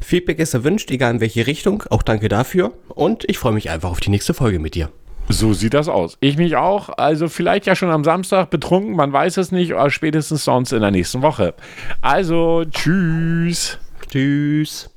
Feedback 0.00 0.38
ist 0.38 0.54
erwünscht, 0.54 0.90
egal 0.90 1.14
in 1.14 1.20
welche 1.20 1.46
Richtung. 1.46 1.84
Auch 1.90 2.02
danke 2.02 2.28
dafür. 2.28 2.72
Und 2.88 3.28
ich 3.28 3.38
freue 3.38 3.52
mich 3.52 3.70
einfach 3.70 3.90
auf 3.90 4.00
die 4.00 4.10
nächste 4.10 4.34
Folge 4.34 4.58
mit 4.58 4.74
dir. 4.74 4.90
So 5.28 5.52
sieht 5.52 5.74
das 5.74 5.88
aus. 5.88 6.16
Ich 6.20 6.36
mich 6.36 6.56
auch. 6.56 6.88
Also 6.90 7.28
vielleicht 7.28 7.66
ja 7.66 7.76
schon 7.76 7.90
am 7.90 8.04
Samstag 8.04 8.50
betrunken, 8.50 8.96
man 8.96 9.12
weiß 9.12 9.36
es 9.36 9.52
nicht, 9.52 9.72
aber 9.72 9.90
spätestens 9.90 10.44
sonst 10.44 10.72
in 10.72 10.80
der 10.80 10.90
nächsten 10.90 11.22
Woche. 11.22 11.54
Also, 12.00 12.64
tschüss. 12.70 13.78
Tschüss. 14.10 14.90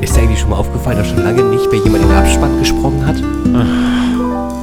Ist 0.00 0.16
dir 0.16 0.20
eigentlich 0.20 0.40
schon 0.40 0.50
mal 0.50 0.56
aufgefallen, 0.56 0.98
dass 0.98 1.08
schon 1.08 1.22
lange 1.22 1.42
nicht 1.42 1.70
mehr 1.70 1.80
jemand 1.82 2.04
in 2.04 2.08
den 2.08 2.16
Abspann 2.16 2.58
gesprochen 2.58 3.04
hat? 3.04 4.03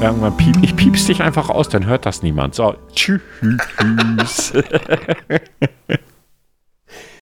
Irgendwann 0.01 0.35
piep, 0.35 0.57
ich 0.63 0.75
piepst 0.75 1.07
dich 1.07 1.21
einfach 1.21 1.49
aus, 1.49 1.69
dann 1.69 1.85
hört 1.85 2.07
das 2.07 2.23
niemand. 2.23 2.55
So, 2.55 2.75
tschüss. 2.95 3.21